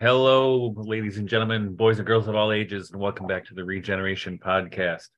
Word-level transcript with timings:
Hello, 0.00 0.72
ladies 0.76 1.18
and 1.18 1.28
gentlemen, 1.28 1.74
boys 1.74 1.98
and 1.98 2.06
girls 2.06 2.28
of 2.28 2.36
all 2.36 2.52
ages, 2.52 2.92
and 2.92 3.00
welcome 3.00 3.26
back 3.26 3.44
to 3.46 3.54
the 3.54 3.64
Regeneration 3.64 4.38
Podcast. 4.38 5.08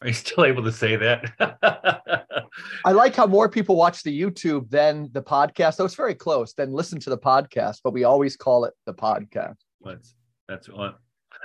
Are 0.00 0.08
you 0.08 0.12
still 0.12 0.44
able 0.44 0.64
to 0.64 0.72
say 0.72 0.96
that? 0.96 2.34
I 2.84 2.90
like 2.90 3.14
how 3.14 3.28
more 3.28 3.48
people 3.48 3.76
watch 3.76 4.02
the 4.02 4.20
YouTube 4.20 4.70
than 4.70 5.08
the 5.12 5.22
podcast. 5.22 5.74
So 5.74 5.84
it's 5.84 5.94
very 5.94 6.16
close. 6.16 6.52
Then 6.52 6.72
listen 6.72 6.98
to 6.98 7.10
the 7.10 7.18
podcast, 7.18 7.82
but 7.84 7.92
we 7.92 8.02
always 8.02 8.36
call 8.36 8.64
it 8.64 8.74
the 8.86 8.94
podcast. 8.94 9.58
That's 9.84 10.16
that's 10.48 10.68
what 10.68 10.98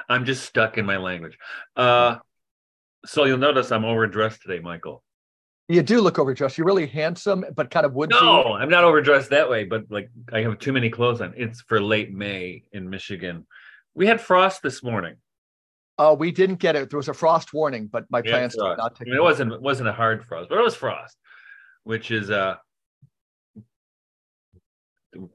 I'm 0.10 0.26
just 0.26 0.44
stuck 0.46 0.80
in 0.80 0.88
my 0.88 0.98
language. 0.98 1.38
Uh, 1.76 2.16
so 3.06 3.26
you'll 3.26 3.38
notice 3.38 3.72
I'm 3.72 3.86
overdressed 3.86 4.42
today, 4.42 4.62
Michael. 4.62 5.04
You 5.70 5.84
do 5.84 6.02
look 6.02 6.18
overdressed. 6.18 6.58
You're 6.58 6.66
really 6.66 6.88
handsome, 6.88 7.46
but 7.56 7.70
kind 7.70 7.86
of 7.86 7.94
woodsy. 7.94 8.18
No, 8.20 8.54
I'm 8.54 8.70
not 8.70 8.84
overdressed 8.84 9.30
that 9.30 9.48
way, 9.48 9.66
but 9.66 9.84
like 9.92 10.10
I 10.34 10.42
have 10.42 10.58
too 10.58 10.74
many 10.74 10.90
clothes 10.90 11.22
on. 11.22 11.36
It's 11.38 11.62
for 11.62 11.80
late 11.80 12.12
May 12.12 12.64
in 12.72 12.90
Michigan. 12.90 13.46
We 13.94 14.08
had 14.08 14.20
frost 14.20 14.64
this 14.64 14.82
morning. 14.82 15.18
Oh, 16.00 16.16
we 16.16 16.32
didn't 16.32 16.56
get 16.56 16.76
it. 16.76 16.90
There 16.90 16.98
was 16.98 17.08
a 17.08 17.14
frost 17.14 17.54
warning, 17.54 17.86
but 17.86 18.06
my 18.10 18.18
had 18.18 18.26
plans 18.26 18.56
did 18.56 18.64
not 18.64 18.98
I 19.00 19.04
mean, 19.04 19.14
it 19.14 19.22
wasn't 19.22 19.54
it 19.54 19.62
wasn't 19.62 19.90
a 19.90 19.94
hard 19.94 20.26
frost, 20.26 20.50
but 20.50 20.58
it 20.58 20.64
was 20.64 20.74
frost, 20.76 21.16
which 21.84 22.10
is 22.10 22.32
uh 22.32 22.56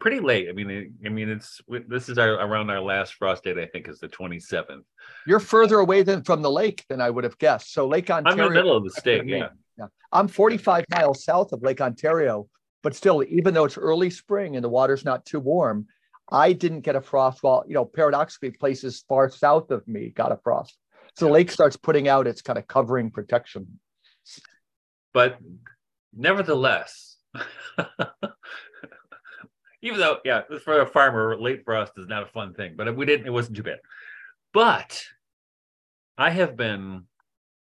pretty 0.00 0.18
late. 0.18 0.48
I 0.48 0.52
mean, 0.52 0.94
I 1.06 1.10
mean, 1.10 1.28
it's 1.28 1.60
this 1.86 2.08
is 2.08 2.18
our 2.18 2.32
around 2.34 2.70
our 2.70 2.80
last 2.80 3.14
frost 3.14 3.44
date. 3.44 3.58
I 3.58 3.66
think 3.66 3.88
is 3.88 4.00
the 4.00 4.08
27th. 4.08 4.82
You're 5.28 5.38
further 5.38 5.78
away 5.78 6.02
than 6.02 6.24
from 6.24 6.42
the 6.42 6.50
lake 6.50 6.84
than 6.88 7.00
I 7.00 7.10
would 7.10 7.22
have 7.22 7.38
guessed. 7.38 7.72
So 7.72 7.86
Lake 7.86 8.10
Ontario. 8.10 8.32
I'm 8.32 8.46
in 8.48 8.52
the 8.52 8.60
middle 8.62 8.76
of 8.76 8.82
the 8.82 8.90
state. 8.90 9.24
Yeah. 9.26 9.50
Yeah. 9.78 9.84
Yeah. 9.84 9.88
I'm 10.12 10.28
45 10.28 10.84
miles 10.90 11.24
south 11.24 11.52
of 11.52 11.62
Lake 11.62 11.80
Ontario, 11.80 12.48
but 12.82 12.94
still, 12.94 13.22
even 13.28 13.54
though 13.54 13.64
it's 13.64 13.78
early 13.78 14.10
spring 14.10 14.56
and 14.56 14.64
the 14.64 14.68
water's 14.68 15.04
not 15.04 15.24
too 15.26 15.40
warm, 15.40 15.86
I 16.30 16.52
didn't 16.52 16.80
get 16.80 16.96
a 16.96 17.00
frost 17.00 17.42
while, 17.42 17.64
you 17.66 17.74
know, 17.74 17.84
paradoxically, 17.84 18.50
places 18.50 19.04
far 19.08 19.28
south 19.30 19.70
of 19.70 19.86
me 19.86 20.10
got 20.10 20.32
a 20.32 20.38
frost. 20.42 20.76
So 21.16 21.26
the 21.26 21.32
lake 21.32 21.50
starts 21.50 21.76
putting 21.76 22.08
out 22.08 22.26
its 22.26 22.42
kind 22.42 22.58
of 22.58 22.66
covering 22.66 23.10
protection. 23.10 23.78
but 25.12 25.38
nevertheless 26.16 27.16
even 29.82 29.98
though 29.98 30.18
yeah 30.24 30.42
for 30.62 30.80
a 30.80 30.86
farmer 30.86 31.36
late 31.40 31.64
frost 31.64 31.92
is 31.96 32.06
not 32.06 32.22
a 32.22 32.26
fun 32.26 32.54
thing 32.54 32.74
but 32.76 32.94
we 32.96 33.06
didn't 33.06 33.26
it 33.26 33.30
wasn't 33.32 33.56
too 33.56 33.62
bad 33.62 33.78
but 34.52 35.04
i 36.16 36.30
have 36.30 36.56
been 36.56 37.04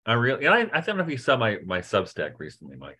i 0.06 0.12
really 0.12 0.44
and 0.44 0.54
I, 0.54 0.78
I 0.78 0.80
don't 0.80 0.96
know 0.96 1.04
if 1.04 1.10
you 1.10 1.18
saw 1.18 1.36
my 1.36 1.58
my 1.64 1.80
substack 1.80 2.32
recently 2.38 2.76
mike. 2.76 2.98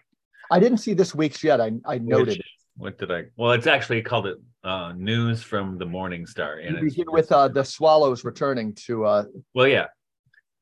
I 0.51 0.61
didn't 0.61 0.79
see 0.79 0.93
this 0.93 1.15
week's 1.15 1.43
yet. 1.43 1.61
I, 1.61 1.73
I 1.87 1.99
noted 1.99 2.39
Which- 2.39 2.47
what 2.77 2.99
did 2.99 3.11
i 3.13 3.25
well 3.37 3.53
it's 3.53 3.67
actually 3.67 4.01
called 4.01 4.27
it 4.27 4.39
uh 4.65 4.93
news 4.97 5.43
from 5.43 5.77
the 5.77 5.85
morning 5.85 6.27
star 6.27 6.55
and 6.55 6.77
it's, 6.77 6.95
begin 6.95 7.13
with 7.13 7.31
uh, 7.31 7.49
the 7.49 7.63
swallows 7.63 8.25
returning 8.25 8.75
to 8.75 9.05
uh, 9.05 9.25
well 9.55 9.67
yeah. 9.69 9.87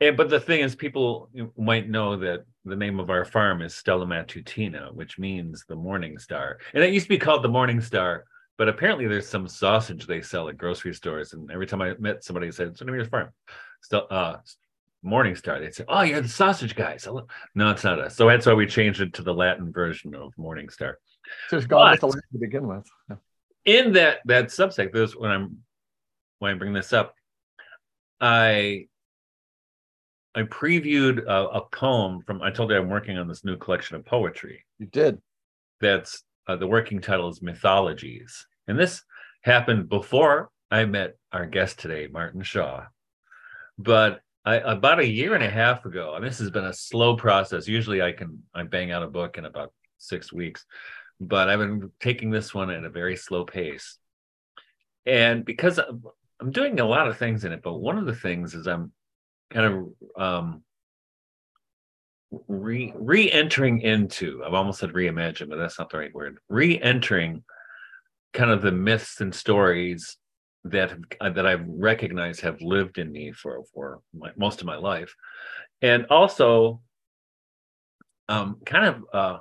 And, 0.01 0.17
but 0.17 0.31
the 0.31 0.41
thing 0.41 0.61
is 0.61 0.75
people 0.75 1.29
might 1.59 1.89
know 1.89 2.17
that 2.17 2.45
the 2.65 2.75
name 2.75 2.99
of 2.99 3.11
our 3.11 3.25
farm 3.25 3.63
is 3.63 3.75
stella 3.75 4.07
matutina 4.07 4.93
which 4.93 5.19
means 5.19 5.65
the 5.69 5.77
morning 5.77 6.19
star. 6.19 6.59
And 6.75 6.83
it 6.83 6.93
used 6.93 7.07
to 7.07 7.11
be 7.11 7.19
called 7.19 7.45
the 7.45 7.49
morning 7.49 7.81
star 7.81 8.25
but 8.59 8.69
apparently 8.69 9.07
there's 9.07 9.29
some 9.29 9.47
sausage 9.49 10.07
they 10.07 10.21
sell 10.21 10.49
at 10.49 10.59
grocery 10.59 10.93
stores 10.95 11.33
and 11.33 11.51
every 11.51 11.67
time 11.67 11.81
i 11.81 11.95
met 11.99 12.25
somebody 12.25 12.47
who 12.47 12.53
said 12.53 12.69
it's 12.69 12.81
the 12.81 12.85
name 12.85 12.95
of 12.95 12.99
your 12.99 13.07
farm. 13.07 13.29
Still 13.83 14.07
uh 14.11 14.37
morning 15.03 15.35
star 15.35 15.59
they'd 15.61 15.75
say 15.75 15.85
oh 15.89 16.03
you're 16.03 16.21
the 16.21 16.29
sausage 16.29 16.75
guys. 16.75 17.09
No 17.55 17.71
it's 17.71 17.85
not 17.85 18.01
us. 18.01 18.17
So 18.17 18.29
that's 18.29 18.47
why 18.47 18.55
we 18.55 18.67
changed 18.67 19.01
it 19.01 19.15
to 19.15 19.23
the 19.23 19.33
latin 19.35 19.73
version 19.73 20.15
of 20.15 20.37
morning 20.37 20.69
star. 20.69 20.99
Just 21.51 21.69
gone 21.69 21.91
with 21.93 22.01
the 22.01 22.07
land 22.07 22.23
to 22.33 22.39
begin 22.39 22.67
with. 22.67 22.87
Yeah. 23.09 23.17
in 23.65 23.93
that 23.95 24.19
that 24.27 24.47
substack 24.47 24.93
this 24.93 25.15
when 25.17 25.31
i'm 25.31 25.59
when 26.39 26.53
i 26.55 26.59
bring 26.59 26.73
this 26.73 26.93
up 26.93 27.15
i 28.21 28.87
i 30.35 30.43
previewed 30.43 31.25
a, 31.27 31.49
a 31.49 31.61
poem 31.71 32.23
from 32.27 32.43
i 32.43 32.51
told 32.51 32.71
you 32.71 32.77
i'm 32.77 32.89
working 32.89 33.17
on 33.19 33.29
this 33.29 33.45
new 33.45 33.57
collection 33.57 33.97
of 33.97 34.05
poetry. 34.05 34.65
You 34.79 34.87
did. 34.87 35.19
that's 35.81 36.23
uh, 36.47 36.57
the 36.57 36.67
working 36.67 37.01
title 37.01 37.29
is 37.29 37.43
mythologies. 37.43 38.47
And 38.67 38.79
this 38.79 39.03
happened 39.43 39.89
before 39.89 40.51
i 40.71 40.85
met 40.85 41.17
our 41.33 41.47
guest 41.47 41.79
today 41.79 42.07
martin 42.11 42.43
shaw. 42.43 42.85
But 43.79 44.21
I, 44.51 44.73
about 44.73 44.99
a 44.99 45.07
year 45.07 45.35
and 45.35 45.45
a 45.45 45.51
half 45.51 45.85
ago 45.85 46.15
and 46.15 46.25
this 46.25 46.39
has 46.39 46.51
been 46.51 46.65
a 46.65 46.73
slow 46.73 47.17
process. 47.17 47.69
Usually 47.69 48.03
i 48.03 48.13
can 48.13 48.43
i 48.55 48.63
bang 48.63 48.91
out 48.91 49.03
a 49.03 49.09
book 49.09 49.39
in 49.39 49.45
about 49.45 49.73
six 49.99 50.33
weeks 50.33 50.65
but 51.21 51.49
i've 51.49 51.59
been 51.59 51.91
taking 52.01 52.31
this 52.31 52.55
one 52.55 52.71
at 52.71 52.85
a 52.85 52.91
very 52.91 53.17
slow 53.17 53.45
pace. 53.45 53.99
And 55.07 55.45
because 55.45 55.79
i'm 56.41 56.51
doing 56.51 56.81
a 56.81 56.85
lot 56.85 57.09
of 57.09 57.19
things 57.19 57.45
in 57.45 57.53
it 57.53 57.63
but 57.63 57.75
one 57.75 57.99
of 57.99 58.07
the 58.07 58.15
things 58.15 58.55
is 58.55 58.67
i'm 58.67 58.93
kind 59.51 59.67
of 59.67 60.23
um 60.23 60.63
re 62.49 62.93
re-entering 62.97 63.81
into 63.81 64.43
i've 64.45 64.55
almost 64.55 64.79
said 64.81 64.91
reimagine 64.91 65.49
but 65.49 65.59
that's 65.59 65.79
not 65.79 65.91
the 65.91 65.99
right 65.99 66.15
word 66.15 66.39
re-entering 66.49 67.43
kind 68.33 68.51
of 68.51 68.63
the 68.63 68.71
myths 68.71 69.21
and 69.21 69.35
stories 69.35 70.17
that 70.65 70.93
that 71.21 71.47
i've 71.47 71.65
recognized 71.67 72.41
have 72.43 72.61
lived 72.61 72.99
in 72.99 73.11
me 73.11 73.33
for 73.33 73.65
for 73.73 74.01
my, 74.17 74.31
most 74.37 74.61
of 74.61 74.67
my 74.67 74.77
life. 74.77 75.15
And 75.83 76.07
also 76.07 76.81
um 78.29 78.59
kind 78.65 78.87
of 78.87 79.05
uh 79.13 79.39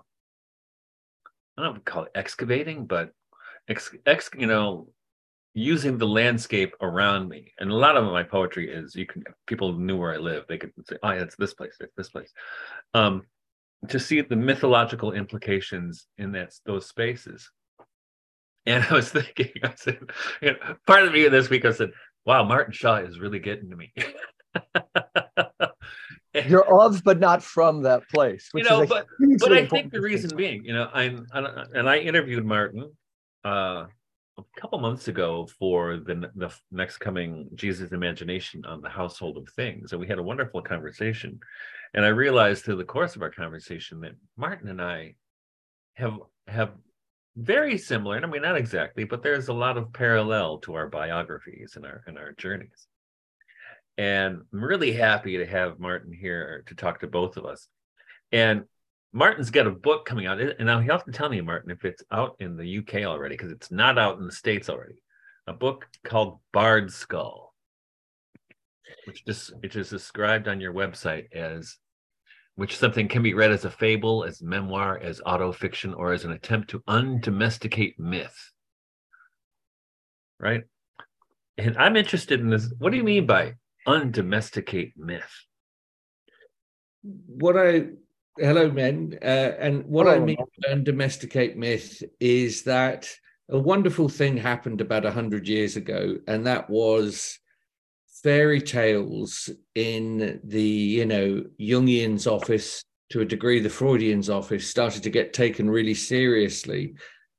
i 1.57 1.63
don't 1.63 1.75
know 1.75 1.81
call 1.83 2.03
it 2.03 2.11
excavating 2.15 2.85
but 2.85 3.11
ex, 3.67 3.93
ex 4.05 4.29
you 4.37 4.47
know 4.47 4.87
using 5.55 5.97
the 5.97 6.07
landscape 6.07 6.73
around 6.79 7.27
me. 7.27 7.51
And 7.59 7.71
a 7.71 7.75
lot 7.75 7.97
of 7.97 8.05
my 8.05 8.23
poetry 8.23 8.71
is 8.71 8.95
you 8.95 9.05
can 9.05 9.23
people 9.45 9.73
knew 9.73 9.97
where 9.97 10.13
i 10.13 10.17
live 10.17 10.45
they 10.47 10.57
could 10.57 10.71
say 10.87 10.97
oh 11.03 11.11
yeah 11.11 11.21
it's 11.21 11.35
this 11.35 11.53
place 11.53 11.75
it's 11.79 11.95
this 11.95 12.09
place. 12.09 12.31
Um 12.93 13.23
to 13.87 13.99
see 13.99 14.21
the 14.21 14.35
mythological 14.35 15.13
implications 15.13 16.07
in 16.17 16.31
that 16.33 16.53
those 16.65 16.87
spaces 16.87 17.49
and 18.69 18.83
i 18.89 18.93
was 18.93 19.09
thinking 19.09 19.51
i 19.63 19.73
said 19.75 19.99
you 20.41 20.51
know, 20.51 20.75
part 20.87 21.03
of 21.03 21.11
me 21.13 21.27
this 21.27 21.49
week 21.49 21.65
i 21.65 21.71
said 21.71 21.91
wow 22.25 22.43
martin 22.43 22.73
shaw 22.73 22.95
is 22.97 23.19
really 23.19 23.39
getting 23.39 23.69
to 23.69 23.75
me 23.75 23.91
You're 26.47 26.81
of, 26.81 27.03
but 27.03 27.19
not 27.19 27.41
from 27.43 27.83
that 27.83 28.07
place. 28.09 28.49
you 28.53 28.63
know 28.63 28.85
but 28.85 29.07
but 29.39 29.51
I 29.51 29.65
think 29.65 29.91
the 29.91 30.01
reason 30.01 30.35
being, 30.35 30.63
you 30.63 30.73
know, 30.73 30.89
I'm 30.93 31.27
I- 31.33 31.65
and 31.73 31.89
I 31.89 31.97
interviewed 31.97 32.45
Martin 32.45 32.91
uh, 33.45 33.85
a 34.37 34.43
couple 34.59 34.79
months 34.79 35.07
ago 35.07 35.47
for 35.57 35.97
the 35.97 36.31
the 36.35 36.53
next 36.71 36.97
coming 36.97 37.49
Jesus 37.55 37.91
Imagination 37.91 38.63
on 38.65 38.81
the 38.81 38.89
Household 38.89 39.37
of 39.37 39.49
Things, 39.55 39.91
and 39.91 39.99
we 39.99 40.07
had 40.07 40.19
a 40.19 40.23
wonderful 40.23 40.61
conversation. 40.61 41.39
And 41.93 42.05
I 42.05 42.09
realized 42.09 42.63
through 42.63 42.75
the 42.77 42.83
course 42.83 43.15
of 43.15 43.23
our 43.23 43.31
conversation 43.31 43.99
that 44.01 44.13
Martin 44.37 44.69
and 44.69 44.81
I 44.81 45.15
have 45.95 46.19
have 46.47 46.71
very 47.39 47.77
similar, 47.77 48.15
and 48.15 48.25
I 48.25 48.29
mean 48.29 48.41
not 48.41 48.57
exactly, 48.57 49.05
but 49.05 49.23
there's 49.23 49.47
a 49.47 49.53
lot 49.53 49.77
of 49.77 49.93
parallel 49.93 50.57
to 50.59 50.75
our 50.75 50.87
biographies 50.87 51.73
and 51.75 51.85
our 51.85 52.03
and 52.05 52.17
our 52.17 52.33
journeys. 52.33 52.87
And 53.97 54.41
I'm 54.53 54.63
really 54.63 54.93
happy 54.93 55.37
to 55.37 55.45
have 55.45 55.79
Martin 55.79 56.13
here 56.13 56.63
to 56.67 56.75
talk 56.75 56.99
to 57.01 57.07
both 57.07 57.37
of 57.37 57.45
us. 57.45 57.67
And 58.31 58.63
Martin's 59.11 59.49
got 59.49 59.67
a 59.67 59.71
book 59.71 60.05
coming 60.05 60.27
out, 60.27 60.39
and 60.39 60.65
now 60.65 60.79
you 60.79 60.91
have 60.91 61.05
to 61.05 61.11
tell 61.11 61.29
me, 61.29 61.41
Martin, 61.41 61.71
if 61.71 61.83
it's 61.83 62.03
out 62.11 62.35
in 62.39 62.55
the 62.55 62.77
UK 62.77 63.05
already, 63.05 63.35
because 63.35 63.51
it's 63.51 63.71
not 63.71 63.97
out 63.97 64.19
in 64.19 64.25
the 64.25 64.31
States 64.31 64.69
already. 64.69 65.01
A 65.47 65.53
book 65.53 65.87
called 66.03 66.39
Bardskull, 66.53 67.47
which 69.05 69.25
just 69.25 69.51
which 69.61 69.75
is 69.75 69.89
described 69.89 70.47
on 70.47 70.61
your 70.61 70.73
website 70.73 71.33
as 71.33 71.77
which 72.59 72.77
something 72.77 73.07
can 73.07 73.23
be 73.23 73.33
read 73.33 73.51
as 73.51 73.65
a 73.65 73.71
fable, 73.71 74.23
as 74.23 74.41
memoir, 74.41 74.97
as 74.97 75.21
autofiction, 75.21 75.95
or 75.97 76.13
as 76.13 76.25
an 76.25 76.31
attempt 76.31 76.69
to 76.69 76.79
undomesticate 76.81 77.97
myth. 77.97 78.51
Right? 80.39 80.63
And 81.57 81.77
I'm 81.77 81.97
interested 81.97 82.39
in 82.39 82.49
this. 82.49 82.71
What 82.77 82.91
do 82.91 82.97
you 82.97 83.03
mean 83.03 83.25
by 83.25 83.55
undomesticate 83.87 84.93
myth? 84.97 85.29
what 87.01 87.57
I 87.57 87.87
hello 88.37 88.71
men, 88.71 89.17
uh, 89.21 89.53
and 89.59 89.85
what 89.85 90.07
I 90.07 90.19
mean 90.19 90.37
by 90.65 90.75
domesticate 90.75 91.57
myth 91.57 92.03
is 92.19 92.63
that 92.63 93.09
a 93.49 93.57
wonderful 93.57 94.09
thing 94.09 94.37
happened 94.37 94.81
about 94.81 95.05
a 95.05 95.11
hundred 95.11 95.47
years 95.47 95.75
ago, 95.75 96.17
and 96.27 96.45
that 96.45 96.69
was 96.69 97.39
fairy 98.23 98.61
tales 98.61 99.49
in 99.75 100.39
the 100.43 100.61
you 100.61 101.05
know 101.05 101.43
Jungian's 101.59 102.27
office 102.27 102.83
to 103.11 103.21
a 103.21 103.25
degree, 103.25 103.59
the 103.59 103.69
Freudian's 103.69 104.29
office 104.29 104.69
started 104.69 105.03
to 105.03 105.09
get 105.09 105.33
taken 105.33 105.69
really 105.69 105.95
seriously 105.95 106.93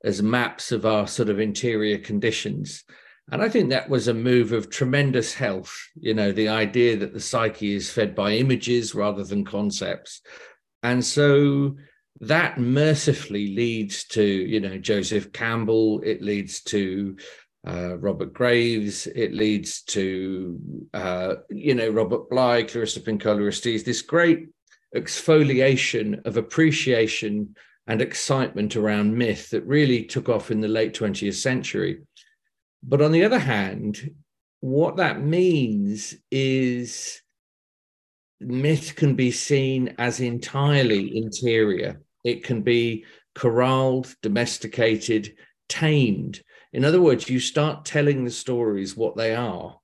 as 0.04 0.22
maps 0.22 0.72
of 0.72 0.84
our 0.84 1.06
sort 1.06 1.28
of 1.28 1.38
interior 1.38 1.98
conditions. 1.98 2.84
And 3.30 3.42
I 3.42 3.48
think 3.48 3.70
that 3.70 3.88
was 3.88 4.08
a 4.08 4.14
move 4.14 4.50
of 4.50 4.70
tremendous 4.70 5.32
health. 5.32 5.76
You 5.94 6.14
know, 6.14 6.32
the 6.32 6.48
idea 6.48 6.96
that 6.96 7.12
the 7.12 7.20
psyche 7.20 7.74
is 7.74 7.90
fed 7.90 8.14
by 8.16 8.32
images 8.32 8.94
rather 8.94 9.22
than 9.22 9.44
concepts. 9.44 10.22
And 10.82 11.04
so 11.04 11.76
that 12.20 12.58
mercifully 12.58 13.54
leads 13.54 14.04
to, 14.08 14.24
you 14.24 14.58
know, 14.58 14.78
Joseph 14.78 15.32
Campbell, 15.32 16.00
it 16.04 16.22
leads 16.22 16.62
to 16.64 17.16
uh, 17.66 17.98
Robert 17.98 18.32
Graves. 18.32 19.06
It 19.06 19.34
leads 19.34 19.82
to, 19.82 20.58
uh, 20.94 21.34
you 21.50 21.74
know, 21.74 21.90
Robert 21.90 22.30
Bly, 22.30 22.64
Clarissa 22.64 23.00
Pinkola 23.00 23.48
Estes, 23.48 23.82
this 23.82 24.02
great 24.02 24.48
exfoliation 24.96 26.24
of 26.26 26.36
appreciation 26.36 27.54
and 27.86 28.02
excitement 28.02 28.76
around 28.76 29.16
myth 29.16 29.50
that 29.50 29.66
really 29.66 30.04
took 30.04 30.28
off 30.28 30.50
in 30.50 30.60
the 30.60 30.68
late 30.68 30.94
20th 30.94 31.34
century. 31.34 32.00
But 32.82 33.02
on 33.02 33.12
the 33.12 33.24
other 33.24 33.38
hand, 33.38 34.14
what 34.60 34.96
that 34.96 35.22
means 35.22 36.14
is 36.30 37.20
myth 38.40 38.94
can 38.96 39.14
be 39.14 39.30
seen 39.30 39.94
as 39.98 40.20
entirely 40.20 41.16
interior. 41.16 42.00
It 42.24 42.44
can 42.44 42.62
be 42.62 43.04
corralled, 43.34 44.14
domesticated, 44.22 45.34
tamed. 45.68 46.42
In 46.72 46.84
other 46.84 47.00
words, 47.00 47.28
you 47.28 47.40
start 47.40 47.84
telling 47.84 48.24
the 48.24 48.30
stories 48.30 48.96
what 48.96 49.16
they 49.16 49.34
are, 49.34 49.78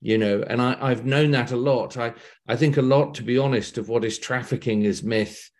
you 0.00 0.18
know, 0.18 0.42
and 0.46 0.60
I, 0.60 0.76
I've 0.80 1.04
known 1.04 1.32
that 1.32 1.52
a 1.52 1.56
lot. 1.56 1.96
I, 1.96 2.14
I 2.46 2.56
think 2.56 2.76
a 2.76 2.82
lot, 2.82 3.14
to 3.14 3.22
be 3.22 3.38
honest, 3.38 3.78
of 3.78 3.88
what 3.88 4.04
is 4.04 4.18
trafficking 4.18 4.86
as 4.86 5.02
myth 5.02 5.50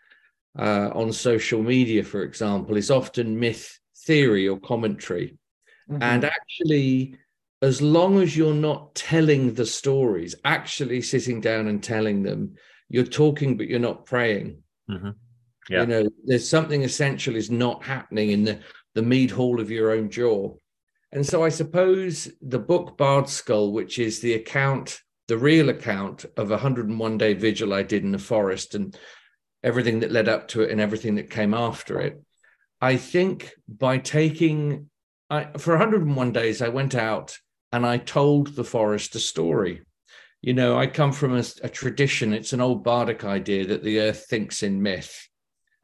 uh, 0.59 0.91
on 0.95 1.13
social 1.13 1.63
media, 1.63 2.03
for 2.03 2.23
example, 2.23 2.77
is 2.77 2.91
often 2.91 3.39
myth 3.39 3.79
theory 4.07 4.49
or 4.49 4.59
commentary. 4.59 5.37
Mm-hmm. 5.91 6.03
And 6.03 6.25
actually, 6.25 7.17
as 7.61 7.83
long 7.83 8.21
as 8.21 8.37
you're 8.37 8.55
not 8.55 8.95
telling 8.95 9.55
the 9.55 9.67
stories, 9.67 10.35
actually 10.45 11.03
sitting 11.03 11.41
down 11.41 11.67
and 11.69 11.83
telling 11.83 12.23
them, 12.23 12.55
you're 12.89 13.05
talking, 13.05 13.57
but 13.57 13.69
you're 13.69 13.79
not 13.79 14.07
praying. 14.07 14.63
Mm-hmm. 14.91 15.11
Yeah. 15.71 15.81
You 15.81 15.87
know, 15.87 16.09
there's 16.25 16.49
something 16.49 16.85
essential 16.85 17.37
is 17.37 17.51
not 17.51 17.83
happening 17.83 18.31
in 18.31 18.45
the, 18.45 18.61
the 18.94 19.02
mead 19.02 19.31
hall 19.31 19.61
of 19.61 19.70
your 19.70 19.91
own 19.91 20.11
jaw. 20.11 20.55
And 21.12 21.25
so 21.25 21.44
I 21.44 21.49
suppose 21.49 22.29
the 22.41 22.58
book 22.58 22.96
Bardskull, 22.99 23.73
which 23.73 23.99
is 23.99 24.20
the 24.20 24.35
account, 24.35 25.00
the 25.29 25.38
real 25.38 25.69
account 25.69 26.25
of 26.37 26.50
a 26.50 26.55
101 26.55 27.19
day 27.19 27.35
vigil 27.35 27.73
I 27.73 27.82
did 27.82 28.02
in 28.02 28.12
the 28.12 28.19
forest 28.19 28.75
and 28.75 28.96
everything 29.62 30.00
that 30.00 30.12
led 30.12 30.29
up 30.29 30.49
to 30.49 30.62
it 30.62 30.70
and 30.70 30.81
everything 30.81 31.14
that 31.17 31.31
came 31.31 31.55
after 31.55 32.00
it. 32.00 32.20
I 32.81 32.96
think 32.96 33.52
by 33.69 33.99
taking, 33.99 34.91
I, 35.31 35.44
for 35.56 35.75
101 35.75 36.32
days, 36.32 36.61
I 36.61 36.69
went 36.69 36.94
out 36.94 37.38
and 37.73 37.87
I 37.87 37.96
told 37.99 38.55
the 38.55 38.64
forest 38.64 39.14
a 39.14 39.20
story. 39.20 39.82
You 40.43 40.52
know, 40.52 40.76
I 40.76 40.87
come 40.87 41.12
from 41.12 41.35
a, 41.37 41.44
a 41.62 41.69
tradition, 41.69 42.35
it's 42.35 42.52
an 42.52 42.61
old 42.61 42.85
bardic 42.85 43.25
idea 43.25 43.67
that 43.69 43.82
the 43.82 44.00
earth 44.00 44.26
thinks 44.29 44.62
in 44.62 44.82
myth. 44.82 45.29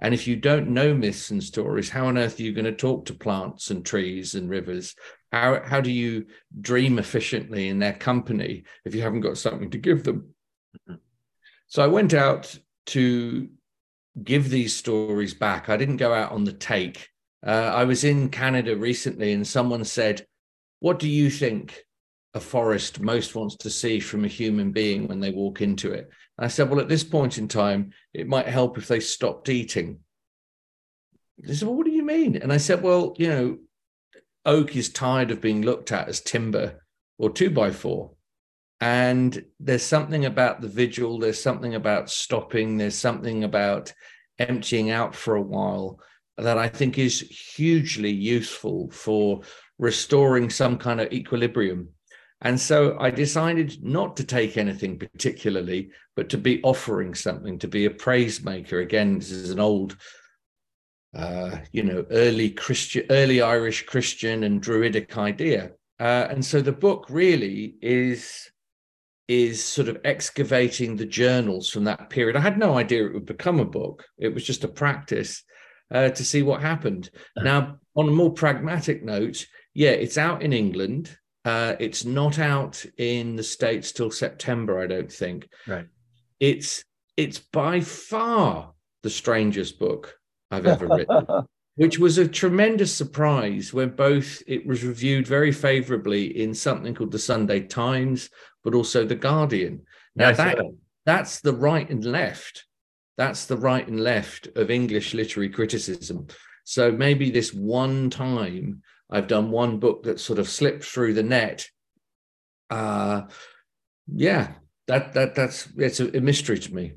And 0.01 0.15
if 0.15 0.27
you 0.27 0.37
don't 0.37 0.71
know 0.71 0.95
myths 0.95 1.31
and 1.31 1.43
stories, 1.43 1.91
how 1.91 2.07
on 2.07 2.17
earth 2.17 2.41
are 2.41 2.43
you 2.43 2.53
going 2.53 2.65
to 2.65 2.73
talk 2.73 3.05
to 3.07 3.15
plants 3.15 3.71
and 3.71 3.85
trees 3.85 4.35
and 4.35 4.49
rivers? 4.49 4.95
How, 5.31 5.63
how 5.63 5.81
do 5.81 5.91
you 5.91 6.27
dream 6.61 6.99
efficiently 6.99 7.69
in 7.69 7.79
their 7.79 7.93
company 7.93 8.65
if 8.85 8.95
you 8.95 9.03
haven't 9.03 9.21
got 9.21 9.39
something 9.39 9.71
to 9.71 9.79
give 9.79 10.05
them? 10.05 10.35
So 11.69 11.85
I 11.85 11.87
went 11.87 12.15
out 12.15 12.59
to 12.87 13.49
give 14.25 14.51
these 14.51 14.75
stories 14.75 15.35
back. 15.35 15.69
I 15.69 15.77
didn't 15.77 15.99
go 15.99 16.13
out 16.13 16.33
on 16.33 16.45
the 16.45 16.53
take. 16.53 17.09
Uh, 17.47 17.51
I 17.51 17.85
was 17.85 18.05
in 18.05 18.29
Canada 18.29 18.77
recently 18.77 19.33
and 19.33 19.47
someone 19.47 19.85
said, 19.85 20.27
what 20.81 20.99
do 20.99 21.09
you 21.09 21.31
think 21.31 21.85
a 22.35 22.41
forest 22.41 23.01
most 23.01 23.35
wants 23.35 23.57
to 23.57 23.71
see 23.71 24.01
from 24.01 24.25
a 24.25 24.29
human 24.29 24.73
being 24.73 25.07
when 25.07 25.21
they 25.21 25.31
walk 25.31 25.61
into 25.61 25.93
it? 25.93 26.09
I 26.41 26.49
said, 26.49 26.71
Well, 26.71 26.81
at 26.81 26.89
this 26.89 27.05
point 27.05 27.39
in 27.39 27.49
time, 27.49 27.93
it 28.15 28.27
might 28.27 28.49
help 28.49 28.79
if 28.79 28.89
they 28.89 29.01
stopped 29.01 29.49
eating. 29.49 30.01
They 31.39 31.55
said, 31.55 31.69
Well, 31.69 31.77
what 31.77 31.87
do 31.87 31.93
you 31.93 32.03
mean? 32.03 32.37
And 32.37 32.53
I 32.53 32.57
said, 32.57 32.83
Well, 32.83 33.15
you 33.19 33.29
know, 33.29 33.59
oak 34.47 34.75
is 34.75 34.89
tired 34.89 35.31
of 35.31 35.41
being 35.41 35.63
looked 35.63 35.93
at 35.93 36.09
as 36.09 36.21
timber 36.21 36.81
or 37.19 37.31
two 37.31 37.51
by 37.51 37.71
four. 37.71 38.13
And 38.81 39.45
there's 39.59 39.83
something 39.83 40.25
about 40.25 40.63
the 40.63 40.69
vigil, 40.69 41.19
there's 41.19 41.41
something 41.41 41.75
about 41.75 42.09
stopping, 42.09 42.79
there's 42.79 42.95
something 42.95 43.45
about 43.45 43.93
emptying 44.39 44.91
out 44.91 45.15
for 45.15 45.37
a 45.37 45.43
while 45.43 46.01
that 46.39 46.57
I 46.57 46.69
think 46.69 46.99
is 46.99 47.21
hugely 47.21 48.11
useful 48.11 48.91
for 48.91 49.43
restoring 49.79 50.49
some 50.49 50.79
kind 50.79 51.01
of 51.01 51.13
equilibrium. 51.13 51.91
And 52.43 52.59
so 52.59 52.97
I 52.99 53.11
decided 53.11 53.85
not 53.85 54.17
to 54.17 54.25
take 54.25 54.57
anything 54.57 54.99
particularly, 54.99 55.91
but 56.17 56.31
to 56.31 56.39
be 56.39 56.63
offering 56.63 57.15
something, 57.15 57.59
to 57.59 57.69
be 57.69 57.85
a 57.85 57.91
praise 57.91 58.43
maker. 58.43 58.81
Again, 58.81 59.19
this 59.19 59.31
is 59.31 59.51
an 59.51 59.61
old, 59.61 59.97
uh, 61.15 61.59
you 61.73 61.83
know, 61.83 62.07
early 62.11 62.51
Christian, 62.51 63.05
early 63.11 63.43
Irish 63.43 63.85
Christian 63.85 64.45
and 64.45 64.63
Druidic 64.63 65.19
idea. 65.19 65.73
Uh, 65.99 66.29
and 66.31 66.43
so 66.43 66.63
the 66.63 66.73
book 66.73 67.07
really 67.11 67.77
is 67.83 68.51
is 69.29 69.65
sort 69.65 69.87
of 69.87 69.99
excavating 70.05 70.97
the 70.97 71.07
journals 71.07 71.71
from 71.71 71.85
that 71.85 72.11
period. 72.11 72.35
I 72.35 72.41
had 72.41 72.59
no 72.59 72.77
idea 72.77 73.07
it 73.07 73.15
would 73.15 73.27
become 73.27 73.61
a 73.61 73.65
book. 73.65 74.05
It 74.19 74.35
was 74.35 74.45
just 74.45 74.65
a 74.65 74.69
practice 74.69 75.45
uh, 75.95 76.09
to 76.09 76.25
see 76.25 76.43
what 76.43 76.63
happened. 76.63 77.11
Now, 77.37 77.77
on 77.95 78.09
a 78.09 78.13
more 78.13 78.33
pragmatic 78.33 79.05
note, 79.05 79.47
yeah, 79.73 79.91
it's 79.91 80.19
out 80.19 80.43
in 80.43 80.53
England. 80.53 81.17
Uh, 81.45 81.75
it's 81.81 82.05
not 82.05 82.39
out 82.39 82.85
in 82.99 83.37
the 83.37 83.43
states 83.43 83.93
till 83.93 84.11
September, 84.11 84.79
I 84.79 84.87
don't 84.87 85.11
think. 85.11 85.49
Right. 85.67 85.87
It's 86.39 86.85
it's 87.17 87.39
by 87.39 87.81
far 87.81 88.73
the 89.03 89.11
strangest 89.11 89.79
book 89.79 90.15
I've 90.51 90.67
ever 90.67 90.87
written, 90.97 91.27
which 91.77 91.99
was 91.99 92.19
a 92.19 92.29
tremendous 92.29 92.95
surprise 92.95 93.73
when 93.73 93.91
both 93.91 94.43
it 94.47 94.67
was 94.67 94.85
reviewed 94.85 95.27
very 95.27 95.53
favorably 95.53 96.43
in 96.43 96.55
something 96.55 96.95
called 96.95 97.13
the 97.13 97.19
Sunday 97.19 97.61
Times, 97.61 98.31
but 98.63 98.75
also 98.75 99.05
the 99.05 99.15
Guardian. 99.15 99.83
Now 100.17 100.33
that, 100.33 100.59
that's 101.07 101.41
the 101.41 101.55
right 101.55 101.89
and 101.89 102.05
left. 102.05 102.65
That's 103.17 103.47
the 103.47 103.57
right 103.57 103.87
and 103.87 104.01
left 104.01 104.49
of 104.57 104.71
English 104.71 105.15
literary 105.15 105.51
criticism. 105.51 106.27
So 106.65 106.93
maybe 106.93 107.31
this 107.31 107.53
one 107.53 108.11
time 108.11 108.83
I've 109.11 109.27
done 109.27 109.51
one 109.51 109.79
book 109.79 110.05
that 110.05 110.21
sort 110.21 110.39
of 110.39 110.49
slipped 110.49 110.85
through 110.85 111.15
the 111.15 111.23
net. 111.23 111.69
Uh, 112.69 113.23
yeah, 114.07 114.53
that 114.87 115.15
that 115.15 115.35
that's 115.35 115.69
it's 115.77 116.01
a, 116.01 116.17
a 116.17 116.21
mystery 116.21 116.59
to 116.59 116.75
me. 116.75 116.95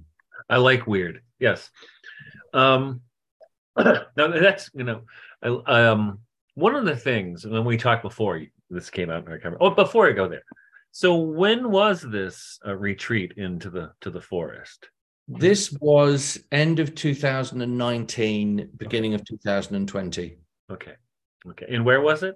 I 0.50 0.58
like 0.58 0.88
weird. 0.88 1.22
Yes. 1.40 1.70
Um, 2.54 3.02
now 3.78 4.04
that's 4.16 4.70
you 4.74 4.84
know, 4.84 5.02
I, 5.42 5.48
um, 5.88 6.20
one 6.56 6.76
of 6.76 6.86
the 6.86 6.96
things 6.96 7.46
when 7.46 7.66
we 7.66 7.78
talked 7.78 8.04
before 8.04 8.42
this 8.70 8.90
came 8.90 9.10
out 9.10 9.26
in 9.26 9.32
our 9.32 9.40
camera. 9.40 9.58
Oh, 9.60 9.72
before 9.72 10.08
I 10.08 10.12
go 10.12 10.28
there, 10.28 10.44
so 10.92 11.16
when 11.16 11.72
was 11.72 12.02
this 12.02 12.60
uh, 12.66 12.76
retreat 12.76 13.34
into 13.38 13.70
the 13.70 13.92
to 14.02 14.12
the 14.12 14.22
forest? 14.22 14.90
This 15.28 15.72
was 15.80 16.38
end 16.52 16.80
of 16.80 16.96
2019, 16.96 18.70
beginning 18.76 19.14
of 19.14 19.24
2020. 19.24 20.38
Okay. 20.70 20.94
Okay. 21.50 21.66
And 21.70 21.86
where 21.86 22.02
was 22.02 22.24
it? 22.24 22.36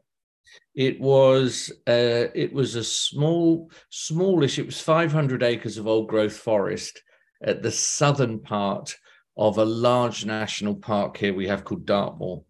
It 0.75 0.99
was 0.99 1.71
uh, 1.87 2.31
it 2.33 2.53
was 2.53 2.75
a 2.75 2.83
small, 2.83 3.69
smallish. 3.89 4.59
It 4.59 4.65
was 4.65 4.79
500 4.79 5.43
acres 5.43 5.77
of 5.77 5.87
old 5.87 6.07
growth 6.07 6.37
forest 6.37 7.01
at 7.41 7.61
the 7.61 7.71
southern 7.71 8.39
part 8.39 8.95
of 9.37 9.57
a 9.57 9.65
large 9.65 10.25
national 10.25 10.75
park 10.75 11.17
here 11.17 11.33
we 11.33 11.47
have 11.47 11.63
called 11.63 11.85
Dartmoor, 11.85 12.43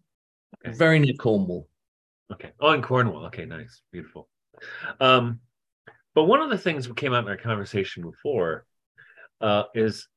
okay. 0.66 0.76
very 0.76 0.98
near 0.98 1.14
Cornwall. 1.14 1.68
Okay. 2.32 2.52
Oh, 2.60 2.72
in 2.72 2.82
Cornwall. 2.82 3.26
Okay, 3.26 3.44
nice, 3.44 3.82
beautiful. 3.92 4.28
Um, 5.00 5.40
but 6.14 6.24
one 6.24 6.40
of 6.40 6.50
the 6.50 6.58
things 6.58 6.86
that 6.86 6.96
came 6.96 7.12
out 7.12 7.24
in 7.24 7.30
our 7.30 7.36
conversation 7.36 8.02
before 8.02 8.66
uh, 9.40 9.64
is, 9.74 10.08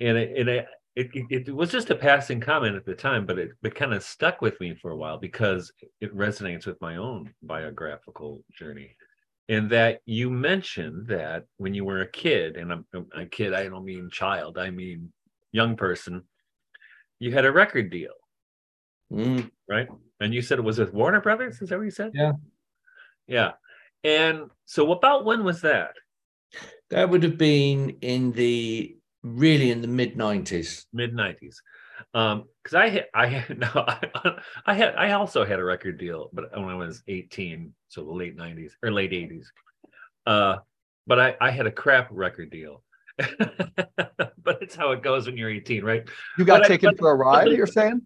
and 0.00 0.16
it, 0.16 0.38
and 0.38 0.48
it, 0.48 0.66
it, 0.98 1.48
it, 1.48 1.54
was 1.54 1.70
just 1.70 1.90
a 1.90 1.94
passing 1.94 2.40
comment 2.40 2.74
at 2.74 2.84
the 2.84 2.94
time, 2.94 3.24
but 3.24 3.38
it, 3.38 3.52
it 3.62 3.74
kind 3.76 3.94
of 3.94 4.02
stuck 4.02 4.42
with 4.42 4.58
me 4.60 4.74
for 4.74 4.90
a 4.90 4.96
while 4.96 5.16
because 5.16 5.72
it 6.00 6.14
resonates 6.16 6.66
with 6.66 6.80
my 6.80 6.96
own 6.96 7.32
biographical 7.42 8.42
journey. 8.52 8.96
And 9.48 9.70
that 9.70 10.00
you 10.06 10.28
mentioned 10.28 11.06
that 11.06 11.44
when 11.56 11.72
you 11.72 11.84
were 11.84 12.02
a 12.02 12.10
kid, 12.10 12.56
and 12.56 12.72
I'm 12.72 12.84
a 13.16 13.24
kid, 13.26 13.54
I 13.54 13.68
don't 13.68 13.84
mean 13.84 14.10
child, 14.10 14.58
I 14.58 14.70
mean 14.70 15.12
young 15.52 15.76
person, 15.76 16.24
you 17.20 17.32
had 17.32 17.46
a 17.46 17.52
record 17.52 17.90
deal, 17.90 18.14
mm. 19.12 19.48
right? 19.68 19.88
And 20.20 20.34
you 20.34 20.42
said 20.42 20.58
it 20.58 20.62
was 20.62 20.78
with 20.78 20.92
Warner 20.92 21.20
Brothers. 21.20 21.62
Is 21.62 21.68
that 21.68 21.78
what 21.78 21.84
you 21.84 21.90
said? 21.90 22.10
Yeah, 22.12 22.32
yeah. 23.26 23.52
And 24.04 24.50
so, 24.66 24.84
what 24.84 24.98
about 24.98 25.24
when 25.24 25.44
was 25.44 25.62
that? 25.62 25.92
That 26.90 27.08
would 27.08 27.22
have 27.22 27.38
been 27.38 27.98
in 28.00 28.32
the 28.32 28.97
really 29.22 29.70
in 29.70 29.80
the 29.80 29.88
mid 29.88 30.16
90s 30.16 30.84
mid 30.92 31.12
90s 31.12 31.56
um 32.14 32.44
because 32.62 32.74
i 32.74 32.88
had 32.88 33.06
i 33.14 33.26
had 33.26 33.58
no 33.58 33.68
I, 33.74 34.38
I, 34.66 34.74
had 34.74 34.94
i 34.94 35.12
also 35.12 35.44
had 35.44 35.58
a 35.58 35.64
record 35.64 35.98
deal 35.98 36.30
but 36.32 36.50
when 36.52 36.68
i 36.68 36.74
was 36.74 37.02
18 37.08 37.72
so 37.88 38.04
the 38.04 38.12
late 38.12 38.36
90s 38.36 38.72
or 38.82 38.92
late 38.92 39.10
80s 39.10 39.46
uh 40.26 40.56
but 41.06 41.18
i 41.18 41.36
i 41.40 41.50
had 41.50 41.66
a 41.66 41.72
crap 41.72 42.08
record 42.10 42.50
deal. 42.50 42.82
But 44.48 44.62
it's 44.62 44.74
how 44.74 44.92
it 44.92 45.02
goes 45.02 45.26
when 45.26 45.36
you're 45.36 45.50
18 45.50 45.84
right? 45.84 46.08
You 46.38 46.46
got 46.46 46.62
but 46.62 46.68
taken 46.68 46.88
I, 46.88 46.94
for 46.94 47.10
a 47.10 47.14
ride 47.14 47.48
you're 47.48 47.66
saying? 47.66 48.00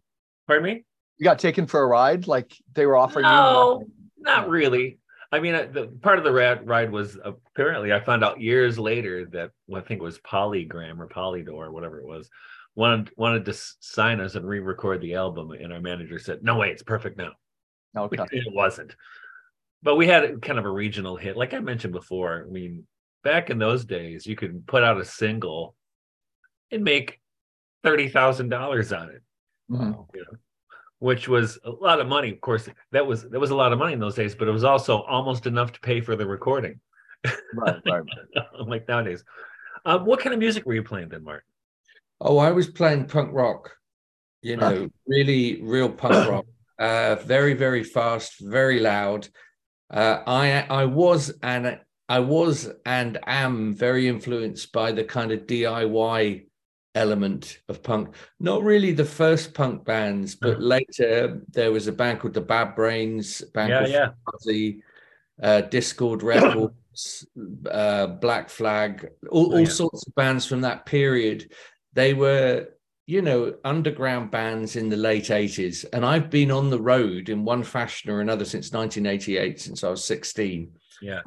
Pardon 0.49 0.65
me? 0.65 0.85
You 1.19 1.25
got 1.25 1.39
taken 1.39 1.69
for 1.69 1.81
a 1.81 1.87
ride? 1.87 2.27
Like 2.27 2.53
they 2.73 2.85
were 2.85 2.97
offering 2.97 3.27
no, 3.27 3.85
you 3.87 3.93
not 4.19 4.49
really 4.49 4.99
I 5.33 5.41
mean, 5.41 5.55
the 5.73 5.91
part 6.03 6.19
of 6.19 6.25
the 6.25 6.33
rad, 6.33 6.69
ride 6.69 6.93
was 6.93 7.19
apparently 7.25 7.93
I 7.93 8.01
found 8.01 8.23
out 8.23 8.41
years 8.41 8.79
later 8.79 9.25
that 9.33 9.51
well, 9.67 9.81
I 9.81 9.85
think 9.85 10.01
it 10.01 10.05
was 10.05 10.19
Polygram 10.19 10.99
or 10.99 11.09
Polydor 11.09 11.55
or 11.55 11.73
whatever 11.73 11.99
it 11.99 12.07
was 12.07 12.29
wanted 12.75 13.11
wanted 13.17 13.45
to 13.47 13.55
sign 13.55 14.21
us 14.21 14.35
and 14.35 14.47
re-record 14.47 15.01
the 15.01 15.15
album, 15.15 15.53
and 15.53 15.73
our 15.73 15.81
manager 15.81 16.19
said, 16.19 16.43
"No 16.43 16.59
way, 16.59 16.71
it's 16.71 16.83
perfect 16.83 17.17
now." 17.17 17.33
Okay. 17.97 18.25
It 18.31 18.53
wasn't, 18.53 18.95
but 19.83 19.97
we 19.97 20.07
had 20.07 20.41
kind 20.43 20.59
of 20.59 20.65
a 20.65 20.71
regional 20.71 21.17
hit, 21.17 21.37
like 21.37 21.55
I 21.55 21.61
mentioned 21.61 21.93
before. 21.93 22.47
I 22.47 22.51
mean, 22.51 22.87
back 23.25 23.51
in 23.51 23.59
those 23.59 23.85
days, 23.85 24.27
you 24.27 24.37
could 24.37 24.67
put 24.67 24.85
out 24.85 25.01
a 25.01 25.05
single 25.05 25.75
and 26.71 26.85
make 26.85 27.21
thirty 27.83 28.09
thousand 28.09 28.51
dollars 28.51 28.93
on 28.93 29.11
it. 29.11 29.23
Mhm. 29.71 30.07
You 30.15 30.21
know, 30.21 30.39
which 31.03 31.27
was 31.27 31.59
a 31.65 31.71
lot 31.71 32.01
of 32.01 32.07
money. 32.07 32.31
Of 32.31 32.41
course, 32.41 32.69
that 32.93 33.05
was 33.05 33.29
that 33.29 33.41
was 33.41 33.51
a 33.51 33.57
lot 33.57 33.73
of 33.73 33.79
money 33.81 33.93
in 33.93 33.99
those 33.99 34.15
days, 34.15 34.37
but 34.37 34.47
it 34.47 34.53
was 34.53 34.63
also 34.63 35.03
almost 35.03 35.47
enough 35.47 35.73
to 35.73 35.81
pay 35.81 36.01
for 36.01 36.15
the 36.15 36.25
recording, 36.25 36.79
Right, 37.55 37.77
right. 37.85 38.03
like 38.67 38.87
nowadays. 38.87 39.25
Um, 39.85 40.07
what 40.07 40.21
kind 40.21 40.33
of 40.33 40.39
music 40.39 40.65
were 40.65 40.75
you 40.75 40.85
playing 40.85 41.09
then, 41.09 41.25
Mark? 41.25 41.43
Oh, 42.21 42.39
I 42.39 42.53
was 42.53 42.69
playing 42.71 43.07
punk 43.07 43.31
rock, 43.33 43.73
you 44.43 44.57
know, 44.57 44.89
really 45.09 45.61
real 45.63 45.89
punk 45.89 46.29
rock. 46.31 46.47
Uh, 46.79 47.17
very, 47.17 47.55
very 47.55 47.83
fast, 47.83 48.35
very 48.41 48.79
loud. 48.79 49.29
Uh, 49.93 50.23
I 50.25 50.63
I 50.71 50.85
was 50.85 51.33
and 51.43 51.81
I 52.09 52.21
was 52.21 52.71
and 52.87 53.19
am 53.27 53.75
very 53.75 54.07
influenced 54.07 54.71
by 54.73 54.93
the 54.93 55.03
kind 55.03 55.33
of 55.33 55.49
DIY 55.49 56.47
element 56.95 57.61
of 57.69 57.83
punk. 57.83 58.15
Not 58.41 58.63
really 58.63 58.93
the 58.93 59.05
first 59.05 59.55
punk 59.55 59.85
bands, 59.85 60.35
but 60.35 60.61
later 60.61 61.43
there 61.51 61.73
was 61.73 61.87
a 61.87 61.93
band 61.93 62.21
called 62.21 62.35
the 62.35 62.41
Bad 62.41 62.75
Brains, 62.75 63.41
a 63.43 63.47
band 63.51 63.71
Yeah, 63.71 63.79
called 63.79 63.91
yeah. 63.91 64.09
Fugazi, 64.53 64.81
uh, 65.43 65.63
Dischord 65.69 66.23
Records, 66.23 67.27
uh, 67.71 68.07
Black 68.07 68.49
Flag, 68.51 69.09
all, 69.31 69.55
Oh, 69.55 69.59
yeah. 69.59 69.65
sorts 69.65 70.07
of 70.07 70.15
bands 70.15 70.45
from 70.47 70.61
that 70.63 70.85
period. 70.87 71.53
They 71.95 72.15
were, 72.15 72.69
you 73.07 73.23
know, 73.23 73.55
underground 73.65 74.31
bands 74.31 74.77
in 74.77 74.89
the 74.89 74.97
late 74.97 75.25
80s. 75.25 75.85
And 75.93 76.05
I've 76.05 76.31
been 76.31 76.51
on 76.51 76.71
the 76.71 76.81
road 76.81 77.29
in 77.31 77.45
one 77.45 77.63
fashion 77.63 78.11
or 78.11 78.21
another 78.21 78.45
since 78.45 78.73
1988, 78.73 79.61
since 79.61 79.83
I 79.83 79.89
was 79.89 80.05
16. 80.05 80.71
Yeah. 81.01 81.21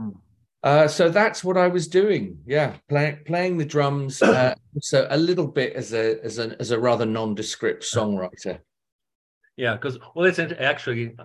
Uh, 0.66 0.88
so 0.88 1.10
that's 1.10 1.44
what 1.44 1.58
I 1.58 1.68
was 1.68 1.88
doing. 1.88 2.40
Yeah, 2.48 2.76
playing 2.90 3.20
playing 3.28 3.58
the 3.58 3.66
drums. 3.66 4.20
Uh, 4.22 4.56
so 4.82 5.06
a 5.12 5.18
little 5.18 5.46
bit 5.46 5.74
as 5.74 5.94
a 5.94 6.20
as 6.26 6.40
a 6.40 6.60
as 6.60 6.72
a 6.72 6.80
rather 6.80 7.06
nondescript 7.06 7.84
songwriter. 7.84 8.60
Yeah, 9.58 9.76
because 9.76 10.00
well, 10.16 10.26
it's 10.26 10.40
actually 10.40 11.16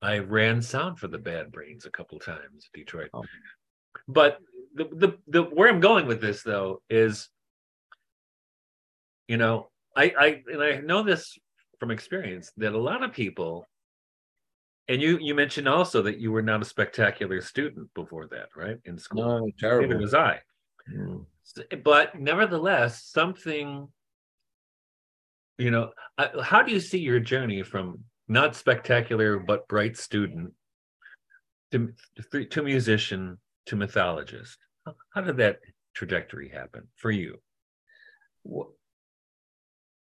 I 0.00 0.18
ran 0.18 0.62
sound 0.62 1.00
for 1.00 1.08
the 1.08 1.18
Bad 1.18 1.50
Brains 1.50 1.86
a 1.86 1.90
couple 1.90 2.20
times, 2.20 2.70
Detroit. 2.72 3.10
Oh. 3.12 3.24
But 4.06 4.38
the, 4.74 4.84
the 4.92 5.18
the 5.26 5.42
where 5.42 5.68
I'm 5.68 5.80
going 5.80 6.06
with 6.06 6.20
this 6.20 6.44
though 6.44 6.82
is, 6.88 7.28
you 9.26 9.38
know, 9.38 9.70
I 9.96 10.14
I 10.16 10.42
and 10.52 10.62
I 10.62 10.76
know 10.76 11.02
this 11.02 11.36
from 11.80 11.90
experience 11.90 12.52
that 12.58 12.74
a 12.74 12.78
lot 12.78 13.02
of 13.02 13.12
people, 13.12 13.66
and 14.88 15.02
you 15.02 15.18
you 15.20 15.34
mentioned 15.34 15.68
also 15.68 16.02
that 16.02 16.18
you 16.18 16.30
were 16.32 16.42
not 16.42 16.62
a 16.62 16.64
spectacular 16.64 17.40
student 17.40 17.92
before 17.94 18.26
that, 18.28 18.48
right? 18.56 18.78
In 18.84 18.98
school, 18.98 19.24
No, 19.24 19.38
neither 19.40 19.54
terrible. 19.58 19.98
was 20.00 20.14
I. 20.14 20.40
Mm. 20.92 21.26
But 21.84 22.18
nevertheless 22.20 23.04
something 23.04 23.88
you 25.58 25.70
know 25.70 25.90
how 26.42 26.62
do 26.62 26.70
you 26.72 26.80
see 26.80 26.98
your 26.98 27.18
journey 27.20 27.62
from 27.62 28.04
not 28.28 28.54
spectacular 28.54 29.38
but 29.38 29.66
bright 29.68 29.96
student 29.96 30.52
to, 31.72 31.92
to 32.50 32.62
musician 32.62 33.38
to 33.66 33.74
mythologist 33.76 34.58
How- 35.14 35.22
did 35.22 35.38
that 35.38 35.60
trajectory 35.94 36.48
happen 36.50 36.88
for 36.96 37.10
you 37.10 37.40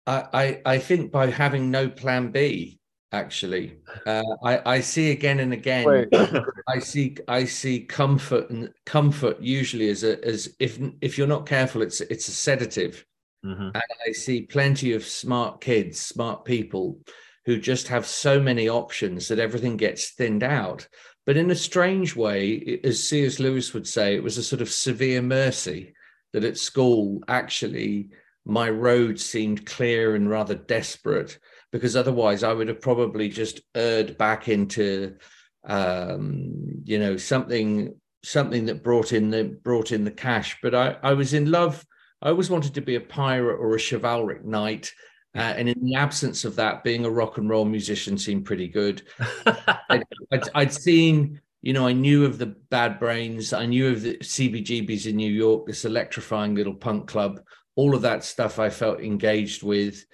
I, 0.06 0.24
I 0.32 0.62
I 0.74 0.78
think 0.78 1.12
by 1.12 1.30
having 1.30 1.70
no 1.70 1.88
plan 1.88 2.30
B, 2.30 2.78
actually, 3.12 3.78
uh, 4.06 4.22
I 4.44 4.76
I 4.76 4.80
see 4.80 5.10
again 5.10 5.40
and 5.40 5.52
again. 5.52 6.08
I 6.68 6.78
see 6.78 7.16
I 7.28 7.44
see 7.44 7.80
comfort 7.80 8.50
and 8.50 8.72
comfort 8.84 9.40
usually 9.40 9.88
as 9.88 10.04
a 10.04 10.24
as 10.24 10.54
if 10.58 10.78
if 11.00 11.16
you're 11.16 11.26
not 11.26 11.46
careful, 11.46 11.82
it's 11.82 12.00
it's 12.00 12.28
a 12.28 12.32
sedative. 12.32 13.04
Mhm. 13.44 13.72
And 13.74 13.82
I 14.08 14.12
see 14.12 14.42
plenty 14.42 14.92
of 14.92 15.04
smart 15.04 15.60
kids, 15.60 16.00
smart 16.00 16.44
people 16.44 17.00
who 17.44 17.58
just 17.58 17.86
have 17.88 18.06
so 18.06 18.40
many 18.40 18.68
options 18.68 19.28
that 19.28 19.38
everything 19.38 19.76
gets 19.76 20.10
thinned 20.10 20.42
out. 20.42 20.88
But 21.26 21.36
in 21.36 21.50
a 21.50 21.54
strange 21.54 22.16
way, 22.16 22.80
as 22.82 23.08
C.S. 23.08 23.38
Lewis 23.38 23.72
would 23.72 23.86
say, 23.86 24.14
it 24.14 24.22
was 24.22 24.38
a 24.38 24.42
sort 24.42 24.62
of 24.62 24.70
severe 24.70 25.22
mercy 25.22 25.94
that 26.32 26.44
at 26.44 26.58
school, 26.58 27.22
actually, 27.28 28.10
my 28.46 28.70
road 28.70 29.18
seemed 29.18 29.66
clear 29.66 30.14
and 30.14 30.30
rather 30.30 30.54
desperate 30.54 31.38
because 31.72 31.96
otherwise 31.96 32.44
I 32.44 32.52
would 32.52 32.68
have 32.68 32.80
probably 32.80 33.28
just 33.28 33.60
erred 33.74 34.16
back 34.16 34.48
into, 34.48 35.16
um, 35.64 36.82
you 36.84 36.98
know, 36.98 37.16
something 37.16 37.94
something 38.22 38.66
that 38.66 38.82
brought 38.82 39.12
in 39.12 39.30
the 39.30 39.44
brought 39.44 39.92
in 39.92 40.04
the 40.04 40.10
cash. 40.10 40.56
But 40.62 40.74
I, 40.74 40.96
I 41.02 41.12
was 41.14 41.34
in 41.34 41.50
love. 41.50 41.84
I 42.22 42.30
always 42.30 42.48
wanted 42.48 42.74
to 42.74 42.80
be 42.80 42.94
a 42.94 43.00
pirate 43.00 43.58
or 43.58 43.74
a 43.74 43.80
chivalric 43.80 44.44
knight. 44.44 44.92
Uh, 45.34 45.54
and 45.56 45.68
in 45.68 45.84
the 45.84 45.96
absence 45.96 46.44
of 46.46 46.56
that, 46.56 46.82
being 46.82 47.04
a 47.04 47.10
rock 47.10 47.36
and 47.36 47.50
roll 47.50 47.66
musician 47.66 48.16
seemed 48.16 48.46
pretty 48.46 48.68
good. 48.68 49.02
I'd, 49.90 50.04
I'd, 50.32 50.48
I'd 50.54 50.72
seen, 50.72 51.42
you 51.60 51.74
know, 51.74 51.86
I 51.86 51.92
knew 51.92 52.24
of 52.24 52.38
the 52.38 52.46
Bad 52.46 52.98
Brains, 52.98 53.52
I 53.52 53.66
knew 53.66 53.88
of 53.88 54.00
the 54.00 54.16
CBGBs 54.16 55.06
in 55.06 55.16
New 55.16 55.30
York, 55.30 55.66
this 55.66 55.84
electrifying 55.84 56.54
little 56.54 56.74
punk 56.74 57.06
club, 57.06 57.42
all 57.76 57.94
of 57.94 58.02
that 58.02 58.24
stuff 58.24 58.58
I 58.58 58.70
felt 58.70 59.00
engaged 59.00 59.62
with. 59.62 60.04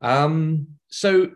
Um, 0.00 0.68
so 0.88 1.32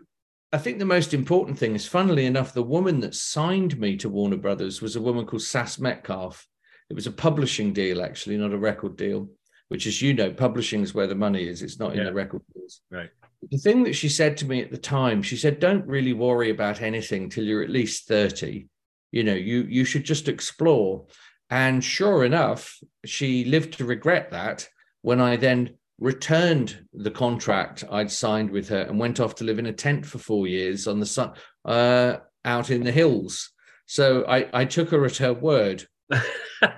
I 0.53 0.57
think 0.57 0.79
the 0.79 0.85
most 0.85 1.13
important 1.13 1.59
thing 1.59 1.75
is, 1.75 1.87
funnily 1.87 2.25
enough, 2.25 2.53
the 2.53 2.63
woman 2.63 3.01
that 3.01 3.15
signed 3.15 3.77
me 3.77 3.97
to 3.97 4.09
Warner 4.09 4.37
Brothers 4.37 4.81
was 4.81 4.95
a 4.95 5.01
woman 5.01 5.25
called 5.25 5.41
Sass 5.41 5.79
Metcalf. 5.79 6.47
It 6.89 6.93
was 6.93 7.07
a 7.07 7.11
publishing 7.11 7.73
deal, 7.73 8.01
actually, 8.01 8.37
not 8.37 8.53
a 8.53 8.57
record 8.57 8.95
deal, 8.95 9.27
which, 9.69 9.87
as 9.87 10.01
you 10.01 10.13
know, 10.13 10.31
publishing 10.31 10.81
is 10.81 10.93
where 10.93 11.07
the 11.07 11.15
money 11.15 11.47
is. 11.47 11.61
It's 11.63 11.79
not 11.79 11.93
in 11.93 11.97
Yeah. 11.97 12.05
the 12.05 12.13
record 12.13 12.43
deals. 12.53 12.81
Right. 12.91 13.09
The 13.51 13.57
thing 13.57 13.83
that 13.83 13.93
she 13.93 14.07
said 14.09 14.37
to 14.37 14.45
me 14.45 14.61
at 14.61 14.71
the 14.71 14.77
time, 14.77 15.21
she 15.21 15.35
said, 15.35 15.59
"Don't 15.59 15.85
really 15.87 16.13
worry 16.13 16.51
about 16.51 16.81
anything 16.81 17.29
till 17.29 17.43
you're 17.43 17.63
at 17.63 17.69
least 17.69 18.07
thirty. 18.07 18.69
You 19.11 19.23
know, 19.23 19.33
you 19.35 19.63
you 19.63 19.83
should 19.83 20.03
just 20.03 20.27
explore." 20.27 21.07
And 21.49 21.83
sure 21.83 22.23
enough, 22.25 22.79
she 23.03 23.45
lived 23.45 23.73
to 23.73 23.85
regret 23.85 24.31
that 24.31 24.67
when 25.05 25.21
I 25.21 25.35
then 25.35 25.75
returned 25.99 26.83
the 26.91 27.11
contract 27.11 27.83
I'd 27.91 28.09
signed 28.09 28.49
with 28.49 28.69
her 28.69 28.81
and 28.81 28.99
went 28.99 29.19
off 29.19 29.35
to 29.35 29.43
live 29.43 29.59
in 29.59 29.67
a 29.67 29.71
tent 29.71 30.03
for 30.03 30.17
four 30.17 30.47
years 30.47 30.87
on 30.87 30.99
the 30.99 31.05
sun 31.05 31.33
uh, 31.63 32.17
out 32.43 32.71
in 32.71 32.83
the 32.83 32.91
hills. 32.91 33.51
So 33.85 34.25
I, 34.27 34.49
I 34.51 34.65
took 34.65 34.89
her 34.89 35.05
at 35.05 35.17
her 35.17 35.33
word. 35.33 35.85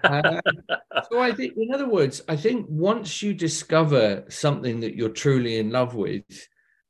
Uh, 0.03 0.41
so 1.09 1.21
I 1.21 1.31
think, 1.31 1.53
in 1.55 1.73
other 1.73 1.87
words, 1.87 2.21
I 2.27 2.35
think 2.35 2.65
once 2.67 3.21
you 3.21 3.33
discover 3.33 4.25
something 4.27 4.81
that 4.81 4.95
you're 4.95 5.07
truly 5.07 5.59
in 5.59 5.69
love 5.69 5.93
with, 5.93 6.25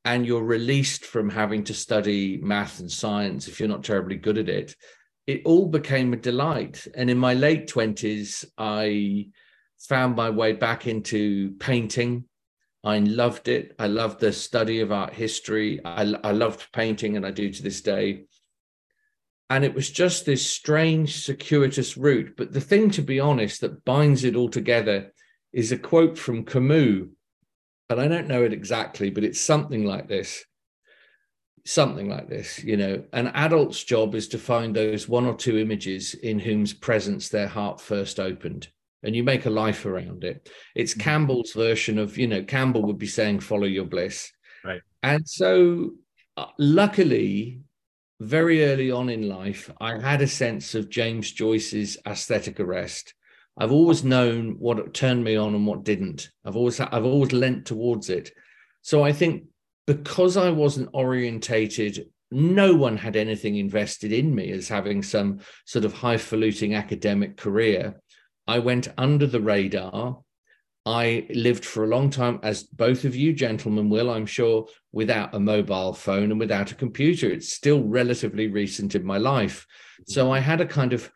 and 0.04 0.26
you're 0.26 0.42
released 0.42 1.04
from 1.04 1.28
having 1.28 1.62
to 1.64 1.74
study 1.74 2.38
math 2.38 2.80
and 2.80 2.90
science 2.90 3.46
if 3.46 3.60
you're 3.60 3.68
not 3.68 3.84
terribly 3.84 4.16
good 4.16 4.38
at 4.38 4.48
it, 4.48 4.74
it 5.26 5.42
all 5.44 5.66
became 5.66 6.12
a 6.12 6.16
delight. 6.16 6.86
And 6.96 7.10
in 7.10 7.18
my 7.18 7.34
late 7.34 7.68
twenties, 7.68 8.44
I 8.56 9.26
found 9.78 10.16
my 10.16 10.30
way 10.30 10.52
back 10.52 10.86
into 10.86 11.52
painting. 11.58 12.24
I 12.84 12.98
loved 12.98 13.48
it. 13.48 13.74
I 13.78 13.86
loved 13.86 14.20
the 14.20 14.32
study 14.32 14.80
of 14.80 14.92
art 14.92 15.12
history. 15.12 15.80
I, 15.84 16.02
I 16.22 16.32
loved 16.32 16.72
painting, 16.72 17.16
and 17.16 17.26
I 17.26 17.30
do 17.30 17.52
to 17.52 17.62
this 17.62 17.80
day 17.80 18.24
and 19.50 19.64
it 19.64 19.74
was 19.74 19.90
just 19.90 20.26
this 20.26 20.46
strange 20.46 21.24
circuitous 21.24 21.96
route 21.96 22.34
but 22.36 22.52
the 22.52 22.60
thing 22.60 22.90
to 22.90 23.02
be 23.02 23.20
honest 23.20 23.60
that 23.60 23.84
binds 23.84 24.24
it 24.24 24.36
all 24.36 24.48
together 24.48 25.12
is 25.52 25.72
a 25.72 25.78
quote 25.78 26.18
from 26.18 26.44
camus 26.44 27.06
and 27.90 28.00
i 28.00 28.06
don't 28.06 28.28
know 28.28 28.42
it 28.42 28.52
exactly 28.52 29.10
but 29.10 29.24
it's 29.24 29.40
something 29.40 29.84
like 29.84 30.08
this 30.08 30.44
something 31.64 32.08
like 32.08 32.28
this 32.28 32.62
you 32.64 32.76
know 32.76 33.02
an 33.12 33.28
adult's 33.28 33.82
job 33.82 34.14
is 34.14 34.28
to 34.28 34.38
find 34.38 34.74
those 34.74 35.08
one 35.08 35.26
or 35.26 35.34
two 35.34 35.58
images 35.58 36.14
in 36.14 36.38
whose 36.38 36.72
presence 36.72 37.28
their 37.28 37.48
heart 37.48 37.80
first 37.80 38.18
opened 38.18 38.68
and 39.02 39.14
you 39.14 39.22
make 39.22 39.46
a 39.46 39.50
life 39.50 39.86
around 39.86 40.24
it 40.24 40.50
it's 40.74 40.94
Mhm. 40.94 41.00
campbell's 41.00 41.52
version 41.52 41.98
of 41.98 42.18
you 42.18 42.26
know 42.26 42.42
campbell 42.42 42.82
would 42.86 42.98
be 42.98 43.06
saying 43.06 43.40
follow 43.40 43.66
your 43.66 43.84
bliss 43.84 44.30
Right. 44.64 44.80
and 45.02 45.26
so 45.28 45.92
uh, 46.36 46.46
luckily 46.58 47.60
very 48.20 48.64
early 48.64 48.90
on 48.90 49.08
in 49.08 49.28
life, 49.28 49.70
I 49.80 49.96
had 50.00 50.22
a 50.22 50.26
sense 50.26 50.74
of 50.74 50.88
James 50.90 51.30
Joyce's 51.30 51.96
aesthetic 52.04 52.58
arrest. 52.58 53.14
I've 53.56 53.70
always 53.70 54.02
known 54.02 54.56
what 54.58 54.92
turned 54.92 55.22
me 55.22 55.36
on 55.36 55.54
and 55.54 55.64
what 55.64 55.84
didn't. 55.84 56.30
I've 56.44 56.56
always 56.56 56.80
I've 56.80 57.04
always 57.04 57.32
lent 57.32 57.64
towards 57.66 58.10
it. 58.10 58.32
So 58.82 59.04
I 59.04 59.12
think 59.12 59.44
because 59.86 60.36
I 60.36 60.50
wasn't 60.50 60.90
orientated 60.92 62.06
no 62.30 62.74
one 62.74 62.96
had 62.96 63.16
anything 63.16 63.54
invested 63.56 64.12
in 64.12 64.34
me 64.34 64.50
as 64.50 64.68
having 64.68 65.02
some 65.02 65.38
sort 65.64 65.84
of 65.84 65.92
highfalutin 65.94 66.74
academic 66.74 67.36
career. 67.36 68.00
I 68.48 68.58
went 68.58 68.88
under 68.96 69.26
the 69.26 69.42
radar. 69.42 70.22
I 70.86 71.26
lived 71.28 71.66
for 71.66 71.84
a 71.84 71.88
long 71.88 72.08
time, 72.08 72.40
as 72.42 72.62
both 72.62 73.04
of 73.04 73.14
you 73.14 73.34
gentlemen 73.34 73.90
will, 73.90 74.08
I'm 74.10 74.24
sure, 74.24 74.66
without 74.90 75.34
a 75.34 75.38
mobile 75.38 75.92
phone 75.92 76.30
and 76.30 76.40
without 76.40 76.72
a 76.72 76.76
computer. 76.76 77.30
It's 77.30 77.52
still 77.52 77.84
relatively 77.84 78.46
recent 78.46 78.94
in 78.94 79.04
my 79.04 79.18
life. 79.18 79.66
So 80.06 80.32
I 80.32 80.38
had 80.38 80.62
a 80.62 80.66
kind 80.66 80.94
of 80.94 81.10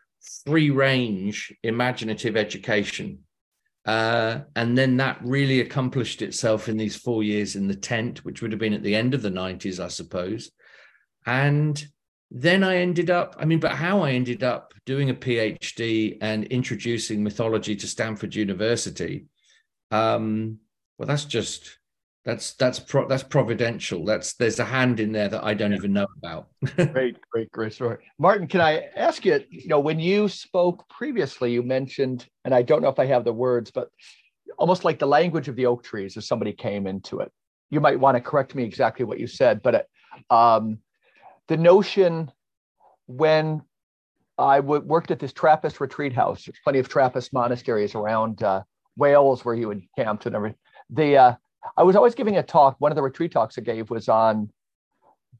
free 0.45 0.69
range 0.69 1.51
imaginative 1.63 2.37
education. 2.37 3.19
Uh, 3.83 4.41
and 4.55 4.77
then 4.77 4.97
that 4.97 5.19
really 5.23 5.59
accomplished 5.59 6.21
itself 6.21 6.69
in 6.69 6.77
these 6.77 6.95
four 6.95 7.23
years 7.23 7.55
in 7.55 7.67
the 7.67 7.75
tent, 7.75 8.23
which 8.23 8.43
would 8.43 8.51
have 8.51 8.59
been 8.59 8.73
at 8.73 8.83
the 8.83 8.95
end 8.95 9.15
of 9.15 9.23
the 9.23 9.31
90s, 9.31 9.83
I 9.83 9.87
suppose. 9.87 10.51
And 11.25 11.83
then 12.35 12.63
I 12.63 12.77
ended 12.77 13.11
up, 13.11 13.35
I 13.37 13.45
mean, 13.45 13.59
but 13.59 13.73
how 13.73 14.01
I 14.01 14.11
ended 14.11 14.43
up 14.43 14.73
doing 14.87 15.11
a 15.11 15.13
PhD 15.13 16.17
and 16.19 16.45
introducing 16.45 17.23
mythology 17.23 17.75
to 17.75 17.87
Stanford 17.87 18.33
University, 18.33 19.27
um, 19.91 20.57
well, 20.97 21.07
that's 21.07 21.25
just 21.25 21.77
that's 22.25 22.53
that's 22.53 22.79
pro, 22.79 23.07
that's 23.07 23.21
providential. 23.21 24.03
That's 24.03 24.33
there's 24.33 24.59
a 24.59 24.65
hand 24.65 24.99
in 24.99 25.11
there 25.11 25.29
that 25.29 25.43
I 25.43 25.53
don't 25.53 25.73
even 25.73 25.93
know 25.93 26.07
about. 26.17 26.47
great, 26.93 27.17
great, 27.29 27.51
great 27.51 27.73
story, 27.73 27.97
Martin. 28.17 28.47
Can 28.47 28.61
I 28.61 28.87
ask 28.95 29.23
you? 29.25 29.43
You 29.49 29.67
know, 29.67 29.79
when 29.79 29.99
you 29.99 30.27
spoke 30.27 30.89
previously, 30.89 31.51
you 31.51 31.61
mentioned, 31.61 32.27
and 32.45 32.55
I 32.55 32.63
don't 32.63 32.81
know 32.81 32.89
if 32.89 32.99
I 32.99 33.05
have 33.05 33.25
the 33.25 33.33
words, 33.33 33.69
but 33.69 33.89
almost 34.57 34.85
like 34.85 34.97
the 34.97 35.05
language 35.05 35.49
of 35.49 35.55
the 35.55 35.67
oak 35.67 35.83
trees. 35.83 36.17
If 36.17 36.23
somebody 36.23 36.53
came 36.53 36.87
into 36.87 37.19
it, 37.19 37.31
you 37.69 37.79
might 37.79 37.99
want 37.99 38.15
to 38.15 38.21
correct 38.21 38.55
me 38.55 38.63
exactly 38.63 39.05
what 39.05 39.19
you 39.19 39.27
said, 39.27 39.61
but 39.61 39.87
um, 40.31 40.79
the 41.53 41.57
notion 41.57 42.31
when 43.05 43.61
I 44.39 44.55
w- 44.57 44.81
worked 44.81 45.11
at 45.11 45.19
this 45.19 45.31
Trappist 45.31 45.79
retreat 45.79 46.11
house. 46.11 46.45
There's 46.45 46.57
plenty 46.63 46.79
of 46.79 46.89
Trappist 46.89 47.31
monasteries 47.31 47.93
around 47.93 48.41
uh, 48.41 48.63
Wales 48.97 49.45
where 49.45 49.53
you 49.53 49.67
would 49.67 49.83
camp 49.95 50.25
and 50.25 50.35
everything. 50.35 50.57
The 50.89 51.17
uh, 51.17 51.33
I 51.77 51.83
was 51.83 51.95
always 51.95 52.15
giving 52.15 52.37
a 52.37 52.43
talk. 52.43 52.75
One 52.79 52.91
of 52.91 52.95
the 52.95 53.03
retreat 53.03 53.31
talks 53.31 53.55
I 53.59 53.61
gave 53.61 53.91
was 53.91 54.09
on 54.09 54.49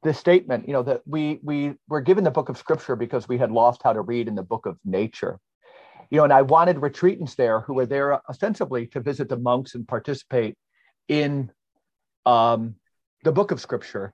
this 0.03 0.19
statement. 0.19 0.67
You 0.67 0.73
know 0.73 0.83
that 0.83 1.01
we 1.07 1.39
we 1.41 1.73
were 1.87 2.01
given 2.01 2.23
the 2.23 2.29
book 2.29 2.49
of 2.49 2.59
Scripture 2.59 2.95
because 2.95 3.27
we 3.27 3.39
had 3.39 3.51
lost 3.51 3.81
how 3.83 3.93
to 3.93 4.01
read 4.01 4.27
in 4.27 4.35
the 4.35 4.43
book 4.43 4.67
of 4.67 4.77
nature. 4.85 5.39
You 6.11 6.17
know, 6.17 6.25
and 6.25 6.33
I 6.33 6.43
wanted 6.43 6.75
retreatants 6.75 7.35
there 7.35 7.61
who 7.61 7.73
were 7.73 7.87
there 7.87 8.21
ostensibly 8.29 8.85
to 8.87 8.99
visit 8.99 9.29
the 9.29 9.37
monks 9.37 9.73
and 9.73 9.87
participate 9.87 10.55
in 11.07 11.49
um, 12.27 12.75
the 13.23 13.31
book 13.31 13.49
of 13.49 13.59
Scripture. 13.59 14.13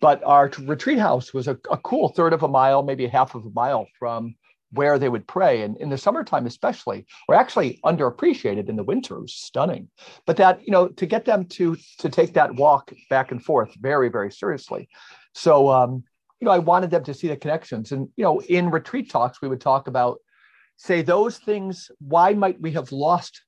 But 0.00 0.22
our 0.24 0.50
retreat 0.62 0.98
house 0.98 1.32
was 1.32 1.48
a, 1.48 1.58
a 1.70 1.78
cool 1.78 2.10
third 2.10 2.32
of 2.32 2.42
a 2.42 2.48
mile, 2.48 2.82
maybe 2.82 3.04
a 3.04 3.10
half 3.10 3.34
of 3.34 3.44
a 3.46 3.50
mile 3.50 3.86
from 3.98 4.36
where 4.72 4.98
they 4.98 5.08
would 5.08 5.26
pray. 5.26 5.62
And 5.62 5.76
in 5.78 5.88
the 5.88 5.96
summertime, 5.98 6.46
especially, 6.46 7.06
we're 7.28 7.36
actually 7.36 7.80
underappreciated 7.84 8.68
in 8.68 8.76
the 8.76 8.82
winter. 8.82 9.16
It 9.16 9.22
was 9.22 9.34
stunning. 9.34 9.88
But 10.26 10.36
that, 10.36 10.60
you 10.66 10.72
know, 10.72 10.88
to 10.88 11.06
get 11.06 11.24
them 11.24 11.46
to 11.46 11.76
to 11.98 12.08
take 12.08 12.34
that 12.34 12.54
walk 12.56 12.92
back 13.08 13.30
and 13.30 13.42
forth 13.42 13.74
very, 13.80 14.08
very 14.08 14.30
seriously. 14.30 14.88
So 15.32 15.68
um, 15.70 16.04
you 16.40 16.46
know, 16.46 16.50
I 16.50 16.58
wanted 16.58 16.90
them 16.90 17.04
to 17.04 17.14
see 17.14 17.28
the 17.28 17.36
connections. 17.36 17.92
And, 17.92 18.08
you 18.16 18.24
know, 18.24 18.40
in 18.40 18.70
retreat 18.70 19.10
talks, 19.10 19.40
we 19.40 19.48
would 19.48 19.60
talk 19.60 19.88
about, 19.88 20.18
say, 20.76 21.02
those 21.02 21.38
things, 21.38 21.90
why 21.98 22.34
might 22.34 22.60
we 22.60 22.72
have 22.72 22.92
lost 22.92 23.40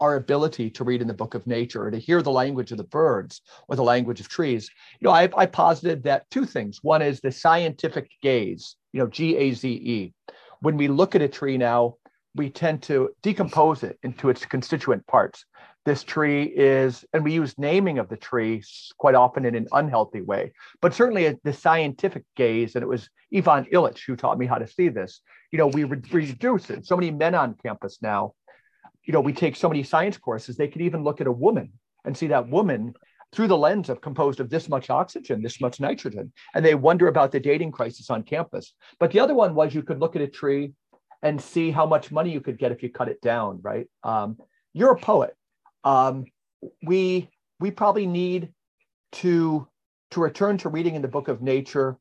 our 0.00 0.16
ability 0.16 0.70
to 0.70 0.84
read 0.84 1.00
in 1.00 1.08
the 1.08 1.14
book 1.14 1.34
of 1.34 1.46
nature 1.46 1.86
or 1.86 1.90
to 1.90 1.98
hear 1.98 2.22
the 2.22 2.30
language 2.30 2.70
of 2.72 2.78
the 2.78 2.84
birds 2.84 3.40
or 3.68 3.76
the 3.76 3.82
language 3.82 4.20
of 4.20 4.28
trees. 4.28 4.70
You 5.00 5.06
know, 5.06 5.12
I, 5.12 5.28
I 5.36 5.46
posited 5.46 6.02
that 6.04 6.28
two 6.30 6.44
things. 6.44 6.80
One 6.82 7.02
is 7.02 7.20
the 7.20 7.32
scientific 7.32 8.10
gaze, 8.22 8.76
you 8.92 9.00
know, 9.00 9.06
G 9.06 9.36
A 9.36 9.52
Z 9.52 9.68
E. 9.68 10.12
When 10.60 10.76
we 10.76 10.88
look 10.88 11.14
at 11.14 11.22
a 11.22 11.28
tree 11.28 11.56
now, 11.56 11.96
we 12.34 12.50
tend 12.50 12.82
to 12.82 13.10
decompose 13.22 13.82
it 13.82 13.98
into 14.02 14.28
its 14.28 14.44
constituent 14.44 15.06
parts. 15.06 15.44
This 15.86 16.02
tree 16.02 16.42
is, 16.44 17.04
and 17.12 17.24
we 17.24 17.32
use 17.32 17.54
naming 17.56 17.98
of 17.98 18.08
the 18.08 18.16
tree 18.16 18.62
quite 18.98 19.14
often 19.14 19.44
in 19.44 19.54
an 19.54 19.68
unhealthy 19.72 20.20
way, 20.20 20.52
but 20.82 20.92
certainly 20.92 21.38
the 21.44 21.52
scientific 21.52 22.24
gaze, 22.34 22.74
and 22.74 22.82
it 22.82 22.88
was 22.88 23.08
Ivan 23.34 23.66
Illich 23.72 24.04
who 24.04 24.16
taught 24.16 24.38
me 24.38 24.46
how 24.46 24.58
to 24.58 24.66
see 24.66 24.88
this. 24.88 25.20
You 25.52 25.58
know, 25.58 25.68
we 25.68 25.84
reduce 25.84 26.68
it. 26.70 26.84
So 26.84 26.96
many 26.96 27.10
men 27.10 27.34
on 27.34 27.54
campus 27.62 27.98
now 28.02 28.34
you 29.06 29.12
know, 29.12 29.20
we 29.20 29.32
take 29.32 29.56
so 29.56 29.68
many 29.68 29.82
science 29.82 30.18
courses, 30.18 30.56
they 30.56 30.68
could 30.68 30.82
even 30.82 31.04
look 31.04 31.20
at 31.20 31.26
a 31.26 31.32
woman 31.32 31.72
and 32.04 32.16
see 32.16 32.26
that 32.26 32.48
woman 32.48 32.92
through 33.32 33.48
the 33.48 33.56
lens 33.56 33.88
of 33.88 34.00
composed 34.00 34.40
of 34.40 34.50
this 34.50 34.68
much 34.68 34.90
oxygen, 34.90 35.42
this 35.42 35.60
much 35.60 35.80
nitrogen, 35.80 36.32
and 36.54 36.64
they 36.64 36.74
wonder 36.74 37.08
about 37.08 37.32
the 37.32 37.40
dating 37.40 37.72
crisis 37.72 38.10
on 38.10 38.22
campus. 38.22 38.74
But 38.98 39.10
the 39.10 39.20
other 39.20 39.34
one 39.34 39.54
was 39.54 39.74
you 39.74 39.82
could 39.82 40.00
look 40.00 40.16
at 40.16 40.22
a 40.22 40.28
tree 40.28 40.72
and 41.22 41.40
see 41.40 41.70
how 41.70 41.86
much 41.86 42.12
money 42.12 42.30
you 42.30 42.40
could 42.40 42.58
get 42.58 42.72
if 42.72 42.82
you 42.82 42.90
cut 42.90 43.08
it 43.08 43.20
down, 43.20 43.60
right? 43.62 43.86
Um, 44.02 44.38
you're 44.72 44.92
a 44.92 44.98
poet. 44.98 45.34
Um, 45.84 46.24
we 46.84 47.30
we 47.60 47.70
probably 47.70 48.06
need 48.06 48.50
to 49.12 49.66
to 50.12 50.20
return 50.20 50.58
to 50.58 50.68
reading 50.68 50.94
in 50.94 51.02
the 51.02 51.08
book 51.08 51.28
of 51.28 51.42
nature 51.42 51.96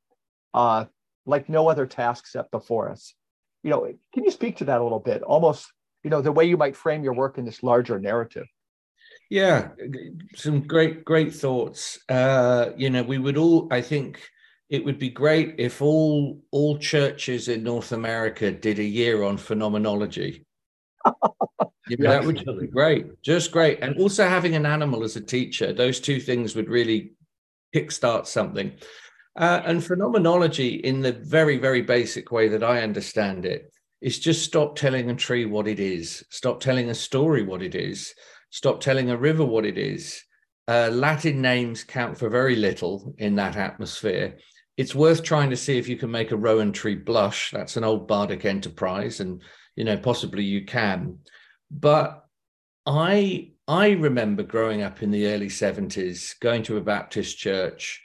uh, 0.54 0.86
like 1.26 1.50
no 1.50 1.70
other 1.70 1.86
task 1.86 2.28
set 2.28 2.52
before 2.52 2.90
us. 2.90 3.14
You 3.64 3.72
know, 3.72 3.92
can 4.14 4.24
you 4.24 4.32
speak 4.32 4.58
to 4.58 4.66
that 4.66 4.80
a 4.80 4.84
little 4.84 5.00
bit? 5.00 5.24
Almost 5.24 5.72
you 6.06 6.12
know 6.12 6.22
the 6.22 6.32
way 6.32 6.46
you 6.46 6.56
might 6.56 6.76
frame 6.78 7.04
your 7.04 7.14
work 7.14 7.40
in 7.40 7.46
this 7.46 7.64
larger 7.64 8.00
narrative. 8.00 8.46
Yeah 9.30 9.70
some 10.36 10.62
great 10.62 11.04
great 11.04 11.34
thoughts. 11.34 12.00
Uh 12.08 12.70
you 12.78 12.92
know 12.92 13.04
we 13.04 13.18
would 13.18 13.38
all 13.38 13.68
i 13.72 13.82
think 13.82 14.22
it 14.70 14.86
would 14.86 15.00
be 15.00 15.10
great 15.10 15.56
if 15.58 15.82
all 15.82 16.40
all 16.52 16.78
churches 16.78 17.48
in 17.48 17.64
north 17.64 17.92
america 17.92 18.52
did 18.52 18.78
a 18.80 18.84
year 18.84 19.24
on 19.24 19.38
phenomenology. 19.38 20.46
That 22.00 22.26
would 22.26 22.44
be 22.60 22.68
great 22.68 23.06
just 23.22 23.52
great. 23.52 23.78
And 23.84 24.00
also 24.00 24.28
having 24.28 24.56
an 24.56 24.66
animal 24.66 25.04
as 25.04 25.16
a 25.16 25.22
teacher 25.22 25.74
those 25.74 26.00
two 26.00 26.20
things 26.20 26.56
would 26.56 26.70
really 26.70 27.14
kickstart 27.76 28.26
something. 28.28 28.72
Uh, 29.38 29.62
and 29.66 29.84
phenomenology 29.84 30.76
in 30.76 31.02
the 31.02 31.12
very 31.12 31.58
very 31.58 31.82
basic 31.82 32.32
way 32.32 32.48
that 32.48 32.64
i 32.64 32.82
understand 32.82 33.46
it 33.46 33.75
is 34.06 34.20
just 34.20 34.46
stop 34.46 34.76
telling 34.76 35.10
a 35.10 35.16
tree 35.16 35.46
what 35.46 35.68
it 35.68 35.80
is, 35.80 36.24
stop 36.30 36.60
telling 36.60 36.92
a 36.92 36.94
story 36.94 37.42
what 37.42 37.64
it 37.64 37.74
is, 37.74 38.14
stop 38.52 38.80
telling 38.80 39.10
a 39.10 39.18
river 39.18 39.44
what 39.44 39.66
it 39.66 39.80
is. 39.80 40.24
Uh, 40.68 40.92
Latin 40.94 41.42
names 41.42 41.84
count 41.84 42.16
for 42.16 42.30
very 42.30 42.56
little 42.56 43.16
in 43.18 43.34
that 43.34 43.56
atmosphere. 43.56 44.38
It's 44.78 44.94
worth 44.94 45.24
trying 45.24 45.50
to 45.50 45.58
see 45.58 45.80
if 45.80 45.90
you 45.90 45.98
can 45.98 46.12
make 46.12 46.30
a 46.30 46.38
rowan 46.38 46.72
tree 46.72 46.94
blush. 46.94 47.50
That's 47.50 47.78
an 47.78 47.84
old 47.84 48.08
bardic 48.08 48.46
enterprise, 48.46 49.22
and 49.22 49.42
you 49.76 49.84
know 49.84 49.98
possibly 49.98 50.44
you 50.44 50.66
can. 50.66 51.18
But 51.72 52.28
I 52.86 53.54
I 53.68 53.92
remember 53.92 54.44
growing 54.44 54.84
up 54.84 55.02
in 55.02 55.10
the 55.10 55.26
early 55.26 55.50
70s, 55.50 56.40
going 56.40 56.62
to 56.64 56.78
a 56.78 56.82
Baptist 56.82 57.40
church, 57.40 58.04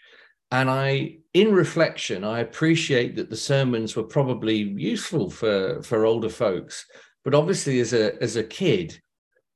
and 0.50 0.68
I, 0.68 1.18
in 1.32 1.52
reflection, 1.52 2.24
I 2.24 2.40
appreciate 2.40 3.16
that 3.16 3.30
the 3.30 3.36
sermons 3.36 3.94
were 3.94 4.02
probably 4.02 4.56
useful 4.56 5.30
for, 5.30 5.82
for 5.82 6.04
older 6.04 6.28
folks. 6.28 6.86
But 7.24 7.34
obviously, 7.34 7.80
as 7.80 7.92
a, 7.92 8.20
as 8.22 8.36
a 8.36 8.42
kid, 8.42 9.00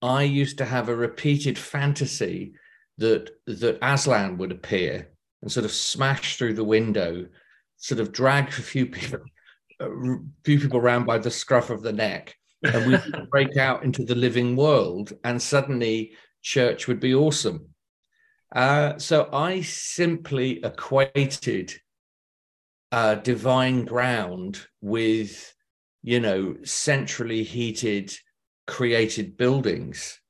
I 0.02 0.22
used 0.22 0.58
to 0.58 0.64
have 0.64 0.88
a 0.88 0.96
repeated 0.96 1.58
fantasy 1.58 2.52
that, 2.98 3.30
that 3.46 3.78
Aslan 3.82 4.38
would 4.38 4.52
appear 4.52 5.10
and 5.42 5.50
sort 5.50 5.64
of 5.64 5.72
smash 5.72 6.36
through 6.36 6.54
the 6.54 6.64
window, 6.64 7.26
sort 7.76 8.00
of 8.00 8.12
drag 8.12 8.48
a 8.48 8.52
few 8.52 8.86
people, 8.86 9.20
a 9.80 9.88
few 10.44 10.60
people 10.60 10.78
around 10.78 11.06
by 11.06 11.18
the 11.18 11.30
scruff 11.30 11.70
of 11.70 11.82
the 11.82 11.92
neck, 11.92 12.36
and 12.62 12.86
we 12.86 13.26
break 13.30 13.56
out 13.56 13.82
into 13.82 14.04
the 14.04 14.14
living 14.14 14.56
world, 14.56 15.12
and 15.24 15.40
suddenly 15.40 16.12
church 16.42 16.86
would 16.86 17.00
be 17.00 17.14
awesome. 17.14 17.68
Uh, 18.52 18.98
so 18.98 19.28
I 19.32 19.62
simply 19.62 20.64
equated 20.64 21.72
uh, 22.92 23.16
divine 23.16 23.84
ground 23.84 24.66
with, 24.80 25.54
you 26.02 26.20
know, 26.20 26.56
centrally 26.62 27.42
heated, 27.42 28.12
created 28.66 29.36
buildings 29.36 30.20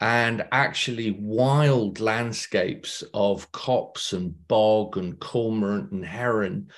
and 0.00 0.44
actually 0.52 1.12
wild 1.20 2.00
landscapes 2.00 3.04
of 3.14 3.50
copse 3.52 4.12
and 4.12 4.34
bog 4.48 4.96
and 4.96 5.18
cormorant 5.20 5.92
and 5.92 6.04
heron. 6.04 6.68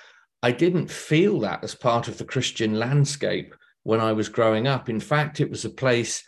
I 0.42 0.52
didn't 0.52 0.90
feel 0.90 1.40
that 1.40 1.64
as 1.64 1.74
part 1.74 2.08
of 2.08 2.18
the 2.18 2.24
Christian 2.24 2.78
landscape 2.78 3.54
when 3.84 4.00
I 4.00 4.12
was 4.12 4.28
growing 4.28 4.66
up. 4.66 4.88
In 4.88 5.00
fact, 5.00 5.40
it 5.40 5.50
was 5.50 5.64
a 5.64 5.70
place 5.70 6.24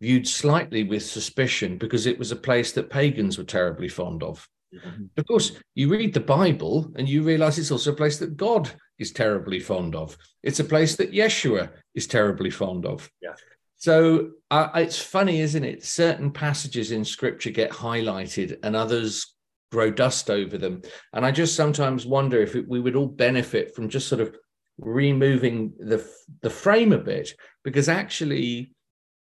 viewed 0.00 0.26
slightly 0.26 0.84
with 0.84 1.02
suspicion 1.02 1.78
because 1.78 2.06
it 2.06 2.18
was 2.18 2.32
a 2.32 2.36
place 2.36 2.72
that 2.72 2.90
pagans 2.90 3.38
were 3.38 3.44
terribly 3.44 3.88
fond 3.88 4.22
of. 4.22 4.46
Mm-hmm. 4.74 5.04
Of 5.16 5.26
course, 5.26 5.52
you 5.74 5.88
read 5.88 6.14
the 6.14 6.20
Bible 6.20 6.92
and 6.96 7.08
you 7.08 7.22
realize 7.22 7.58
it's 7.58 7.70
also 7.70 7.92
a 7.92 7.96
place 7.96 8.18
that 8.18 8.36
God 8.36 8.70
is 8.98 9.12
terribly 9.12 9.60
fond 9.60 9.94
of. 9.94 10.16
It's 10.42 10.60
a 10.60 10.64
place 10.64 10.96
that 10.96 11.12
Yeshua 11.12 11.70
is 11.94 12.06
terribly 12.06 12.50
fond 12.50 12.84
of. 12.84 13.10
Yeah. 13.22 13.34
So 13.76 14.32
uh, 14.50 14.68
it's 14.74 15.00
funny, 15.00 15.40
isn't 15.40 15.64
it? 15.64 15.84
Certain 15.84 16.32
passages 16.32 16.90
in 16.90 17.04
scripture 17.04 17.50
get 17.50 17.70
highlighted 17.70 18.58
and 18.62 18.76
others 18.76 19.34
grow 19.70 19.90
dust 19.90 20.30
over 20.30 20.58
them. 20.58 20.82
And 21.12 21.24
I 21.24 21.30
just 21.30 21.54
sometimes 21.54 22.06
wonder 22.06 22.40
if 22.40 22.56
it, 22.56 22.68
we 22.68 22.80
would 22.80 22.96
all 22.96 23.06
benefit 23.06 23.74
from 23.74 23.88
just 23.88 24.08
sort 24.08 24.20
of 24.20 24.34
removing 24.78 25.72
the 25.78 26.08
the 26.40 26.50
frame 26.50 26.92
a 26.92 26.98
bit, 26.98 27.34
because 27.64 27.88
actually 27.88 28.72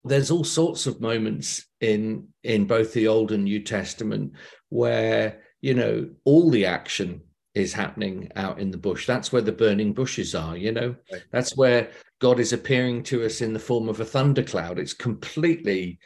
there's 0.05 0.31
all 0.31 0.45
sorts 0.45 0.87
of 0.87 1.01
moments 1.01 1.67
in 1.81 2.29
in 2.43 2.67
both 2.67 2.93
the 2.93 3.09
Old 3.09 3.33
and 3.33 3.45
New 3.45 3.63
Testament 3.63 4.33
where 4.69 5.43
you 5.61 5.75
know 5.75 6.09
all 6.25 6.51
the 6.51 6.67
action 6.67 7.21
is 7.55 7.73
happening 7.73 8.31
out 8.37 8.61
in 8.61 8.71
the 8.71 8.79
bush. 8.79 9.07
That's 9.07 9.33
where 9.33 9.43
the 9.43 9.53
burning 9.53 9.93
bushes 9.93 10.35
are, 10.35 10.57
you 10.57 10.71
know. 10.71 10.95
Right. 11.13 11.23
That's 11.33 11.57
where 11.57 11.91
God 12.21 12.39
is 12.39 12.53
appearing 12.53 13.03
to 13.05 13.25
us 13.25 13.41
in 13.41 13.53
the 13.53 13.59
form 13.59 13.89
of 13.89 14.01
a 14.01 14.05
thundercloud. 14.05 14.79
It's 14.79 14.95
completely 14.95 15.99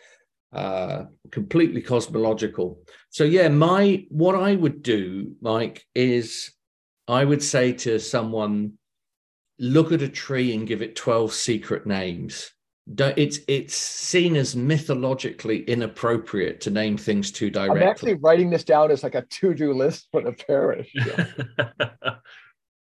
uh 0.53 1.05
completely 1.31 1.81
cosmological. 1.81 2.79
So 3.11 3.25
yeah, 3.25 3.49
my 3.49 4.07
what 4.09 4.35
I 4.35 4.55
would 4.55 4.83
do, 4.83 5.35
Mike, 5.41 5.85
is 5.95 6.53
I 7.09 7.25
would 7.25 7.43
say 7.43 7.73
to 7.73 7.99
someone 7.99 8.75
look 9.59 9.93
at 9.93 10.03
a 10.03 10.09
tree 10.09 10.55
and 10.55 10.67
give 10.67 10.83
it 10.83 10.97
12 10.97 11.33
secret 11.33 11.87
names 11.87 12.53
it's 12.87 13.39
it's 13.49 13.75
seen 13.75 14.37
as 14.37 14.57
mythologically 14.57 15.63
inappropriate 15.65 16.61
to 16.63 16.71
name 16.71 16.97
things 16.97 17.31
too 17.31 17.51
directly. 17.51 17.81
I'm 17.81 17.89
actually 17.89 18.15
writing 18.15 18.51
this 18.51 18.65
down 18.65 18.91
as 18.91 19.03
like 19.03 19.15
a 19.15 19.23
to-do 19.23 19.73
list 19.73 20.09
for 20.11 20.23
the 20.23 20.33
parish. 20.33 20.91
Yeah. 20.95 21.27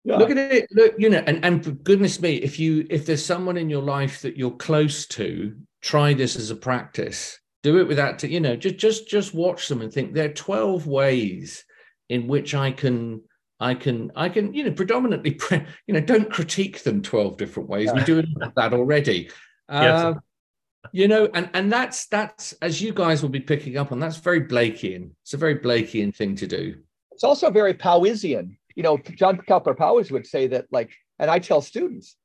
yeah. 0.03 0.17
Look 0.17 0.31
at 0.31 0.37
it. 0.37 0.67
Look, 0.71 0.95
you 0.97 1.09
know, 1.09 1.23
and 1.27 1.43
and 1.45 1.83
goodness 1.83 2.19
me, 2.19 2.35
if 2.37 2.59
you 2.59 2.87
if 2.89 3.05
there's 3.05 3.23
someone 3.23 3.57
in 3.57 3.69
your 3.69 3.83
life 3.83 4.21
that 4.21 4.35
you're 4.35 4.51
close 4.51 5.05
to, 5.07 5.55
try 5.81 6.13
this 6.13 6.35
as 6.35 6.49
a 6.49 6.55
practice. 6.55 7.39
Do 7.61 7.79
it 7.79 7.87
without, 7.87 8.19
to, 8.19 8.27
you 8.29 8.41
know, 8.41 8.55
just 8.55 8.77
just 8.77 9.07
just 9.07 9.33
watch 9.33 9.67
them 9.67 9.81
and 9.81 9.93
think 9.93 10.13
there 10.13 10.29
are 10.29 10.33
12 10.33 10.85
ways 10.85 11.63
in 12.09 12.27
which 12.27 12.53
I 12.53 12.71
can 12.71 13.21
I 13.59 13.75
can, 13.75 14.11
I 14.15 14.27
can, 14.27 14.53
you 14.53 14.65
know, 14.65 14.71
predominantly, 14.71 15.39
you 15.87 15.93
know, 15.93 16.01
don't 16.01 16.29
critique 16.29 16.83
them 16.83 17.01
12 17.01 17.37
different 17.37 17.69
ways. 17.69 17.93
We 17.93 18.03
do 18.03 18.21
that 18.57 18.73
already. 18.73 19.29
Uh, 19.69 20.15
you 20.91 21.07
know, 21.07 21.29
and 21.33 21.49
and 21.53 21.71
that's 21.71 22.07
that's 22.07 22.53
as 22.61 22.81
you 22.81 22.93
guys 22.93 23.21
will 23.21 23.29
be 23.29 23.39
picking 23.39 23.77
up 23.77 23.91
on. 23.91 23.99
That's 23.99 24.17
very 24.17 24.41
Blakean. 24.41 25.11
It's 25.21 25.33
a 25.33 25.37
very 25.37 25.57
Blakean 25.57 26.13
thing 26.13 26.35
to 26.35 26.47
do. 26.47 26.75
It's 27.11 27.23
also 27.23 27.49
very 27.49 27.73
Powysian. 27.73 28.57
You 28.75 28.83
know, 28.83 28.97
John 28.97 29.37
Cowper 29.37 29.77
Powys 29.77 30.11
would 30.11 30.25
say 30.25 30.47
that, 30.47 30.65
like, 30.71 30.91
and 31.19 31.29
I 31.29 31.39
tell 31.39 31.61
students, 31.61 32.15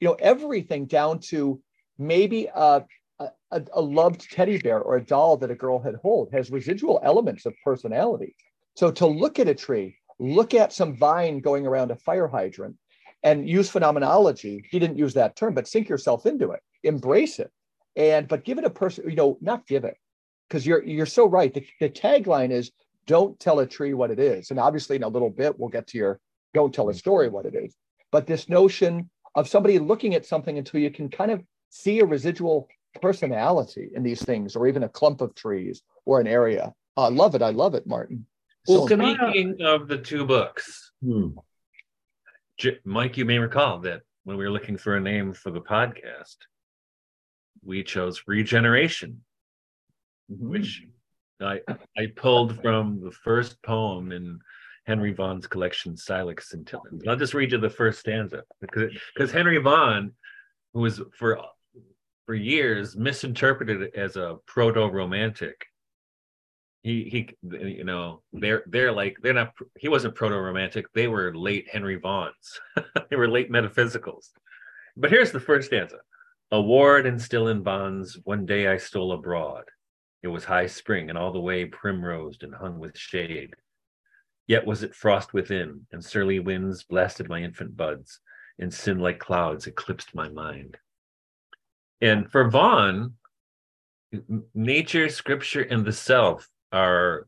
you 0.00 0.08
know, 0.08 0.16
everything 0.18 0.86
down 0.86 1.20
to 1.28 1.60
maybe 1.98 2.48
a, 2.54 2.82
a, 3.20 3.62
a 3.72 3.80
loved 3.80 4.30
teddy 4.32 4.58
bear 4.58 4.80
or 4.80 4.96
a 4.96 5.04
doll 5.04 5.36
that 5.36 5.50
a 5.50 5.54
girl 5.54 5.78
had 5.78 5.96
hold 5.96 6.32
has 6.32 6.50
residual 6.50 6.98
elements 7.02 7.44
of 7.44 7.54
personality. 7.62 8.34
So 8.74 8.90
to 8.92 9.06
look 9.06 9.38
at 9.38 9.48
a 9.48 9.54
tree, 9.54 9.98
look 10.18 10.54
at 10.54 10.72
some 10.72 10.96
vine 10.96 11.40
going 11.40 11.66
around 11.66 11.90
a 11.90 11.96
fire 11.96 12.28
hydrant, 12.28 12.76
and 13.22 13.48
use 13.48 13.68
phenomenology. 13.68 14.64
He 14.70 14.78
didn't 14.78 14.96
use 14.96 15.14
that 15.14 15.36
term, 15.36 15.52
but 15.52 15.68
sink 15.68 15.88
yourself 15.88 16.24
into 16.24 16.52
it 16.52 16.60
embrace 16.82 17.38
it. 17.38 17.50
And 17.96 18.28
but 18.28 18.44
give 18.44 18.58
it 18.58 18.64
a 18.64 18.70
person 18.70 19.08
you 19.08 19.16
know 19.16 19.38
not 19.40 19.66
give 19.66 19.84
it 19.84 19.96
because 20.48 20.66
you're 20.66 20.84
you're 20.84 21.06
so 21.06 21.26
right. 21.26 21.52
The, 21.52 21.66
the 21.80 21.90
tagline 21.90 22.50
is 22.50 22.70
don't 23.06 23.38
tell 23.40 23.60
a 23.60 23.66
tree 23.66 23.94
what 23.94 24.10
it 24.10 24.18
is. 24.18 24.50
And 24.50 24.60
obviously 24.60 24.96
in 24.96 25.02
a 25.02 25.08
little 25.08 25.30
bit 25.30 25.58
we'll 25.58 25.68
get 25.68 25.86
to 25.88 25.98
your 25.98 26.20
don't 26.54 26.74
tell 26.74 26.88
a 26.88 26.94
story 26.94 27.28
what 27.28 27.46
it 27.46 27.54
is. 27.54 27.74
But 28.12 28.26
this 28.26 28.48
notion 28.48 29.10
of 29.34 29.48
somebody 29.48 29.78
looking 29.78 30.14
at 30.14 30.26
something 30.26 30.58
until 30.58 30.80
you 30.80 30.90
can 30.90 31.08
kind 31.08 31.30
of 31.30 31.42
see 31.70 32.00
a 32.00 32.06
residual 32.06 32.68
personality 33.02 33.90
in 33.94 34.02
these 34.02 34.22
things 34.22 34.56
or 34.56 34.66
even 34.66 34.82
a 34.82 34.88
clump 34.88 35.20
of 35.20 35.34
trees 35.34 35.82
or 36.06 36.20
an 36.20 36.26
area. 36.26 36.72
I 36.96 37.08
love 37.08 37.34
it. 37.34 37.42
I 37.42 37.50
love 37.50 37.74
it 37.74 37.86
martin. 37.86 38.26
Well 38.66 38.86
so, 38.86 38.96
speaking 38.96 39.56
of 39.62 39.88
the 39.88 39.98
two 39.98 40.26
books 40.26 40.92
hmm. 41.02 41.28
mike 42.84 43.16
you 43.16 43.24
may 43.24 43.38
recall 43.38 43.78
that 43.80 44.02
when 44.24 44.36
we 44.36 44.44
were 44.44 44.50
looking 44.50 44.76
for 44.76 44.96
a 44.96 45.00
name 45.00 45.32
for 45.32 45.50
the 45.50 45.60
podcast 45.60 46.36
we 47.68 47.84
chose 47.84 48.22
regeneration, 48.26 49.20
mm-hmm. 50.32 50.48
which 50.48 50.82
I 51.40 51.60
I 51.96 52.06
pulled 52.16 52.60
from 52.62 53.00
the 53.00 53.12
first 53.12 53.62
poem 53.62 54.10
in 54.10 54.40
Henry 54.86 55.12
Vaughan's 55.12 55.46
collection, 55.46 55.96
Silex 55.96 56.50
Scintillans. 56.50 57.06
I'll 57.06 57.14
just 57.14 57.34
read 57.34 57.52
you 57.52 57.58
the 57.58 57.70
first 57.70 58.00
stanza 58.00 58.42
because 58.60 58.90
because 59.14 59.30
Henry 59.30 59.58
Vaughan, 59.58 60.12
who 60.72 60.80
was 60.80 61.02
for 61.16 61.38
for 62.26 62.34
years 62.34 62.96
misinterpreted 62.96 63.94
as 63.94 64.16
a 64.16 64.36
proto-romantic. 64.46 65.66
He 66.82 67.04
he 67.04 67.28
you 67.76 67.84
know 67.84 68.22
they're 68.32 68.62
they're 68.66 68.92
like 68.92 69.18
they're 69.20 69.34
not 69.34 69.52
he 69.78 69.88
wasn't 69.88 70.14
proto-romantic 70.14 70.86
they 70.94 71.08
were 71.08 71.34
late 71.34 71.66
Henry 71.70 72.00
Vaughans 72.00 72.60
they 73.10 73.16
were 73.16 73.28
late 73.28 73.50
metaphysicals 73.50 74.26
but 74.96 75.10
here's 75.10 75.32
the 75.32 75.40
first 75.40 75.66
stanza 75.66 75.96
a 76.50 76.60
ward 76.60 77.06
and 77.06 77.20
still 77.20 77.48
in 77.48 77.62
bonds, 77.62 78.18
one 78.24 78.46
day 78.46 78.68
I 78.68 78.78
stole 78.78 79.12
abroad. 79.12 79.64
It 80.22 80.28
was 80.28 80.44
high 80.44 80.66
spring, 80.66 81.10
and 81.10 81.18
all 81.18 81.32
the 81.32 81.40
way 81.40 81.66
primrosed 81.66 82.42
and 82.42 82.54
hung 82.54 82.78
with 82.78 82.96
shade. 82.96 83.54
Yet 84.46 84.66
was 84.66 84.82
it 84.82 84.94
frost 84.94 85.34
within, 85.34 85.86
and 85.92 86.02
surly 86.02 86.38
winds 86.38 86.84
blasted 86.84 87.28
my 87.28 87.42
infant 87.42 87.76
buds, 87.76 88.20
and 88.58 88.72
sin 88.72 88.98
like 88.98 89.18
clouds 89.18 89.66
eclipsed 89.66 90.14
my 90.14 90.28
mind. 90.28 90.78
And 92.00 92.30
for 92.32 92.48
Vaughan, 92.48 93.14
nature, 94.54 95.08
scripture, 95.10 95.62
and 95.62 95.84
the 95.84 95.92
self 95.92 96.48
are 96.72 97.26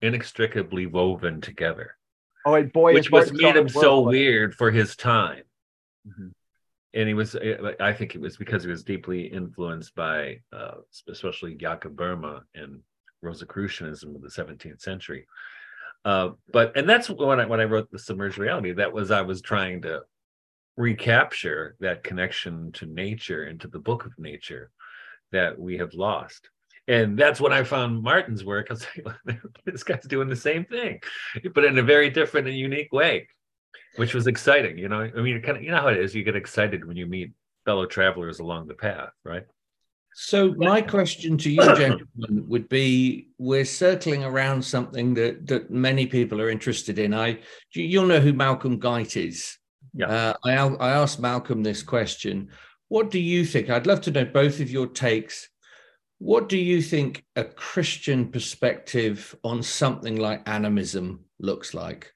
inextricably 0.00 0.86
woven 0.86 1.40
together. 1.40 1.96
Oh, 2.46 2.54
and 2.54 2.72
boy, 2.72 2.94
which 2.94 3.10
was 3.10 3.32
made 3.32 3.54
him 3.54 3.68
so 3.68 4.00
weird 4.00 4.54
for 4.54 4.70
his 4.70 4.96
time. 4.96 5.42
Mm-hmm 6.08 6.28
and 6.94 7.08
he 7.08 7.14
was 7.14 7.34
uh, 7.34 7.72
i 7.80 7.92
think 7.92 8.14
it 8.14 8.20
was 8.20 8.36
because 8.36 8.62
he 8.64 8.70
was 8.70 8.84
deeply 8.84 9.26
influenced 9.26 9.94
by 9.94 10.38
uh, 10.52 10.74
especially 11.08 11.54
jakob 11.54 11.96
boehme 11.96 12.40
and 12.54 12.80
rosicrucianism 13.22 14.16
of 14.16 14.20
the 14.20 14.28
17th 14.28 14.80
century. 14.80 15.26
Uh, 16.04 16.30
but 16.52 16.76
and 16.76 16.88
that's 16.88 17.08
when 17.08 17.38
i 17.38 17.46
when 17.46 17.60
i 17.60 17.64
wrote 17.64 17.88
the 17.90 17.98
submerged 17.98 18.38
reality 18.38 18.72
that 18.72 18.92
was 18.92 19.12
i 19.12 19.20
was 19.20 19.40
trying 19.40 19.80
to 19.80 20.02
recapture 20.76 21.76
that 21.80 22.02
connection 22.02 22.72
to 22.72 22.86
nature 22.86 23.44
and 23.44 23.60
to 23.60 23.68
the 23.68 23.78
book 23.78 24.04
of 24.04 24.12
nature 24.18 24.70
that 25.30 25.58
we 25.58 25.76
have 25.78 25.94
lost. 25.94 26.48
And 26.88 27.16
that's 27.16 27.40
when 27.40 27.52
I 27.52 27.62
found 27.62 28.02
Martin's 28.02 28.44
work. 28.44 28.66
I 28.70 28.74
was 28.74 28.86
like, 29.26 29.38
this 29.64 29.84
guy's 29.84 30.04
doing 30.04 30.28
the 30.28 30.36
same 30.36 30.64
thing, 30.64 31.00
but 31.54 31.64
in 31.64 31.78
a 31.78 31.82
very 31.82 32.10
different 32.10 32.48
and 32.48 32.56
unique 32.56 32.92
way 32.92 33.28
which 33.96 34.14
was 34.14 34.26
exciting. 34.26 34.78
You 34.78 34.88
know, 34.88 35.10
I 35.16 35.20
mean, 35.20 35.40
kind 35.42 35.58
of, 35.58 35.62
you 35.62 35.70
know 35.70 35.80
how 35.80 35.88
it 35.88 35.98
is. 35.98 36.14
You 36.14 36.24
get 36.24 36.36
excited 36.36 36.84
when 36.84 36.96
you 36.96 37.06
meet 37.06 37.32
fellow 37.64 37.86
travelers 37.86 38.40
along 38.40 38.68
the 38.68 38.74
path, 38.74 39.10
right? 39.24 39.44
So 40.14 40.54
my 40.54 40.82
question 40.82 41.38
to 41.38 41.50
you, 41.50 41.62
gentlemen, 41.74 42.06
would 42.48 42.68
be: 42.68 43.28
We're 43.38 43.64
circling 43.64 44.24
around 44.24 44.62
something 44.62 45.14
that 45.14 45.46
that 45.46 45.70
many 45.70 46.06
people 46.06 46.40
are 46.40 46.50
interested 46.50 46.98
in. 46.98 47.14
I, 47.14 47.38
you'll 47.72 48.06
know 48.06 48.20
who 48.20 48.32
Malcolm 48.32 48.78
Guite 48.78 49.16
is. 49.16 49.58
Yeah. 49.94 50.06
Uh, 50.06 50.34
I 50.44 50.52
I 50.52 50.90
asked 50.90 51.20
Malcolm 51.20 51.62
this 51.62 51.82
question. 51.82 52.50
What 52.88 53.10
do 53.10 53.18
you 53.18 53.46
think? 53.46 53.70
I'd 53.70 53.86
love 53.86 54.02
to 54.02 54.10
know 54.10 54.24
both 54.24 54.60
of 54.60 54.70
your 54.70 54.86
takes. 54.86 55.48
What 56.18 56.48
do 56.48 56.58
you 56.58 56.82
think 56.82 57.24
a 57.34 57.42
Christian 57.42 58.28
perspective 58.30 59.34
on 59.42 59.62
something 59.62 60.16
like 60.16 60.48
animism 60.48 61.24
looks 61.40 61.74
like? 61.74 62.12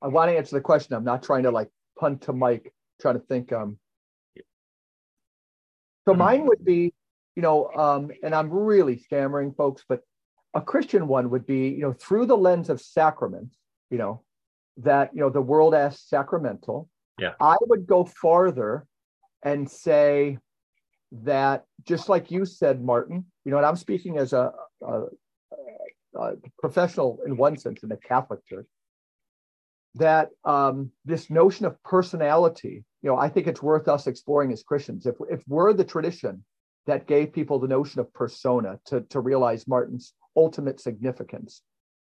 I 0.00 0.08
want 0.08 0.30
to 0.30 0.36
answer 0.36 0.56
the 0.56 0.62
question. 0.62 0.94
I'm 0.94 1.04
not 1.04 1.22
trying 1.22 1.42
to 1.44 1.50
like 1.50 1.68
punt 1.98 2.22
to 2.22 2.32
Mike, 2.32 2.72
trying 3.00 3.14
to 3.14 3.26
think. 3.26 3.52
Um, 3.52 3.78
so 6.04 6.12
mm-hmm. 6.12 6.18
mine 6.18 6.46
would 6.46 6.64
be, 6.64 6.94
you 7.36 7.42
know, 7.42 7.70
um, 7.76 8.10
and 8.22 8.34
I'm 8.34 8.50
really 8.50 8.98
stammering, 8.98 9.52
folks, 9.52 9.84
but 9.88 10.00
a 10.54 10.60
Christian 10.60 11.08
one 11.08 11.30
would 11.30 11.46
be, 11.46 11.68
you 11.68 11.82
know, 11.82 11.92
through 11.92 12.26
the 12.26 12.36
lens 12.36 12.70
of 12.70 12.80
sacraments, 12.80 13.56
you 13.90 13.98
know, 13.98 14.22
that, 14.78 15.10
you 15.14 15.20
know, 15.20 15.30
the 15.30 15.42
world 15.42 15.74
as 15.74 16.00
sacramental. 16.00 16.88
Yeah. 17.18 17.34
I 17.40 17.56
would 17.62 17.86
go 17.86 18.04
farther 18.04 18.86
and 19.42 19.68
say 19.68 20.38
that 21.10 21.64
just 21.84 22.08
like 22.08 22.30
you 22.30 22.44
said, 22.44 22.82
Martin, 22.82 23.26
you 23.44 23.50
know, 23.50 23.58
and 23.58 23.66
I'm 23.66 23.76
speaking 23.76 24.18
as 24.18 24.32
a, 24.32 24.52
a, 24.86 25.02
a 26.14 26.32
professional 26.58 27.20
in 27.26 27.36
one 27.36 27.56
sense 27.56 27.82
in 27.82 27.88
the 27.88 27.96
Catholic 27.96 28.46
Church 28.46 28.66
that 29.98 30.30
um, 30.44 30.90
this 31.04 31.30
notion 31.30 31.66
of 31.66 31.82
personality, 31.82 32.84
you 33.02 33.10
know, 33.10 33.16
I 33.16 33.28
think 33.28 33.46
it's 33.46 33.62
worth 33.62 33.88
us 33.88 34.06
exploring 34.06 34.52
as 34.52 34.62
Christians. 34.62 35.06
If, 35.06 35.16
if 35.30 35.42
we're 35.46 35.72
the 35.72 35.84
tradition 35.84 36.44
that 36.86 37.06
gave 37.06 37.32
people 37.32 37.58
the 37.58 37.68
notion 37.68 38.00
of 38.00 38.12
persona 38.12 38.78
to, 38.86 39.02
to 39.02 39.20
realize 39.20 39.68
Martin's 39.68 40.14
ultimate 40.36 40.80
significance, 40.80 41.62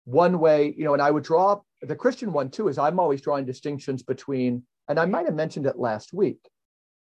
one 0.05 0.39
way, 0.39 0.73
you 0.77 0.85
know, 0.85 0.93
and 0.93 1.01
I 1.01 1.11
would 1.11 1.23
draw 1.23 1.61
the 1.81 1.95
Christian 1.95 2.31
one 2.31 2.49
too, 2.49 2.67
is 2.67 2.77
I'm 2.77 2.99
always 2.99 3.21
drawing 3.21 3.45
distinctions 3.45 4.03
between, 4.03 4.63
and 4.87 4.99
I 4.99 5.05
might 5.05 5.25
have 5.25 5.35
mentioned 5.35 5.65
it 5.65 5.77
last 5.77 6.13
week, 6.13 6.39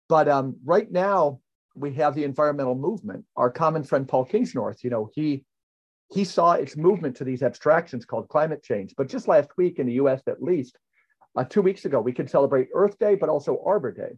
but 0.10 0.28
um, 0.28 0.56
right 0.64 0.92
now, 0.92 1.40
we 1.76 1.94
have 1.96 2.14
the 2.14 2.24
environmental 2.24 2.76
movement. 2.76 3.26
Our 3.36 3.50
common 3.50 3.84
friend 3.84 4.08
Paul 4.08 4.28
Kingsnorth, 4.28 4.84
you 4.84 4.92
know, 4.92 5.10
he 5.16 5.44
he 6.14 6.24
saw 6.24 6.54
its 6.54 6.78
movement 6.78 7.16
to 7.18 7.24
these 7.24 7.42
abstractions 7.42 8.06
called 8.06 8.30
climate 8.30 8.62
change. 8.62 8.94
But 8.96 9.10
just 9.10 9.28
last 9.28 9.50
week 9.58 9.80
in 9.80 9.88
the 9.88 9.94
U.S., 9.94 10.22
at 10.28 10.44
least 10.44 10.78
uh, 11.36 11.44
two 11.44 11.64
weeks 11.64 11.86
ago, 11.86 12.00
we 12.00 12.14
could 12.14 12.30
celebrate 12.30 12.70
Earth 12.76 13.00
Day, 13.00 13.16
but 13.16 13.30
also 13.30 13.64
Arbor 13.66 13.92
Day. 13.92 14.18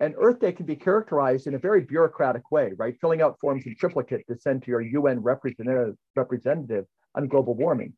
And 0.00 0.14
Earth 0.18 0.38
Day 0.38 0.52
can 0.52 0.64
be 0.64 0.76
characterized 0.76 1.46
in 1.46 1.54
a 1.54 1.58
very 1.58 1.82
bureaucratic 1.82 2.50
way, 2.50 2.72
right? 2.78 2.96
Filling 3.00 3.20
out 3.20 3.38
forms 3.40 3.66
in 3.66 3.76
triplicate 3.76 4.26
to 4.28 4.38
send 4.38 4.62
to 4.62 4.70
your 4.70 4.80
UN 4.80 5.20
representative, 5.20 5.96
representative 6.16 6.86
on 7.14 7.28
global 7.28 7.54
warming. 7.54 7.92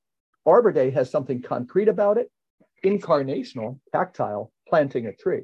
Arbor 0.45 0.73
Day 0.73 0.91
has 0.91 1.11
something 1.11 1.41
concrete 1.41 1.89
about 1.89 2.19
it, 2.19 2.31
incarnational, 2.85 3.79
tactile, 3.93 4.51
planting 4.69 5.07
a 5.07 5.15
tree. 5.15 5.43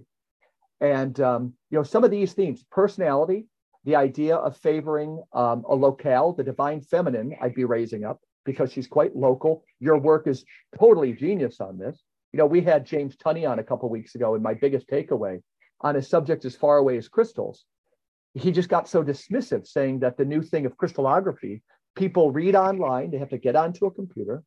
And 0.81 1.21
um, 1.21 1.53
you 1.71 1.79
know, 1.79 1.85
some 1.85 2.03
of 2.03 2.11
these 2.11 2.33
themes, 2.33 2.65
personality, 2.71 3.47
the 3.87 3.97
idea 3.97 4.35
of 4.35 4.57
favoring 4.57 5.23
um, 5.33 5.65
a 5.69 5.75
locale, 5.75 6.33
the 6.33 6.43
divine 6.43 6.81
feminine, 6.81 7.35
I'd 7.41 7.55
be 7.55 7.65
raising 7.65 8.05
up 8.05 8.21
because 8.45 8.73
she's 8.73 8.89
quite 8.89 9.15
local. 9.15 9.65
Your 9.79 9.97
work 9.97 10.27
is 10.27 10.45
totally 10.79 11.13
genius 11.13 11.61
on 11.61 11.79
this. 11.79 12.03
You 12.33 12.39
know, 12.39 12.47
we 12.47 12.61
had 12.61 12.85
James 12.85 13.17
Tunney 13.17 13.49
on 13.49 13.61
a 13.61 13.65
couple 13.65 13.89
weeks 13.89 14.17
ago, 14.17 14.35
and 14.35 14.43
my 14.43 14.55
biggest 14.55 14.89
takeaway 14.89 15.41
on 15.81 15.97
a 15.97 16.03
subject 16.03 16.45
as 16.45 16.57
far 16.57 16.79
away 16.79 16.99
as 16.99 17.09
crystals, 17.09 17.65
he 18.35 18.51
just 18.51 18.69
got 18.69 18.89
so 18.89 19.05
dismissive, 19.05 19.67
saying 19.67 20.01
that 20.01 20.17
the 20.17 20.25
new 20.25 20.43
thing 20.43 20.67
of 20.67 20.77
crystallography, 20.77 21.63
people 21.95 22.33
read 22.33 22.57
online, 22.57 23.11
they 23.11 23.19
have 23.19 23.31
to 23.31 23.39
get 23.39 23.57
onto 23.57 23.87
a 23.87 23.91
computer 23.91 24.43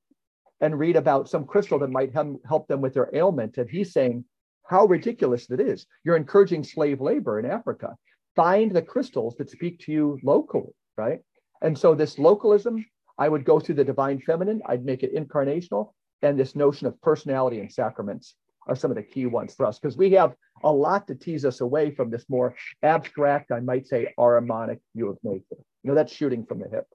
and 0.60 0.78
read 0.78 0.98
about 0.98 1.30
some 1.30 1.46
crystal 1.46 1.80
that 1.80 1.90
might 1.90 2.14
help 2.14 2.68
them 2.68 2.82
with 2.82 2.94
their 2.94 3.10
ailment. 3.14 3.58
And 3.58 3.70
he's 3.70 3.94
saying 3.94 4.26
how 4.68 4.86
ridiculous 4.86 5.50
it 5.50 5.62
is. 5.62 5.86
You're 6.04 6.18
encouraging 6.18 6.66
slave 6.66 7.00
labor 7.00 7.40
in 7.40 7.46
Africa. 7.46 7.96
Find 8.40 8.72
the 8.72 8.82
crystals 8.82 9.36
that 9.36 9.50
speak 9.50 9.82
to 9.82 9.92
you 9.92 10.18
locally, 10.24 10.72
right? 10.96 11.20
And 11.62 11.78
so 11.78 11.94
this 11.94 12.18
localism, 12.18 12.86
I 13.18 13.28
would 13.28 13.44
go 13.44 13.60
through 13.60 13.76
the 13.76 13.84
divine 13.84 14.22
feminine, 14.22 14.62
I'd 14.66 14.86
make 14.86 15.04
it 15.04 15.14
incarnational, 15.14 15.92
and 16.22 16.40
this 16.40 16.56
notion 16.56 16.88
of 16.88 17.02
personality 17.02 17.60
and 17.60 17.70
sacraments 17.70 18.36
are 18.66 18.78
some 18.78 18.92
of 18.92 18.96
the 18.96 19.04
key 19.04 19.26
ones 19.26 19.54
for 19.56 19.66
us 19.66 19.78
because 19.78 19.98
we 19.98 20.12
have 20.12 20.36
a 20.64 20.72
lot 20.72 21.06
to 21.08 21.16
tease 21.16 21.44
us 21.44 21.60
away 21.60 21.92
from 21.92 22.10
this 22.10 22.24
more 22.30 22.56
abstract, 22.82 23.52
I 23.52 23.60
might 23.60 23.88
say, 23.88 24.14
Ahrimanic 24.18 24.80
view 24.96 25.10
of 25.10 25.18
nature. 25.22 25.62
You 25.84 25.90
know, 25.90 25.96
that's 25.96 26.14
shooting 26.14 26.46
from 26.46 26.60
the 26.60 26.70
hip. 26.70 26.88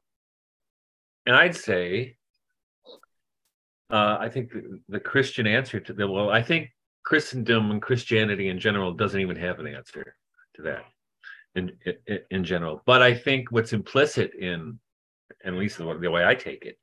And 1.27 1.37
I'd 1.37 1.57
say, 1.57 2.17
uh, 3.91 4.17
I 4.19 4.31
think 4.31 4.51
the, 4.51 4.81
the 4.89 5.01
Christian 5.01 5.47
answer 5.47 5.79
to 5.79 5.93
the 5.93 6.09
well, 6.09 6.31
I 6.31 6.43
think 6.43 6.71
Christendom 7.05 7.71
and 7.71 7.83
Christianity 7.83 8.49
in 8.49 8.59
general 8.59 8.95
doesn't 8.95 9.21
even 9.21 9.37
have 9.37 9.59
an 9.59 9.67
answer 9.67 10.17
to 10.55 10.63
that 10.63 10.85
in 11.55 11.73
in, 12.31 12.45
general. 12.45 12.83
But 12.87 13.03
I 13.03 13.15
think 13.15 13.51
what's 13.51 13.73
implicit 13.73 14.35
in, 14.35 14.79
at 15.45 15.55
least 15.55 15.79
the, 15.79 15.99
the 15.99 16.11
way 16.11 16.25
I 16.25 16.35
take 16.35 16.65
it, 16.65 16.79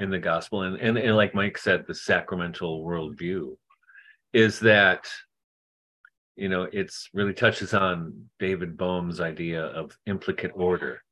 in 0.00 0.10
the 0.10 0.18
gospel, 0.18 0.62
and, 0.62 0.76
and 0.76 0.96
and 0.98 1.16
like 1.16 1.34
Mike 1.34 1.58
said, 1.58 1.84
the 1.86 1.94
sacramental 1.94 2.84
worldview, 2.84 3.56
is 4.32 4.60
that 4.60 5.08
you 6.36 6.48
know 6.48 6.68
it's 6.72 7.08
really 7.14 7.34
touches 7.34 7.74
on 7.74 8.28
David 8.38 8.76
Bohm's 8.76 9.20
idea 9.20 9.64
of 9.64 9.96
implicate 10.06 10.52
order, 10.54 11.02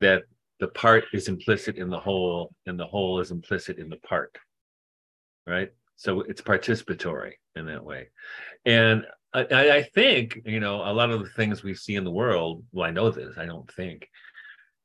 that 0.00 0.22
the 0.60 0.68
part 0.68 1.04
is 1.12 1.28
implicit 1.28 1.76
in 1.76 1.88
the 1.90 2.00
whole, 2.00 2.52
and 2.66 2.78
the 2.78 2.86
whole 2.86 3.20
is 3.20 3.30
implicit 3.30 3.78
in 3.78 3.88
the 3.88 3.96
part, 3.96 4.36
right? 5.46 5.70
so 6.02 6.20
it's 6.22 6.40
participatory 6.40 7.32
in 7.54 7.66
that 7.66 7.84
way 7.84 8.08
and 8.66 9.04
I, 9.34 9.70
I, 9.78 9.82
think 9.82 10.42
you 10.44 10.60
know 10.60 10.82
a 10.82 10.92
lot 10.92 11.10
of 11.10 11.20
the 11.22 11.30
things 11.30 11.62
we 11.62 11.74
see 11.74 11.94
in 11.94 12.04
the 12.04 12.10
world 12.10 12.64
well 12.72 12.86
i 12.86 12.90
know 12.90 13.10
this 13.10 13.38
i 13.38 13.46
don't 13.46 13.70
think 13.72 14.06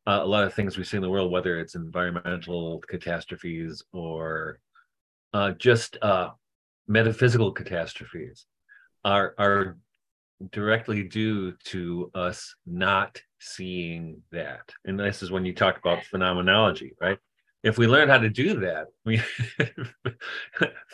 uh, 0.06 0.20
a 0.22 0.26
lot 0.26 0.46
of 0.46 0.54
things 0.54 0.78
we 0.78 0.86
see 0.86 0.96
in 0.96 1.04
the 1.04 1.10
world 1.10 1.32
whether 1.32 1.60
it's 1.60 1.76
environmental 1.76 2.82
catastrophes 2.88 3.84
or 3.92 4.60
uh, 5.34 5.52
just 5.52 5.98
uh, 6.02 6.30
metaphysical 6.88 7.52
catastrophes 7.52 8.46
are 9.04 9.36
are 9.38 9.78
directly 10.52 11.04
due 11.04 11.54
to 11.66 12.12
us 12.14 12.56
not 12.66 13.20
seeing 13.40 14.22
that. 14.32 14.72
And 14.86 15.00
this 15.00 15.24
is 15.24 15.32
when 15.32 15.46
you 15.46 15.54
talk 15.54 15.78
about 15.78 16.06
phenomenology 16.06 16.94
right 17.02 17.18
if 17.64 17.78
we 17.78 17.88
learn 17.88 18.10
how 18.10 18.20
to 18.20 18.30
do 18.30 18.60
that, 18.62 18.88
we 19.06 19.22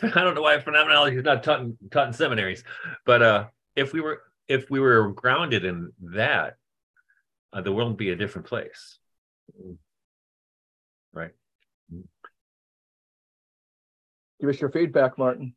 I 0.02 0.24
don't 0.24 0.34
know 0.34 0.42
why 0.42 0.60
phenomenology 0.60 1.16
is 1.16 1.24
not 1.24 1.42
taught 1.42 1.60
in, 1.60 1.76
taught 1.90 2.08
in 2.08 2.12
seminaries, 2.12 2.64
but 3.04 3.22
uh, 3.22 3.44
if 3.76 3.92
we 3.92 4.00
were 4.00 4.22
if 4.48 4.70
we 4.70 4.80
were 4.80 5.12
grounded 5.12 5.64
in 5.64 5.92
that, 6.00 6.56
uh, 7.52 7.60
the 7.60 7.72
world 7.72 7.90
would 7.90 7.96
be 7.96 8.10
a 8.10 8.16
different 8.16 8.46
place, 8.46 8.98
right? 11.12 11.32
Give 14.40 14.50
us 14.50 14.60
your 14.60 14.70
feedback, 14.70 15.16
Martin. 15.16 15.54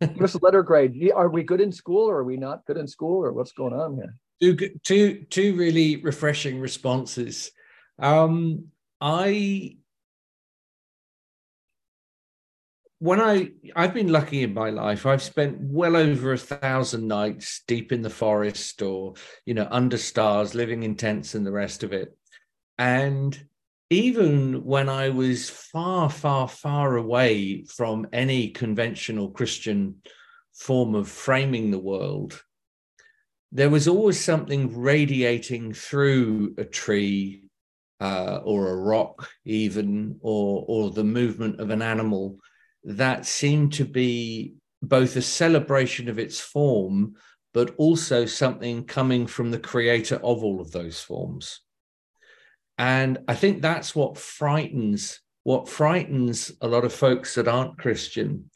Give 0.00 0.22
us 0.22 0.34
a 0.34 0.38
letter 0.42 0.62
grade. 0.62 1.12
Are 1.14 1.28
we 1.28 1.42
good 1.42 1.60
in 1.60 1.72
school, 1.72 2.08
or 2.08 2.18
are 2.18 2.24
we 2.24 2.36
not 2.36 2.64
good 2.66 2.78
in 2.78 2.86
school, 2.86 3.24
or 3.24 3.32
what's 3.32 3.52
going 3.52 3.74
on 3.74 3.96
here? 3.96 4.14
Two 4.40 4.70
two 4.82 5.24
two 5.28 5.56
really 5.56 5.96
refreshing 5.96 6.60
responses. 6.60 7.50
Um, 7.98 8.68
I 9.00 9.76
when 13.00 13.18
I 13.18 13.50
I've 13.74 13.94
been 13.94 14.12
lucky 14.12 14.42
in 14.42 14.52
my 14.54 14.68
life, 14.68 15.06
I've 15.06 15.22
spent 15.22 15.56
well 15.58 15.96
over 15.96 16.34
a 16.34 16.38
thousand 16.38 17.08
nights 17.08 17.62
deep 17.66 17.92
in 17.92 18.02
the 18.02 18.10
forest 18.10 18.82
or 18.82 19.14
you 19.46 19.54
know 19.54 19.66
under 19.70 19.96
stars, 19.96 20.54
living 20.54 20.82
in 20.82 20.94
tents 20.94 21.34
and 21.34 21.44
the 21.44 21.50
rest 21.50 21.82
of 21.82 21.92
it. 21.94 22.14
And 22.78 23.38
even 23.88 24.64
when 24.64 24.88
I 24.90 25.08
was 25.08 25.48
far, 25.48 26.10
far, 26.10 26.46
far 26.46 26.96
away 26.96 27.64
from 27.64 28.06
any 28.12 28.50
conventional 28.50 29.30
Christian 29.30 29.96
form 30.54 30.94
of 30.94 31.08
framing 31.08 31.70
the 31.70 31.78
world, 31.78 32.40
there 33.50 33.70
was 33.70 33.88
always 33.88 34.22
something 34.22 34.78
radiating 34.78 35.72
through 35.72 36.54
a 36.58 36.64
tree 36.64 37.44
uh, 37.98 38.40
or 38.44 38.68
a 38.68 38.76
rock, 38.76 39.30
even, 39.46 40.18
or 40.20 40.66
or 40.68 40.90
the 40.90 41.04
movement 41.04 41.60
of 41.60 41.70
an 41.70 41.80
animal 41.80 42.38
that 42.84 43.26
seemed 43.26 43.72
to 43.74 43.84
be 43.84 44.54
both 44.82 45.16
a 45.16 45.22
celebration 45.22 46.08
of 46.08 46.18
its 46.18 46.40
form, 46.40 47.14
but 47.52 47.74
also 47.76 48.24
something 48.24 48.84
coming 48.84 49.26
from 49.26 49.50
the 49.50 49.58
creator 49.58 50.16
of 50.16 50.42
all 50.42 50.60
of 50.60 50.70
those 50.70 51.00
forms. 51.00 51.60
And 52.78 53.18
I 53.28 53.34
think 53.34 53.60
that's 53.60 53.94
what 53.94 54.16
frightens 54.16 55.20
what 55.42 55.68
frightens 55.68 56.52
a 56.60 56.68
lot 56.68 56.84
of 56.84 56.92
folks 56.92 57.34
that 57.34 57.48
aren't 57.48 57.78
Christian 57.78 58.50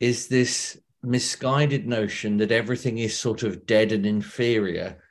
is 0.00 0.28
this 0.28 0.78
misguided 1.02 1.86
notion 1.86 2.36
that 2.38 2.52
everything 2.52 2.98
is 2.98 3.16
sort 3.16 3.42
of 3.42 3.66
dead 3.66 3.92
and 3.92 4.06
inferior, 4.06 5.01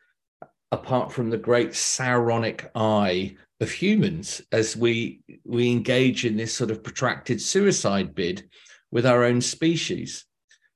apart 0.72 1.12
from 1.12 1.30
the 1.30 1.38
great 1.38 1.72
Sauronic 1.72 2.70
eye 2.76 3.36
of 3.60 3.72
humans 3.72 4.42
as 4.52 4.76
we 4.76 5.22
we 5.46 5.72
engage 5.72 6.26
in 6.26 6.36
this 6.36 6.54
sort 6.54 6.72
of 6.72 6.84
protracted 6.84 7.42
suicide 7.42 8.16
bid 8.16 8.50
with 8.92 9.06
our 9.06 9.24
own 9.24 9.42
species. 9.42 10.26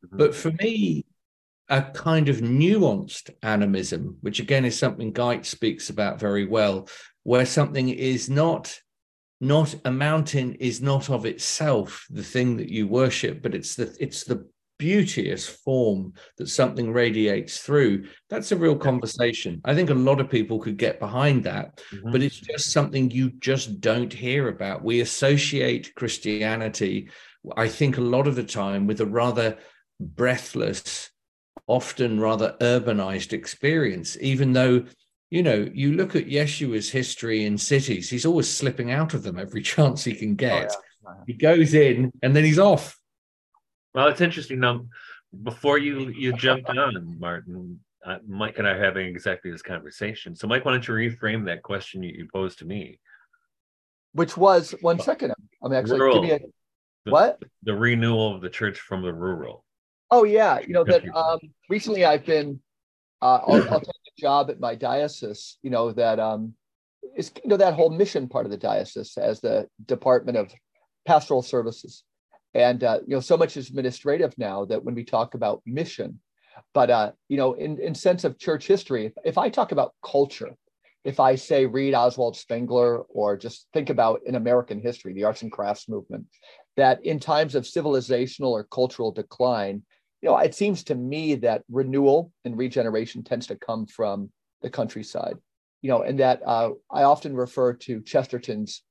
Mm-hmm. 0.06 0.18
But 0.18 0.36
for 0.36 0.52
me, 0.52 1.06
a 1.70 1.82
kind 1.82 2.30
of 2.30 2.38
nuanced 2.38 3.32
animism, 3.42 4.18
which 4.22 4.40
again 4.40 4.66
is 4.66 4.78
something 4.78 5.12
Guite 5.12 5.46
speaks 5.46 5.90
about 5.90 6.20
very 6.20 6.46
well, 6.46 6.88
where 7.24 7.46
something 7.46 7.90
is 7.90 8.30
not 8.30 8.80
not 9.42 9.76
a 9.84 9.92
mountain 9.92 10.54
is 10.56 10.82
not 10.82 11.10
of 11.10 11.26
itself 11.26 12.06
the 12.10 12.24
thing 12.24 12.58
that 12.58 12.70
you 12.70 12.88
worship, 12.88 13.42
but 13.42 13.56
it's 13.56 13.76
the 13.76 13.96
it's 14.00 14.24
the 14.24 14.48
beauteous 14.78 15.48
form 15.48 16.14
that 16.38 16.48
something 16.48 16.92
radiates 16.92 17.60
through. 17.60 18.08
That's 18.30 18.52
a 18.52 18.58
real 18.58 18.76
conversation. 18.76 19.62
I 19.66 19.74
think 19.74 19.90
a 19.90 19.96
lot 19.96 20.20
of 20.20 20.30
people 20.30 20.60
could 20.60 20.78
get 20.78 21.00
behind 21.00 21.44
that 21.44 21.78
mm-hmm. 21.94 22.12
but 22.12 22.22
it's 22.22 22.40
just 22.40 22.72
something 22.72 23.10
you 23.12 23.32
just 23.40 23.80
don't 23.82 24.12
hear 24.12 24.50
about. 24.50 24.84
We 24.84 25.02
associate 25.02 25.94
christianity 25.96 27.10
i 27.58 27.68
think 27.68 27.98
a 27.98 28.02
lot 28.02 28.28
of 28.28 28.36
the 28.36 28.44
time 28.44 28.88
with 28.88 29.02
a 29.02 29.06
rather 29.06 29.58
breathless 30.00 31.10
often 31.68 32.20
rather 32.20 32.56
urbanized 32.62 33.34
experience 33.34 34.18
even 34.22 34.54
though 34.54 34.84
you 35.30 35.42
know 35.42 35.68
you 35.74 35.94
look 35.94 36.16
at 36.16 36.28
yeshua's 36.28 36.90
history 36.90 37.46
in 37.46 37.58
cities 37.58 38.10
he's 38.10 38.26
always 38.26 38.50
slipping 38.50 38.92
out 38.92 39.14
of 39.14 39.24
them 39.24 39.40
every 39.40 39.62
chance 39.74 40.04
he 40.04 40.14
can 40.14 40.36
get. 40.36 40.76
oh, 40.76 41.12
yeah. 41.12 41.24
he 41.28 41.34
goes 41.34 41.74
in 41.74 42.12
and 42.22 42.36
then 42.36 42.44
he's 42.44 42.60
off 42.60 42.98
well, 43.96 44.08
it's 44.08 44.22
interesting. 44.22 44.60
Now, 44.60 44.86
before 45.44 45.78
you 45.78 46.10
you 46.10 46.34
jumped 46.34 46.70
on, 46.70 47.18
Martin, 47.20 47.80
uh, 48.06 48.18
Mike 48.28 48.60
and 48.60 48.68
I 48.68 48.72
are 48.72 48.84
having 48.84 49.08
exactly 49.08 49.52
this 49.52 49.62
conversation. 49.62 50.36
So, 50.36 50.48
Mike, 50.48 50.66
why 50.66 50.74
don't 50.74 50.88
you 50.88 50.94
reframe 50.94 51.46
that 51.46 51.64
question 51.64 52.04
you, 52.04 52.12
you 52.12 52.28
posed 52.32 52.60
to 52.60 52.66
me? 52.66 53.00
Which 54.14 54.38
was 54.38 54.76
one 54.82 55.00
second. 55.00 55.34
I'm 55.64 55.74
actually 55.74 56.00
rural, 56.00 56.22
give 56.22 56.30
me 56.30 56.32
a 56.32 56.40
the, 57.06 57.12
what? 57.12 57.44
The 57.64 57.76
renewal 57.76 58.36
of 58.36 58.42
the 58.42 58.50
church 58.50 58.80
from 58.80 59.02
the 59.02 59.14
rural. 59.14 59.64
Oh 60.12 60.24
yeah, 60.24 60.60
you 60.60 60.74
know 60.74 60.84
that 60.84 61.04
um, 61.16 61.40
recently 61.70 62.04
I've 62.04 62.26
been. 62.26 62.60
Uh, 63.22 63.40
I'll, 63.48 63.70
I'll 63.70 63.80
take 63.80 63.90
a 63.90 64.22
job 64.22 64.50
at 64.50 64.60
my 64.60 64.76
diocese, 64.76 65.58
you 65.64 65.70
know, 65.70 65.92
that 65.94 66.20
um, 66.20 66.54
is 67.16 67.32
you 67.44 67.50
know 67.50 67.58
that 67.58 67.74
whole 67.74 67.90
mission 67.90 68.28
part 68.28 68.46
of 68.46 68.52
the 68.52 68.58
diocese 68.58 69.18
as 69.18 69.40
the 69.40 69.68
Department 69.86 70.38
of 70.38 70.52
Pastoral 71.06 71.42
Services, 71.42 72.04
and 72.56 72.84
uh, 72.84 73.00
you 73.06 73.16
know 73.16 73.20
so 73.20 73.38
much 73.38 73.58
is 73.58 73.70
administrative 73.70 74.34
now 74.38 74.66
that 74.66 74.84
when 74.84 74.96
we 74.96 75.04
talk 75.04 75.36
about 75.36 75.62
mission, 75.66 76.20
but 76.74 76.90
uh, 76.90 77.12
you 77.28 77.38
know 77.38 77.54
in 77.54 77.80
in 77.80 77.94
sense 77.94 78.24
of 78.24 78.40
church 78.40 78.66
history, 78.66 79.06
if, 79.06 79.14
if 79.24 79.38
I 79.38 79.50
talk 79.50 79.72
about 79.74 79.94
culture, 80.04 80.56
if 81.04 81.20
I 81.20 81.36
say 81.36 81.66
read 81.66 81.94
Oswald 81.94 82.38
Spengler 82.38 83.02
or 83.02 83.38
just 83.38 83.68
think 83.74 83.90
about 83.90 84.22
in 84.26 84.36
American 84.36 84.82
history, 84.82 85.14
the 85.14 85.26
arts 85.26 85.44
and 85.44 85.52
crafts 85.52 85.88
movement, 85.88 86.26
that 86.78 87.06
in 87.06 87.20
times 87.20 87.56
of 87.56 87.66
civilizational 87.66 88.50
or 88.50 88.64
cultural 88.64 89.12
decline, 89.12 89.84
you 90.22 90.30
know, 90.30 90.38
it 90.38 90.56
seems 90.56 90.84
to 90.86 90.96
me 90.96 91.36
that 91.36 91.64
renewal 91.70 92.32
and 92.46 92.58
regeneration 92.58 93.24
tends 93.24 93.48
to 93.48 93.56
come 93.56 93.86
from 93.86 94.32
the 94.62 94.70
countryside, 94.70 95.36
you 95.82 95.90
know, 95.90 96.02
and 96.04 96.20
that 96.20 96.42
uh, 96.46 96.72
I 96.90 97.04
often 97.04 97.36
refer 97.36 97.74
to 97.74 98.02
Chesterton's 98.02 98.82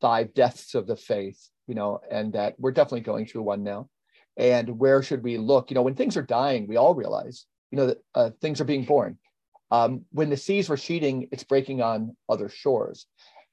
five 0.00 0.34
deaths 0.34 0.74
of 0.74 0.88
the 0.88 0.96
faith, 0.96 1.48
you 1.72 1.76
know, 1.76 2.02
and 2.10 2.34
that 2.34 2.54
we're 2.58 2.70
definitely 2.70 3.00
going 3.00 3.24
through 3.24 3.40
one 3.40 3.62
now. 3.64 3.88
And 4.36 4.78
where 4.78 5.02
should 5.02 5.22
we 5.22 5.38
look? 5.38 5.70
You 5.70 5.74
know, 5.74 5.80
when 5.80 5.94
things 5.94 6.18
are 6.18 6.22
dying, 6.22 6.66
we 6.66 6.76
all 6.76 6.94
realize, 6.94 7.46
you 7.70 7.78
know, 7.78 7.86
that 7.86 7.98
uh, 8.14 8.30
things 8.42 8.60
are 8.60 8.66
being 8.66 8.84
born. 8.84 9.16
Um, 9.70 10.04
when 10.10 10.28
the 10.28 10.36
seas 10.36 10.68
were 10.68 10.76
sheeting, 10.76 11.28
it's 11.32 11.44
breaking 11.44 11.80
on 11.80 12.14
other 12.28 12.50
shores. 12.50 13.06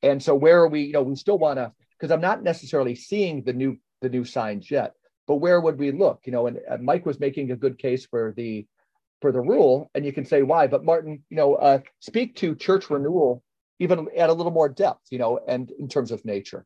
And 0.04 0.22
so 0.22 0.36
where 0.36 0.60
are 0.60 0.68
we, 0.68 0.82
you 0.82 0.92
know, 0.92 1.04
we 1.04 1.16
still 1.16 1.38
want 1.38 1.60
to, 1.60 1.72
because 1.98 2.12
I'm 2.12 2.20
not 2.20 2.44
necessarily 2.44 2.94
seeing 2.94 3.42
the 3.46 3.54
new 3.54 3.78
the 4.02 4.10
new 4.10 4.26
signs 4.26 4.70
yet, 4.70 4.96
but 5.26 5.36
where 5.36 5.62
would 5.62 5.80
we 5.80 5.94
look? 5.94 6.20
You 6.26 6.34
know, 6.34 6.48
and, 6.48 6.58
and 6.70 6.84
Mike 6.84 7.06
was 7.06 7.22
making 7.22 7.52
a 7.52 7.56
good 7.56 7.78
case 7.78 8.06
for 8.06 8.34
the 8.36 8.68
for 9.22 9.32
the 9.32 9.40
rule, 9.40 9.90
and 9.96 10.06
you 10.06 10.12
can 10.12 10.26
say 10.26 10.42
why. 10.44 10.68
But 10.68 10.84
Martin, 10.84 11.24
you 11.30 11.38
know, 11.38 11.56
uh, 11.56 11.80
speak 12.02 12.36
to 12.38 12.54
church 12.54 12.90
renewal 12.90 13.42
even 13.80 14.08
at 14.18 14.30
a 14.30 14.34
little 14.34 14.52
more 14.52 14.68
depth, 14.68 15.06
you 15.10 15.20
know, 15.20 15.40
and 15.48 15.72
in 15.80 15.88
terms 15.88 16.12
of 16.12 16.26
nature. 16.26 16.66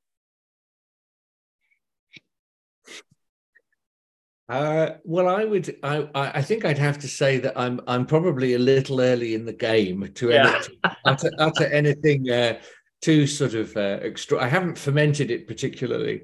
Uh, 4.50 4.92
well, 5.06 5.30
I 5.30 5.46
would. 5.46 5.78
I, 5.84 6.08
I 6.14 6.42
think 6.42 6.66
I'd 6.66 6.78
have 6.78 7.00
to 7.00 7.08
say 7.08 7.38
that 7.40 7.58
I'm. 7.58 7.80
I'm 7.88 8.06
probably 8.06 8.56
a 8.56 8.60
little 8.60 9.00
early 9.00 9.36
in 9.36 9.46
the 9.46 9.54
game 9.54 10.12
to 10.16 10.30
yeah. 10.32 10.62
utter, 11.06 11.32
utter, 11.40 11.66
anything 11.68 12.30
uh, 12.30 12.60
too 13.02 13.26
sort 13.26 13.54
of 13.54 13.76
uh, 13.78 14.00
extra. 14.02 14.42
I 14.42 14.48
haven't 14.48 14.78
fermented 14.78 15.32
it 15.32 15.48
particularly. 15.48 16.24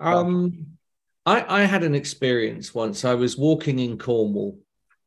Um, 0.00 0.66
I, 1.24 1.62
I 1.62 1.64
had 1.64 1.84
an 1.84 1.94
experience 1.94 2.74
once. 2.74 3.04
I 3.04 3.14
was 3.14 3.38
walking 3.38 3.78
in 3.78 3.96
Cornwall, 3.96 4.58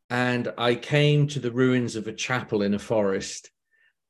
and 0.10 0.54
I 0.58 0.76
came 0.76 1.28
to 1.28 1.40
the 1.40 1.52
ruins 1.52 1.98
of 1.98 2.08
a 2.08 2.14
chapel 2.14 2.62
in 2.62 2.74
a 2.74 2.80
forest, 2.80 3.52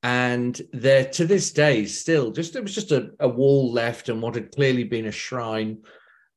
and 0.04 0.60
there 0.72 1.06
to 1.06 1.26
this 1.26 1.52
day 1.52 1.86
still 1.86 2.30
just 2.30 2.54
there 2.54 2.62
was 2.62 2.76
just 2.76 2.92
a, 2.92 3.10
a 3.20 3.28
wall 3.28 3.74
left 3.74 4.10
and 4.10 4.22
what 4.22 4.36
had 4.36 4.54
clearly 4.54 4.84
been 4.84 5.08
a 5.08 5.12
shrine, 5.12 5.80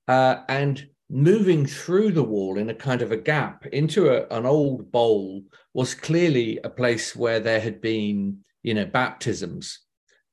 uh, 0.08 0.36
and 0.48 0.86
moving 1.10 1.64
through 1.64 2.12
the 2.12 2.22
wall 2.22 2.58
in 2.58 2.68
a 2.70 2.74
kind 2.74 3.02
of 3.02 3.12
a 3.12 3.16
gap 3.16 3.66
into 3.66 4.10
a, 4.10 4.26
an 4.36 4.44
old 4.44 4.92
bowl 4.92 5.42
was 5.72 5.94
clearly 5.94 6.58
a 6.64 6.70
place 6.70 7.16
where 7.16 7.40
there 7.40 7.60
had 7.60 7.80
been, 7.80 8.38
you 8.62 8.74
know, 8.74 8.84
baptisms. 8.84 9.80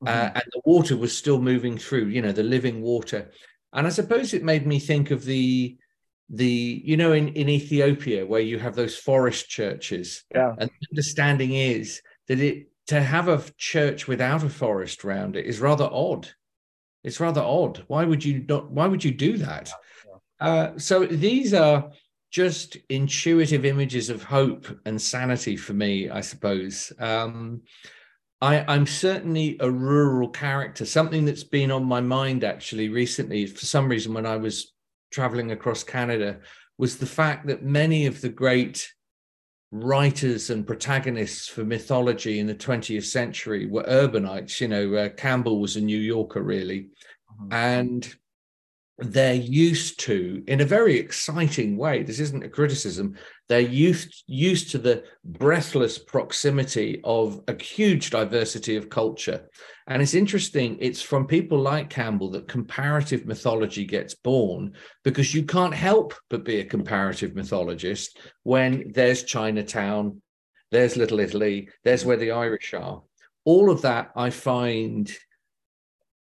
Uh, 0.06 0.10
mm-hmm. 0.10 0.26
Uh, 0.26 0.30
and 0.34 0.44
the 0.52 0.62
water 0.64 0.96
was 0.96 1.16
still 1.16 1.40
moving 1.40 1.78
through, 1.78 2.06
you 2.06 2.20
know, 2.20 2.32
the 2.32 2.42
living 2.42 2.82
water. 2.82 3.30
And 3.72 3.86
I 3.86 3.90
suppose 3.90 4.34
it 4.34 4.44
made 4.44 4.66
me 4.66 4.78
think 4.78 5.10
of 5.10 5.24
the 5.24 5.76
the 6.28 6.82
you 6.84 6.96
know 6.96 7.12
in 7.12 7.28
in 7.28 7.48
Ethiopia 7.48 8.26
where 8.26 8.40
you 8.40 8.58
have 8.58 8.74
those 8.74 8.96
forest 8.96 9.48
churches. 9.48 10.24
Yeah. 10.34 10.54
And 10.58 10.68
the 10.68 10.86
understanding 10.92 11.54
is 11.54 12.02
that 12.28 12.40
it 12.40 12.68
to 12.88 13.00
have 13.00 13.28
a 13.28 13.42
church 13.56 14.06
without 14.06 14.42
a 14.42 14.48
forest 14.48 15.04
around 15.04 15.36
it 15.36 15.46
is 15.46 15.60
rather 15.60 15.88
odd. 15.90 16.28
It's 17.04 17.20
rather 17.20 17.42
odd. 17.42 17.84
Why 17.86 18.04
would 18.04 18.24
you 18.24 18.44
not? 18.48 18.70
Why 18.70 18.86
would 18.86 19.04
you 19.04 19.12
do 19.12 19.38
that? 19.38 19.70
Uh, 20.40 20.70
so 20.76 21.06
these 21.06 21.54
are 21.54 21.90
just 22.30 22.76
intuitive 22.90 23.64
images 23.64 24.10
of 24.10 24.22
hope 24.22 24.66
and 24.84 25.00
sanity 25.00 25.56
for 25.56 25.72
me, 25.72 26.10
I 26.10 26.20
suppose. 26.20 26.92
Um, 26.98 27.62
I, 28.42 28.74
am 28.74 28.86
certainly 28.86 29.56
a 29.60 29.70
rural 29.70 30.28
character. 30.28 30.84
Something 30.84 31.24
that's 31.24 31.44
been 31.44 31.70
on 31.70 31.84
my 31.84 32.00
mind 32.00 32.44
actually 32.44 32.90
recently, 32.90 33.46
for 33.46 33.64
some 33.64 33.88
reason, 33.88 34.12
when 34.12 34.26
I 34.26 34.36
was 34.36 34.74
traveling 35.10 35.52
across 35.52 35.82
Canada, 35.82 36.40
was 36.76 36.98
the 36.98 37.06
fact 37.06 37.46
that 37.46 37.62
many 37.62 38.06
of 38.06 38.20
the 38.20 38.28
great 38.28 38.86
writers 39.72 40.50
and 40.50 40.66
protagonists 40.66 41.48
for 41.48 41.64
mythology 41.64 42.38
in 42.38 42.46
the 42.46 42.54
20th 42.54 43.04
century 43.04 43.66
were 43.66 43.84
urbanites. 43.84 44.60
You 44.60 44.68
know, 44.68 44.94
uh, 44.94 45.08
Campbell 45.10 45.60
was 45.60 45.76
a 45.76 45.80
New 45.80 45.98
Yorker, 45.98 46.42
really. 46.42 46.88
Mm-hmm. 47.40 47.52
And 47.52 48.14
they're 48.98 49.34
used 49.34 50.00
to 50.00 50.42
in 50.46 50.60
a 50.60 50.64
very 50.64 50.98
exciting 50.98 51.76
way 51.76 52.02
this 52.02 52.18
isn't 52.18 52.44
a 52.44 52.48
criticism 52.48 53.14
they're 53.48 53.60
used 53.60 54.24
used 54.26 54.70
to 54.72 54.78
the 54.78 55.04
breathless 55.24 55.98
proximity 55.98 57.00
of 57.04 57.42
a 57.46 57.62
huge 57.62 58.10
diversity 58.10 58.76
of 58.76 58.90
culture. 58.90 59.48
And 59.86 60.02
it's 60.02 60.14
interesting 60.14 60.76
it's 60.80 61.02
from 61.02 61.26
people 61.26 61.58
like 61.58 61.88
campbell 61.88 62.30
that 62.30 62.48
comparative 62.48 63.24
mythology 63.24 63.84
gets 63.84 64.14
born 64.14 64.72
because 65.04 65.32
you 65.32 65.44
can't 65.44 65.74
help 65.74 66.14
but 66.28 66.44
be 66.44 66.58
a 66.58 66.64
comparative 66.64 67.36
mythologist 67.36 68.18
when 68.42 68.90
there's 68.92 69.22
chinatown 69.22 70.20
there's 70.72 70.96
little 70.96 71.20
italy 71.20 71.68
there's 71.84 72.04
where 72.04 72.16
the 72.16 72.32
irish 72.32 72.74
are. 72.74 73.02
All 73.44 73.70
of 73.70 73.82
that 73.82 74.10
i 74.16 74.30
find 74.30 75.12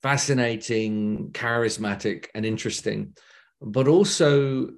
fascinating, 0.06 1.30
charismatic, 1.32 2.26
and 2.32 2.46
interesting. 2.46 3.12
But 3.60 3.88
also, 3.88 4.68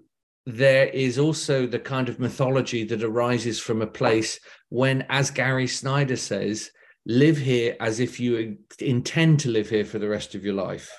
there 0.47 0.87
is 0.87 1.19
also 1.19 1.67
the 1.67 1.79
kind 1.79 2.09
of 2.09 2.19
mythology 2.19 2.83
that 2.85 3.03
arises 3.03 3.61
from 3.61 3.83
a 3.83 3.87
place 3.87 4.41
when, 4.71 5.05
as 5.11 5.31
Gary 5.31 5.67
Snyder 5.67 6.17
says, 6.17 6.71
live 7.05 7.37
here 7.37 7.77
as 7.79 8.01
if 8.01 8.19
you 8.19 8.57
intend 8.81 9.41
to 9.41 9.51
live 9.51 9.69
here 9.69 9.85
for 9.85 9.99
the 9.99 10.09
rest 10.09 10.35
of 10.35 10.47
your 10.47 10.55
life. 10.55 10.99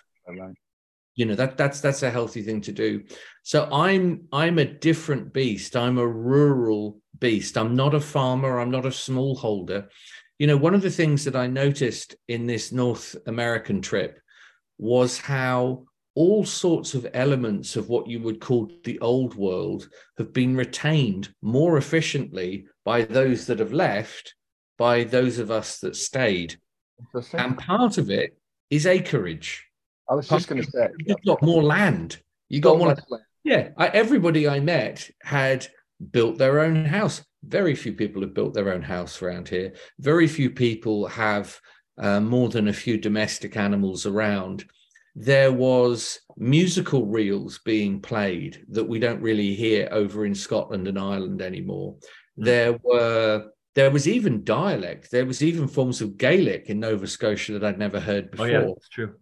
You 1.15 1.26
know 1.26 1.34
that 1.34 1.58
that's 1.58 1.82
that's 1.82 2.04
a 2.04 2.12
healthy 2.12 2.44
thing 2.44 2.62
to 2.62 2.72
do. 2.72 3.06
So 3.42 3.68
I'm 3.72 4.28
I'm 4.32 4.60
a 4.60 4.74
different 4.89 5.34
beast. 5.34 5.76
I'm 5.76 5.98
a 5.98 6.08
rural 6.08 7.02
beast. 7.18 7.58
I'm 7.58 7.76
not 7.76 7.96
a 7.96 8.00
farmer. 8.00 8.60
I'm 8.60 8.70
not 8.70 8.86
a 8.86 8.89
smallholder 8.89 9.88
you 10.39 10.47
know, 10.47 10.58
one 10.58 10.73
of 10.73 10.82
the 10.82 10.89
things 10.89 11.25
that 11.25 11.36
I 11.36 11.47
noticed 11.47 12.15
in 12.30 12.47
this 12.47 12.71
North 12.71 13.15
American 13.28 13.82
trip 13.82 14.19
was 14.78 15.17
how 15.17 15.84
all 16.15 16.45
sorts 16.45 16.95
of 16.95 17.08
elements 17.13 17.75
of 17.75 17.89
what 17.89 18.08
you 18.08 18.21
would 18.21 18.39
call 18.39 18.71
the 18.86 18.99
old 18.99 19.36
world 19.36 19.89
have 20.17 20.34
been 20.34 20.56
retained 20.56 21.30
more 21.41 21.78
efficiently 21.78 22.65
by 22.86 23.04
those 23.04 23.45
that 23.47 23.60
have 23.60 23.73
left, 23.73 24.34
by 24.78 25.04
those 25.04 25.39
of 25.39 25.52
us 25.52 25.80
that 25.80 25.95
stayed. 25.95 26.58
And 27.34 27.58
part 27.58 27.97
of 27.97 28.10
it 28.10 28.38
is 28.69 28.86
acreage. 28.86 29.65
I 30.10 30.15
was 30.15 30.28
just 30.28 30.47
going 30.47 30.63
to 30.63 30.71
say, 30.71 30.88
you've 31.06 31.23
got 31.25 31.41
more 31.41 31.63
land. 31.63 32.21
You 32.47 32.62
got 32.62 32.78
more 32.78 32.88
land. 32.88 33.02
Yeah, 33.43 33.69
I, 33.78 33.88
everybody 33.88 34.47
I 34.47 34.60
met 34.60 35.10
had 35.21 35.67
built 36.12 36.38
their 36.38 36.62
own 36.62 36.86
house. 36.86 37.23
Very 37.43 37.75
few 37.75 37.93
people 37.93 38.21
have 38.21 38.34
built 38.34 38.54
their 38.54 38.73
own 38.73 38.82
house 38.82 39.21
around 39.21 39.47
here. 39.47 39.73
Very 39.99 40.28
few 40.28 40.49
people 40.49 41.08
have 41.08 41.60
uh, 41.97 42.19
more 42.19 42.49
than 42.49 42.67
a 42.67 42.73
few 42.73 42.97
domestic 42.97 43.58
animals 43.58 44.06
around. 44.06 44.65
There 45.15 45.52
was 45.52 46.19
musical 46.38 47.06
reels 47.06 47.60
being 47.65 48.02
played 48.02 48.65
that 48.69 48.88
we 48.88 48.99
don't 48.99 49.21
really 49.21 49.54
hear 49.56 49.89
over 49.91 50.25
in 50.25 50.36
Scotland 50.36 50.88
and 50.88 50.99
Ireland 50.99 51.41
anymore. 51.41 51.95
Mm. 52.39 52.45
There 52.45 52.80
were 52.84 53.45
there 53.75 53.91
was 53.91 54.08
even 54.08 54.43
dialect. 54.43 55.12
There 55.12 55.25
was 55.25 55.43
even 55.43 55.67
forms 55.67 56.02
of 56.02 56.17
Gaelic 56.17 56.69
in 56.69 56.79
Nova 56.79 57.08
Scotia 57.08 57.54
that 57.54 57.63
I'd 57.63 57.79
never 57.79 58.00
heard 58.00 58.31
before. 58.31 58.48
Oh 58.48 58.50
yeah, 58.50 58.62
that's 58.62 58.90
true. 58.90 59.15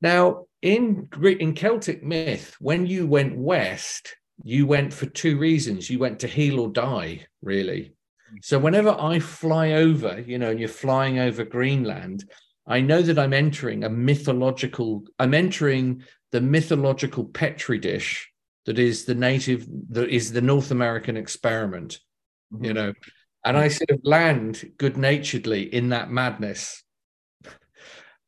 Now, 0.00 0.46
in 0.62 1.08
in 1.22 1.54
Celtic 1.54 2.02
myth, 2.02 2.56
when 2.58 2.86
you 2.86 3.06
went 3.06 3.36
west, 3.36 4.16
you 4.42 4.66
went 4.66 4.92
for 4.92 5.06
two 5.06 5.38
reasons. 5.38 5.90
You 5.90 5.98
went 5.98 6.20
to 6.20 6.26
heal 6.26 6.60
or 6.60 6.68
die, 6.68 7.26
really. 7.42 7.94
So 8.42 8.58
whenever 8.58 8.90
I 8.90 9.18
fly 9.18 9.72
over, 9.72 10.20
you 10.20 10.38
know, 10.38 10.50
and 10.50 10.60
you're 10.60 10.68
flying 10.68 11.18
over 11.18 11.44
Greenland, 11.44 12.24
I 12.66 12.80
know 12.80 13.02
that 13.02 13.18
I'm 13.18 13.32
entering 13.32 13.84
a 13.84 13.90
mythological, 13.90 15.04
I'm 15.18 15.34
entering 15.34 16.04
the 16.30 16.40
mythological 16.40 17.24
petri 17.24 17.78
dish 17.78 18.30
that 18.66 18.78
is 18.78 19.04
the 19.04 19.14
native, 19.14 19.66
that 19.90 20.08
is 20.08 20.32
the 20.32 20.40
North 20.40 20.70
American 20.70 21.16
experiment, 21.16 21.98
mm-hmm. 22.52 22.64
you 22.64 22.74
know, 22.74 22.92
and 23.44 23.56
I 23.56 23.68
sort 23.68 23.90
of 23.90 24.00
land 24.04 24.72
good 24.78 24.96
naturedly 24.96 25.62
in 25.62 25.88
that 25.88 26.10
madness. 26.10 26.82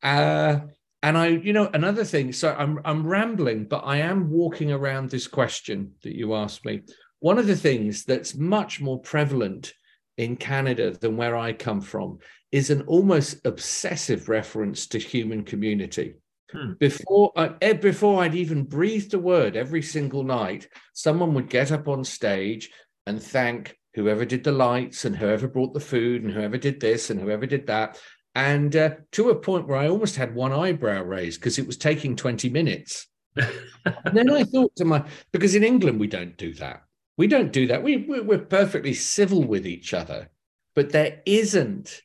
Uh, 0.01 0.59
and 1.03 1.17
I, 1.17 1.27
you 1.27 1.51
know, 1.51 1.69
another 1.73 2.05
thing. 2.05 2.31
So 2.31 2.55
I'm 2.57 2.79
I'm 2.85 3.05
rambling, 3.05 3.65
but 3.65 3.83
I 3.85 3.97
am 3.97 4.29
walking 4.29 4.71
around 4.71 5.09
this 5.09 5.27
question 5.27 5.91
that 6.01 6.15
you 6.15 6.33
asked 6.33 6.65
me. 6.65 6.81
One 7.19 7.37
of 7.37 7.45
the 7.45 7.57
things 7.57 8.05
that's 8.05 8.35
much 8.35 8.81
more 8.81 8.99
prevalent 8.99 9.73
in 10.17 10.37
Canada 10.37 10.91
than 10.91 11.17
where 11.17 11.35
I 11.35 11.53
come 11.53 11.81
from 11.81 12.19
is 12.51 12.69
an 12.69 12.83
almost 12.83 13.45
obsessive 13.45 14.29
reference 14.29 14.87
to 14.87 14.97
human 14.97 15.43
community. 15.43 16.15
Hmm. 16.51 16.73
Before 16.79 17.33
I, 17.35 17.51
eh, 17.61 17.73
before 17.73 18.23
I'd 18.23 18.35
even 18.35 18.63
breathed 18.63 19.13
a 19.13 19.19
word, 19.19 19.57
every 19.57 19.81
single 19.81 20.23
night, 20.23 20.69
someone 20.93 21.33
would 21.33 21.49
get 21.49 21.71
up 21.71 21.87
on 21.87 22.03
stage 22.05 22.69
and 23.05 23.21
thank 23.21 23.77
whoever 23.95 24.23
did 24.23 24.43
the 24.43 24.51
lights 24.51 25.03
and 25.03 25.15
whoever 25.15 25.47
brought 25.47 25.73
the 25.73 25.79
food 25.79 26.23
and 26.23 26.31
whoever 26.31 26.57
did 26.57 26.79
this 26.79 27.09
and 27.09 27.19
whoever 27.19 27.45
did 27.45 27.67
that. 27.67 27.99
And 28.35 28.75
uh, 28.75 28.91
to 29.11 29.29
a 29.29 29.35
point 29.35 29.67
where 29.67 29.77
I 29.77 29.89
almost 29.89 30.15
had 30.15 30.33
one 30.33 30.51
eyebrow 30.51 31.03
raised 31.03 31.39
because 31.39 31.59
it 31.59 31.67
was 31.67 31.77
taking 31.77 32.15
20 32.15 32.49
minutes. 32.49 33.07
and 33.35 33.47
then 34.13 34.31
I 34.31 34.43
thought 34.43 34.75
to 34.77 34.85
my, 34.85 35.03
because 35.31 35.55
in 35.55 35.63
England, 35.63 35.99
we 35.99 36.07
don't 36.07 36.37
do 36.37 36.53
that. 36.55 36.83
We 37.17 37.27
don't 37.27 37.53
do 37.53 37.67
that. 37.67 37.83
We, 37.83 37.97
we're 37.97 38.39
perfectly 38.39 38.95
civil 38.95 39.43
with 39.43 39.67
each 39.67 39.93
other, 39.93 40.29
but 40.73 40.91
there 40.91 41.21
isn't, 41.27 42.01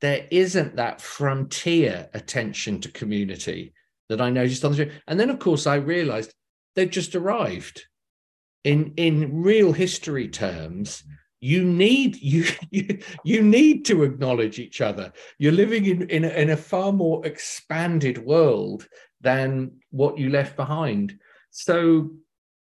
there 0.00 0.26
isn't 0.32 0.76
that 0.76 1.00
frontier 1.00 2.08
attention 2.12 2.80
to 2.80 2.90
community 2.90 3.72
that 4.08 4.20
I 4.20 4.30
noticed 4.30 4.64
on 4.64 4.72
the 4.72 4.76
street. 4.76 4.92
And 5.06 5.20
then, 5.20 5.30
of 5.30 5.38
course, 5.38 5.68
I 5.68 5.76
realized 5.76 6.34
they've 6.74 6.90
just 6.90 7.14
arrived 7.14 7.86
in 8.64 8.94
in 8.96 9.42
real 9.42 9.72
history 9.72 10.28
terms 10.28 11.02
you 11.42 11.64
need 11.64 12.16
you, 12.22 12.46
you 12.70 12.98
you 13.24 13.42
need 13.42 13.84
to 13.84 14.04
acknowledge 14.04 14.58
each 14.58 14.80
other 14.80 15.12
you're 15.38 15.52
living 15.52 15.84
in 15.84 16.08
in 16.08 16.24
a, 16.24 16.28
in 16.28 16.50
a 16.50 16.56
far 16.56 16.92
more 16.92 17.26
expanded 17.26 18.16
world 18.18 18.88
than 19.20 19.72
what 19.90 20.16
you 20.16 20.30
left 20.30 20.56
behind 20.56 21.18
so 21.50 22.10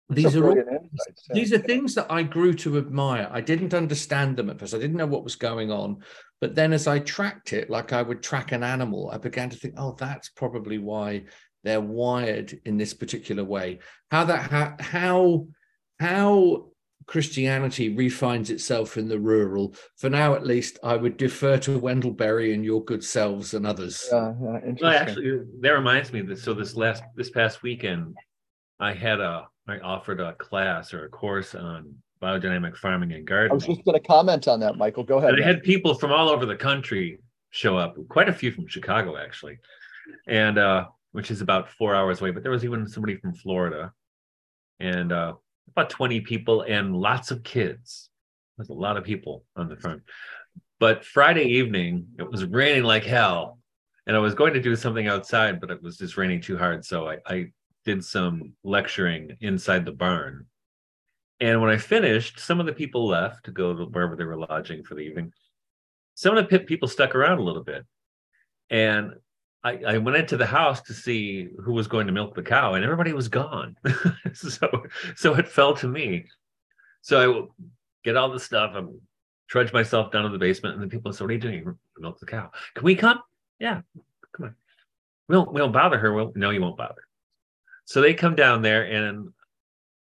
these 0.10 0.36
are 0.38 0.48
all, 0.48 0.58
insights, 0.58 1.28
yeah. 1.30 1.34
these 1.34 1.52
are 1.52 1.58
things 1.58 1.94
that 1.96 2.10
I 2.10 2.24
grew 2.24 2.54
to 2.54 2.78
admire. 2.78 3.28
I 3.30 3.42
didn't 3.42 3.74
understand 3.74 4.38
them 4.38 4.50
at 4.50 4.58
first. 4.58 4.74
I 4.74 4.78
didn't 4.78 4.96
know 4.96 5.06
what 5.06 5.26
was 5.26 5.36
going 5.36 5.70
on, 5.70 5.98
but 6.40 6.56
then 6.56 6.72
as 6.72 6.88
I 6.88 7.00
tracked 7.00 7.52
it, 7.52 7.70
like 7.70 7.92
I 7.92 8.04
would 8.04 8.24
track 8.24 8.54
an 8.54 8.64
animal, 8.64 9.10
I 9.12 9.18
began 9.18 9.50
to 9.50 9.58
think, 9.58 9.74
oh, 9.76 9.98
that's 10.00 10.30
probably 10.30 10.78
why 10.78 11.26
they're 11.66 11.82
wired 11.82 12.58
in 12.64 12.78
this 12.78 12.94
particular 12.94 13.44
way. 13.44 13.80
How 14.10 14.24
that 14.24 14.50
how, 14.50 14.76
how 14.80 15.48
how 16.00 16.68
Christianity 17.08 17.96
refines 17.96 18.50
itself 18.50 18.98
in 18.98 19.08
the 19.08 19.20
rural. 19.20 19.74
For 19.96 20.10
now, 20.10 20.36
at 20.36 20.46
least, 20.46 20.78
I 20.84 20.98
would 20.98 21.16
defer 21.16 21.58
to 21.60 21.80
Wendell 21.80 22.12
Berry 22.12 22.54
and 22.54 22.64
your 22.64 22.84
good 22.84 23.04
selves 23.04 23.54
and 23.54 23.66
others. 23.66 24.08
Yeah, 24.12 24.34
yeah 24.42 24.74
well, 24.82 24.94
actually, 24.94 25.42
that 25.62 25.72
reminds 25.72 26.12
me 26.12 26.22
that 26.22 26.38
so 26.38 26.54
this 26.54 26.76
last 26.76 27.04
this 27.16 27.30
past 27.30 27.64
weekend, 27.64 28.16
I 28.80 28.94
had 28.94 29.22
a 29.22 29.48
I 29.70 29.80
offered 29.80 30.20
a 30.20 30.34
class 30.34 30.94
or 30.94 31.06
a 31.06 31.10
course 31.10 31.56
on 31.56 31.96
biodynamic 32.22 32.76
farming 32.76 33.14
and 33.14 33.26
gardening. 33.26 33.52
I 33.52 33.56
was 33.56 33.66
just 33.66 33.86
going 33.86 34.00
to 34.00 34.06
comment 34.06 34.48
on 34.48 34.60
that, 34.60 34.76
Michael. 34.76 35.04
Go 35.04 35.18
ahead. 35.18 35.34
And 35.34 35.44
I 35.44 35.48
had 35.48 35.64
people 35.64 35.94
from 35.94 36.12
all 36.12 36.30
over 36.30 36.46
the 36.46 36.56
country 36.56 37.20
show 37.52 37.78
up, 37.78 37.96
quite 38.10 38.28
a 38.28 38.34
few 38.34 38.52
from 38.52 38.68
Chicago 38.68 39.18
actually, 39.18 39.60
and 40.28 40.58
uh, 40.58 40.86
which 41.14 41.32
is 41.32 41.40
about 41.40 41.70
four 41.70 41.96
hours 41.96 42.20
away. 42.20 42.32
But 42.32 42.44
there 42.44 42.52
was 42.52 42.66
even 42.66 42.86
somebody 42.86 43.16
from 43.16 43.34
Florida, 43.34 43.94
and 44.82 45.14
uh, 45.14 45.34
about 45.78 45.92
20 45.92 46.22
people 46.22 46.64
and 46.64 46.96
lots 46.96 47.30
of 47.30 47.44
kids. 47.44 48.10
There's 48.58 48.70
a 48.70 48.74
lot 48.74 48.98
of 48.98 49.04
people 49.04 49.44
on 49.56 49.70
the 49.70 49.76
front. 49.76 50.02
But 50.80 51.06
Friday 51.06 51.44
evening, 51.44 52.08
it 52.18 52.30
was 52.30 52.46
raining 52.46 52.84
like 52.84 53.04
hell. 53.04 53.60
And 54.08 54.16
I 54.16 54.20
was 54.20 54.34
going 54.34 54.54
to 54.54 54.62
do 54.62 54.76
something 54.76 55.08
outside, 55.08 55.62
but 55.62 55.70
it 55.70 55.84
was 55.84 55.98
just 55.98 56.18
raining 56.18 56.42
too 56.42 56.58
hard. 56.58 56.84
So 56.84 57.08
I, 57.08 57.18
I 57.28 57.52
did 57.86 58.04
some 58.04 58.54
lecturing 58.64 59.38
inside 59.42 59.86
the 59.86 59.92
barn. 59.92 60.48
And 61.40 61.62
when 61.62 61.70
I 61.70 61.78
finished, 61.78 62.40
some 62.40 62.60
of 62.60 62.66
the 62.66 62.74
people 62.74 63.06
left 63.06 63.46
to 63.46 63.52
go 63.52 63.76
to 63.76 63.86
wherever 63.86 64.16
they 64.16 64.24
were 64.24 64.38
lodging 64.38 64.84
for 64.84 64.96
the 64.96 65.02
evening. 65.02 65.32
Some 66.16 66.36
of 66.36 66.50
the 66.50 66.60
people 66.60 66.88
stuck 66.88 67.14
around 67.14 67.38
a 67.38 67.44
little 67.44 67.64
bit. 67.64 67.86
And 68.72 69.14
I, 69.64 69.78
I, 69.88 69.98
went 69.98 70.18
into 70.18 70.38
the 70.38 70.46
house 70.46 70.82
to 70.84 70.94
see 70.94 71.50
who 71.64 71.74
was 71.74 71.88
going 71.88 72.08
to 72.08 72.14
milk 72.14 72.36
the 72.36 72.44
cow, 72.44 72.76
and 72.76 72.84
everybody 72.84 73.14
was 73.14 73.28
gone. 73.28 73.76
so, 74.34 74.84
so 75.16 75.36
it 75.36 75.48
fell 75.48 75.76
to 75.78 75.88
me. 75.88 76.26
So 77.02 77.50
I 77.56 77.64
get 78.04 78.16
all 78.16 78.32
the 78.32 78.40
stuff. 78.40 78.74
I 78.76 78.84
trudge 79.48 79.74
myself 79.74 80.12
down 80.12 80.24
to 80.24 80.30
the 80.30 80.38
basement, 80.38 80.76
and 80.76 80.84
the 80.84 80.88
people 80.88 81.12
say, 81.12 81.24
"What 81.24 81.32
are 81.32 81.34
you 81.34 81.40
doing? 81.40 81.78
Milk 81.98 82.20
the 82.20 82.26
cow? 82.26 82.52
Can 82.76 82.84
we 82.84 82.96
come? 82.96 83.20
Yeah, 83.60 83.82
come 84.34 84.48
on. 84.48 84.56
We 85.28 85.34
don't, 85.34 85.54
we 85.54 85.60
don't 85.60 85.72
bother 85.72 85.98
her. 85.98 86.14
Well, 86.14 86.32
no, 86.36 86.52
you 86.52 86.62
won't 86.62 86.78
bother." 86.78 87.08
So 87.86 88.02
they 88.02 88.14
come 88.14 88.36
down 88.36 88.62
there, 88.62 88.84
and 88.84 89.30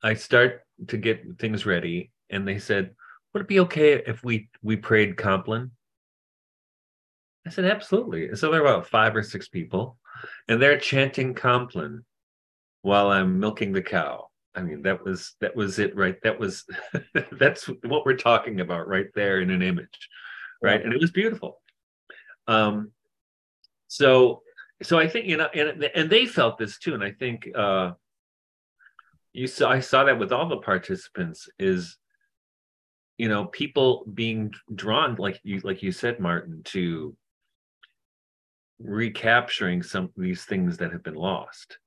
I 0.02 0.14
start 0.14 0.62
to 0.88 0.96
get 0.96 1.24
things 1.38 1.66
ready, 1.66 2.10
and 2.30 2.48
they 2.48 2.58
said, 2.58 2.94
"Would 3.32 3.42
it 3.42 3.48
be 3.48 3.60
okay 3.60 4.02
if 4.06 4.24
we 4.24 4.48
we 4.62 4.76
prayed 4.76 5.16
Compline?" 5.16 5.70
I 7.46 7.50
said, 7.50 7.64
absolutely. 7.64 8.34
So 8.36 8.50
there 8.50 8.62
were 8.62 8.68
about 8.68 8.88
five 8.88 9.16
or 9.16 9.22
six 9.22 9.48
people, 9.48 9.98
and 10.48 10.60
they're 10.60 10.78
chanting 10.78 11.34
Compline 11.34 12.04
while 12.82 13.10
I'm 13.10 13.40
milking 13.40 13.72
the 13.72 13.82
cow. 13.82 14.28
I 14.54 14.62
mean, 14.62 14.82
that 14.82 15.02
was 15.04 15.34
that 15.40 15.56
was 15.56 15.78
it, 15.78 15.96
right? 15.96 16.16
That 16.22 16.38
was 16.38 16.64
that's 17.32 17.66
what 17.84 18.04
we're 18.04 18.16
talking 18.16 18.60
about 18.60 18.86
right 18.86 19.06
there 19.14 19.40
in 19.40 19.50
an 19.50 19.62
image, 19.62 20.08
right? 20.62 20.82
And 20.82 20.92
it 20.92 21.00
was 21.00 21.10
beautiful. 21.10 21.60
Um, 22.46 22.92
so 23.88 24.42
so 24.82 24.98
I 24.98 25.08
think 25.08 25.26
you 25.26 25.36
know, 25.36 25.48
and 25.54 25.82
and 25.82 26.10
they 26.10 26.26
felt 26.26 26.58
this 26.58 26.78
too, 26.78 26.94
and 26.94 27.02
I 27.02 27.12
think 27.12 27.48
uh, 27.54 27.92
you 29.32 29.46
saw 29.46 29.70
I 29.70 29.80
saw 29.80 30.04
that 30.04 30.18
with 30.18 30.32
all 30.32 30.48
the 30.48 30.58
participants 30.58 31.48
is 31.58 31.96
you 33.18 33.28
know 33.28 33.46
people 33.46 34.04
being 34.12 34.52
drawn 34.74 35.14
like 35.16 35.40
you 35.44 35.60
like 35.62 35.82
you 35.82 35.92
said 35.92 36.18
martin 36.18 36.62
to 36.64 37.14
recapturing 38.82 39.82
some 39.82 40.04
of 40.04 40.10
these 40.16 40.44
things 40.44 40.76
that 40.78 40.92
have 40.92 41.02
been 41.02 41.14
lost. 41.14 41.78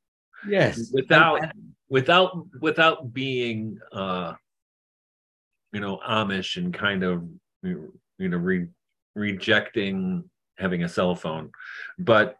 Yes. 0.47 0.91
Without 0.93 1.41
without 1.89 2.47
without 2.61 3.13
being 3.13 3.79
uh 3.91 4.33
you 5.71 5.79
know 5.79 5.99
amish 6.07 6.57
and 6.57 6.73
kind 6.73 7.03
of 7.03 7.23
you 7.63 7.91
know 8.19 8.37
re- 8.37 8.67
rejecting 9.13 10.23
having 10.57 10.83
a 10.83 10.89
cell 10.89 11.15
phone 11.15 11.51
but 11.99 12.37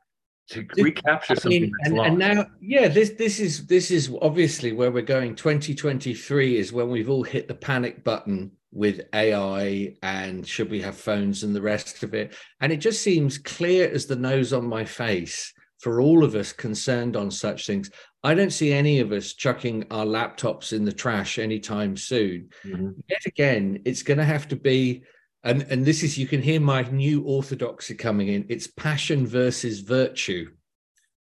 to 0.47 0.65
recapture 0.77 1.35
something 1.35 1.71
I 1.85 1.89
mean, 1.89 1.99
and, 1.99 1.99
and, 1.99 2.17
now 2.17 2.45
yeah 2.61 2.87
this 2.87 3.11
this 3.11 3.39
is 3.39 3.65
this 3.65 3.89
is 3.91 4.11
obviously 4.21 4.73
where 4.73 4.91
we're 4.91 5.01
going. 5.01 5.35
2023 5.35 6.57
is 6.57 6.71
when 6.71 6.89
we've 6.89 7.09
all 7.09 7.23
hit 7.23 7.47
the 7.47 7.55
panic 7.55 8.03
button 8.03 8.51
with 8.75 9.01
AI 9.13 9.95
and 10.03 10.45
should 10.45 10.69
we 10.69 10.81
have 10.81 10.97
phones 10.97 11.43
and 11.43 11.55
the 11.55 11.61
rest 11.61 12.03
of 12.03 12.13
it. 12.13 12.35
And 12.59 12.71
it 12.73 12.77
just 12.77 13.01
seems 13.01 13.37
clear 13.37 13.89
as 13.89 14.05
the 14.05 14.17
nose 14.17 14.51
on 14.51 14.67
my 14.67 14.83
face 14.83 15.53
for 15.79 16.01
all 16.01 16.23
of 16.23 16.35
us 16.35 16.51
concerned 16.51 17.15
on 17.15 17.31
such 17.31 17.65
things. 17.65 17.89
I 18.21 18.33
don't 18.33 18.51
see 18.51 18.73
any 18.73 18.99
of 18.99 19.13
us 19.13 19.33
chucking 19.33 19.85
our 19.91 20.05
laptops 20.05 20.73
in 20.73 20.83
the 20.83 20.91
trash 20.91 21.39
anytime 21.39 21.95
soon. 21.95 22.49
Mm-hmm. 22.65 22.91
Yet 23.07 23.25
again, 23.25 23.81
it's 23.85 24.03
going 24.03 24.17
to 24.17 24.25
have 24.25 24.47
to 24.49 24.57
be, 24.57 25.03
and, 25.43 25.61
and 25.69 25.85
this 25.85 26.03
is, 26.03 26.17
you 26.17 26.27
can 26.27 26.41
hear 26.41 26.59
my 26.59 26.81
new 26.83 27.23
orthodoxy 27.23 27.95
coming 27.95 28.27
in 28.27 28.45
it's 28.49 28.67
passion 28.67 29.25
versus 29.25 29.79
virtue. 29.79 30.51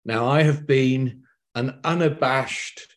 Now, 0.06 0.28
I 0.28 0.42
have 0.42 0.66
been 0.66 1.24
an 1.56 1.80
unabashed 1.84 2.88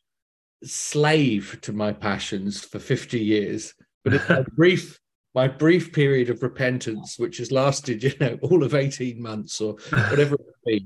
slave 0.64 1.58
to 1.62 1.72
my 1.72 1.92
passions 1.92 2.64
for 2.64 2.78
50 2.78 3.20
years 3.20 3.74
but 4.06 4.14
in 4.14 4.22
my 4.28 4.44
brief 4.56 5.00
my 5.34 5.46
brief 5.46 5.92
period 5.92 6.30
of 6.30 6.42
repentance, 6.42 7.18
which 7.18 7.36
has 7.36 7.52
lasted, 7.52 8.02
you 8.02 8.12
know, 8.18 8.38
all 8.40 8.64
of 8.64 8.74
18 8.74 9.20
months 9.20 9.60
or 9.60 9.76
whatever 10.08 10.34
it's 10.36 10.58
been, 10.64 10.84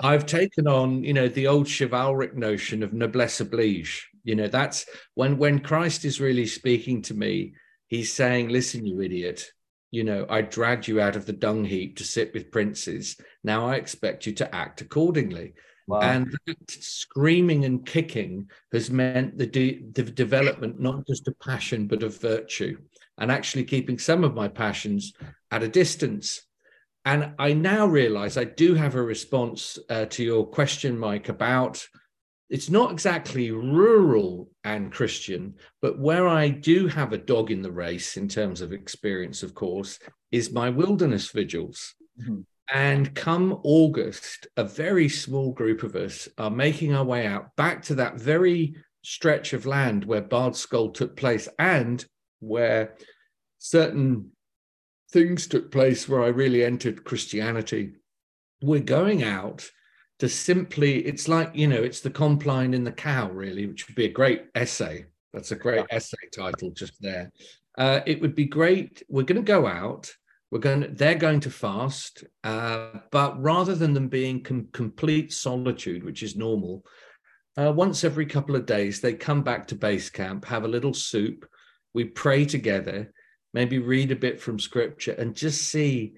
I've 0.00 0.24
taken 0.24 0.68
on, 0.68 1.02
you 1.02 1.12
know, 1.12 1.26
the 1.26 1.48
old 1.48 1.66
chivalric 1.66 2.36
notion 2.36 2.84
of 2.84 2.92
noblesse 2.92 3.40
oblige. 3.40 4.08
You 4.22 4.36
know, 4.36 4.46
that's 4.46 4.86
when 5.14 5.36
when 5.36 5.58
Christ 5.58 6.04
is 6.04 6.20
really 6.20 6.46
speaking 6.46 7.02
to 7.02 7.14
me, 7.14 7.54
he's 7.88 8.12
saying, 8.12 8.50
listen, 8.50 8.86
you 8.86 9.00
idiot, 9.00 9.50
you 9.90 10.04
know, 10.04 10.26
I 10.28 10.42
dragged 10.42 10.86
you 10.86 11.00
out 11.00 11.16
of 11.16 11.26
the 11.26 11.32
dung 11.32 11.64
heap 11.64 11.96
to 11.96 12.04
sit 12.04 12.32
with 12.34 12.52
princes. 12.52 13.16
Now 13.42 13.66
I 13.66 13.76
expect 13.76 14.26
you 14.26 14.32
to 14.34 14.54
act 14.54 14.80
accordingly. 14.80 15.54
Wow. 15.88 16.00
And 16.00 16.36
screaming 16.68 17.64
and 17.64 17.84
kicking 17.84 18.50
has 18.72 18.90
meant 18.90 19.38
the, 19.38 19.46
de- 19.46 19.86
the 19.92 20.02
development 20.02 20.78
not 20.78 21.06
just 21.06 21.26
of 21.26 21.40
passion, 21.40 21.86
but 21.86 22.02
of 22.02 22.20
virtue, 22.20 22.76
and 23.16 23.32
actually 23.32 23.64
keeping 23.64 23.98
some 23.98 24.22
of 24.22 24.34
my 24.34 24.48
passions 24.48 25.14
at 25.50 25.62
a 25.62 25.68
distance. 25.68 26.42
And 27.06 27.32
I 27.38 27.54
now 27.54 27.86
realize 27.86 28.36
I 28.36 28.44
do 28.44 28.74
have 28.74 28.96
a 28.96 29.02
response 29.02 29.78
uh, 29.88 30.04
to 30.06 30.22
your 30.22 30.46
question, 30.46 30.98
Mike, 30.98 31.30
about 31.30 31.82
it's 32.50 32.68
not 32.68 32.92
exactly 32.92 33.50
rural 33.50 34.50
and 34.64 34.92
Christian, 34.92 35.54
but 35.80 35.98
where 35.98 36.28
I 36.28 36.50
do 36.50 36.86
have 36.86 37.14
a 37.14 37.18
dog 37.18 37.50
in 37.50 37.62
the 37.62 37.72
race 37.72 38.18
in 38.18 38.28
terms 38.28 38.60
of 38.60 38.74
experience, 38.74 39.42
of 39.42 39.54
course, 39.54 39.98
is 40.30 40.52
my 40.52 40.68
wilderness 40.68 41.30
vigils. 41.30 41.94
Mm-hmm. 42.20 42.40
And 42.72 43.14
come 43.14 43.60
August, 43.64 44.46
a 44.56 44.64
very 44.64 45.08
small 45.08 45.52
group 45.52 45.82
of 45.82 45.96
us 45.96 46.28
are 46.36 46.50
making 46.50 46.94
our 46.94 47.04
way 47.04 47.26
out 47.26 47.56
back 47.56 47.82
to 47.84 47.94
that 47.96 48.16
very 48.16 48.76
stretch 49.02 49.54
of 49.54 49.64
land 49.64 50.04
where 50.04 50.20
Bardskull 50.20 50.92
took 50.92 51.16
place 51.16 51.48
and 51.58 52.04
where 52.40 52.94
certain 53.58 54.32
things 55.10 55.46
took 55.46 55.72
place 55.72 56.08
where 56.08 56.22
I 56.22 56.28
really 56.28 56.62
entered 56.62 57.04
Christianity. 57.04 57.94
We're 58.60 58.80
going 58.80 59.22
out 59.22 59.68
to 60.18 60.28
simply, 60.28 61.06
it's 61.06 61.28
like, 61.28 61.52
you 61.54 61.68
know, 61.68 61.82
it's 61.82 62.00
the 62.00 62.10
compline 62.10 62.74
in 62.74 62.84
the 62.84 62.92
cow, 62.92 63.30
really, 63.30 63.66
which 63.66 63.86
would 63.86 63.96
be 63.96 64.06
a 64.06 64.12
great 64.12 64.46
essay. 64.54 65.06
That's 65.32 65.52
a 65.52 65.56
great 65.56 65.86
essay 65.90 66.16
title 66.34 66.70
just 66.70 67.00
there. 67.00 67.30
Uh, 67.76 68.00
it 68.06 68.20
would 68.20 68.34
be 68.34 68.46
great. 68.46 69.02
We're 69.08 69.22
going 69.22 69.42
to 69.42 69.42
go 69.42 69.66
out. 69.66 70.10
We're 70.50 70.60
going. 70.60 70.80
To, 70.82 70.88
they're 70.88 71.14
going 71.14 71.40
to 71.40 71.50
fast, 71.50 72.24
uh, 72.44 72.90
but 73.10 73.40
rather 73.40 73.74
than 73.74 73.92
them 73.92 74.08
being 74.08 74.42
com- 74.42 74.68
complete 74.72 75.32
solitude, 75.32 76.04
which 76.04 76.22
is 76.22 76.36
normal, 76.36 76.84
uh, 77.58 77.72
once 77.72 78.04
every 78.04 78.26
couple 78.26 78.56
of 78.56 78.66
days 78.66 79.00
they 79.00 79.12
come 79.12 79.42
back 79.42 79.66
to 79.68 79.74
base 79.74 80.08
camp, 80.10 80.44
have 80.46 80.64
a 80.64 80.68
little 80.68 80.94
soup. 80.94 81.46
We 81.92 82.04
pray 82.04 82.44
together, 82.44 83.12
maybe 83.52 83.78
read 83.78 84.10
a 84.10 84.16
bit 84.16 84.40
from 84.40 84.58
scripture, 84.58 85.12
and 85.12 85.34
just 85.34 85.62
see 85.62 86.14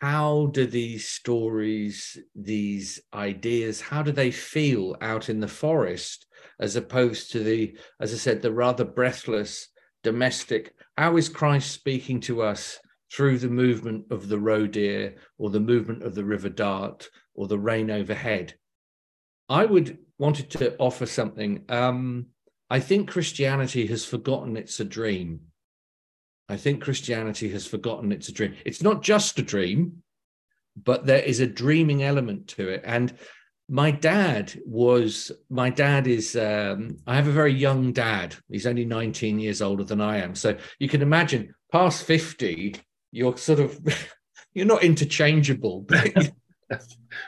how 0.00 0.46
do 0.52 0.66
these 0.66 1.08
stories, 1.08 2.18
these 2.34 3.00
ideas, 3.12 3.80
how 3.80 4.02
do 4.02 4.12
they 4.12 4.30
feel 4.30 4.96
out 5.00 5.28
in 5.28 5.40
the 5.40 5.48
forest, 5.48 6.26
as 6.58 6.76
opposed 6.76 7.32
to 7.32 7.40
the, 7.40 7.76
as 8.00 8.12
I 8.12 8.16
said, 8.16 8.42
the 8.42 8.52
rather 8.52 8.84
breathless 8.84 9.68
domestic. 10.02 10.74
How 10.96 11.16
is 11.16 11.28
Christ 11.28 11.70
speaking 11.72 12.20
to 12.20 12.42
us? 12.42 12.78
Through 13.12 13.38
the 13.38 13.48
movement 13.48 14.06
of 14.10 14.28
the 14.28 14.38
roe 14.38 14.66
deer 14.66 15.16
or 15.38 15.50
the 15.50 15.60
movement 15.60 16.02
of 16.02 16.14
the 16.14 16.24
river 16.24 16.48
dart 16.48 17.10
or 17.34 17.48
the 17.48 17.58
rain 17.58 17.90
overhead. 17.90 18.54
I 19.48 19.64
would 19.64 19.98
wanted 20.18 20.50
to 20.50 20.76
offer 20.76 21.06
something. 21.06 21.64
Um, 21.68 22.26
I 22.68 22.78
think 22.78 23.10
Christianity 23.10 23.86
has 23.86 24.04
forgotten 24.04 24.56
it's 24.56 24.78
a 24.78 24.84
dream. 24.84 25.40
I 26.48 26.56
think 26.56 26.82
Christianity 26.82 27.48
has 27.50 27.66
forgotten 27.66 28.12
it's 28.12 28.28
a 28.28 28.32
dream. 28.32 28.54
It's 28.64 28.82
not 28.82 29.02
just 29.02 29.38
a 29.38 29.42
dream, 29.42 30.02
but 30.76 31.06
there 31.06 31.22
is 31.22 31.40
a 31.40 31.46
dreaming 31.46 32.02
element 32.02 32.48
to 32.48 32.68
it. 32.68 32.82
And 32.84 33.14
my 33.68 33.90
dad 33.90 34.60
was, 34.66 35.32
my 35.48 35.70
dad 35.70 36.06
is, 36.06 36.36
um, 36.36 36.96
I 37.06 37.14
have 37.14 37.28
a 37.28 37.32
very 37.32 37.54
young 37.54 37.92
dad. 37.92 38.34
He's 38.48 38.66
only 38.66 38.84
19 38.84 39.38
years 39.38 39.62
older 39.62 39.84
than 39.84 40.00
I 40.00 40.18
am. 40.18 40.34
So 40.34 40.56
you 40.78 40.88
can 40.88 41.02
imagine 41.02 41.54
past 41.72 42.04
50, 42.04 42.76
you're 43.12 43.36
sort 43.36 43.60
of, 43.60 43.78
you're 44.54 44.66
not 44.66 44.84
interchangeable. 44.84 45.86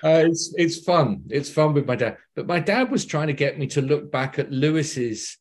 Uh, 0.04 0.22
it's 0.26 0.54
it's 0.56 0.78
fun. 0.78 1.22
It's 1.28 1.50
fun 1.50 1.74
with 1.74 1.86
my 1.86 1.96
dad. 1.96 2.16
But 2.36 2.46
my 2.46 2.60
dad 2.60 2.92
was 2.92 3.04
trying 3.04 3.26
to 3.26 3.32
get 3.32 3.58
me 3.58 3.66
to 3.68 3.82
look 3.82 4.12
back 4.12 4.38
at 4.38 4.52
Lewis's 4.52 5.36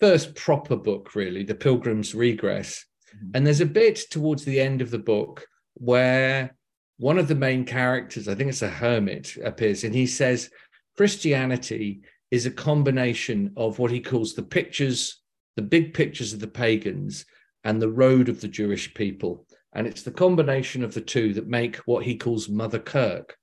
first 0.00 0.34
proper 0.34 0.76
book, 0.76 1.14
really, 1.14 1.44
The 1.44 1.54
Pilgrim's 1.54 2.14
Regress. 2.14 2.84
Mm-hmm. 3.14 3.30
And 3.34 3.46
there's 3.46 3.60
a 3.60 3.66
bit 3.66 3.96
towards 4.10 4.44
the 4.44 4.60
end 4.60 4.80
of 4.80 4.90
the 4.90 4.98
book 4.98 5.46
where 5.74 6.56
one 6.98 7.18
of 7.18 7.28
the 7.28 7.34
main 7.34 7.64
characters, 7.64 8.28
I 8.28 8.34
think 8.34 8.50
it's 8.50 8.62
a 8.62 8.68
hermit, 8.68 9.36
appears, 9.44 9.84
and 9.84 9.94
he 9.94 10.06
says 10.06 10.50
Christianity 10.96 12.02
is 12.30 12.46
a 12.46 12.50
combination 12.50 13.52
of 13.56 13.78
what 13.78 13.90
he 13.90 14.00
calls 14.00 14.34
the 14.34 14.42
pictures, 14.42 15.20
the 15.56 15.62
big 15.62 15.94
pictures 15.94 16.32
of 16.32 16.40
the 16.40 16.48
pagans, 16.48 17.24
and 17.64 17.80
the 17.80 17.90
road 17.90 18.28
of 18.28 18.40
the 18.40 18.48
Jewish 18.48 18.92
people. 18.94 19.46
And 19.74 19.86
it's 19.86 20.02
the 20.02 20.10
combination 20.10 20.84
of 20.84 20.94
the 20.94 21.00
two 21.00 21.34
that 21.34 21.48
make 21.48 21.76
what 21.78 22.04
he 22.04 22.16
calls 22.16 22.48
Mother 22.48 22.78
Kirk. 22.78 23.36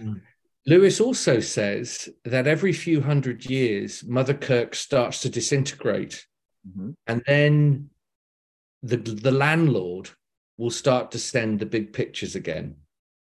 Mm. 0.00 0.20
Lewis 0.66 1.00
also 1.00 1.40
says 1.40 2.08
that 2.24 2.46
every 2.46 2.72
few 2.72 3.02
hundred 3.02 3.44
years, 3.44 4.02
Mother 4.04 4.32
Kirk 4.32 4.74
starts 4.74 5.20
to 5.20 5.28
disintegrate. 5.28 6.26
Mm-hmm. 6.66 6.90
And 7.06 7.22
then 7.26 7.90
the, 8.82 8.96
the 8.96 9.30
landlord 9.30 10.08
will 10.56 10.70
start 10.70 11.10
to 11.10 11.18
send 11.18 11.58
the 11.58 11.66
big 11.66 11.92
pictures 11.92 12.34
again 12.34 12.76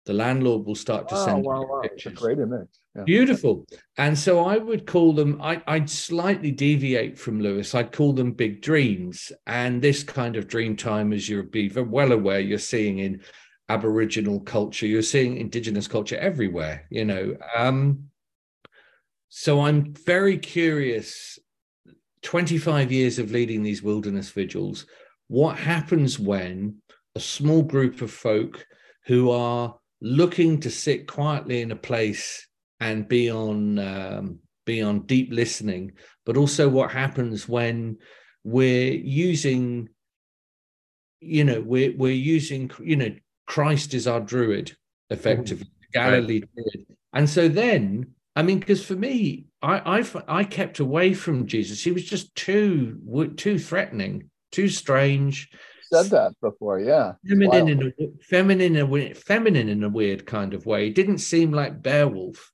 the 0.06 0.12
landlord 0.12 0.64
will 0.64 0.74
start 0.74 1.08
to 1.08 1.14
wow, 1.14 1.24
send 1.24 1.44
wow, 1.44 1.66
wow. 1.68 1.80
pictures. 1.82 2.12
It's 2.12 2.20
a 2.20 2.24
great 2.24 2.38
image. 2.38 2.68
Yeah. 2.94 3.02
Beautiful. 3.02 3.66
And 3.98 4.18
so 4.18 4.44
I 4.44 4.56
would 4.56 4.86
call 4.86 5.12
them, 5.12 5.40
I, 5.42 5.60
would 5.68 5.90
slightly 5.90 6.50
deviate 6.50 7.18
from 7.18 7.40
Lewis. 7.40 7.74
I'd 7.74 7.92
call 7.92 8.12
them 8.12 8.32
big 8.32 8.62
dreams. 8.62 9.32
And 9.46 9.82
this 9.82 10.02
kind 10.02 10.36
of 10.36 10.48
dream 10.48 10.76
time, 10.76 11.12
as 11.12 11.28
you'll 11.28 11.44
be 11.44 11.68
well 11.68 12.12
aware, 12.12 12.40
you're 12.40 12.58
seeing 12.58 13.00
in 13.00 13.20
Aboriginal 13.68 14.40
culture, 14.40 14.86
you're 14.86 15.02
seeing 15.02 15.36
indigenous 15.36 15.88
culture 15.88 16.16
everywhere, 16.16 16.86
you 16.88 17.04
know. 17.04 17.36
Um, 17.54 18.04
so 19.28 19.60
I'm 19.60 19.92
very 19.92 20.38
curious 20.38 21.38
25 22.22 22.90
years 22.90 23.18
of 23.18 23.30
leading 23.30 23.62
these 23.62 23.82
wilderness 23.82 24.30
vigils, 24.30 24.86
what 25.28 25.56
happens 25.56 26.18
when 26.18 26.76
a 27.14 27.20
small 27.20 27.62
group 27.62 28.02
of 28.02 28.10
folk 28.10 28.66
who 29.04 29.30
are 29.30 29.76
looking 30.00 30.60
to 30.60 30.70
sit 30.70 31.06
quietly 31.06 31.62
in 31.62 31.70
a 31.70 31.76
place 31.76 32.46
and 32.80 33.08
be 33.08 33.30
on 33.30 33.78
um, 33.78 34.38
be 34.64 34.82
on 34.82 35.06
deep 35.06 35.32
listening, 35.32 35.92
but 36.24 36.36
also 36.36 36.68
what 36.68 36.90
happens 36.90 37.48
when 37.48 37.98
we're 38.44 38.92
using, 38.92 39.88
you 41.20 41.44
know, 41.44 41.60
we're 41.60 41.96
we're 41.96 42.12
using, 42.12 42.70
you 42.82 42.96
know, 42.96 43.14
Christ 43.46 43.94
is 43.94 44.06
our 44.06 44.20
druid, 44.20 44.76
effectively, 45.10 45.64
mm-hmm. 45.66 45.98
Galilee 45.98 46.40
right. 46.40 46.50
druid. 46.54 46.86
And 47.12 47.30
so 47.30 47.48
then, 47.48 48.12
I 48.34 48.42
mean, 48.42 48.58
because 48.58 48.84
for 48.84 48.96
me, 48.96 49.46
I, 49.62 50.00
I 50.00 50.04
I 50.28 50.44
kept 50.44 50.80
away 50.80 51.14
from 51.14 51.46
Jesus. 51.46 51.82
He 51.82 51.92
was 51.92 52.04
just 52.04 52.34
too 52.34 53.00
too 53.36 53.58
threatening, 53.58 54.30
too 54.52 54.68
strange 54.68 55.50
said 55.92 56.06
that 56.10 56.32
before. 56.40 56.80
Yeah, 56.80 57.12
feminine 57.26 57.68
in 57.68 57.82
a 57.82 58.24
feminine 58.24 58.76
in 58.76 59.10
a 59.10 59.14
feminine 59.14 59.68
in 59.68 59.84
a 59.84 59.88
weird 59.88 60.26
kind 60.26 60.54
of 60.54 60.66
way. 60.66 60.88
It 60.88 60.94
didn't 60.94 61.18
seem 61.18 61.52
like 61.52 61.82
Beowulf. 61.82 62.52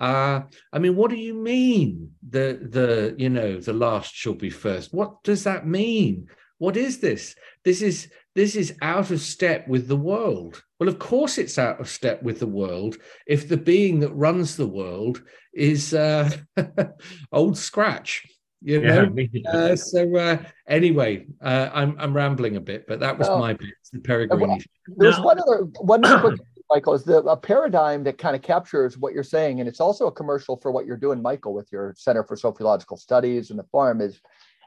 Uh, 0.00 0.42
I 0.72 0.78
mean, 0.78 0.96
what 0.96 1.10
do 1.10 1.16
you 1.16 1.34
mean? 1.34 2.12
The 2.28 2.58
the 2.70 3.14
you 3.18 3.28
know 3.28 3.58
the 3.58 3.72
last 3.72 4.14
shall 4.14 4.34
be 4.34 4.50
first. 4.50 4.92
What 4.92 5.22
does 5.22 5.44
that 5.44 5.66
mean? 5.66 6.28
What 6.58 6.76
is 6.76 6.98
this? 6.98 7.34
This 7.64 7.82
is 7.82 8.10
this 8.34 8.56
is 8.56 8.76
out 8.82 9.10
of 9.10 9.20
step 9.20 9.68
with 9.68 9.88
the 9.88 9.96
world. 9.96 10.62
Well, 10.78 10.88
of 10.88 10.98
course, 10.98 11.38
it's 11.38 11.58
out 11.58 11.80
of 11.80 11.88
step 11.88 12.22
with 12.22 12.38
the 12.38 12.46
world 12.46 12.96
if 13.26 13.48
the 13.48 13.56
being 13.56 14.00
that 14.00 14.12
runs 14.12 14.56
the 14.56 14.66
world 14.66 15.22
is 15.52 15.92
uh, 15.92 16.30
old 17.32 17.58
scratch 17.58 18.26
you 18.62 18.80
know? 18.80 19.12
yeah, 19.16 19.50
uh, 19.50 19.76
so 19.76 20.16
uh, 20.16 20.38
anyway 20.68 21.26
uh, 21.42 21.70
i'm 21.72 21.96
i'm 21.98 22.14
rambling 22.14 22.56
a 22.56 22.60
bit 22.60 22.86
but 22.86 23.00
that 23.00 23.16
was 23.18 23.28
oh. 23.28 23.38
my 23.38 23.52
bit. 23.54 23.70
The 23.92 23.98
peregrini 23.98 24.64
there's 24.96 25.18
one 25.20 25.38
other 25.38 25.64
one 25.80 26.02
quick 26.20 26.40
michael 26.70 26.94
is 26.94 27.04
the 27.04 27.18
a 27.18 27.36
paradigm 27.36 28.04
that 28.04 28.18
kind 28.18 28.34
of 28.34 28.42
captures 28.42 28.96
what 28.96 29.12
you're 29.12 29.22
saying 29.22 29.60
and 29.60 29.68
it's 29.68 29.80
also 29.80 30.06
a 30.06 30.12
commercial 30.12 30.56
for 30.56 30.70
what 30.70 30.86
you're 30.86 30.96
doing 30.96 31.20
michael 31.20 31.52
with 31.52 31.70
your 31.70 31.94
center 31.96 32.24
for 32.24 32.36
sophiological 32.36 32.98
studies 32.98 33.50
and 33.50 33.58
the 33.58 33.64
farm 33.64 34.00
is 34.00 34.20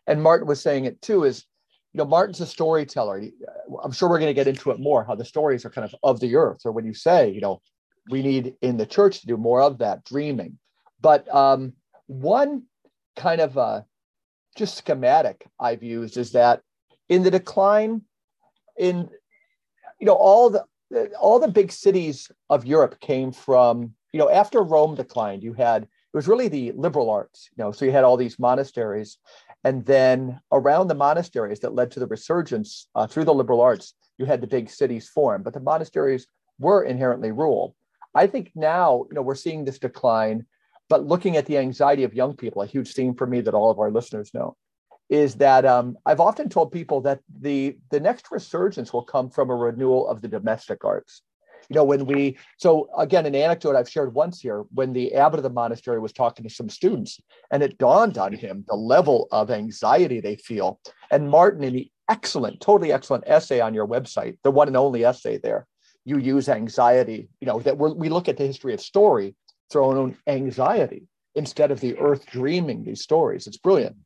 and 0.08 0.22
martin 0.22 0.48
was 0.48 0.62
saying 0.62 0.86
it 0.86 1.02
too 1.02 1.24
is 1.24 1.46
you 1.96 2.00
know 2.00 2.06
martin's 2.06 2.42
a 2.42 2.46
storyteller. 2.46 3.24
I'm 3.82 3.94
sure 3.94 4.10
we're 4.10 4.20
going 4.20 4.30
to 4.30 4.34
get 4.34 4.50
into 4.50 4.72
it 4.72 4.82
more 4.82 5.06
how 5.06 5.16
the 5.16 5.24
stories 5.24 5.64
are 5.64 5.70
kind 5.70 5.86
of 5.86 5.96
of 6.04 6.20
the 6.20 6.36
earth. 6.36 6.60
Or 6.66 6.74
when 6.74 6.84
you 6.84 6.94
say 6.94 7.30
you 7.30 7.40
know 7.40 7.62
we 8.10 8.22
need 8.22 8.56
in 8.62 8.76
the 8.76 8.86
church 8.86 9.22
to 9.22 9.28
do 9.28 9.38
more 9.38 9.62
of 9.62 9.78
that 9.78 10.04
dreaming. 10.04 10.60
But 11.00 11.34
um, 11.34 11.72
one 12.08 12.64
kind 13.16 13.42
of 13.42 13.58
uh, 13.58 13.82
just 14.56 14.78
schematic 14.78 15.46
I've 15.60 15.84
used 15.84 16.18
is 16.18 16.32
that 16.32 16.62
in 17.10 17.24
the 17.24 17.32
decline, 17.32 18.02
in 18.78 19.10
you 20.00 20.06
know 20.06 20.14
all 20.14 20.50
the 20.50 20.66
all 21.20 21.40
the 21.40 21.48
big 21.48 21.72
cities 21.72 22.32
of 22.50 22.66
Europe 22.66 23.00
came 23.00 23.32
from 23.32 23.94
you 24.14 24.20
know 24.20 24.30
after 24.30 24.62
Rome 24.62 24.96
declined, 24.96 25.44
you 25.44 25.54
had 25.54 25.84
it 25.84 26.18
was 26.18 26.28
really 26.28 26.48
the 26.48 26.72
liberal 26.72 27.10
arts, 27.10 27.50
you 27.56 27.62
know, 27.64 27.74
so 27.74 27.84
you 27.84 27.92
had 27.92 28.06
all 28.06 28.16
these 28.16 28.40
monasteries, 28.40 29.18
and 29.66 29.86
then 29.86 30.40
around 30.52 30.88
the 30.88 30.96
monasteries 30.96 31.60
that 31.60 31.76
led 31.76 31.92
to 31.92 32.00
the 32.00 32.08
resurgence 32.08 32.88
uh, 32.96 33.06
through 33.06 33.26
the 33.26 33.34
liberal 33.34 33.60
arts, 33.60 33.94
you 34.18 34.26
had 34.26 34.40
the 34.40 34.48
big 34.48 34.70
cities 34.70 35.10
form, 35.10 35.44
but 35.44 35.54
the 35.54 35.60
monasteries 35.60 36.28
were 36.58 36.84
inherently 36.84 37.32
rural. 37.32 37.76
I 38.14 38.28
think 38.28 38.52
now, 38.56 39.06
you 39.10 39.16
know, 39.16 39.22
we're 39.22 39.36
seeing 39.36 39.66
this 39.66 39.80
decline 39.80 40.46
but 40.90 41.06
looking 41.06 41.38
at 41.38 41.46
the 41.46 41.58
anxiety 41.58 42.04
of 42.04 42.14
young 42.14 42.36
people, 42.36 42.62
a 42.62 42.68
huge 42.68 42.94
theme 42.94 43.16
for 43.16 43.28
me 43.28 43.42
that 43.42 43.54
all 43.54 43.72
of 43.72 43.80
our 43.80 43.92
listeners 43.92 44.34
know, 44.34 44.56
is 45.10 45.36
that 45.36 45.66
um, 45.66 45.98
I've 46.06 46.20
often 46.20 46.50
told 46.50 46.72
people 46.72 47.02
that 47.02 47.20
the 47.40 47.78
the 47.92 48.00
next 48.00 48.32
resurgence 48.32 48.92
will 48.92 49.04
come 49.04 49.30
from 49.30 49.50
a 49.50 49.56
renewal 49.56 50.08
of 50.08 50.22
the 50.22 50.28
domestic 50.28 50.84
arts. 50.84 51.22
You 51.70 51.76
know, 51.76 51.84
when 51.84 52.06
we 52.06 52.38
so 52.58 52.90
again, 52.98 53.26
an 53.26 53.36
anecdote 53.36 53.76
I've 53.76 53.90
shared 53.90 54.14
once 54.14 54.40
here, 54.40 54.66
when 54.74 54.94
the 54.94 55.16
abbot 55.16 55.40
of 55.40 55.44
the 55.44 55.50
monastery 55.50 56.00
was 56.00 56.14
talking 56.14 56.44
to 56.44 56.54
some 56.54 56.70
students, 56.70 57.20
and 57.52 57.64
it 57.64 57.78
dawned 57.78 58.18
on 58.18 58.34
him 58.34 58.66
the 58.68 58.76
level 58.76 59.28
of 59.32 59.52
anxiety 59.52 60.20
they 60.20 60.36
feel. 60.36 60.80
And 61.12 61.30
Martin, 61.30 61.64
in 61.64 61.74
the 61.74 61.92
excellent, 62.10 62.62
totally 62.62 62.92
excellent 62.92 63.24
essay 63.28 63.60
on 63.62 63.74
your 63.74 63.88
website, 63.88 64.38
the 64.44 64.52
one 64.52 64.68
and 64.68 64.78
only 64.78 65.06
essay 65.06 65.38
there, 65.38 65.66
you 66.04 66.18
use 66.18 66.50
anxiety. 66.50 67.30
You 67.42 67.48
know 67.48 67.60
that 67.60 67.78
we 67.78 67.94
we 67.94 68.10
look 68.10 68.28
at 68.28 68.38
the 68.38 68.46
history 68.46 68.74
of 68.74 68.82
story 68.82 69.36
through 69.70 69.86
our 69.86 69.98
own 69.98 70.18
anxiety. 70.28 71.08
instead 71.38 71.70
of 71.70 71.82
the 71.82 71.98
earth 71.98 72.26
dreaming 72.28 72.86
these 72.86 73.02
stories. 73.02 73.46
It's 73.46 73.58
brilliant. 73.58 73.98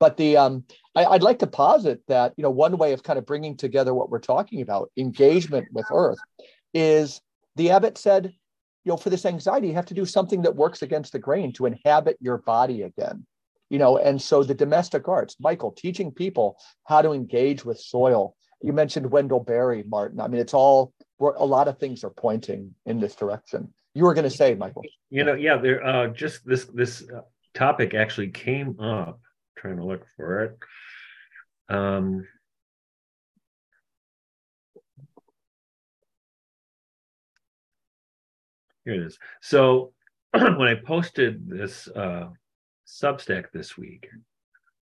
But 0.00 0.16
the 0.16 0.36
um, 0.36 0.64
I, 0.94 1.08
would 1.08 1.22
like 1.22 1.40
to 1.40 1.46
posit 1.46 2.00
that 2.08 2.32
you 2.36 2.42
know 2.42 2.50
one 2.50 2.78
way 2.78 2.92
of 2.92 3.02
kind 3.02 3.18
of 3.18 3.26
bringing 3.26 3.56
together 3.56 3.94
what 3.94 4.10
we're 4.10 4.20
talking 4.20 4.60
about, 4.62 4.90
engagement 4.96 5.68
with 5.72 5.86
Earth, 5.92 6.18
is 6.72 7.20
the 7.56 7.70
abbot 7.70 7.98
said, 7.98 8.32
you 8.84 8.90
know, 8.90 8.96
for 8.96 9.10
this 9.10 9.26
anxiety, 9.26 9.68
you 9.68 9.74
have 9.74 9.86
to 9.86 9.94
do 9.94 10.06
something 10.06 10.42
that 10.42 10.56
works 10.56 10.82
against 10.82 11.12
the 11.12 11.18
grain 11.18 11.52
to 11.54 11.66
inhabit 11.66 12.16
your 12.20 12.38
body 12.38 12.82
again. 12.82 13.26
You 13.70 13.78
know, 13.78 13.98
and 13.98 14.22
so 14.22 14.42
the 14.42 14.54
domestic 14.54 15.08
arts, 15.08 15.36
Michael, 15.40 15.72
teaching 15.72 16.10
people 16.10 16.58
how 16.84 17.02
to 17.02 17.12
engage 17.12 17.64
with 17.64 17.78
soil. 17.78 18.34
You 18.62 18.72
mentioned 18.72 19.10
Wendell 19.10 19.40
Berry, 19.40 19.84
Martin. 19.86 20.20
I 20.20 20.28
mean, 20.28 20.40
it's 20.40 20.54
all 20.54 20.94
a 21.20 21.44
lot 21.44 21.68
of 21.68 21.78
things 21.78 22.04
are 22.04 22.10
pointing 22.10 22.74
in 22.86 23.00
this 23.00 23.14
direction. 23.14 23.74
You 23.98 24.04
were 24.04 24.14
going 24.14 24.30
to 24.30 24.30
say, 24.30 24.54
Michael. 24.54 24.84
You 25.10 25.24
know, 25.24 25.34
yeah, 25.34 25.56
there. 25.56 25.84
Uh, 25.84 26.06
just 26.06 26.46
this 26.46 26.66
this 26.66 27.02
uh, 27.10 27.22
topic 27.52 27.94
actually 27.94 28.30
came 28.30 28.78
up 28.78 29.18
trying 29.56 29.78
to 29.78 29.84
look 29.84 30.06
for 30.16 30.44
it. 30.44 30.58
Um, 31.68 32.24
here 38.84 38.94
it 38.94 39.04
is. 39.04 39.18
So 39.42 39.94
when 40.32 40.68
I 40.68 40.76
posted 40.76 41.50
this 41.50 41.88
uh, 41.88 42.28
Substack 42.86 43.46
this 43.52 43.76
week, 43.76 44.06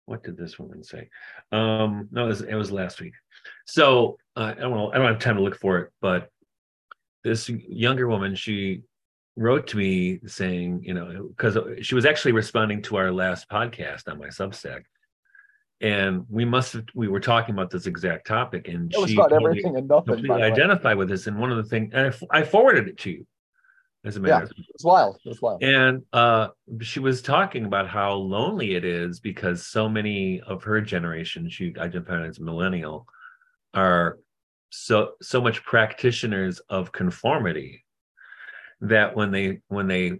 what 0.07 0.23
did 0.23 0.35
this 0.35 0.59
woman 0.59 0.83
say? 0.83 1.07
Um, 1.53 2.09
no, 2.11 2.25
it 2.25 2.27
was, 2.27 2.41
it 2.41 2.55
was 2.55 2.69
last 2.69 2.99
week. 2.99 3.13
So 3.65 4.17
uh, 4.35 4.55
I 4.57 4.59
don't 4.59 4.71
know, 4.71 4.91
I 4.91 4.97
don't 4.97 5.07
have 5.07 5.19
time 5.19 5.37
to 5.37 5.41
look 5.41 5.57
for 5.57 5.77
it, 5.77 5.93
but 6.01 6.29
this 7.23 7.47
younger 7.47 8.09
woman, 8.09 8.35
she 8.35 8.83
wrote 9.39 9.67
to 9.67 9.77
me 9.77 10.19
saying, 10.27 10.83
you 10.83 10.93
know, 10.93 11.29
because 11.29 11.57
she 11.81 11.95
was 11.95 12.05
actually 12.05 12.33
responding 12.33 12.81
to 12.83 12.97
our 12.97 13.11
last 13.11 13.49
podcast 13.49 14.09
on 14.09 14.19
my 14.19 14.27
Substack, 14.27 14.83
and 15.81 16.25
we 16.29 16.43
must 16.43 16.73
have 16.73 16.83
we 16.93 17.07
were 17.07 17.21
talking 17.21 17.55
about 17.55 17.69
this 17.71 17.87
exact 17.87 18.27
topic, 18.27 18.67
and 18.67 18.93
it 18.93 18.99
was 18.99 19.13
about 19.13 19.31
everything 19.31 19.77
and 19.77 19.87
nothing. 19.87 20.15
Completely 20.15 20.43
identify 20.43 20.93
with 20.93 21.07
this, 21.07 21.27
and 21.27 21.39
one 21.39 21.51
of 21.51 21.57
the 21.57 21.63
things, 21.63 21.91
and 21.93 22.13
I, 22.31 22.39
I 22.39 22.43
forwarded 22.43 22.89
it 22.89 22.97
to 22.99 23.11
you. 23.11 23.27
As 24.05 24.15
a 24.15 24.19
matter, 24.19 24.49
yeah, 24.55 24.63
it's 24.73 24.83
wild. 24.83 25.17
It's 25.25 25.41
wild. 25.41 25.63
And 25.63 26.03
uh, 26.13 26.49
she 26.81 26.99
was 26.99 27.21
talking 27.21 27.65
about 27.65 27.87
how 27.87 28.13
lonely 28.13 28.75
it 28.75 28.85
is 28.85 29.19
because 29.19 29.67
so 29.67 29.89
many 29.89 30.41
of 30.41 30.63
her 30.63 30.79
generation, 30.79 31.49
she 31.49 31.73
identified 31.77 32.25
as 32.25 32.39
millennial, 32.39 33.07
are 33.73 34.19
so 34.69 35.13
so 35.21 35.41
much 35.41 35.63
practitioners 35.63 36.59
of 36.69 36.91
conformity 36.91 37.85
that 38.81 39.15
when 39.15 39.31
they 39.31 39.61
when 39.67 39.87
they 39.87 40.19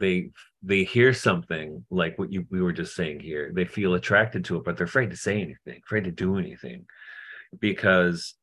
they 0.00 0.30
they 0.62 0.84
hear 0.84 1.12
something 1.12 1.84
like 1.90 2.18
what 2.18 2.32
you 2.32 2.46
we 2.50 2.60
were 2.62 2.72
just 2.72 2.94
saying 2.94 3.20
here 3.20 3.50
they 3.54 3.64
feel 3.64 3.94
attracted 3.94 4.44
to 4.44 4.56
it 4.56 4.64
but 4.64 4.76
they're 4.76 4.86
afraid 4.86 5.10
to 5.10 5.16
say 5.16 5.40
anything 5.40 5.80
afraid 5.84 6.04
to 6.04 6.10
do 6.10 6.38
anything 6.38 6.84
because 7.60 8.34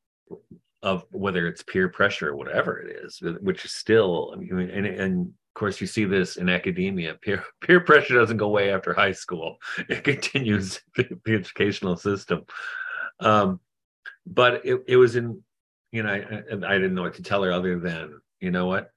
of 0.82 1.06
whether 1.12 1.48
it's 1.48 1.64
peer 1.64 1.90
pressure 1.90 2.30
or 2.30 2.36
whatever 2.36 2.80
it 2.80 3.04
is 3.04 3.22
which 3.42 3.66
is 3.66 3.72
still 3.72 4.34
i 4.34 4.38
mean 4.38 4.70
and, 4.70 4.86
and 4.86 5.22
of 5.28 5.60
course 5.60 5.80
you 5.80 5.88
see 5.88 6.06
this 6.06 6.38
in 6.38 6.50
academia 6.50 7.16
peer 7.22 7.44
peer 7.62 7.80
pressure 7.80 8.16
doesn't 8.16 8.38
go 8.38 8.46
away 8.46 8.72
after 8.72 8.94
high 8.94 9.14
school. 9.14 9.58
It 9.90 10.04
continues 10.04 10.82
the, 10.96 11.08
the 11.26 11.36
educational 11.36 11.96
system. 11.96 12.46
Um 13.20 13.60
but 14.26 14.66
it, 14.66 14.84
it 14.88 14.98
was 14.98 15.16
in 15.16 15.42
you 15.92 16.04
know 16.04 16.10
I, 16.10 16.74
I 16.74 16.74
didn't 16.74 16.96
know 16.96 17.04
what 17.04 17.16
to 17.16 17.24
tell 17.24 17.44
her 17.44 17.54
other 17.54 17.80
than 17.80 18.20
you 18.42 18.52
know 18.52 18.66
what 18.66 18.92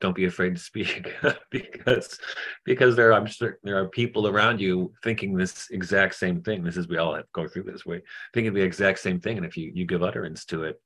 don't 0.00 0.14
be 0.14 0.26
afraid 0.26 0.54
to 0.54 0.60
speak 0.60 1.12
because 1.50 2.18
because 2.64 2.94
there 2.94 3.12
I'm 3.12 3.26
sure 3.26 3.58
there 3.62 3.78
are 3.78 3.88
people 3.88 4.28
around 4.28 4.60
you 4.60 4.92
thinking 5.02 5.34
this 5.34 5.68
exact 5.70 6.14
same 6.14 6.42
thing. 6.42 6.62
This 6.62 6.76
is 6.76 6.88
we 6.88 6.98
all 6.98 7.14
have 7.14 7.30
go 7.32 7.48
through 7.48 7.64
this 7.64 7.84
way, 7.84 8.02
thinking 8.32 8.54
the 8.54 8.62
exact 8.62 9.00
same 9.00 9.20
thing. 9.20 9.36
And 9.36 9.46
if 9.46 9.56
you 9.56 9.72
you 9.74 9.86
give 9.86 10.02
utterance 10.02 10.44
to 10.46 10.64
it, 10.64 10.80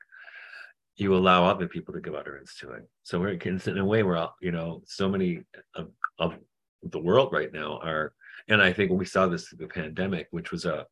you 0.96 1.14
allow 1.14 1.44
other 1.44 1.68
people 1.68 1.92
to 1.94 2.00
give 2.00 2.14
utterance 2.14 2.56
to 2.60 2.72
it. 2.72 2.88
So 3.02 3.20
we're 3.20 3.32
in 3.32 3.78
a 3.78 3.84
way 3.84 4.02
we're 4.02 4.16
all, 4.16 4.34
you 4.40 4.52
know, 4.52 4.82
so 4.86 5.08
many 5.08 5.42
of, 5.74 5.88
of 6.18 6.34
the 6.82 6.98
world 6.98 7.32
right 7.32 7.52
now 7.52 7.78
are, 7.82 8.12
and 8.48 8.62
I 8.62 8.72
think 8.72 8.90
we 8.90 9.04
saw 9.04 9.26
this 9.26 9.48
through 9.48 9.66
the 9.66 9.72
pandemic, 9.72 10.28
which 10.30 10.50
was 10.50 10.64
a 10.64 10.86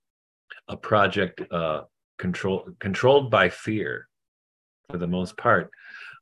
a 0.68 0.76
project 0.76 1.40
uh 1.52 1.82
control 2.18 2.66
controlled 2.80 3.30
by 3.30 3.48
fear 3.48 4.08
for 4.90 4.98
the 4.98 5.06
most 5.06 5.36
part 5.36 5.70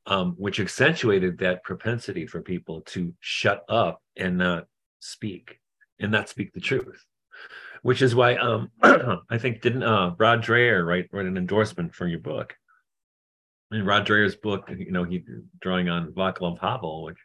um, 0.09 0.35
which 0.39 0.59
accentuated 0.59 1.39
that 1.39 1.63
propensity 1.63 2.27
for 2.27 2.41
people 2.41 2.81
to 2.81 3.15
shut 3.21 3.63
up 3.69 4.03
and 4.17 4.39
not 4.39 4.67
speak 5.01 5.61
and 6.01 6.11
not 6.11 6.31
speak 6.31 6.53
the 6.55 6.61
truth. 6.61 7.05
Which 7.83 8.03
is 8.03 8.15
why 8.15 8.35
um, 8.37 8.71
i 8.83 9.39
think 9.39 9.61
didn't 9.61 9.85
uh, 9.85 10.15
rod 10.19 10.43
dreher 10.43 10.85
write, 10.85 11.09
write 11.13 11.27
an 11.27 11.37
endorsement 11.37 11.95
for 11.95 12.09
your 12.09 12.21
book? 12.21 12.57
In 13.71 13.85
rod 13.85 14.07
dreher's 14.07 14.35
book 14.35 14.69
you 14.77 14.91
know 14.91 15.05
he 15.05 15.23
drawing 15.61 15.91
on 15.91 16.13
Václav 16.13 16.59
Havel 16.59 17.05
which 17.05 17.19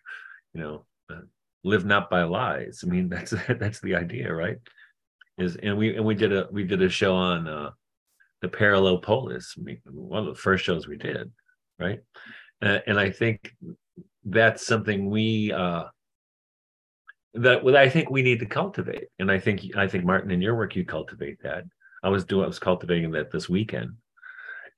you 0.54 0.62
know 0.62 0.86
uh, 1.10 1.22
live 1.64 1.86
not 1.86 2.10
by 2.10 2.24
lies. 2.24 2.84
I 2.84 2.88
mean 2.88 3.08
that's 3.14 3.34
that's 3.48 3.80
the 3.80 3.96
idea 3.96 4.32
right? 4.32 4.58
Is 5.38 5.56
and 5.56 5.78
we 5.78 5.96
and 5.96 6.06
we 6.06 6.16
did 6.16 6.34
a 6.34 6.48
we 6.52 6.66
did 6.66 6.82
a 6.82 6.90
show 6.90 7.16
on 7.16 7.48
uh 7.48 7.72
the 8.42 8.50
parallel 8.50 8.98
polis. 8.98 9.56
One 9.86 10.28
of 10.28 10.36
the 10.36 10.42
first 10.42 10.66
shows 10.66 10.86
we 10.86 10.98
did 10.98 11.32
right 11.80 12.02
uh, 12.62 12.80
and 12.88 13.00
I 13.00 13.12
think 13.12 13.56
that's 14.26 14.66
something 14.66 15.10
we 15.10 15.52
uh, 15.52 15.84
that 17.34 17.64
what 17.64 17.76
I 17.76 17.90
think 17.90 18.10
we 18.10 18.22
need 18.22 18.40
to 18.40 18.46
cultivate. 18.46 19.08
And 19.20 19.32
I 19.32 19.40
think 19.40 19.76
I 19.76 19.88
think 19.88 20.06
Martin, 20.06 20.32
in 20.32 20.42
your 20.42 20.56
work, 20.56 20.76
you 20.76 20.86
cultivate 20.86 21.42
that. 21.44 21.64
I 22.04 22.10
was 22.10 22.26
doing 22.26 22.44
I 22.44 22.48
was 22.48 22.60
cultivating 22.60 23.12
that 23.12 23.32
this 23.32 23.50
weekend, 23.50 23.92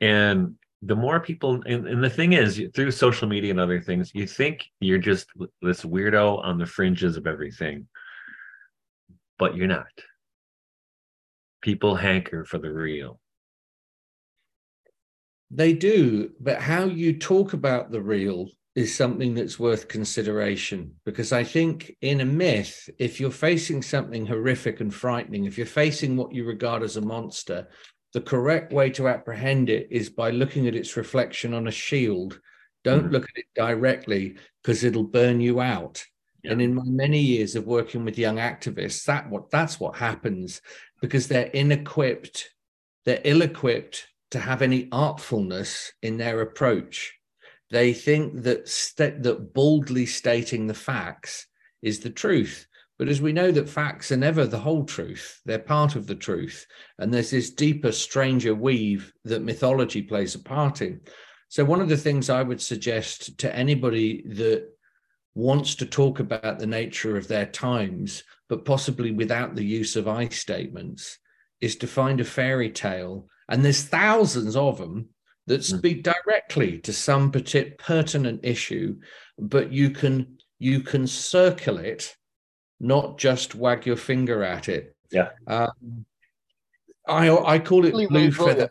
and 0.01 0.55
the 0.81 0.95
more 0.95 1.19
people 1.19 1.61
and, 1.65 1.87
and 1.87 2.03
the 2.03 2.09
thing 2.09 2.33
is 2.33 2.61
through 2.73 2.91
social 2.91 3.27
media 3.27 3.49
and 3.49 3.59
other 3.59 3.81
things 3.81 4.11
you 4.13 4.27
think 4.27 4.65
you're 4.79 4.97
just 4.99 5.27
this 5.61 5.83
weirdo 5.83 6.43
on 6.43 6.57
the 6.57 6.65
fringes 6.65 7.17
of 7.17 7.25
everything 7.25 7.87
but 9.39 9.55
you're 9.55 9.67
not 9.67 9.87
people 11.61 11.95
hanker 11.95 12.45
for 12.45 12.57
the 12.57 12.71
real 12.71 13.19
they 15.55 15.73
do, 15.73 16.31
but 16.39 16.61
how 16.61 16.85
you 16.85 17.17
talk 17.17 17.53
about 17.53 17.91
the 17.91 18.01
real 18.01 18.49
is 18.75 18.93
something 18.93 19.33
that's 19.33 19.57
worth 19.57 19.87
consideration 19.87 20.93
because 21.05 21.31
I 21.31 21.45
think 21.45 21.95
in 22.01 22.19
a 22.19 22.25
myth, 22.25 22.89
if 22.99 23.21
you're 23.21 23.31
facing 23.31 23.81
something 23.81 24.25
horrific 24.25 24.81
and 24.81 24.93
frightening, 24.93 25.45
if 25.45 25.57
you're 25.57 25.65
facing 25.65 26.17
what 26.17 26.33
you 26.33 26.45
regard 26.45 26.83
as 26.83 26.97
a 26.97 27.01
monster, 27.01 27.67
the 28.13 28.19
correct 28.19 28.73
way 28.73 28.89
to 28.91 29.07
apprehend 29.07 29.69
it 29.69 29.87
is 29.89 30.09
by 30.09 30.29
looking 30.29 30.67
at 30.67 30.75
its 30.75 30.97
reflection 30.97 31.53
on 31.53 31.67
a 31.67 31.71
shield. 31.71 32.39
Don't 32.83 33.03
mm-hmm. 33.03 33.13
look 33.13 33.23
at 33.23 33.37
it 33.37 33.45
directly 33.55 34.35
because 34.61 34.83
it'll 34.83 35.03
burn 35.03 35.39
you 35.39 35.61
out. 35.61 36.03
Yeah. 36.43 36.51
And 36.51 36.61
in 36.61 36.75
my 36.75 36.83
many 36.85 37.19
years 37.19 37.55
of 37.55 37.65
working 37.65 38.03
with 38.03 38.17
young 38.17 38.37
activists, 38.37 39.05
that 39.05 39.29
what 39.29 39.49
that's 39.51 39.79
what 39.79 39.95
happens 39.95 40.61
because 41.01 41.27
they're 41.27 41.49
inequipped, 41.49 42.43
they're 43.05 43.21
ill-equipped 43.23 44.07
to 44.35 44.41
have 44.41 44.61
any 44.61 44.89
artfulness 44.91 45.93
in 46.01 46.17
their 46.17 46.41
approach. 46.41 47.13
They 47.71 47.93
think 47.93 48.43
that 48.43 48.67
st- 48.67 49.23
that 49.23 49.53
boldly 49.53 50.05
stating 50.05 50.67
the 50.67 50.73
facts 50.73 51.47
is 51.81 52.01
the 52.01 52.09
truth. 52.09 52.67
But 52.99 53.07
as 53.07 53.21
we 53.21 53.31
know 53.31 53.49
that 53.53 53.69
facts 53.69 54.11
are 54.11 54.17
never 54.17 54.45
the 54.45 54.59
whole 54.59 54.83
truth, 54.83 55.39
they're 55.45 55.57
part 55.57 55.95
of 55.95 56.05
the 56.05 56.15
truth. 56.15 56.67
And 56.99 57.13
there's 57.13 57.31
this 57.31 57.49
deeper, 57.49 57.93
stranger 57.93 58.53
weave 58.53 59.13
that 59.23 59.41
mythology 59.41 60.01
plays 60.01 60.35
a 60.35 60.39
part 60.39 60.81
in. 60.81 60.99
So, 61.47 61.63
one 61.63 61.79
of 61.79 61.87
the 61.87 61.95
things 61.95 62.29
I 62.29 62.43
would 62.43 62.61
suggest 62.61 63.37
to 63.37 63.55
anybody 63.55 64.21
that 64.31 64.67
wants 65.33 65.75
to 65.75 65.85
talk 65.85 66.19
about 66.19 66.59
the 66.59 66.67
nature 66.67 67.15
of 67.15 67.29
their 67.29 67.45
times, 67.45 68.21
but 68.49 68.65
possibly 68.65 69.11
without 69.11 69.55
the 69.55 69.63
use 69.63 69.95
of 69.95 70.09
I 70.09 70.27
statements, 70.27 71.19
is 71.61 71.77
to 71.77 71.87
find 71.87 72.19
a 72.19 72.25
fairy 72.25 72.69
tale 72.69 73.29
and 73.49 73.63
there's 73.63 73.83
thousands 73.83 74.55
of 74.55 74.77
them 74.77 75.09
that 75.47 75.65
hmm. 75.67 75.77
speak 75.77 76.03
directly 76.03 76.79
to 76.79 76.93
some 76.93 77.31
pertinent 77.31 78.39
issue 78.43 78.95
but 79.37 79.71
you 79.71 79.89
can 79.89 80.37
you 80.59 80.81
can 80.81 81.05
circle 81.05 81.77
it 81.77 82.15
not 82.79 83.17
just 83.17 83.55
wag 83.55 83.85
your 83.85 83.95
finger 83.95 84.43
at 84.43 84.69
it. 84.69 84.95
Yeah. 85.11 85.29
Um, 85.47 86.05
i 87.07 87.29
i 87.29 87.59
call 87.59 87.85
it 87.85 87.93
blue 88.09 88.31
feather 88.31 88.67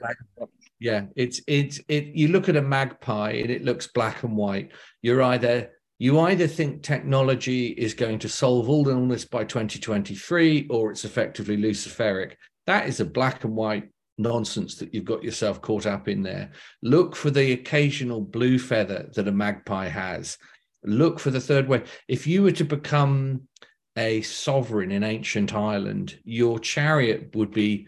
yeah 0.80 1.04
it's 1.14 1.40
it's 1.46 1.80
it 1.86 2.06
you 2.06 2.26
look 2.26 2.48
at 2.48 2.56
a 2.56 2.62
magpie 2.62 3.30
and 3.30 3.48
it 3.48 3.64
looks 3.64 3.86
black 3.86 4.24
and 4.24 4.36
white. 4.36 4.72
You're 5.02 5.22
either 5.22 5.70
you 6.00 6.18
either 6.18 6.48
think 6.48 6.82
technology 6.82 7.68
is 7.68 7.94
going 7.94 8.18
to 8.18 8.28
solve 8.28 8.68
all 8.68 8.88
illness 8.88 9.24
by 9.24 9.44
2023 9.44 10.66
or 10.68 10.90
it's 10.90 11.04
effectively 11.04 11.56
luciferic. 11.56 12.32
That 12.66 12.88
is 12.88 12.98
a 12.98 13.04
black 13.04 13.44
and 13.44 13.54
white 13.54 13.90
nonsense 14.18 14.76
that 14.76 14.94
you've 14.94 15.04
got 15.04 15.24
yourself 15.24 15.60
caught 15.60 15.86
up 15.86 16.08
in 16.08 16.22
there. 16.22 16.52
Look 16.82 17.16
for 17.16 17.30
the 17.30 17.52
occasional 17.52 18.20
blue 18.20 18.58
feather 18.58 19.10
that 19.14 19.28
a 19.28 19.32
magpie 19.32 19.88
has. 19.88 20.38
Look 20.84 21.18
for 21.18 21.30
the 21.30 21.40
third 21.40 21.68
way. 21.68 21.82
If 22.08 22.26
you 22.26 22.42
were 22.42 22.52
to 22.52 22.64
become 22.64 23.48
a 23.96 24.22
sovereign 24.22 24.90
in 24.90 25.02
ancient 25.02 25.54
Ireland, 25.54 26.18
your 26.24 26.58
chariot 26.58 27.34
would 27.34 27.52
be 27.52 27.86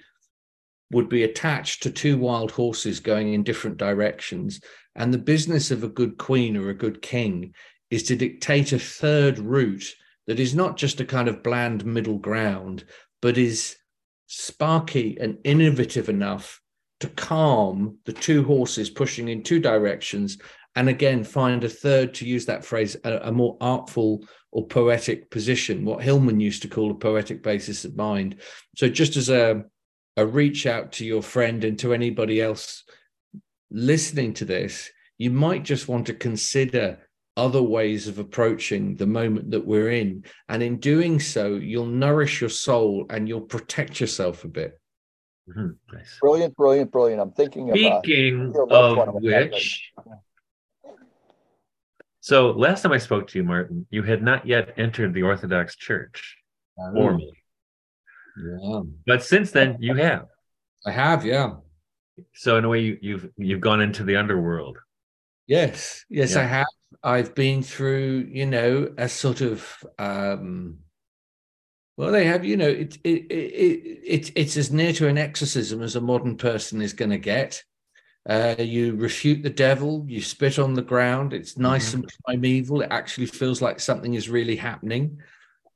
would 0.93 1.09
be 1.09 1.25
attached 1.25 1.83
to 1.83 1.91
two 1.91 2.17
wild 2.17 2.53
horses 2.53 3.01
going 3.01 3.35
in 3.35 3.43
different 3.43 3.77
directions. 3.77 4.61
And 4.95 5.13
the 5.13 5.19
business 5.19 5.73
of 5.73 5.83
a 5.83 5.89
good 5.89 6.17
queen 6.17 6.57
or 6.57 6.69
a 6.69 6.75
good 6.75 7.03
king 7.03 7.55
is 7.91 8.05
to 8.05 8.15
dictate 8.15 8.73
a 8.73 8.79
third 8.79 9.41
route 9.41 9.93
that 10.29 10.39
is 10.39 10.55
not 10.55 10.77
just 10.77 11.01
a 11.01 11.05
kind 11.05 11.27
of 11.29 11.43
bland 11.43 11.85
middle 11.85 12.19
ground, 12.19 12.85
but 13.21 13.37
is 13.37 13.77
sparky 14.27 15.17
and 15.21 15.39
innovative 15.45 16.09
enough 16.09 16.61
to 17.01 17.09
calm 17.09 17.99
the 18.07 18.13
two 18.13 18.43
horses 18.45 18.91
pushing 18.91 19.29
in 19.29 19.43
two 19.43 19.61
directions 19.61 20.39
and 20.75 20.89
again 20.89 21.23
find 21.23 21.63
a 21.65 21.69
third 21.69 22.15
to 22.15 22.27
use 22.27 22.47
that 22.47 22.65
phrase 22.65 22.97
a, 23.05 23.19
a, 23.29 23.33
more 23.33 23.57
artful 23.61 24.27
or 24.53 24.67
poetic 24.67 25.31
position 25.31 25.85
what 25.85 26.03
hillman 26.03 26.41
used 26.41 26.63
to 26.63 26.69
call 26.69 26.91
a 26.91 26.95
poetic 26.95 27.43
basis 27.43 27.85
of 27.85 27.97
mind. 27.97 28.37
So 28.77 28.89
just 28.89 29.17
as 29.17 29.29
a 29.29 29.65
a 30.19 30.27
reach 30.27 30.67
out 30.67 30.93
to 30.93 31.05
your 31.05 31.23
friend 31.23 31.63
and 31.63 31.79
to 31.79 31.93
anybody 31.93 32.41
else 32.41 32.85
listening 33.71 34.33
to 34.35 34.45
this 34.45 34.91
you 35.19 35.31
might 35.31 35.63
just 35.63 35.89
want 35.89 36.07
to 36.07 36.15
consider 36.15 36.99
other 37.37 37.63
ways 37.63 38.09
of 38.09 38.19
approaching 38.19 38.97
the 38.97 39.07
moment 39.07 39.51
that 39.51 39.67
we're 39.67 39.91
in 39.91 40.25
and 40.49 40.63
in 40.63 40.79
doing 40.79 41.21
so 41.21 41.55
you'll 41.55 41.87
nourish 41.87 42.41
your 42.41 42.51
soul 42.51 43.07
and 43.11 43.29
you'll 43.29 43.41
protect 43.41 44.01
yourself 44.01 44.45
a 44.45 44.49
bit 44.49 44.79
mm-hmm. 45.49 45.71
nice. 45.95 46.19
brilliant 46.21 46.57
brilliant 46.57 46.91
brilliant 46.91 47.21
i'm 47.21 47.33
thinking 47.33 47.69
speaking 47.71 48.55
of, 48.57 48.73
uh, 48.73 49.03
of 49.03 49.15
which 49.15 49.93
so 52.27 52.51
last 52.51 52.83
time 52.83 52.91
I 52.91 52.99
spoke 52.99 53.29
to 53.29 53.39
you, 53.39 53.45
Martin, 53.45 53.87
you 53.89 54.03
had 54.03 54.21
not 54.21 54.45
yet 54.45 54.75
entered 54.77 55.15
the 55.15 55.23
Orthodox 55.23 55.77
Church 55.77 56.37
oh. 56.77 56.93
formally. 56.93 57.39
Yeah. 58.37 58.81
But 59.07 59.23
since 59.23 59.53
then, 59.53 59.77
you 59.79 59.95
have. 59.95 60.27
I 60.85 60.91
have, 60.91 61.25
yeah. 61.25 61.53
So 62.35 62.57
in 62.57 62.65
a 62.65 62.69
way, 62.69 62.81
you, 62.81 62.99
you've 63.01 63.31
you've 63.37 63.61
gone 63.61 63.81
into 63.81 64.03
the 64.03 64.17
underworld. 64.17 64.77
Yes, 65.47 66.05
yes, 66.09 66.35
yeah. 66.35 66.41
I 66.41 66.45
have. 66.47 66.67
I've 67.03 67.35
been 67.35 67.63
through, 67.63 68.29
you 68.31 68.47
know, 68.47 68.93
a 68.99 69.09
sort 69.09 69.41
of 69.41 69.85
um 69.99 70.79
well, 71.97 72.13
they 72.13 72.27
have, 72.27 72.45
you 72.45 72.59
know, 72.59 72.69
it, 72.69 72.99
it, 73.05 73.25
it, 73.31 74.03
it, 74.05 74.33
it's 74.37 74.57
as 74.59 74.71
near 74.71 74.93
to 74.95 75.09
an 75.09 75.17
exorcism 75.17 75.83
as 75.83 75.97
a 75.97 76.01
modern 76.01 76.37
person 76.37 76.83
is 76.83 76.93
going 76.93 77.11
to 77.11 77.19
get. 77.19 77.63
Uh, 78.29 78.57
you 78.59 78.97
refute 78.97 79.43
the 79.43 79.51
devil, 79.51 80.05
you 80.09 80.21
spit 80.21 80.59
on 80.59 80.75
the 80.75 80.83
ground. 80.83 81.33
It's 81.33 81.57
nice 81.57 81.91
mm-hmm. 81.91 82.01
and 82.01 82.13
primeval. 82.27 82.83
It 82.83 82.89
actually 82.91 83.27
feels 83.27 83.63
like 83.63 83.81
something 83.81 84.15
is 84.15 84.29
really 84.29 84.57
happening. 84.57 85.21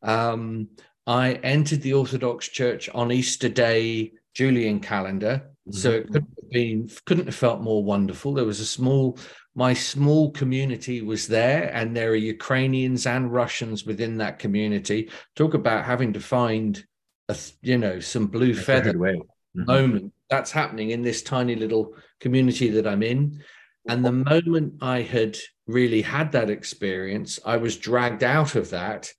Um, 0.02 0.68
I 1.06 1.34
entered 1.34 1.80
the 1.80 1.94
Orthodox 1.94 2.48
Church 2.48 2.90
on 2.90 3.12
Easter 3.12 3.48
Day 3.48 4.12
Julian 4.34 4.80
calendar, 4.80 5.42
mm-hmm. 5.68 5.72
so 5.72 5.90
it 5.92 6.06
couldn't 6.08 6.36
have 6.42 6.50
been 6.50 6.90
couldn't 7.06 7.26
have 7.26 7.34
felt 7.34 7.62
more 7.62 7.82
wonderful. 7.84 8.34
There 8.34 8.44
was 8.44 8.60
a 8.60 8.66
small 8.66 9.16
my 9.54 9.74
small 9.74 10.30
community 10.30 11.02
was 11.02 11.26
there, 11.26 11.70
and 11.74 11.96
there 11.96 12.10
are 12.10 12.16
Ukrainians 12.16 13.06
and 13.06 13.32
Russians 13.32 13.84
within 13.84 14.18
that 14.18 14.38
community. 14.38 15.10
Talk 15.34 15.54
about 15.54 15.84
having 15.84 16.12
to 16.12 16.20
find 16.20 16.82
a 17.28 17.36
you 17.62 17.78
know 17.78 18.00
some 18.00 18.26
blue 18.26 18.54
That's 18.54 18.66
feather 18.66 18.92
mm-hmm. 18.94 19.64
moment 19.64 20.12
that's 20.30 20.52
happening 20.52 20.90
in 20.90 21.02
this 21.02 21.22
tiny 21.22 21.56
little 21.56 21.94
community 22.20 22.70
that 22.70 22.86
I'm 22.86 23.02
in. 23.02 23.42
And 23.88 24.04
the 24.04 24.12
moment 24.12 24.74
I 24.80 25.02
had 25.02 25.36
really 25.66 26.02
had 26.02 26.32
that 26.32 26.50
experience, 26.50 27.40
I 27.44 27.56
was 27.56 27.76
dragged 27.76 28.22
out 28.22 28.54
of 28.54 28.70
that 28.70 29.12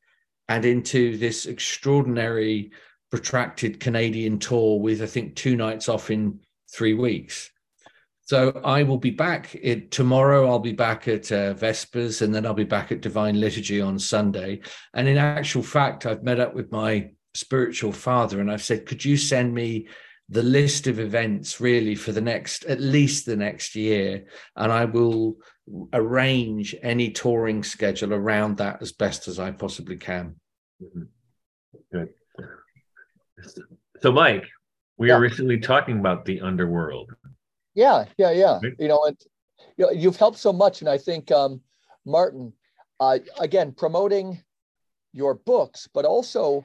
and 0.48 0.64
into 0.66 1.18
this 1.18 1.46
extraordinary, 1.46 2.72
protracted 3.10 3.80
Canadian 3.80 4.40
tour 4.40 4.80
with, 4.80 5.02
I 5.02 5.08
think, 5.08 5.36
two 5.36 5.58
nights 5.58 5.90
off 5.90 6.10
in 6.10 6.40
three 6.74 6.94
weeks. 6.94 7.51
So 8.24 8.62
I 8.64 8.84
will 8.84 8.98
be 8.98 9.10
back 9.10 9.56
it, 9.62 9.92
tomorrow. 9.92 10.48
I'll 10.48 10.60
be 10.60 10.74
back 10.74 11.08
at 11.08 11.32
uh, 11.32 11.54
Vespers, 11.54 12.22
and 12.22 12.34
then 12.34 12.46
I'll 12.46 12.54
be 12.54 12.64
back 12.64 12.92
at 12.92 13.02
Divine 13.02 13.40
Liturgy 13.40 13.82
on 13.82 14.00
Sunday. 14.00 14.62
And 14.94 15.08
in 15.08 15.18
actual 15.18 15.64
fact, 15.64 16.06
I've 16.06 16.24
met 16.24 16.40
up 16.40 16.54
with 16.54 16.72
my 16.72 17.12
spiritual 17.34 17.92
father, 17.92 18.40
and 18.40 18.50
I've 18.50 18.64
said, 18.64 18.86
"Could 18.86 19.04
you 19.04 19.18
send 19.18 19.54
me 19.54 19.88
the 20.32 20.44
list 20.44 20.88
of 20.88 20.98
events 20.98 21.60
really 21.60 21.94
for 21.94 22.14
the 22.14 22.22
next 22.22 22.64
at 22.66 22.80
least 22.80 23.26
the 23.26 23.36
next 23.36 23.76
year 23.76 24.26
and 24.56 24.72
i 24.72 24.86
will 24.86 25.36
arrange 25.94 26.74
any 26.82 27.12
touring 27.12 27.62
schedule 27.64 28.14
around 28.14 28.58
that 28.58 28.82
as 28.82 28.94
best 28.94 29.28
as 29.28 29.40
i 29.40 29.52
possibly 29.52 29.98
can 29.98 30.34
mm-hmm. 30.82 31.04
good 31.92 32.10
so 34.00 34.12
mike 34.12 34.46
we 34.98 35.10
yeah. 35.10 35.16
were 35.16 35.22
recently 35.22 35.60
talking 35.60 36.00
about 36.00 36.24
the 36.24 36.40
underworld 36.40 37.12
yeah 37.82 38.06
yeah 38.18 38.32
yeah 38.32 38.60
right? 38.64 38.74
you 38.80 38.88
know 38.88 39.02
and 39.08 39.18
you 39.78 39.86
know, 39.86 39.92
you've 39.92 40.18
helped 40.24 40.38
so 40.38 40.54
much 40.64 40.82
and 40.82 40.90
i 40.90 40.98
think 40.98 41.32
um, 41.32 41.62
martin 42.06 42.54
uh, 43.00 43.18
again 43.40 43.72
promoting 43.72 44.28
your 45.14 45.34
books 45.34 45.88
but 45.94 46.06
also 46.06 46.64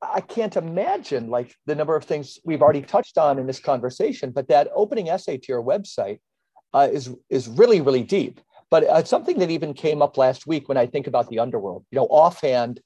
I 0.00 0.20
can't 0.20 0.56
imagine 0.56 1.28
like 1.28 1.54
the 1.66 1.74
number 1.74 1.96
of 1.96 2.04
things 2.04 2.38
we've 2.44 2.62
already 2.62 2.82
touched 2.82 3.18
on 3.18 3.38
in 3.38 3.46
this 3.46 3.58
conversation, 3.58 4.30
but 4.30 4.48
that 4.48 4.68
opening 4.74 5.08
essay 5.08 5.38
to 5.38 5.46
your 5.48 5.62
website 5.62 6.20
uh, 6.72 6.88
is 6.90 7.14
is 7.30 7.48
really 7.48 7.80
really 7.80 8.02
deep. 8.02 8.40
But 8.70 8.84
uh, 8.84 9.02
something 9.04 9.38
that 9.38 9.50
even 9.50 9.72
came 9.74 10.02
up 10.02 10.16
last 10.16 10.46
week 10.46 10.68
when 10.68 10.76
I 10.76 10.86
think 10.86 11.06
about 11.06 11.28
the 11.30 11.38
underworld. 11.38 11.84
You 11.90 11.96
know, 11.96 12.06
offhand, 12.06 12.80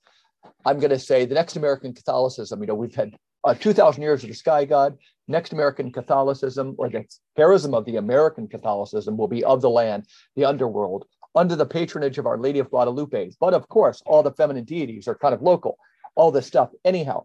I'm 0.65 0.79
going 0.79 0.91
to 0.91 0.99
say 0.99 1.27
the 1.27 1.35
next 1.35 1.57
American 1.57 1.93
Catholicism. 1.93 2.61
You 2.61 2.69
know, 2.69 2.75
we've 2.75 2.95
had 2.95 3.17
uh, 3.45 3.55
2,000 3.55 4.03
years 4.03 4.23
of 4.23 4.29
the 4.29 4.35
Sky 4.35 4.65
God. 4.65 4.97
Next 5.29 5.53
American 5.53 5.93
Catholicism, 5.93 6.75
or 6.79 6.89
the 6.89 7.05
charism 7.39 7.75
of 7.75 7.85
the 7.85 7.97
American 7.97 8.49
Catholicism, 8.49 9.17
will 9.17 9.29
be 9.29 9.45
of 9.45 9.63
the 9.63 9.71
land, 9.71 10.07
the 10.37 10.45
underworld, 10.45 11.07
under 11.35 11.57
the 11.57 11.65
patronage 11.65 12.19
of 12.19 12.27
Our 12.27 12.39
Lady 12.39 12.59
of 12.59 12.71
Guadalupe. 12.71 13.31
But 13.41 13.55
of 13.55 13.69
course, 13.69 14.03
all 14.05 14.23
the 14.23 14.33
feminine 14.33 14.65
deities 14.65 15.07
are 15.07 15.15
kind 15.15 15.33
of 15.33 15.41
local 15.41 15.79
all 16.15 16.31
this 16.31 16.47
stuff. 16.47 16.71
Anyhow, 16.85 17.25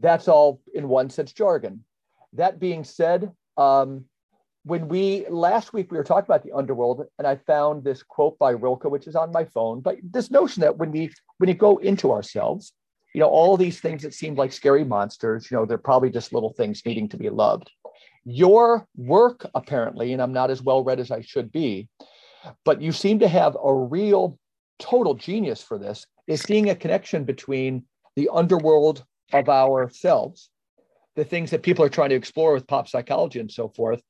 that's 0.00 0.28
all 0.28 0.60
in 0.74 0.88
one 0.88 1.10
sense 1.10 1.32
jargon. 1.32 1.84
That 2.32 2.58
being 2.58 2.84
said, 2.84 3.30
um, 3.56 4.04
when 4.64 4.88
we 4.88 5.26
last 5.28 5.72
week 5.72 5.92
we 5.92 5.98
were 5.98 6.04
talking 6.04 6.24
about 6.24 6.42
the 6.42 6.52
underworld, 6.52 7.04
and 7.18 7.26
I 7.26 7.36
found 7.36 7.84
this 7.84 8.02
quote 8.02 8.38
by 8.38 8.52
Rilke, 8.52 8.84
which 8.84 9.06
is 9.06 9.14
on 9.14 9.30
my 9.30 9.44
phone. 9.44 9.80
But 9.80 9.98
this 10.02 10.30
notion 10.30 10.62
that 10.62 10.78
when 10.78 10.90
we 10.90 11.10
when 11.38 11.48
you 11.48 11.54
go 11.54 11.76
into 11.78 12.12
ourselves, 12.12 12.72
you 13.14 13.20
know, 13.20 13.28
all 13.28 13.56
these 13.56 13.80
things 13.80 14.02
that 14.02 14.12
seem 14.12 14.34
like 14.34 14.52
scary 14.52 14.84
monsters, 14.84 15.48
you 15.50 15.56
know, 15.56 15.64
they're 15.64 15.78
probably 15.78 16.10
just 16.10 16.32
little 16.32 16.52
things 16.52 16.82
needing 16.84 17.08
to 17.08 17.16
be 17.16 17.30
loved. 17.30 17.70
Your 18.24 18.86
work, 18.96 19.48
apparently, 19.54 20.12
and 20.12 20.20
I'm 20.20 20.32
not 20.32 20.50
as 20.50 20.60
well 20.60 20.82
read 20.82 20.98
as 20.98 21.12
I 21.12 21.20
should 21.20 21.52
be, 21.52 21.88
but 22.64 22.82
you 22.82 22.90
seem 22.90 23.20
to 23.20 23.28
have 23.28 23.56
a 23.62 23.72
real 23.72 24.38
total 24.80 25.14
genius 25.14 25.62
for 25.62 25.78
this, 25.78 26.06
is 26.26 26.42
seeing 26.42 26.70
a 26.70 26.74
connection 26.74 27.24
between 27.24 27.84
the 28.16 28.28
underworld 28.32 29.04
of 29.32 29.48
ourselves, 29.48 30.50
the 31.14 31.24
things 31.24 31.52
that 31.52 31.62
people 31.62 31.84
are 31.84 31.90
trying 31.90 32.10
to 32.10 32.16
explore 32.16 32.52
with 32.52 32.66
pop 32.66 32.88
psychology 32.88 33.38
and 33.38 33.50
so 33.50 33.68
forth, 33.68 34.02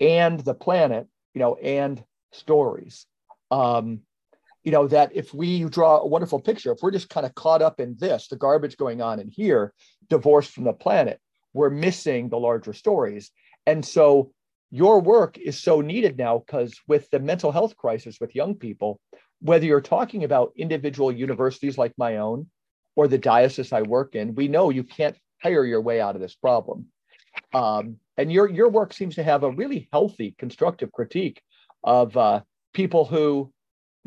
and 0.00 0.40
the 0.40 0.54
planet, 0.54 1.06
you 1.34 1.40
know, 1.40 1.56
and 1.56 2.02
stories. 2.32 3.06
Um, 3.50 4.00
you 4.64 4.72
know, 4.72 4.88
that 4.88 5.10
if 5.14 5.32
we 5.32 5.64
draw 5.64 5.98
a 5.98 6.06
wonderful 6.06 6.40
picture, 6.40 6.72
if 6.72 6.78
we're 6.82 6.90
just 6.90 7.08
kind 7.08 7.26
of 7.26 7.34
caught 7.34 7.62
up 7.62 7.80
in 7.80 7.96
this, 7.98 8.28
the 8.28 8.36
garbage 8.36 8.76
going 8.76 9.00
on 9.00 9.20
in 9.20 9.28
here, 9.28 9.72
divorced 10.08 10.50
from 10.52 10.64
the 10.64 10.72
planet, 10.72 11.20
we're 11.52 11.70
missing 11.70 12.28
the 12.28 12.38
larger 12.38 12.72
stories. 12.72 13.30
And 13.66 13.84
so 13.84 14.32
your 14.70 15.00
work 15.00 15.38
is 15.38 15.58
so 15.58 15.80
needed 15.80 16.18
now 16.18 16.38
because 16.38 16.78
with 16.86 17.08
the 17.10 17.18
mental 17.18 17.52
health 17.52 17.76
crisis 17.76 18.18
with 18.20 18.34
young 18.34 18.54
people, 18.54 19.00
whether 19.40 19.64
you're 19.64 19.80
talking 19.80 20.24
about 20.24 20.52
individual 20.56 21.12
universities 21.12 21.78
like 21.78 21.92
my 21.96 22.16
own, 22.16 22.48
or 22.96 23.06
the 23.06 23.16
diocese 23.16 23.72
I 23.72 23.82
work 23.82 24.16
in, 24.16 24.34
we 24.34 24.48
know 24.48 24.70
you 24.70 24.82
can't 24.82 25.16
hire 25.40 25.64
your 25.64 25.80
way 25.80 26.00
out 26.00 26.16
of 26.16 26.20
this 26.20 26.34
problem. 26.34 26.86
Um, 27.54 27.98
and 28.16 28.32
your 28.32 28.48
your 28.50 28.68
work 28.68 28.92
seems 28.92 29.14
to 29.14 29.22
have 29.22 29.44
a 29.44 29.52
really 29.52 29.88
healthy, 29.92 30.34
constructive 30.36 30.90
critique 30.90 31.40
of 31.84 32.16
uh, 32.16 32.40
people 32.74 33.04
who, 33.04 33.52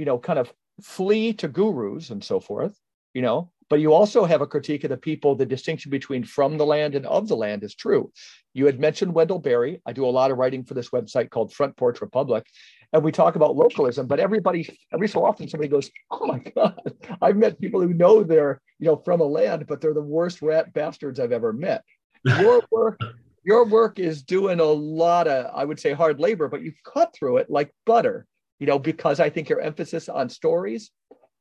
you 0.02 0.06
know, 0.06 0.18
kind 0.18 0.40
of 0.40 0.52
flee 0.82 1.32
to 1.34 1.48
gurus 1.48 2.10
and 2.10 2.24
so 2.24 2.40
forth. 2.40 2.76
You 3.14 3.22
know, 3.22 3.52
but 3.70 3.82
you 3.82 3.94
also 3.94 4.26
have 4.26 4.42
a 4.42 4.48
critique 4.48 4.84
of 4.84 4.90
the 4.90 4.98
people. 4.98 5.36
The 5.36 5.46
distinction 5.46 5.92
between 5.92 6.24
from 6.24 6.58
the 6.58 6.66
land 6.66 6.96
and 6.96 7.06
of 7.06 7.28
the 7.28 7.36
land 7.36 7.64
is 7.64 7.76
true. 7.76 8.12
You 8.56 8.66
had 8.66 8.80
mentioned 8.80 9.14
Wendell 9.14 9.38
Berry. 9.38 9.80
I 9.86 9.94
do 9.94 10.08
a 10.08 10.18
lot 10.20 10.32
of 10.32 10.40
writing 10.40 10.64
for 10.64 10.74
this 10.74 10.90
website 10.90 11.30
called 11.30 11.54
Front 11.54 11.78
Porch 11.78 12.02
Republic, 12.02 12.48
and 12.94 13.04
we 13.04 13.12
talk 13.12 13.36
about 13.36 13.56
localism, 13.56 14.08
but 14.08 14.20
everybody, 14.20 14.68
every 14.92 15.08
so 15.08 15.24
often 15.24 15.48
somebody 15.48 15.70
goes, 15.70 15.92
Oh 16.10 16.26
my 16.26 16.40
God, 16.40 16.82
I've 17.22 17.38
met 17.38 17.62
people 17.62 17.80
who 17.80 17.94
know 17.94 18.24
they're, 18.24 18.60
you 18.80 18.88
know, 18.88 18.98
from 18.98 19.22
a 19.22 19.26
land, 19.26 19.68
but 19.68 19.82
they're 19.82 19.94
the 19.94 20.02
worst 20.02 20.42
rat 20.42 20.74
bastards 20.74 21.20
I've 21.20 21.32
ever 21.32 21.54
met. 21.54 21.84
Your 22.26 22.64
work, 22.72 23.00
your 23.44 23.66
work 23.66 24.00
is 24.00 24.24
doing 24.24 24.60
a 24.60 24.66
lot 24.66 25.28
of, 25.28 25.52
I 25.56 25.64
would 25.64 25.80
say 25.80 25.94
hard 25.94 26.20
labor, 26.20 26.48
but 26.48 26.64
you 26.64 26.74
cut 26.84 27.14
through 27.14 27.38
it 27.38 27.50
like 27.50 27.72
butter. 27.86 28.26
You 28.62 28.68
know, 28.68 28.78
because 28.78 29.20
I 29.20 29.30
think 29.32 29.50
your 29.50 29.60
emphasis 29.60 30.08
on 30.08 30.30
stories 30.30 30.92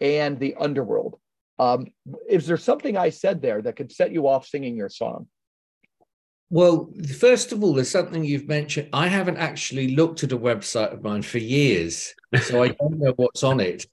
and 0.00 0.40
the 0.40 0.56
underworld. 0.58 1.20
Um, 1.58 1.88
is 2.26 2.46
there 2.46 2.56
something 2.56 2.96
I 2.96 3.10
said 3.10 3.42
there 3.42 3.60
that 3.60 3.76
could 3.76 3.92
set 3.92 4.10
you 4.10 4.26
off 4.26 4.46
singing 4.46 4.74
your 4.74 4.88
song? 4.88 5.28
Well, 6.48 6.90
first 7.20 7.52
of 7.52 7.62
all, 7.62 7.74
there's 7.74 7.90
something 7.90 8.24
you've 8.24 8.48
mentioned. 8.48 8.88
I 8.94 9.08
haven't 9.08 9.36
actually 9.36 9.94
looked 9.94 10.24
at 10.24 10.32
a 10.32 10.38
website 10.38 10.94
of 10.94 11.02
mine 11.02 11.20
for 11.20 11.36
years, 11.36 12.14
so 12.42 12.62
I 12.62 12.68
don't 12.68 12.98
know 12.98 13.12
what's 13.16 13.44
on 13.44 13.60
it. 13.60 13.84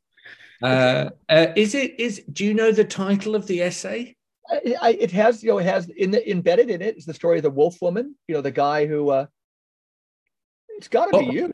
Uh, 0.64 1.10
uh, 1.28 1.48
is 1.58 1.76
it 1.76 2.00
is? 2.00 2.24
Do 2.32 2.46
you 2.46 2.54
know 2.54 2.72
the 2.72 2.86
title 2.86 3.36
of 3.36 3.46
the 3.46 3.62
essay? 3.62 4.16
I, 4.50 4.76
I, 4.82 4.90
it 4.92 5.12
has, 5.12 5.44
you 5.44 5.50
know, 5.50 5.58
it 5.58 5.66
has 5.66 5.90
in 5.90 6.12
the, 6.12 6.32
embedded 6.32 6.70
in 6.70 6.82
it 6.82 6.98
is 6.98 7.06
the 7.06 7.14
story 7.14 7.38
of 7.38 7.44
the 7.44 7.50
wolf 7.50 7.76
woman. 7.82 8.16
You 8.30 8.36
know, 8.36 8.42
the 8.42 8.52
guy 8.52 8.88
who. 8.88 9.10
Uh, 9.10 9.26
it's 10.70 10.88
got 10.88 11.08
to 11.08 11.18
oh, 11.18 11.20
be 11.20 11.34
you. 11.34 11.52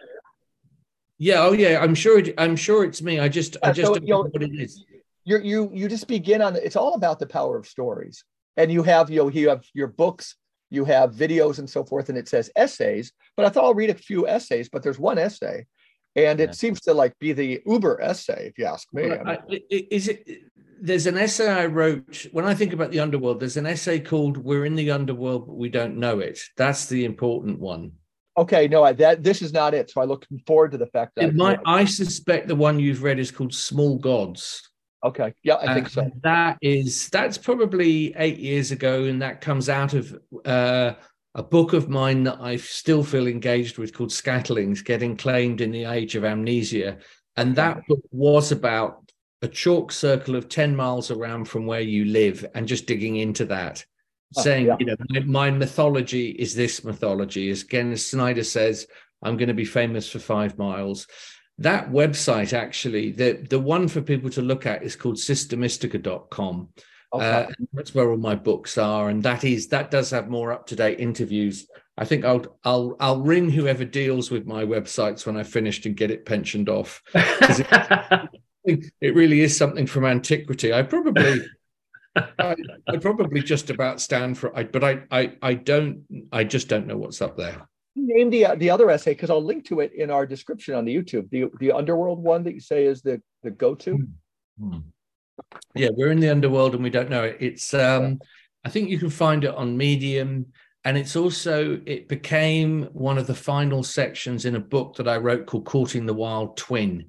Yeah. 1.23 1.41
Oh, 1.43 1.53
yeah. 1.53 1.79
I'm 1.81 1.95
sure. 1.95 2.19
It, 2.19 2.33
I'm 2.37 2.55
sure 2.55 2.83
it's 2.83 3.01
me. 3.01 3.19
I 3.19 3.29
just. 3.29 3.57
I 3.63 3.71
just 3.71 3.87
so, 3.87 3.95
don't 3.95 4.07
know, 4.07 4.23
know 4.23 4.29
what 4.29 4.43
it 4.43 4.53
is. 4.55 4.83
You 5.25 5.39
you 5.39 5.71
you 5.73 5.87
just 5.87 6.07
begin 6.07 6.41
on. 6.41 6.55
It's 6.55 6.75
all 6.75 6.95
about 6.95 7.19
the 7.19 7.27
power 7.27 7.57
of 7.57 7.65
stories, 7.67 8.23
and 8.57 8.71
you 8.71 8.83
have 8.83 9.09
you 9.09 9.19
know 9.19 9.29
you 9.29 9.49
have 9.49 9.63
your 9.73 9.87
books 9.87 10.35
you 10.73 10.83
have 10.85 11.13
videos 11.13 11.59
and 11.59 11.69
so 11.69 11.85
forth, 11.85 12.09
and 12.09 12.17
it 12.17 12.27
says 12.27 12.49
essays. 12.55 13.13
But 13.37 13.45
I 13.45 13.49
thought 13.49 13.63
I'll 13.63 13.75
read 13.75 13.91
a 13.91 13.95
few 13.95 14.27
essays, 14.27 14.69
but 14.69 14.81
there's 14.81 14.97
one 14.97 15.19
essay, 15.19 15.67
and 16.15 16.39
it 16.39 16.49
yeah. 16.49 16.53
seems 16.53 16.81
to 16.81 16.93
like 16.95 17.17
be 17.19 17.31
the 17.31 17.61
Uber 17.65 18.01
essay, 18.01 18.47
if 18.47 18.57
you 18.57 18.65
ask 18.65 18.87
me. 18.91 19.09
Well, 19.09 19.27
I, 19.27 19.37
is 19.69 20.07
it? 20.07 20.27
There's 20.81 21.05
an 21.05 21.17
essay 21.17 21.47
I 21.47 21.67
wrote 21.67 22.25
when 22.31 22.45
I 22.45 22.55
think 22.55 22.73
about 22.73 22.91
the 22.91 22.99
underworld. 22.99 23.39
There's 23.39 23.55
an 23.55 23.67
essay 23.67 23.99
called 23.99 24.35
"We're 24.37 24.65
in 24.65 24.75
the 24.75 24.91
Underworld, 24.91 25.45
but 25.47 25.55
we 25.55 25.69
don't 25.69 25.97
know 25.97 26.19
it." 26.19 26.39
That's 26.57 26.87
the 26.87 27.05
important 27.05 27.59
one. 27.59 27.93
Okay, 28.35 28.67
no, 28.67 28.83
I, 28.83 28.93
that 28.93 29.23
this 29.23 29.41
is 29.41 29.53
not 29.53 29.73
it. 29.73 29.91
So 29.91 30.01
I 30.01 30.05
look 30.05 30.25
forward 30.47 30.71
to 30.71 30.77
the 30.77 30.87
fact 30.87 31.13
that 31.15 31.35
might. 31.35 31.59
I 31.65 31.85
suspect 31.85 32.47
the 32.47 32.55
one 32.55 32.79
you've 32.79 33.03
read 33.03 33.19
is 33.19 33.31
called 33.31 33.53
"Small 33.53 33.97
Gods." 33.97 34.69
Okay. 35.03 35.33
Yeah, 35.43 35.55
I 35.55 35.73
think 35.73 35.89
so. 35.89 36.09
That 36.23 36.57
is 36.61 37.09
that's 37.09 37.37
probably 37.37 38.13
eight 38.17 38.39
years 38.39 38.71
ago, 38.71 39.03
and 39.03 39.21
that 39.21 39.41
comes 39.41 39.69
out 39.69 39.93
of 39.93 40.17
uh, 40.45 40.93
a 41.35 41.43
book 41.43 41.73
of 41.73 41.89
mine 41.89 42.23
that 42.23 42.39
I 42.39 42.57
still 42.57 43.03
feel 43.03 43.27
engaged 43.27 43.77
with 43.77 43.93
called 43.93 44.11
Scatterlings, 44.11 44.83
getting 44.83 45.17
claimed 45.17 45.61
in 45.61 45.71
the 45.71 45.85
age 45.85 46.15
of 46.15 46.23
amnesia. 46.23 46.97
And 47.35 47.55
that 47.55 47.85
book 47.87 48.03
was 48.11 48.51
about 48.51 49.11
a 49.41 49.47
chalk 49.47 49.91
circle 49.91 50.35
of 50.35 50.47
10 50.47 50.75
miles 50.75 51.09
around 51.11 51.45
from 51.45 51.65
where 51.65 51.81
you 51.81 52.05
live 52.05 52.45
and 52.53 52.67
just 52.67 52.85
digging 52.85 53.17
into 53.17 53.45
that, 53.45 53.83
oh, 54.37 54.41
saying, 54.41 54.67
yeah. 54.67 54.75
you 54.79 54.85
know, 54.85 54.95
my, 55.09 55.19
my, 55.19 55.51
mythology 55.51 56.29
is 56.29 56.55
this 56.55 56.83
mythology. 56.83 57.49
As 57.49 57.63
again, 57.63 57.91
as 57.91 58.05
Snyder 58.05 58.43
says, 58.43 58.87
I'm 59.21 59.37
going 59.37 59.47
to 59.47 59.53
be 59.53 59.65
famous 59.65 60.09
for 60.09 60.19
five 60.19 60.57
miles 60.57 61.07
that 61.59 61.89
website 61.91 62.53
actually 62.53 63.11
the 63.11 63.33
the 63.49 63.59
one 63.59 63.87
for 63.87 64.01
people 64.01 64.29
to 64.29 64.41
look 64.41 64.65
at 64.65 64.83
is 64.83 64.95
called 64.95 65.15
cistamystica.com 65.15 66.69
okay. 67.13 67.25
uh, 67.25 67.47
that's 67.73 67.93
where 67.93 68.09
all 68.09 68.17
my 68.17 68.35
books 68.35 68.77
are 68.77 69.09
and 69.09 69.21
that 69.21 69.43
is 69.43 69.67
that 69.67 69.91
does 69.91 70.09
have 70.09 70.29
more 70.29 70.51
up-to-date 70.51 70.99
interviews 70.99 71.67
i 71.97 72.03
think 72.05 72.25
i'll 72.25 72.57
i'll 72.63 72.95
i'll 72.99 73.21
ring 73.21 73.49
whoever 73.49 73.85
deals 73.85 74.31
with 74.31 74.47
my 74.47 74.63
websites 74.63 75.25
when 75.25 75.37
i 75.37 75.43
finished 75.43 75.85
and 75.85 75.95
get 75.95 76.09
it 76.09 76.25
pensioned 76.25 76.69
off 76.69 77.03
it, 77.13 78.91
it 79.01 79.15
really 79.15 79.41
is 79.41 79.55
something 79.55 79.85
from 79.85 80.05
antiquity 80.05 80.73
i 80.73 80.81
probably 80.81 81.45
I, 82.15 82.55
I 82.87 82.97
probably 82.97 83.41
just 83.41 83.69
about 83.69 83.99
stand 83.99 84.37
for 84.37 84.51
it 84.55 84.71
but 84.71 84.83
I, 84.83 85.01
I 85.09 85.35
i 85.41 85.53
don't 85.55 86.03
i 86.31 86.43
just 86.43 86.67
don't 86.67 86.85
know 86.85 86.97
what's 86.97 87.21
up 87.21 87.37
there 87.37 87.67
name 87.95 88.29
the 88.29 88.47
the 88.57 88.69
other 88.69 88.89
essay 88.89 89.11
because 89.11 89.29
I'll 89.29 89.43
link 89.43 89.65
to 89.65 89.79
it 89.79 89.93
in 89.93 90.09
our 90.09 90.25
description 90.25 90.75
on 90.75 90.85
the 90.85 90.95
YouTube. 90.95 91.29
The 91.29 91.45
the 91.59 91.71
underworld 91.71 92.19
one 92.19 92.43
that 92.43 92.53
you 92.53 92.59
say 92.59 92.85
is 92.85 93.01
the 93.01 93.21
the 93.43 93.51
go 93.51 93.75
to. 93.75 94.07
Hmm. 94.59 94.77
Yeah, 95.75 95.89
we're 95.95 96.11
in 96.11 96.19
the 96.19 96.29
underworld 96.29 96.75
and 96.75 96.83
we 96.83 96.89
don't 96.89 97.09
know 97.09 97.23
it. 97.23 97.37
It's 97.39 97.73
um, 97.73 98.19
I 98.63 98.69
think 98.69 98.89
you 98.89 98.99
can 98.99 99.09
find 99.09 99.43
it 99.43 99.55
on 99.55 99.77
Medium, 99.77 100.47
and 100.85 100.97
it's 100.97 101.15
also 101.15 101.81
it 101.85 102.07
became 102.07 102.83
one 102.93 103.17
of 103.17 103.27
the 103.27 103.35
final 103.35 103.83
sections 103.83 104.45
in 104.45 104.55
a 104.55 104.59
book 104.59 104.95
that 104.97 105.07
I 105.07 105.17
wrote 105.17 105.45
called 105.45 105.65
"Courting 105.65 106.05
the 106.05 106.13
Wild 106.13 106.57
Twin." 106.57 107.05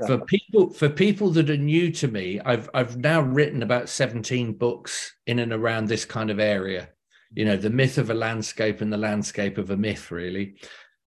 Okay. 0.00 0.06
For 0.06 0.24
people 0.24 0.70
for 0.70 0.88
people 0.88 1.30
that 1.30 1.50
are 1.50 1.56
new 1.56 1.90
to 1.92 2.08
me, 2.08 2.40
I've 2.44 2.68
I've 2.74 2.96
now 2.96 3.20
written 3.20 3.62
about 3.62 3.88
seventeen 3.88 4.52
books 4.54 5.14
in 5.26 5.38
and 5.38 5.52
around 5.52 5.86
this 5.86 6.04
kind 6.04 6.30
of 6.30 6.40
area. 6.40 6.88
You 7.34 7.44
know 7.44 7.56
the 7.56 7.70
myth 7.70 7.98
of 7.98 8.10
a 8.10 8.14
landscape 8.14 8.80
and 8.80 8.92
the 8.92 8.96
landscape 8.96 9.58
of 9.58 9.70
a 9.70 9.76
myth 9.76 10.10
really. 10.10 10.56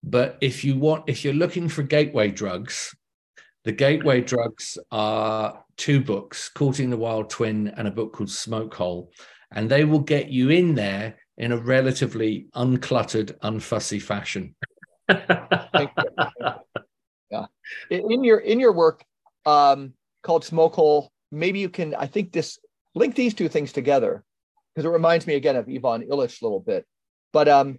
But 0.03 0.37
if 0.41 0.64
you 0.64 0.76
want 0.76 1.05
if 1.09 1.24
you're 1.24 1.35
looking 1.35 1.68
for 1.68 1.82
gateway 1.82 2.30
drugs 2.30 2.95
the 3.64 3.72
gateway 3.72 4.20
drugs 4.20 4.76
are 4.93 5.64
two 5.78 6.01
books 6.01 6.51
courting 6.51 6.91
the 6.91 6.99
wild 6.99 7.30
twin 7.30 7.68
and 7.68 7.89
a 7.89 7.91
book 7.91 8.12
called 8.12 8.30
smoke 8.30 8.74
hole. 8.74 9.11
And 9.51 9.70
they 9.70 9.85
will 9.85 10.01
get 10.01 10.28
you 10.28 10.51
in 10.51 10.74
there 10.74 11.16
in 11.39 11.51
a 11.51 11.57
relatively 11.57 12.49
uncluttered 12.55 13.39
unfussy 13.39 14.01
fashion. 14.01 14.55
Yeah 15.09 16.57
in 17.91 18.25
your 18.25 18.39
in 18.39 18.61
your 18.61 18.73
work 18.73 19.05
um, 19.47 19.93
called 20.23 20.45
smoke 20.45 20.75
hole 20.75 21.11
maybe 21.31 21.59
you 21.59 21.69
can 21.69 21.95
i 21.97 22.07
think 22.07 22.33
this 22.33 22.59
link 22.95 23.15
these 23.15 23.35
two 23.35 23.49
things 23.49 23.73
together 23.73 24.25
because 24.75 24.87
it 24.87 24.93
reminds 24.93 25.27
me 25.27 25.35
again 25.35 25.57
of 25.57 25.69
Ivan 25.69 26.09
Illich 26.09 26.41
a 26.41 26.45
little 26.45 26.61
bit. 26.61 26.85
But 27.33 27.49
um, 27.49 27.79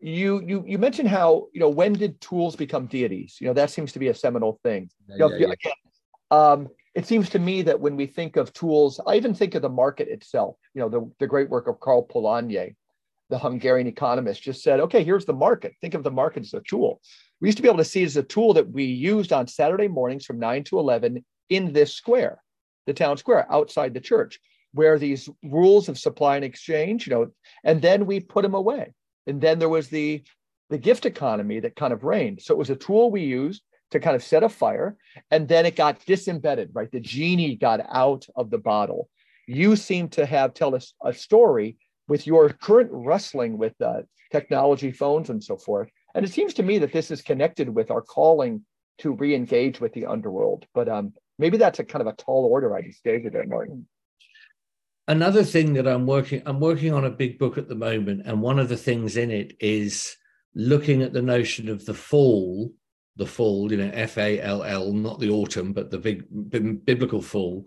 you 0.00 0.42
you 0.46 0.64
you 0.66 0.78
mentioned 0.78 1.08
how 1.08 1.48
you 1.52 1.60
know 1.60 1.68
when 1.68 1.92
did 1.92 2.20
tools 2.20 2.56
become 2.56 2.86
deities? 2.86 3.36
You 3.40 3.48
know 3.48 3.54
that 3.54 3.70
seems 3.70 3.92
to 3.92 3.98
be 3.98 4.08
a 4.08 4.14
seminal 4.14 4.58
thing. 4.62 4.90
Yeah, 5.08 5.14
you 5.14 5.18
know, 5.18 5.36
yeah, 5.36 5.52
again, 5.52 5.72
um, 6.30 6.68
it 6.94 7.06
seems 7.06 7.28
to 7.30 7.38
me 7.38 7.62
that 7.62 7.80
when 7.80 7.96
we 7.96 8.06
think 8.06 8.36
of 8.36 8.52
tools, 8.52 9.00
I 9.06 9.16
even 9.16 9.34
think 9.34 9.54
of 9.54 9.62
the 9.62 9.68
market 9.68 10.08
itself. 10.08 10.56
You 10.74 10.80
know, 10.82 10.88
the, 10.88 11.10
the 11.18 11.26
great 11.26 11.48
work 11.48 11.68
of 11.68 11.80
Karl 11.80 12.06
Polanyi, 12.06 12.74
the 13.28 13.38
Hungarian 13.38 13.86
economist, 13.86 14.42
just 14.42 14.62
said, 14.62 14.80
okay, 14.80 15.04
here's 15.04 15.24
the 15.24 15.32
market. 15.32 15.74
Think 15.80 15.94
of 15.94 16.02
the 16.02 16.10
market 16.10 16.42
as 16.42 16.54
a 16.54 16.60
tool. 16.60 17.00
We 17.40 17.48
used 17.48 17.58
to 17.58 17.62
be 17.62 17.68
able 17.68 17.78
to 17.78 17.84
see 17.84 18.02
it 18.02 18.06
as 18.06 18.16
a 18.16 18.22
tool 18.22 18.54
that 18.54 18.70
we 18.70 18.84
used 18.84 19.32
on 19.32 19.46
Saturday 19.46 19.88
mornings 19.88 20.26
from 20.26 20.38
9 20.38 20.64
to 20.64 20.78
11 20.78 21.24
in 21.48 21.72
this 21.72 21.94
square, 21.94 22.42
the 22.86 22.94
town 22.94 23.16
square 23.16 23.50
outside 23.50 23.94
the 23.94 24.00
church 24.00 24.38
where 24.72 24.98
these 24.98 25.28
rules 25.42 25.88
of 25.88 25.98
supply 25.98 26.36
and 26.36 26.44
exchange, 26.44 27.06
you 27.06 27.12
know, 27.12 27.30
and 27.64 27.82
then 27.82 28.06
we 28.06 28.20
put 28.20 28.42
them 28.42 28.54
away. 28.54 28.92
And 29.26 29.40
then 29.40 29.58
there 29.58 29.68
was 29.68 29.88
the 29.88 30.22
the 30.70 30.78
gift 30.78 31.04
economy 31.04 31.58
that 31.58 31.74
kind 31.74 31.92
of 31.92 32.04
reigned. 32.04 32.40
So 32.40 32.54
it 32.54 32.58
was 32.58 32.70
a 32.70 32.76
tool 32.76 33.10
we 33.10 33.22
used 33.22 33.60
to 33.90 33.98
kind 33.98 34.14
of 34.14 34.22
set 34.22 34.44
a 34.44 34.48
fire, 34.48 34.96
and 35.32 35.48
then 35.48 35.66
it 35.66 35.74
got 35.74 36.04
disembedded, 36.06 36.70
right? 36.72 36.90
The 36.92 37.00
genie 37.00 37.56
got 37.56 37.80
out 37.90 38.24
of 38.36 38.50
the 38.50 38.58
bottle. 38.58 39.08
You 39.48 39.74
seem 39.74 40.08
to 40.10 40.24
have 40.24 40.54
tell 40.54 40.76
us 40.76 40.94
a 41.04 41.12
story 41.12 41.76
with 42.06 42.24
your 42.24 42.50
current 42.50 42.90
wrestling 42.92 43.58
with 43.58 43.74
uh, 43.80 44.02
technology, 44.30 44.92
phones, 44.92 45.28
and 45.28 45.42
so 45.42 45.56
forth. 45.56 45.90
And 46.14 46.24
it 46.24 46.32
seems 46.32 46.54
to 46.54 46.62
me 46.62 46.78
that 46.78 46.92
this 46.92 47.10
is 47.10 47.22
connected 47.22 47.68
with 47.68 47.90
our 47.90 48.02
calling 48.02 48.64
to 48.98 49.12
re-engage 49.12 49.80
with 49.80 49.92
the 49.92 50.06
underworld. 50.06 50.66
But 50.74 50.88
um, 50.88 51.14
maybe 51.38 51.56
that's 51.56 51.78
a 51.78 51.84
kind 51.84 52.02
of 52.02 52.08
a 52.08 52.16
tall 52.16 52.44
order 52.44 52.74
I 52.76 52.82
just 52.82 52.98
stated 52.98 53.32
there, 53.32 53.46
Martin 53.46 53.86
another 55.10 55.42
thing 55.42 55.72
that 55.72 55.88
I'm 55.88 56.06
working 56.06 56.40
I'm 56.46 56.60
working 56.60 56.94
on 56.94 57.04
a 57.04 57.10
big 57.10 57.38
book 57.38 57.58
at 57.58 57.68
the 57.68 57.74
moment, 57.74 58.22
and 58.24 58.40
one 58.40 58.58
of 58.58 58.68
the 58.68 58.76
things 58.76 59.16
in 59.16 59.30
it 59.30 59.56
is 59.60 60.16
looking 60.54 61.02
at 61.02 61.12
the 61.12 61.22
notion 61.22 61.68
of 61.68 61.84
the 61.84 61.94
fall, 61.94 62.72
the 63.16 63.26
fall, 63.26 63.70
you 63.70 63.78
know, 63.78 63.90
F 63.92 64.16
A 64.18 64.40
L 64.40 64.62
L, 64.62 64.92
not 64.92 65.18
the 65.18 65.30
autumn, 65.30 65.72
but 65.72 65.90
the 65.90 65.98
big 65.98 66.24
biblical 66.84 67.20
fall, 67.20 67.66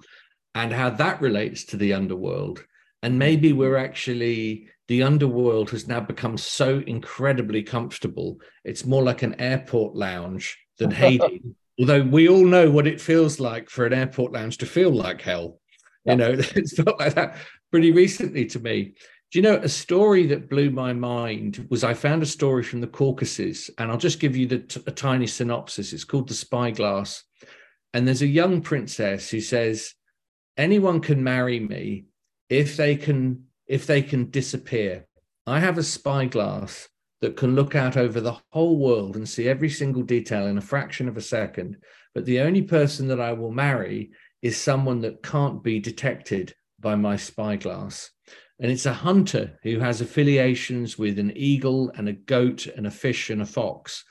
and 0.56 0.72
how 0.72 0.90
that 0.90 1.22
relates 1.22 1.66
to 1.66 1.78
the 1.78 1.94
underworld. 1.94 2.64
And 3.04 3.20
maybe 3.20 3.52
we're 3.52 3.78
actually 3.78 4.70
the 4.88 5.04
underworld 5.04 5.70
has 5.72 5.88
now 5.88 6.00
become 6.00 6.38
so 6.38 6.84
incredibly 6.86 7.64
comfortable. 7.64 8.40
It's 8.64 8.86
more 8.86 9.04
like 9.04 9.24
an 9.24 9.40
airport 9.40 9.96
lounge 9.96 10.58
than 10.78 10.92
Hades. 11.04 11.42
Although 11.80 12.04
we 12.04 12.30
all 12.30 12.46
know 12.46 12.70
what 12.70 12.88
it 12.88 13.02
feels 13.02 13.40
like 13.40 13.70
for 13.70 13.86
an 13.86 13.94
airport 13.94 14.34
lounge 14.34 14.58
to 14.60 14.66
feel 14.66 14.92
like 14.92 15.22
hell. 15.22 15.60
You 16.06 16.16
know, 16.16 16.32
it's 16.38 16.76
felt 16.76 17.00
like 17.00 17.16
that 17.16 17.38
pretty 17.72 17.92
recently 17.92 18.46
to 18.48 18.60
me. 18.60 18.94
Do 19.32 19.40
you 19.40 19.42
know 19.42 19.56
a 19.56 19.70
story 19.70 20.28
that 20.28 20.50
blew 20.50 20.70
my 20.70 20.94
mind 20.94 21.66
was 21.72 21.84
I 21.84 21.96
found 21.96 22.22
a 22.22 22.28
story 22.28 22.62
from 22.62 22.82
the 22.82 22.88
Caucasus, 22.88 23.72
and 23.80 23.90
I'll 23.90 23.98
just 23.98 24.20
give 24.20 24.36
you 24.36 24.46
the 24.46 24.60
t- 24.60 24.84
a 24.86 24.92
tiny 24.92 25.26
synopsis. 25.26 25.92
It's 25.92 26.04
called 26.04 26.28
The 26.28 26.36
Spyglass. 26.36 27.24
And 27.96 28.08
there's 28.08 28.22
a 28.22 28.28
young 28.28 28.62
princess 28.62 29.30
who 29.30 29.42
says, 29.42 29.96
anyone 30.56 31.00
can 31.00 31.24
marry 31.24 31.60
me 31.60 32.06
if 32.50 32.78
they 32.78 32.96
can 32.96 33.46
if 33.68 33.86
they 33.86 34.02
can 34.02 34.30
disappear. 34.30 35.06
I 35.46 35.60
have 35.60 35.78
a 35.78 35.84
spyglass 35.84 36.90
that 37.22 37.38
can 37.38 37.56
look 37.56 37.76
out 37.76 37.96
over 37.96 38.20
the 38.20 38.38
whole 38.52 38.78
world 38.78 39.16
and 39.16 39.28
see 39.28 39.48
every 39.48 39.70
single 39.70 40.04
detail 40.04 40.48
in 40.48 40.58
a 40.58 40.62
fraction 40.62 41.08
of 41.08 41.18
a 41.18 41.22
second. 41.22 41.78
But 42.14 42.26
the 42.26 42.42
only 42.42 42.62
person 42.62 43.08
that 43.08 43.22
I 43.22 43.34
will 43.34 43.52
marry 43.52 44.12
is 44.42 44.58
someone 44.58 45.00
that 45.02 45.24
can't 45.24 45.64
be 45.64 45.80
detected 45.80 46.54
by 46.80 46.96
my 46.96 47.16
spyglass. 47.16 48.12
And 48.60 48.72
it's 48.72 48.86
a 48.86 48.94
hunter 48.94 49.58
who 49.64 49.80
has 49.80 50.02
affiliations 50.02 50.98
with 50.98 51.18
an 51.18 51.32
eagle 51.36 51.92
and 51.96 52.08
a 52.08 52.14
goat 52.14 52.68
and 52.68 52.86
a 52.86 52.92
fish 52.92 53.30
and 53.30 53.42
a 53.42 53.46
fox. 53.46 54.04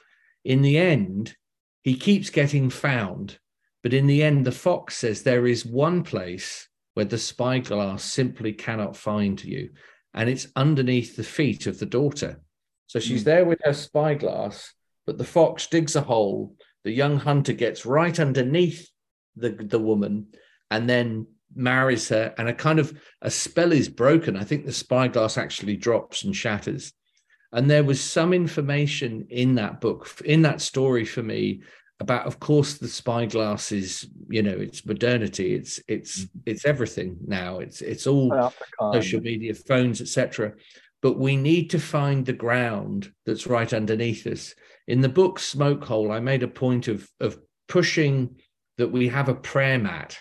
In 0.45 0.63
the 0.63 0.79
end, 0.79 1.37
he 1.83 1.95
keeps 1.95 2.31
getting 2.31 2.71
found. 2.71 3.39
But 3.83 3.93
in 3.93 4.07
the 4.07 4.23
end, 4.23 4.45
the 4.45 4.53
fox 4.53 4.97
says 4.97 5.23
there 5.23 5.47
is 5.47 5.67
one 5.67 6.03
place 6.03 6.69
where 6.95 7.05
the 7.05 7.19
spyglass 7.19 8.05
simply 8.05 8.53
cannot 8.53 8.97
find 8.97 9.43
you, 9.43 9.71
and 10.15 10.29
it's 10.29 10.49
underneath 10.57 11.17
the 11.17 11.25
feet 11.25 11.67
of 11.67 11.79
the 11.79 11.87
daughter. 11.87 12.41
So 12.87 13.01
she's 13.01 13.23
mm. 13.23 13.27
there 13.27 13.45
with 13.45 13.61
her 13.65 13.73
spyglass, 13.73 14.75
but 15.07 15.19
the 15.19 15.25
fox 15.25 15.67
digs 15.67 15.97
a 15.97 16.03
hole. 16.03 16.57
The 16.85 16.93
young 16.93 17.17
hunter 17.19 17.53
gets 17.53 17.87
right 17.87 18.19
underneath 18.19 18.89
the, 19.37 19.51
the 19.51 19.79
woman 19.79 20.29
and 20.71 20.89
then 20.89 21.27
marries 21.55 22.09
her, 22.09 22.35
and 22.39 22.49
a 22.49 22.55
kind 22.55 22.79
of 22.79 22.99
a 23.21 23.31
spell 23.31 23.73
is 23.73 23.89
broken. 23.89 24.37
I 24.37 24.45
think 24.45 24.65
the 24.65 24.73
spyglass 24.73 25.39
actually 25.39 25.77
drops 25.77 26.25
and 26.25 26.35
shatters. 26.35 26.93
And 27.53 27.71
there 27.71 27.85
was 27.85 28.03
some 28.03 28.33
information 28.33 29.27
in 29.29 29.57
that 29.57 29.81
book, 29.81 30.09
in 30.25 30.43
that 30.43 30.63
story 30.63 31.05
for 31.05 31.23
me, 31.23 31.63
about 32.01 32.27
of 32.27 32.41
course 32.41 32.79
the 32.79 32.89
spyglass 32.89 33.71
is 33.71 34.09
you 34.29 34.43
know 34.43 34.57
it's 34.59 34.85
modernity 34.85 35.55
it's 35.55 35.81
it's 35.89 36.25
mm-hmm. 36.25 36.39
it's 36.47 36.65
everything 36.65 37.17
now. 37.27 37.61
It's 37.61 37.81
it's 37.81 38.07
all 38.07 38.53
social 38.93 39.21
media 39.21 39.55
phones 39.55 40.01
etc 40.01 40.53
but 41.01 41.19
we 41.19 41.37
need 41.37 41.69
to 41.71 41.81
find 41.81 42.25
the 42.25 42.33
ground 42.33 43.13
that's 43.27 43.49
right 43.49 43.73
underneath 43.73 44.25
us. 44.29 44.55
In 44.87 45.01
the 45.01 45.09
book 45.09 45.39
smoke 45.39 45.85
hole 45.85 46.13
i 46.13 46.21
made 46.21 46.43
a 46.43 46.49
point 46.49 46.89
of 46.89 47.09
of 47.21 47.39
pushing 47.69 48.37
that 48.79 48.89
we 48.89 49.09
have 49.09 49.29
a 49.29 49.35
prayer 49.35 49.79
mat 49.79 50.19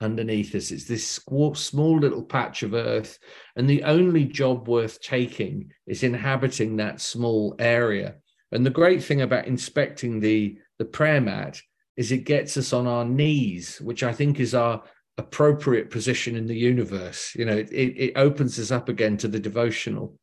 underneath 0.00 0.54
us. 0.54 0.70
It's 0.70 0.84
this 0.84 1.06
small 1.06 1.98
little 1.98 2.22
patch 2.22 2.62
of 2.62 2.74
earth 2.74 3.18
and 3.56 3.68
the 3.68 3.82
only 3.84 4.24
job 4.24 4.68
worth 4.68 5.00
taking 5.00 5.72
is 5.86 6.02
inhabiting 6.02 6.76
that 6.76 7.00
small 7.00 7.54
area 7.58 8.16
and 8.52 8.64
the 8.64 8.70
great 8.70 9.02
thing 9.02 9.22
about 9.22 9.46
inspecting 9.46 10.20
the 10.20 10.58
the 10.78 10.84
prayer 10.84 11.20
mat 11.20 11.60
is 11.96 12.10
it 12.10 12.24
gets 12.24 12.56
us 12.56 12.72
on 12.72 12.86
our 12.86 13.04
knees, 13.04 13.80
which 13.80 14.02
I 14.02 14.12
think 14.12 14.40
is 14.40 14.54
our 14.54 14.82
appropriate 15.16 15.90
position 15.90 16.36
in 16.36 16.46
the 16.46 16.56
universe. 16.56 17.34
You 17.36 17.44
know, 17.44 17.56
it, 17.56 17.70
it 17.70 18.12
opens 18.16 18.58
us 18.58 18.70
up 18.70 18.88
again 18.88 19.16
to 19.18 19.28
the 19.28 19.38
devotional. 19.38 20.18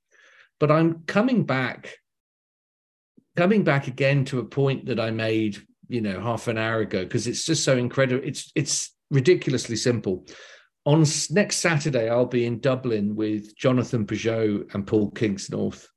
But 0.59 0.71
I'm 0.71 1.03
coming 1.07 1.43
back, 1.43 1.95
coming 3.37 3.63
back 3.63 3.87
again 3.87 4.25
to 4.25 4.39
a 4.39 4.45
point 4.45 4.85
that 4.87 4.99
I 4.99 5.11
made, 5.11 5.57
you 5.87 6.01
know, 6.01 6.19
half 6.19 6.47
an 6.47 6.57
hour 6.57 6.79
ago, 6.81 7.03
because 7.03 7.27
it's 7.27 7.45
just 7.45 7.63
so 7.63 7.77
incredible. 7.77 8.27
It's 8.27 8.51
it's 8.55 8.93
ridiculously 9.09 9.75
simple. 9.75 10.25
On 10.85 11.05
next 11.29 11.57
Saturday, 11.57 12.09
I'll 12.09 12.25
be 12.25 12.45
in 12.45 12.59
Dublin 12.59 13.15
with 13.15 13.55
Jonathan 13.55 14.05
Pageau 14.05 14.71
and 14.73 14.85
Paul 14.85 15.11
Kingsnorth. 15.11 15.87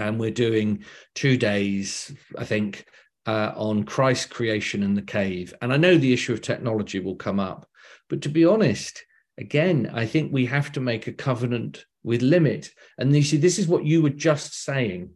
And 0.00 0.18
we're 0.18 0.30
doing 0.30 0.84
two 1.14 1.36
days, 1.36 2.12
I 2.38 2.44
think, 2.44 2.86
uh, 3.26 3.52
on 3.54 3.84
Christ's 3.84 4.26
creation 4.26 4.82
in 4.82 4.94
the 4.94 5.02
cave. 5.02 5.54
And 5.60 5.72
I 5.72 5.76
know 5.76 5.96
the 5.96 6.12
issue 6.12 6.32
of 6.32 6.40
technology 6.40 7.00
will 7.00 7.16
come 7.16 7.38
up, 7.38 7.68
but 8.08 8.22
to 8.22 8.28
be 8.28 8.44
honest, 8.44 9.04
again, 9.38 9.90
I 9.92 10.06
think 10.06 10.32
we 10.32 10.46
have 10.46 10.72
to 10.72 10.80
make 10.80 11.06
a 11.06 11.12
covenant 11.12 11.84
with 12.02 12.22
limit. 12.22 12.70
And 12.98 13.14
you 13.14 13.22
see, 13.22 13.36
this 13.36 13.58
is 13.58 13.68
what 13.68 13.84
you 13.84 14.02
were 14.02 14.10
just 14.10 14.64
saying. 14.64 15.10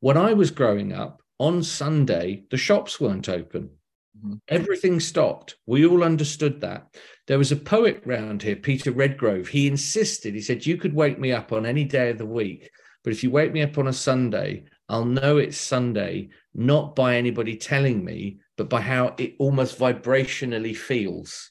When 0.00 0.16
I 0.16 0.32
was 0.34 0.50
growing 0.50 0.92
up, 0.92 1.20
on 1.38 1.62
Sunday, 1.62 2.44
the 2.50 2.56
shops 2.56 3.00
weren't 3.00 3.28
open. 3.28 3.70
Mm-hmm. 4.18 4.34
Everything 4.48 5.00
stopped. 5.00 5.56
We 5.66 5.86
all 5.86 6.02
understood 6.02 6.60
that. 6.60 6.88
There 7.26 7.38
was 7.38 7.52
a 7.52 7.56
poet 7.56 8.02
round 8.04 8.42
here, 8.42 8.56
Peter 8.56 8.90
Redgrove. 8.90 9.48
He 9.48 9.68
insisted, 9.68 10.34
he 10.34 10.40
said, 10.40 10.66
You 10.66 10.76
could 10.76 10.94
wake 10.94 11.18
me 11.18 11.32
up 11.32 11.52
on 11.52 11.64
any 11.64 11.84
day 11.84 12.10
of 12.10 12.18
the 12.18 12.26
week, 12.26 12.70
but 13.08 13.14
if 13.14 13.24
you 13.24 13.30
wake 13.30 13.54
me 13.54 13.62
up 13.62 13.78
on 13.78 13.88
a 13.88 13.92
Sunday, 13.94 14.64
I'll 14.90 15.06
know 15.06 15.38
it's 15.38 15.56
Sunday, 15.56 16.28
not 16.52 16.94
by 16.94 17.16
anybody 17.16 17.56
telling 17.56 18.04
me, 18.04 18.36
but 18.58 18.68
by 18.68 18.82
how 18.82 19.14
it 19.16 19.34
almost 19.38 19.78
vibrationally 19.78 20.76
feels. 20.76 21.50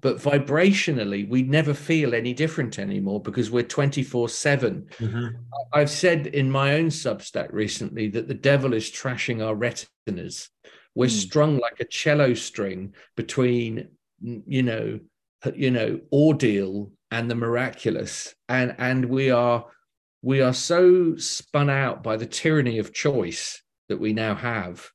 But 0.00 0.16
vibrationally, 0.16 1.28
we 1.28 1.42
never 1.42 1.74
feel 1.74 2.12
any 2.12 2.34
different 2.34 2.80
anymore 2.80 3.22
because 3.22 3.52
we're 3.52 3.62
24 3.62 4.28
7. 4.28 4.88
Mm-hmm. 4.98 5.26
I've 5.72 5.90
said 5.90 6.26
in 6.26 6.50
my 6.50 6.74
own 6.74 6.86
Substack 6.86 7.52
recently 7.52 8.08
that 8.08 8.26
the 8.26 8.34
devil 8.34 8.74
is 8.74 8.90
trashing 8.90 9.46
our 9.46 9.54
retinas. 9.54 10.50
We're 10.96 11.06
mm. 11.06 11.10
strung 11.10 11.58
like 11.58 11.78
a 11.78 11.84
cello 11.84 12.34
string 12.34 12.94
between, 13.14 13.90
you 14.20 14.64
know, 14.64 14.98
you 15.54 15.70
know, 15.70 16.00
ordeal 16.12 16.90
and 17.12 17.30
the 17.30 17.36
miraculous. 17.36 18.34
And 18.48 18.74
and 18.78 19.04
we 19.04 19.30
are 19.30 19.66
we 20.24 20.40
are 20.40 20.54
so 20.54 21.16
spun 21.16 21.68
out 21.68 22.02
by 22.02 22.16
the 22.16 22.26
tyranny 22.26 22.78
of 22.78 22.94
choice 22.94 23.62
that 23.90 24.00
we 24.00 24.14
now 24.14 24.34
have. 24.34 24.88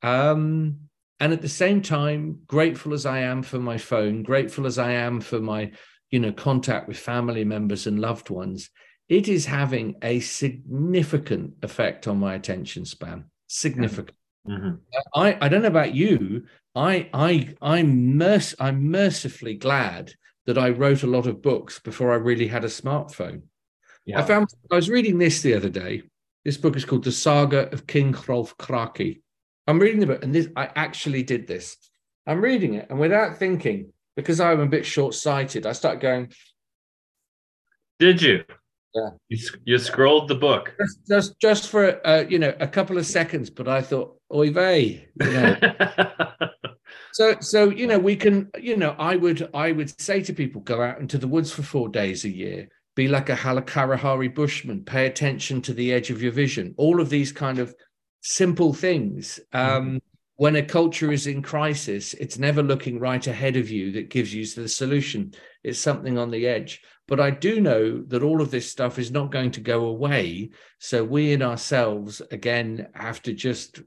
Um, 0.00 0.76
and 1.18 1.32
at 1.32 1.42
the 1.42 1.48
same 1.48 1.82
time, 1.82 2.42
grateful 2.46 2.94
as 2.94 3.04
I 3.04 3.18
am 3.20 3.42
for 3.42 3.58
my 3.58 3.78
phone, 3.78 4.22
grateful 4.22 4.64
as 4.64 4.78
I 4.78 4.92
am 4.92 5.20
for 5.20 5.40
my, 5.40 5.72
you 6.12 6.20
know, 6.20 6.32
contact 6.32 6.86
with 6.86 6.98
family 6.98 7.44
members 7.44 7.88
and 7.88 7.98
loved 7.98 8.30
ones, 8.30 8.70
it 9.08 9.26
is 9.26 9.46
having 9.46 9.96
a 10.02 10.20
significant 10.20 11.54
effect 11.62 12.06
on 12.06 12.18
my 12.18 12.34
attention 12.34 12.84
span. 12.84 13.24
Significant. 13.48 14.16
Mm-hmm. 14.48 14.74
I, 15.14 15.36
I 15.40 15.48
don't 15.48 15.62
know 15.62 15.68
about 15.68 15.96
you. 15.96 16.44
I 16.76 17.08
I 17.12 17.54
I'm 17.60 18.16
merc- 18.16 18.60
I'm 18.60 18.88
mercifully 18.90 19.54
glad 19.54 20.12
that 20.44 20.58
I 20.58 20.70
wrote 20.70 21.02
a 21.02 21.08
lot 21.08 21.26
of 21.26 21.42
books 21.42 21.80
before 21.80 22.12
I 22.12 22.16
really 22.16 22.46
had 22.46 22.62
a 22.62 22.68
smartphone. 22.68 23.42
Yeah. 24.06 24.20
I 24.20 24.22
found 24.22 24.48
I 24.70 24.76
was 24.76 24.88
reading 24.88 25.18
this 25.18 25.42
the 25.42 25.54
other 25.54 25.68
day. 25.68 26.02
This 26.44 26.56
book 26.56 26.76
is 26.76 26.84
called 26.84 27.02
The 27.02 27.10
Saga 27.10 27.68
of 27.72 27.88
King 27.88 28.12
Hrolf 28.12 28.56
Kraki. 28.56 29.20
I'm 29.66 29.80
reading 29.80 29.98
the 29.98 30.06
book, 30.06 30.22
and 30.22 30.32
this 30.32 30.46
I 30.54 30.70
actually 30.76 31.24
did 31.24 31.48
this. 31.48 31.76
I'm 32.24 32.40
reading 32.40 32.74
it, 32.74 32.86
and 32.88 33.00
without 33.00 33.36
thinking, 33.36 33.92
because 34.14 34.40
I'm 34.40 34.60
a 34.60 34.66
bit 34.66 34.86
short-sighted, 34.86 35.66
I 35.66 35.72
start 35.72 36.00
going. 36.00 36.32
Did 37.98 38.22
you? 38.22 38.44
Yeah. 38.94 39.10
You, 39.28 39.38
you 39.64 39.78
scrolled 39.78 40.28
the 40.28 40.36
book 40.36 40.74
just 40.78 40.98
just, 41.06 41.40
just 41.40 41.68
for 41.68 42.06
uh, 42.06 42.24
you 42.28 42.38
know 42.38 42.54
a 42.60 42.68
couple 42.68 42.96
of 42.96 43.06
seconds, 43.06 43.50
but 43.50 43.66
I 43.66 43.82
thought, 43.82 44.16
oy 44.32 44.52
vey, 44.52 45.08
you 45.20 45.32
know. 45.32 45.56
so 47.12 47.34
so 47.40 47.70
you 47.70 47.88
know 47.88 47.98
we 47.98 48.14
can 48.14 48.50
you 48.58 48.76
know 48.76 48.94
I 48.98 49.16
would 49.16 49.50
I 49.52 49.72
would 49.72 50.00
say 50.00 50.22
to 50.22 50.32
people 50.32 50.60
go 50.60 50.80
out 50.80 51.00
into 51.00 51.18
the 51.18 51.28
woods 51.28 51.52
for 51.52 51.62
four 51.62 51.88
days 51.88 52.24
a 52.24 52.30
year 52.30 52.68
be 52.96 53.06
like 53.06 53.28
a 53.28 53.36
Kalahari 53.36 54.28
bushman, 54.28 54.82
pay 54.82 55.06
attention 55.06 55.60
to 55.62 55.74
the 55.74 55.92
edge 55.92 56.10
of 56.10 56.22
your 56.22 56.32
vision. 56.32 56.74
All 56.78 57.00
of 57.00 57.10
these 57.10 57.30
kind 57.30 57.58
of 57.58 57.74
simple 58.22 58.72
things. 58.72 59.38
Um, 59.52 59.86
mm-hmm. 59.86 59.96
When 60.38 60.56
a 60.56 60.62
culture 60.62 61.12
is 61.12 61.26
in 61.26 61.42
crisis, 61.42 62.14
it's 62.14 62.38
never 62.38 62.62
looking 62.62 62.98
right 62.98 63.24
ahead 63.26 63.56
of 63.56 63.70
you 63.70 63.92
that 63.92 64.10
gives 64.10 64.34
you 64.34 64.46
the 64.46 64.68
solution. 64.68 65.32
It's 65.62 65.78
something 65.78 66.18
on 66.18 66.30
the 66.30 66.46
edge. 66.46 66.82
But 67.06 67.20
I 67.20 67.30
do 67.30 67.60
know 67.60 68.02
that 68.08 68.22
all 68.22 68.42
of 68.42 68.50
this 68.50 68.70
stuff 68.70 68.98
is 68.98 69.10
not 69.10 69.30
going 69.30 69.52
to 69.52 69.60
go 69.60 69.86
away. 69.86 70.50
So 70.78 71.04
we 71.04 71.32
in 71.32 71.42
ourselves, 71.42 72.20
again, 72.30 72.88
have 72.94 73.22
to 73.22 73.32
just, 73.32 73.80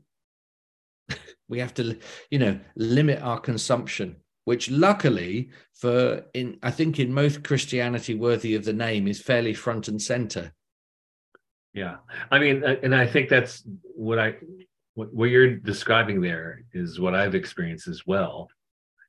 we 1.49 1.59
have 1.59 1.73
to, 1.75 1.97
you 2.29 2.39
know, 2.39 2.59
limit 2.75 3.21
our 3.21 3.39
consumption 3.39 4.17
which 4.49 4.71
luckily 4.71 5.47
for 5.75 6.25
in 6.33 6.57
I 6.63 6.71
think 6.71 6.97
in 6.97 7.13
most 7.13 7.43
Christianity 7.43 8.15
worthy 8.15 8.55
of 8.55 8.65
the 8.65 8.73
name 8.73 9.07
is 9.07 9.21
fairly 9.21 9.53
front 9.53 9.87
and 9.87 10.01
center. 10.01 10.51
Yeah, 11.75 11.97
I 12.31 12.39
mean, 12.39 12.63
and 12.63 12.95
I 12.95 13.05
think 13.05 13.29
that's 13.29 13.61
what 13.93 14.17
I 14.17 14.37
what, 14.95 15.13
what 15.13 15.29
you're 15.29 15.55
describing 15.55 16.19
there 16.19 16.63
is 16.73 16.99
what 16.99 17.13
I've 17.13 17.35
experienced 17.35 17.87
as 17.87 18.07
well, 18.07 18.49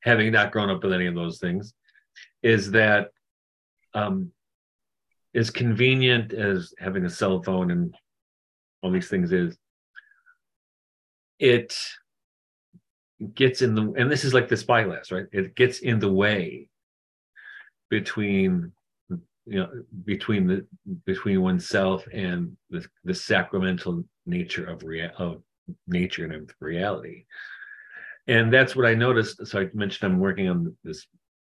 having 0.03 0.31
not 0.31 0.53
grown 0.53 0.69
up 0.69 0.83
with 0.83 0.93
any 0.93 1.07
of 1.07 1.15
those 1.15 1.39
things, 1.39 1.73
is 2.43 2.71
that 2.73 3.09
um, 3.95 4.31
as 5.35 5.49
convenient 5.49 6.35
as 6.35 6.75
having 6.79 7.07
a 7.07 7.11
cell 7.11 7.43
phone 7.43 7.71
and 7.71 7.95
all 8.83 8.91
these 8.91 9.09
things 9.09 9.33
is, 9.33 9.57
it 11.39 11.75
gets 13.35 13.63
in 13.63 13.75
the 13.75 13.93
and 13.97 14.11
this 14.11 14.25
is 14.25 14.35
like 14.35 14.49
the 14.49 14.57
spyglass 14.57 15.11
right? 15.11 15.27
It 15.33 15.55
gets 15.55 15.81
in 15.81 15.99
the 15.99 16.13
way 16.13 16.69
between 17.91 18.73
you 19.47 19.59
know 19.59 19.69
between 20.05 20.47
the 20.47 20.67
between 21.05 21.43
oneself 21.43 22.05
and 22.13 22.57
the, 22.71 22.87
the 23.05 23.15
sacramental 23.15 24.05
nature 24.27 24.67
of 24.67 24.83
rea- 24.83 25.13
of 25.19 25.43
nature 25.87 26.25
and 26.25 26.35
of 26.35 26.51
reality. 26.61 27.25
And 28.27 28.53
that's 28.53 28.77
what 28.77 28.87
i 28.87 28.95
noticed. 28.95 29.47
So 29.47 29.61
i 29.61 29.69
mentioned 29.75 30.13
i'm 30.13 30.21
working 30.21 30.49
on 30.49 30.77
this 30.85 31.07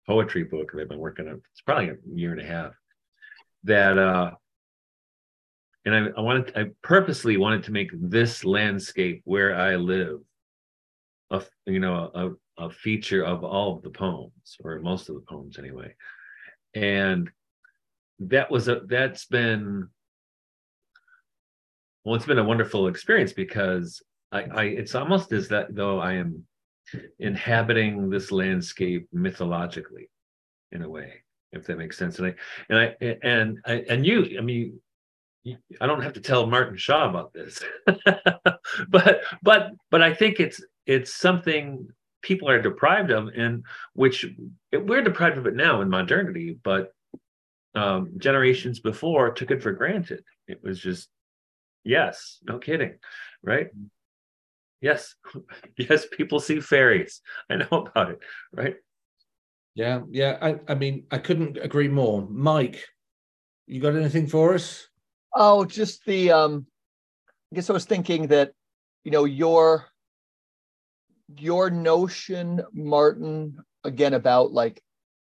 poetry 0.07 0.43
book 0.43 0.72
that 0.72 0.82
i've 0.82 0.89
been 0.89 0.97
working 0.97 1.28
on 1.28 1.41
it's 1.51 1.61
probably 1.61 1.89
a 1.89 1.95
year 2.13 2.32
and 2.32 2.41
a 2.41 2.45
half 2.45 2.74
that 3.63 3.97
uh 3.97 4.32
and 5.86 5.95
I, 5.95 6.07
I 6.17 6.22
wanted 6.22 6.57
i 6.57 6.65
purposely 6.82 7.38
wanted 7.38 7.63
to 7.63 7.72
make 7.72 7.91
this 7.93 8.43
landscape 8.43 9.22
where 9.26 9.55
i 9.55 9.76
live 9.76 10.22
a 11.32 11.44
you 11.66 11.80
know 11.80 12.12
a, 12.14 12.66
a 12.66 12.70
feature 12.70 13.24
of 13.24 13.44
all 13.44 13.76
of 13.76 13.84
the 13.84 13.90
poems 13.90 14.58
or 14.64 14.80
most 14.80 15.10
of 15.10 15.16
the 15.16 15.22
poems 15.22 15.58
anyway 15.58 15.94
and 16.76 17.30
that 18.20 18.52
was 18.52 18.68
a 18.68 18.82
that's 18.88 19.26
been 19.26 19.88
well 22.06 22.16
it's 22.16 22.26
been 22.26 22.40
a 22.40 22.44
wonderful 22.44 22.88
experience 22.88 23.34
because 23.34 24.02
I, 24.32 24.44
I 24.44 24.64
it's 24.64 24.96
almost 24.96 25.32
as 25.34 25.48
that 25.50 25.76
though 25.76 26.00
I 26.00 26.14
am 26.14 26.46
inhabiting 27.20 28.10
this 28.10 28.32
landscape 28.32 29.08
mythologically 29.12 30.10
in 30.72 30.82
a 30.84 30.90
way, 30.90 31.24
if 31.52 31.66
that 31.66 31.78
makes 31.78 31.98
sense. 31.98 32.20
And 32.20 32.28
I 32.28 32.36
and 32.70 32.80
I 32.80 32.96
and 33.24 33.58
I 33.66 33.74
and 33.90 34.06
you, 34.06 34.38
I 34.38 34.42
mean, 34.42 34.80
I 35.80 35.88
don't 35.88 36.04
have 36.04 36.14
to 36.14 36.22
tell 36.22 36.46
Martin 36.46 36.78
Shaw 36.78 37.10
about 37.10 37.34
this, 37.34 37.62
but 38.90 39.22
but 39.42 39.72
but 39.90 40.02
I 40.02 40.14
think 40.14 40.40
it's 40.40 40.62
it's 40.86 41.14
something 41.16 41.88
people 42.22 42.50
are 42.50 42.62
deprived 42.62 43.12
of, 43.12 43.30
and 43.36 43.64
which 43.94 44.26
we're 44.72 45.02
deprived 45.02 45.38
of 45.38 45.48
it 45.48 45.56
now 45.56 45.82
in 45.82 45.90
modernity, 45.90 46.58
but 46.64 46.94
um, 47.76 48.12
generations 48.18 48.80
before 48.80 49.32
took 49.32 49.52
it 49.52 49.64
for 49.64 49.72
granted. 49.72 50.24
It 50.48 50.62
was 50.64 50.80
just 50.80 51.10
yes, 51.84 52.40
no 52.44 52.60
kidding, 52.60 52.98
right? 53.44 53.68
Yes, 54.82 55.16
yes, 55.78 56.06
people 56.12 56.40
see 56.40 56.60
fairies. 56.60 57.22
I 57.50 57.56
know 57.58 57.68
about 57.72 58.12
it, 58.12 58.20
right? 58.52 58.76
Yeah, 59.74 60.02
yeah. 60.10 60.38
I, 60.42 60.60
I 60.68 60.76
mean, 60.76 61.06
I 61.12 61.18
couldn't 61.18 61.58
agree 61.58 61.88
more. 61.88 62.28
Mike, 62.30 62.84
you 63.68 63.80
got 63.80 63.96
anything 63.96 64.28
for 64.28 64.54
us? 64.54 64.88
Oh, 65.34 65.64
just 65.64 66.04
the 66.06 66.32
um 66.32 66.66
I 67.52 67.56
guess 67.56 67.70
I 67.70 67.74
was 67.74 67.86
thinking 67.86 68.28
that, 68.28 68.52
you 69.04 69.12
know, 69.12 69.26
your 69.26 69.91
your 71.38 71.70
notion, 71.70 72.62
Martin, 72.74 73.58
again 73.84 74.14
about 74.14 74.52
like 74.52 74.82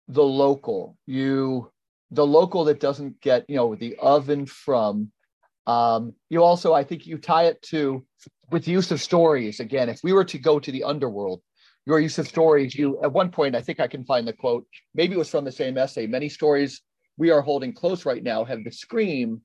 the 0.08 0.22
local, 0.22 0.96
you 1.06 1.70
the 2.12 2.26
local 2.26 2.64
that 2.64 2.80
doesn't 2.80 3.20
get, 3.20 3.44
you 3.48 3.56
know, 3.56 3.74
the 3.74 3.96
oven 3.96 4.46
from 4.46 5.10
um, 5.66 6.14
you 6.30 6.42
also, 6.42 6.72
I 6.72 6.84
think 6.84 7.06
you 7.06 7.18
tie 7.18 7.44
it 7.44 7.60
to 7.62 8.04
with 8.50 8.68
use 8.68 8.90
of 8.92 9.02
stories. 9.02 9.58
Again, 9.58 9.88
if 9.88 10.00
we 10.04 10.12
were 10.12 10.24
to 10.24 10.38
go 10.38 10.60
to 10.60 10.70
the 10.70 10.84
underworld, 10.84 11.42
your 11.86 12.00
use 12.00 12.18
of 12.18 12.28
stories, 12.28 12.74
you 12.74 13.00
at 13.02 13.12
one 13.12 13.30
point, 13.30 13.56
I 13.56 13.60
think 13.60 13.80
I 13.80 13.88
can 13.88 14.04
find 14.04 14.26
the 14.26 14.32
quote, 14.32 14.66
maybe 14.94 15.14
it 15.14 15.18
was 15.18 15.28
from 15.28 15.44
the 15.44 15.52
same 15.52 15.76
essay. 15.76 16.06
Many 16.06 16.28
stories 16.28 16.82
we 17.16 17.30
are 17.30 17.40
holding 17.40 17.72
close 17.72 18.04
right 18.04 18.22
now 18.22 18.44
have 18.44 18.62
the 18.62 18.70
scream, 18.70 19.40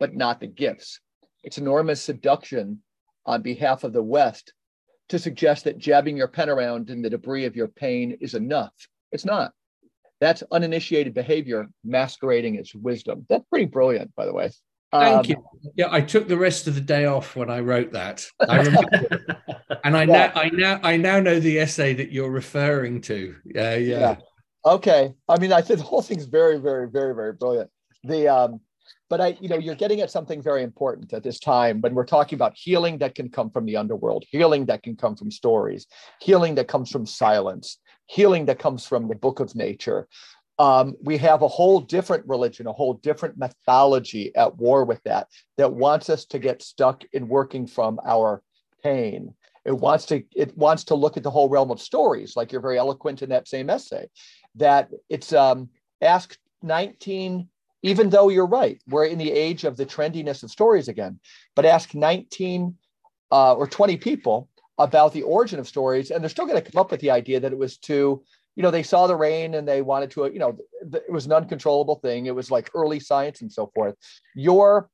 but 0.00 0.14
not 0.14 0.40
the 0.40 0.46
gifts. 0.46 1.00
It's 1.42 1.58
enormous 1.58 2.02
seduction 2.02 2.80
on 3.26 3.42
behalf 3.42 3.84
of 3.84 3.92
the 3.92 4.02
West 4.02 4.52
to 5.08 5.18
suggest 5.18 5.64
that 5.64 5.78
jabbing 5.78 6.16
your 6.16 6.28
pen 6.28 6.48
around 6.48 6.90
in 6.90 7.02
the 7.02 7.10
debris 7.10 7.44
of 7.44 7.56
your 7.56 7.68
pain 7.68 8.16
is 8.20 8.34
enough. 8.34 8.72
It's 9.12 9.24
not. 9.24 9.52
That's 10.20 10.42
uninitiated 10.50 11.14
behavior 11.14 11.66
masquerading 11.84 12.58
as 12.58 12.74
wisdom. 12.74 13.26
That's 13.28 13.44
pretty 13.50 13.66
brilliant, 13.66 14.14
by 14.14 14.26
the 14.26 14.32
way. 14.32 14.50
Thank 14.92 15.18
um, 15.18 15.24
you. 15.26 15.44
Yeah, 15.74 15.88
I 15.90 16.00
took 16.00 16.28
the 16.28 16.38
rest 16.38 16.66
of 16.66 16.74
the 16.74 16.80
day 16.80 17.06
off 17.06 17.36
when 17.36 17.50
I 17.50 17.60
wrote 17.60 17.92
that. 17.92 18.24
I 18.40 18.56
remember, 18.62 19.20
and 19.84 19.96
I 19.96 20.04
yeah. 20.04 20.06
now 20.06 20.32
I 20.34 20.48
now 20.50 20.80
I 20.82 20.96
now 20.96 21.20
know 21.20 21.40
the 21.40 21.58
essay 21.58 21.92
that 21.94 22.12
you're 22.12 22.30
referring 22.30 23.00
to. 23.02 23.34
Yeah, 23.44 23.74
yeah. 23.74 23.98
yeah. 23.98 24.16
Okay. 24.64 25.12
I 25.28 25.38
mean, 25.38 25.52
I 25.52 25.60
think 25.60 25.78
the 25.78 25.84
whole 25.84 26.02
thing's 26.02 26.24
very, 26.24 26.58
very, 26.58 26.88
very, 26.88 27.14
very 27.14 27.32
brilliant. 27.32 27.70
The 28.04 28.28
um, 28.28 28.60
but 29.08 29.20
I, 29.20 29.36
you 29.40 29.48
know, 29.48 29.58
you're 29.58 29.74
getting 29.74 30.00
at 30.00 30.10
something 30.10 30.42
very 30.42 30.62
important 30.62 31.12
at 31.12 31.22
this 31.22 31.38
time 31.38 31.80
when 31.80 31.94
we're 31.94 32.04
talking 32.04 32.36
about 32.36 32.56
healing 32.56 32.98
that 32.98 33.14
can 33.14 33.28
come 33.28 33.50
from 33.50 33.64
the 33.64 33.76
underworld, 33.76 34.24
healing 34.30 34.66
that 34.66 34.82
can 34.82 34.96
come 34.96 35.16
from 35.16 35.30
stories, 35.30 35.86
healing 36.20 36.56
that 36.56 36.68
comes 36.68 36.90
from 36.90 37.06
silence, 37.06 37.78
healing 38.06 38.46
that 38.46 38.58
comes 38.58 38.86
from 38.86 39.08
the 39.08 39.14
book 39.14 39.40
of 39.40 39.54
nature. 39.54 40.08
Um, 40.58 40.94
we 41.02 41.18
have 41.18 41.42
a 41.42 41.48
whole 41.48 41.80
different 41.80 42.26
religion, 42.26 42.66
a 42.66 42.72
whole 42.72 42.94
different 42.94 43.36
mythology 43.36 44.34
at 44.34 44.56
war 44.56 44.84
with 44.84 45.02
that, 45.04 45.28
that 45.56 45.72
wants 45.72 46.08
us 46.08 46.24
to 46.26 46.38
get 46.38 46.62
stuck 46.62 47.04
in 47.12 47.28
working 47.28 47.66
from 47.66 48.00
our 48.04 48.42
pain. 48.82 49.34
It 49.64 49.76
wants 49.76 50.06
to 50.06 50.22
it 50.34 50.56
wants 50.56 50.84
to 50.84 50.94
look 50.94 51.16
at 51.16 51.24
the 51.24 51.30
whole 51.30 51.48
realm 51.48 51.70
of 51.70 51.80
stories, 51.80 52.36
like 52.36 52.52
you're 52.52 52.60
very 52.60 52.78
eloquent 52.78 53.22
in 53.22 53.30
that 53.30 53.48
same 53.48 53.68
essay. 53.68 54.08
That 54.54 54.90
it's 55.10 55.32
um, 55.32 55.70
ask 56.00 56.38
19 56.62 57.48
even 57.86 58.10
though 58.10 58.28
you're 58.28 58.46
right, 58.46 58.82
we're 58.88 59.04
in 59.04 59.16
the 59.16 59.30
age 59.30 59.62
of 59.62 59.76
the 59.76 59.86
trendiness 59.86 60.42
of 60.42 60.50
stories 60.50 60.88
again. 60.88 61.20
But 61.54 61.64
ask 61.64 61.94
19 61.94 62.74
uh, 63.30 63.54
or 63.54 63.68
20 63.68 63.96
people 63.98 64.48
about 64.76 65.12
the 65.12 65.22
origin 65.22 65.60
of 65.60 65.68
stories, 65.68 66.10
and 66.10 66.20
they're 66.20 66.28
still 66.28 66.46
going 66.46 66.60
to 66.60 66.68
come 66.68 66.80
up 66.80 66.90
with 66.90 67.00
the 67.00 67.12
idea 67.12 67.38
that 67.38 67.52
it 67.52 67.58
was 67.58 67.76
to, 67.78 68.24
you 68.56 68.62
know, 68.64 68.72
they 68.72 68.82
saw 68.82 69.06
the 69.06 69.14
rain 69.14 69.54
and 69.54 69.68
they 69.68 69.82
wanted 69.82 70.10
to, 70.10 70.26
you 70.26 70.40
know, 70.40 70.58
it 70.92 71.12
was 71.12 71.26
an 71.26 71.32
uncontrollable 71.32 72.00
thing. 72.00 72.26
It 72.26 72.34
was 72.34 72.50
like 72.50 72.72
early 72.74 72.98
science 72.98 73.40
and 73.40 73.52
so 73.52 73.70
forth. 73.72 73.94
Your 74.34 74.90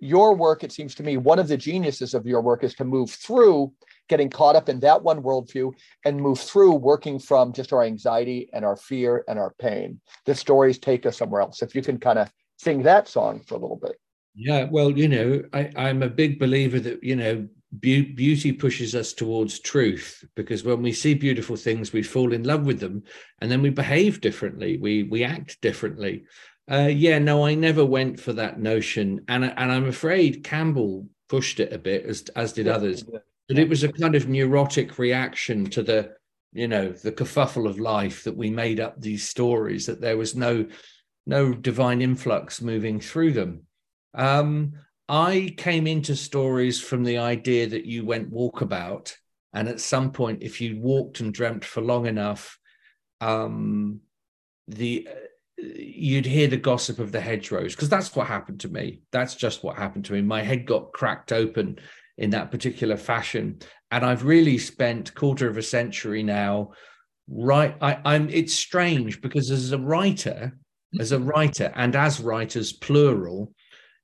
your 0.00 0.34
work, 0.34 0.64
it 0.64 0.72
seems 0.72 0.96
to 0.96 1.04
me, 1.04 1.16
one 1.16 1.38
of 1.38 1.46
the 1.46 1.56
geniuses 1.56 2.12
of 2.12 2.26
your 2.26 2.40
work 2.40 2.64
is 2.64 2.74
to 2.74 2.84
move 2.84 3.10
through 3.10 3.72
getting 4.08 4.30
caught 4.30 4.56
up 4.56 4.68
in 4.68 4.80
that 4.80 5.02
one 5.02 5.22
worldview 5.22 5.72
and 6.04 6.20
move 6.20 6.38
through 6.38 6.74
working 6.74 7.18
from 7.18 7.52
just 7.52 7.72
our 7.72 7.82
anxiety 7.82 8.48
and 8.52 8.64
our 8.64 8.76
fear 8.76 9.24
and 9.28 9.38
our 9.38 9.54
pain. 9.58 10.00
The 10.26 10.34
stories 10.34 10.78
take 10.78 11.06
us 11.06 11.18
somewhere 11.18 11.40
else. 11.40 11.62
If 11.62 11.74
you 11.74 11.82
can 11.82 11.98
kind 11.98 12.18
of 12.18 12.30
sing 12.58 12.82
that 12.82 13.08
song 13.08 13.40
for 13.46 13.54
a 13.54 13.58
little 13.58 13.80
bit. 13.80 13.96
Yeah, 14.34 14.64
well, 14.70 14.90
you 14.90 15.08
know, 15.08 15.42
I, 15.52 15.70
I'm 15.76 16.02
a 16.02 16.08
big 16.08 16.38
believer 16.38 16.80
that, 16.80 17.02
you 17.02 17.16
know, 17.16 17.48
be- 17.80 18.12
beauty 18.12 18.52
pushes 18.52 18.94
us 18.94 19.12
towards 19.12 19.60
truth 19.60 20.24
because 20.36 20.64
when 20.64 20.82
we 20.82 20.92
see 20.92 21.14
beautiful 21.14 21.56
things, 21.56 21.92
we 21.92 22.02
fall 22.02 22.32
in 22.32 22.44
love 22.44 22.66
with 22.66 22.80
them 22.80 23.02
and 23.40 23.50
then 23.50 23.62
we 23.62 23.70
behave 23.70 24.20
differently, 24.20 24.78
we, 24.78 25.04
we 25.04 25.24
act 25.24 25.60
differently. 25.60 26.24
Uh, 26.70 26.88
yeah, 26.90 27.18
no, 27.18 27.44
I 27.44 27.54
never 27.54 27.84
went 27.84 28.20
for 28.20 28.32
that 28.34 28.60
notion. 28.60 29.24
And, 29.28 29.44
and 29.44 29.72
I'm 29.72 29.88
afraid 29.88 30.44
Campbell 30.44 31.08
pushed 31.28 31.60
it 31.60 31.72
a 31.72 31.78
bit, 31.78 32.04
as, 32.04 32.22
as 32.36 32.52
did 32.52 32.66
yeah, 32.66 32.74
others. 32.74 33.04
That 33.52 33.60
it 33.60 33.68
was 33.68 33.84
a 33.84 33.92
kind 33.92 34.14
of 34.14 34.28
neurotic 34.28 34.98
reaction 34.98 35.66
to 35.66 35.82
the 35.82 36.14
you 36.52 36.68
know 36.68 36.92
the 36.92 37.12
kerfuffle 37.12 37.68
of 37.68 37.78
life 37.78 38.24
that 38.24 38.36
we 38.36 38.50
made 38.50 38.80
up 38.80 39.00
these 39.00 39.28
stories 39.28 39.86
that 39.86 40.00
there 40.00 40.16
was 40.16 40.34
no 40.34 40.66
no 41.26 41.52
divine 41.52 42.02
influx 42.02 42.60
moving 42.60 43.00
through 43.00 43.32
them. 43.32 43.62
Um, 44.14 44.72
i 45.08 45.52
came 45.56 45.86
into 45.86 46.14
stories 46.14 46.80
from 46.80 47.02
the 47.04 47.18
idea 47.18 47.66
that 47.66 47.84
you 47.84 48.04
went 48.04 48.32
walkabout 48.32 49.12
and 49.52 49.68
at 49.68 49.80
some 49.80 50.12
point 50.12 50.42
if 50.42 50.60
you 50.60 50.78
walked 50.80 51.20
and 51.20 51.34
dreamt 51.34 51.64
for 51.64 51.80
long 51.80 52.06
enough 52.06 52.58
um, 53.20 54.00
the 54.68 55.08
uh, 55.10 55.14
you'd 55.62 56.26
hear 56.26 56.48
the 56.48 56.56
gossip 56.56 56.98
of 56.98 57.12
the 57.12 57.20
hedgerows 57.20 57.74
because 57.74 57.88
that's 57.88 58.14
what 58.16 58.26
happened 58.26 58.60
to 58.60 58.68
me. 58.68 59.02
That's 59.12 59.34
just 59.34 59.62
what 59.62 59.76
happened 59.76 60.04
to 60.06 60.12
me. 60.12 60.20
My 60.20 60.42
head 60.42 60.66
got 60.66 60.92
cracked 60.92 61.32
open 61.32 61.78
in 62.18 62.30
that 62.30 62.50
particular 62.50 62.96
fashion. 62.96 63.58
And 63.90 64.04
I've 64.04 64.24
really 64.24 64.58
spent 64.58 65.14
quarter 65.14 65.48
of 65.48 65.56
a 65.56 65.62
century 65.62 66.22
now. 66.22 66.72
Right, 67.28 67.76
I, 67.80 67.98
I'm. 68.04 68.28
It's 68.30 68.54
strange 68.54 69.20
because 69.20 69.50
as 69.50 69.72
a 69.72 69.78
writer, 69.78 70.56
as 70.98 71.12
a 71.12 71.20
writer, 71.20 71.72
and 71.74 71.94
as 71.94 72.20
writers 72.20 72.72
plural, 72.72 73.54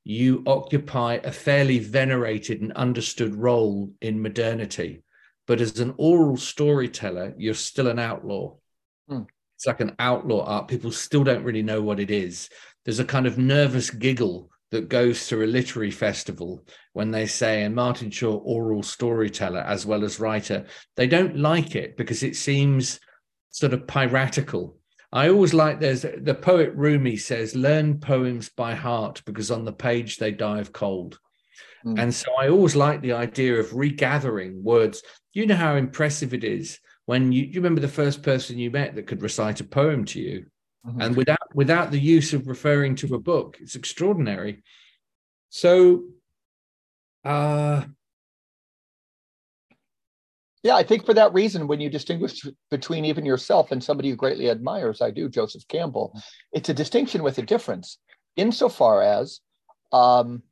you 0.05 0.43
occupy 0.47 1.21
a 1.23 1.33
fairly 1.33 1.79
venerated 1.79 2.63
and 2.63 2.73
understood 2.73 3.35
role 3.35 3.93
in 4.01 4.23
modernity. 4.23 5.03
But 5.47 5.61
as 5.61 5.81
an 5.81 5.95
oral 5.97 6.37
storyteller, 6.37 7.35
you're 7.37 7.55
still 7.55 7.89
an 7.89 7.99
outlaw. 7.99 8.57
Mm. 9.11 9.27
It's 9.57 9.67
like 9.67 9.81
an 9.81 9.97
outlaw 9.99 10.45
art. 10.45 10.69
People 10.69 10.93
still 10.93 11.25
don't 11.25 11.43
really 11.43 11.63
know 11.63 11.83
what 11.83 12.01
it 12.01 12.11
is. 12.11 12.49
There's 12.85 13.01
a 13.01 13.05
kind 13.05 13.27
of 13.27 13.39
nervous 13.39 13.91
giggle 13.91 14.51
that 14.71 14.89
goes 14.89 15.27
through 15.27 15.45
a 15.45 15.47
literary 15.47 15.91
festival 15.91 16.65
when 16.93 17.11
they 17.11 17.27
say, 17.27 17.63
and 17.63 17.75
Martin 17.75 18.11
Shaw, 18.11 18.37
oral 18.37 18.83
storyteller 18.83 19.61
as 19.61 19.87
well 19.87 20.05
as 20.05 20.21
writer, 20.21 20.67
they 20.97 21.07
don't 21.07 21.39
like 21.39 21.75
it 21.75 21.97
because 21.97 22.23
it 22.23 22.37
seems 22.37 23.01
sort 23.51 23.73
of 23.73 23.87
piratical. 23.87 24.77
I 25.11 25.31
always 25.31 25.55
like 25.55 25.81
there's 25.81 26.03
the 26.03 26.39
poet 26.41 26.73
Rumi 26.75 27.17
says, 27.17 27.57
learn 27.57 27.99
poems 27.99 28.51
by 28.51 28.75
heart 28.75 29.23
because 29.25 29.51
on 29.51 29.65
the 29.65 29.73
page 29.73 30.19
they 30.19 30.33
die 30.33 30.61
of 30.61 30.73
cold. 30.73 31.19
Mm. 31.87 31.99
And 31.99 32.15
so 32.15 32.27
I 32.39 32.49
always 32.49 32.77
like 32.77 33.01
the 33.01 33.13
idea 33.13 33.59
of 33.59 33.75
regathering 33.75 34.63
words. 34.63 35.03
You 35.33 35.47
know 35.47 35.55
how 35.55 35.77
impressive 35.77 36.35
it 36.35 36.45
is 36.45 36.79
when 37.07 37.33
you, 37.33 37.45
you 37.45 37.55
remember 37.55 37.81
the 37.81 37.89
first 37.89 38.23
person 38.23 38.59
you 38.59 38.71
met 38.71 38.95
that 38.97 39.07
could 39.07 39.23
recite 39.23 39.61
a 39.61 39.65
poem 39.65 40.05
to 40.07 40.21
you 40.21 40.47
mm-hmm. 40.87 41.01
and 41.01 41.17
without 41.17 41.55
without 41.55 41.91
the 41.91 41.99
use 41.99 42.33
of 42.33 42.47
referring 42.47 42.95
to 42.95 43.15
a 43.15 43.19
book 43.19 43.57
it's 43.61 43.75
extraordinary 43.75 44.63
so 45.51 46.05
uh 47.25 47.83
yeah 50.63 50.77
i 50.77 50.83
think 50.83 51.05
for 51.05 51.15
that 51.15 51.33
reason 51.33 51.67
when 51.67 51.81
you 51.81 51.91
distinguish 51.91 52.47
between 52.71 53.05
even 53.05 53.25
yourself 53.25 53.73
and 53.73 53.83
somebody 53.83 54.09
you 54.09 54.17
greatly 54.17 54.51
admires 54.51 55.01
i 55.01 55.11
do 55.11 55.29
joseph 55.29 55.67
campbell 55.69 56.13
it's 56.53 56.69
a 56.69 56.75
distinction 56.75 57.23
with 57.23 57.39
a 57.39 57.43
difference 57.43 57.99
insofar 58.37 59.03
as 59.03 59.41
um 59.93 60.43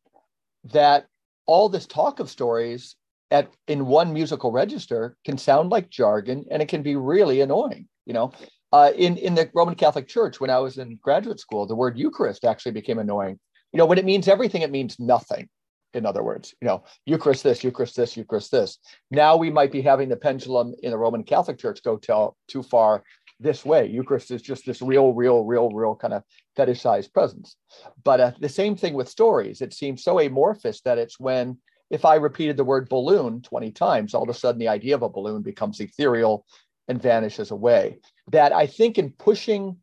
that 0.65 1.07
all 1.47 1.69
this 1.69 1.87
talk 1.87 2.19
of 2.21 2.31
stories 2.31 2.97
at 3.31 3.49
in 3.67 3.87
one 3.87 4.13
musical 4.13 4.53
register 4.53 5.17
can 5.25 5.39
sound 5.39 5.71
like 5.71 5.91
jargon 5.91 6.45
and 6.51 6.63
it 6.63 6.69
can 6.69 6.83
be 6.83 6.97
really 6.97 7.41
annoying 7.41 7.89
you 8.05 8.13
know 8.13 8.33
uh, 8.73 8.93
in 8.97 9.17
in 9.17 9.35
the 9.35 9.51
Roman 9.55 9.75
Catholic 9.75 10.09
Church, 10.09 10.41
when 10.41 10.51
I 10.51 10.59
was 10.59 10.79
in 10.79 10.99
graduate 11.03 11.41
school, 11.41 11.67
the 11.67 11.75
word 11.75 11.99
Eucharist 11.99 12.45
actually 12.45 12.73
became 12.73 12.99
annoying. 12.99 13.39
You 13.73 13.79
know, 13.79 13.87
when 13.87 13.99
it 13.99 14.05
means 14.05 14.29
everything, 14.29 14.63
it 14.63 14.71
means 14.71 14.99
nothing. 14.99 15.49
in 15.95 16.05
other 16.05 16.23
words, 16.23 16.55
you 16.61 16.67
know, 16.67 16.85
Eucharist 17.07 17.43
this, 17.43 17.65
Eucharist 17.65 17.97
this, 17.97 18.17
Eucharist 18.17 18.51
this. 18.51 18.79
Now 19.11 19.37
we 19.37 19.51
might 19.51 19.73
be 19.73 19.81
having 19.81 20.09
the 20.09 20.17
pendulum 20.17 20.75
in 20.83 20.91
the 20.91 20.99
Roman 20.99 21.23
Catholic 21.23 21.59
Church 21.59 21.83
go 21.83 21.97
tell, 21.97 22.37
too 22.49 22.63
far 22.63 23.03
this 23.41 23.65
way. 23.65 23.87
Eucharist 23.87 24.31
is 24.31 24.43
just 24.43 24.67
this 24.67 24.83
real, 24.83 25.13
real, 25.13 25.45
real, 25.45 25.71
real 25.71 25.95
kind 25.95 26.15
of 26.15 26.23
fetishized 26.57 27.13
presence. 27.13 27.57
But 28.05 28.21
uh, 28.21 28.33
the 28.41 28.49
same 28.49 28.77
thing 28.77 28.95
with 28.95 29.09
stories. 29.09 29.61
It 29.61 29.75
seems 29.75 30.03
so 30.03 30.19
amorphous 30.21 30.81
that 30.83 30.99
it's 30.99 31.21
when, 31.21 31.59
if 31.91 32.05
I 32.05 32.17
repeated 32.17 32.57
the 32.57 32.65
word 32.65 32.89
balloon 32.89 33.43
20 33.43 33.71
times, 33.73 34.15
all 34.15 34.23
of 34.23 34.29
a 34.29 34.35
sudden 34.35 34.59
the 34.59 34.69
idea 34.69 34.95
of 34.95 35.03
a 35.03 35.09
balloon 35.09 35.43
becomes 35.43 35.81
ethereal 35.81 36.45
and 36.89 37.01
vanishes 37.01 37.51
away. 37.51 37.99
That 38.31 38.53
I 38.53 38.67
think 38.67 38.99
in 38.99 39.11
pushing 39.11 39.77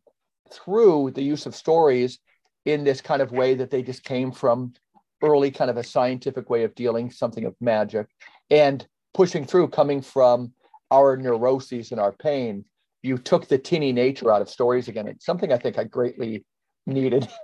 through 0.52 1.12
the 1.12 1.22
use 1.22 1.46
of 1.46 1.54
stories 1.54 2.18
in 2.64 2.84
this 2.84 3.00
kind 3.00 3.20
of 3.22 3.32
way 3.32 3.54
that 3.54 3.70
they 3.70 3.82
just 3.82 4.04
came 4.04 4.32
from 4.32 4.72
early 5.22 5.50
kind 5.50 5.70
of 5.70 5.76
a 5.76 5.84
scientific 5.84 6.50
way 6.50 6.64
of 6.64 6.74
dealing 6.74 7.10
something 7.10 7.44
of 7.44 7.54
magic 7.60 8.06
and 8.50 8.86
pushing 9.14 9.44
through 9.44 9.68
coming 9.68 10.02
from 10.02 10.52
our 10.90 11.16
neuroses 11.16 11.92
and 11.92 12.00
our 12.00 12.12
pain 12.12 12.64
you 13.02 13.18
took 13.18 13.48
the 13.48 13.58
tinny 13.58 13.92
nature 13.92 14.32
out 14.32 14.40
of 14.40 14.48
stories 14.48 14.88
again. 14.88 15.06
It's 15.06 15.26
something 15.26 15.52
i 15.52 15.58
think 15.58 15.78
i 15.78 15.84
greatly 15.84 16.44
needed. 16.86 17.28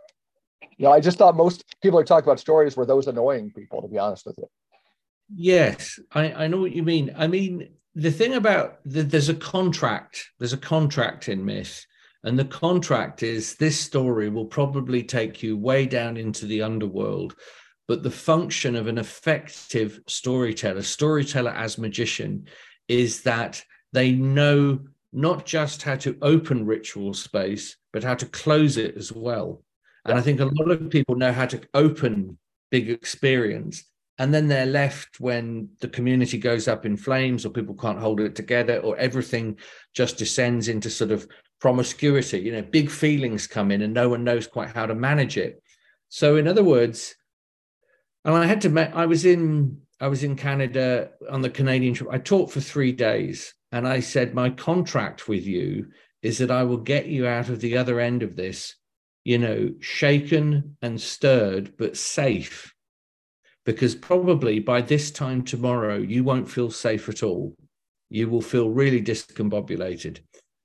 You 0.76 0.86
know 0.86 0.92
i 0.92 1.00
just 1.00 1.18
thought 1.18 1.36
most 1.36 1.62
people 1.82 1.98
are 1.98 2.04
talking 2.04 2.26
about 2.26 2.40
stories 2.40 2.74
were 2.74 2.86
those 2.86 3.06
annoying 3.06 3.50
people 3.54 3.82
to 3.82 3.88
be 3.88 3.98
honest 3.98 4.24
with 4.24 4.36
you. 4.38 4.46
Yes 5.34 5.98
i, 6.12 6.32
I 6.32 6.46
know 6.46 6.58
what 6.58 6.72
you 6.72 6.82
mean. 6.82 7.14
I 7.18 7.26
mean 7.26 7.68
the 7.94 8.10
thing 8.10 8.34
about 8.34 8.78
the, 8.84 9.02
there's 9.02 9.28
a 9.28 9.34
contract 9.34 10.28
there's 10.38 10.52
a 10.52 10.58
contract 10.58 11.28
in 11.28 11.44
myth 11.44 11.84
and 12.22 12.38
the 12.38 12.44
contract 12.44 13.22
is 13.22 13.56
this 13.56 13.78
story 13.78 14.28
will 14.28 14.44
probably 14.44 15.02
take 15.02 15.42
you 15.42 15.56
way 15.56 15.86
down 15.86 16.16
into 16.16 16.46
the 16.46 16.62
underworld 16.62 17.34
but 17.90 18.04
the 18.04 18.08
function 18.08 18.76
of 18.76 18.86
an 18.86 18.98
effective 18.98 20.00
storyteller, 20.06 20.80
storyteller 20.80 21.50
as 21.50 21.76
magician, 21.76 22.46
is 22.86 23.22
that 23.22 23.64
they 23.92 24.12
know 24.12 24.78
not 25.12 25.44
just 25.44 25.82
how 25.82 25.96
to 25.96 26.16
open 26.22 26.66
ritual 26.66 27.12
space, 27.14 27.76
but 27.92 28.04
how 28.04 28.14
to 28.14 28.26
close 28.26 28.76
it 28.76 28.96
as 28.96 29.12
well. 29.12 29.64
And 30.04 30.16
I 30.16 30.20
think 30.20 30.38
a 30.38 30.44
lot 30.44 30.70
of 30.70 30.88
people 30.88 31.16
know 31.16 31.32
how 31.32 31.46
to 31.46 31.60
open 31.74 32.38
big 32.70 32.90
experience. 32.90 33.82
And 34.20 34.34
then 34.34 34.48
they're 34.48 34.66
left 34.66 35.18
when 35.18 35.70
the 35.80 35.88
community 35.88 36.36
goes 36.36 36.68
up 36.68 36.84
in 36.84 36.98
flames 36.98 37.46
or 37.46 37.48
people 37.48 37.74
can't 37.74 37.98
hold 37.98 38.20
it 38.20 38.36
together 38.36 38.78
or 38.80 38.94
everything 38.98 39.56
just 39.94 40.18
descends 40.18 40.68
into 40.68 40.90
sort 40.90 41.10
of 41.10 41.26
promiscuity. 41.58 42.40
You 42.40 42.52
know, 42.52 42.60
big 42.60 42.90
feelings 42.90 43.46
come 43.46 43.70
in 43.70 43.80
and 43.80 43.94
no 43.94 44.10
one 44.10 44.22
knows 44.22 44.46
quite 44.46 44.68
how 44.68 44.84
to 44.84 44.94
manage 44.94 45.38
it. 45.38 45.62
So, 46.10 46.36
in 46.36 46.46
other 46.46 46.62
words, 46.62 47.14
and 48.26 48.34
I 48.34 48.44
had 48.44 48.60
to. 48.60 48.94
I 48.94 49.06
was 49.06 49.24
in. 49.24 49.80
I 50.00 50.08
was 50.08 50.22
in 50.22 50.36
Canada 50.36 51.12
on 51.30 51.40
the 51.40 51.48
Canadian 51.48 51.94
trip. 51.94 52.10
I 52.12 52.18
taught 52.18 52.52
for 52.52 52.60
three 52.60 52.92
days, 52.92 53.54
and 53.72 53.88
I 53.88 54.00
said, 54.00 54.34
"My 54.34 54.50
contract 54.50 55.28
with 55.28 55.46
you 55.46 55.86
is 56.20 56.36
that 56.38 56.50
I 56.50 56.64
will 56.64 56.76
get 56.76 57.06
you 57.06 57.26
out 57.26 57.48
of 57.48 57.60
the 57.60 57.78
other 57.78 57.98
end 57.98 58.22
of 58.22 58.36
this, 58.36 58.76
you 59.24 59.38
know, 59.38 59.72
shaken 59.80 60.76
and 60.82 61.00
stirred, 61.00 61.72
but 61.78 61.96
safe." 61.96 62.74
Because 63.66 63.94
probably 63.94 64.58
by 64.58 64.80
this 64.80 65.10
time 65.10 65.42
tomorrow, 65.42 65.98
you 65.98 66.24
won't 66.24 66.50
feel 66.50 66.70
safe 66.70 67.08
at 67.08 67.22
all. 67.22 67.54
You 68.08 68.28
will 68.28 68.42
feel 68.42 68.70
really 68.70 69.02
discombobulated. 69.02 70.20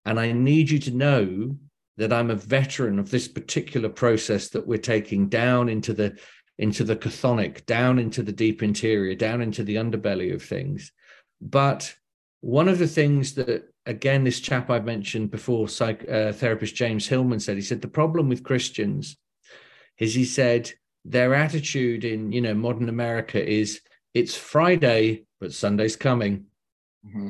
And 0.06 0.20
I 0.20 0.32
need 0.32 0.70
you 0.70 0.80
to 0.80 0.92
know 0.92 1.58
that 1.98 2.14
I'm 2.14 2.30
a 2.30 2.36
veteran 2.36 3.00
of 3.00 3.10
this 3.10 3.28
particular 3.28 3.90
process 3.90 4.50
that 4.50 4.68
we're 4.68 4.78
taking 4.78 5.30
down 5.30 5.70
into 5.70 5.94
the 5.94 6.18
into 6.58 6.86
the 6.86 6.96
chthonic, 6.96 7.66
down 7.66 8.00
into 8.00 8.24
the 8.24 8.32
deep 8.32 8.64
interior, 8.64 9.14
down 9.14 9.42
into 9.42 9.64
the 9.64 9.76
underbelly 9.76 10.34
of 10.34 10.42
things. 10.42 10.94
But 11.42 11.94
one 12.40 12.70
of 12.70 12.80
the 12.80 12.88
things 12.88 13.34
that, 13.34 13.64
again, 13.86 14.24
this 14.24 14.40
chap 14.40 14.70
I've 14.70 14.86
mentioned 14.86 15.32
before, 15.32 15.68
psych, 15.68 16.08
uh, 16.10 16.32
therapist 16.32 16.74
James 16.74 17.08
Hillman 17.08 17.42
said, 17.42 17.58
he 17.58 17.62
said, 17.62 17.82
the 17.82 17.90
problem 17.90 18.30
with 18.30 18.44
Christians 18.44 19.18
is 19.98 20.16
he 20.16 20.24
said, 20.24 20.72
their 21.06 21.36
attitude 21.36 22.04
in 22.04 22.32
you 22.32 22.42
know 22.42 22.54
modern 22.54 22.90
America 22.90 23.44
is 23.44 23.80
it's 24.14 24.36
Friday, 24.36 25.26
but 25.40 25.54
Sunday's 25.54 25.96
coming. 25.96 26.46
Mm-hmm. 27.06 27.30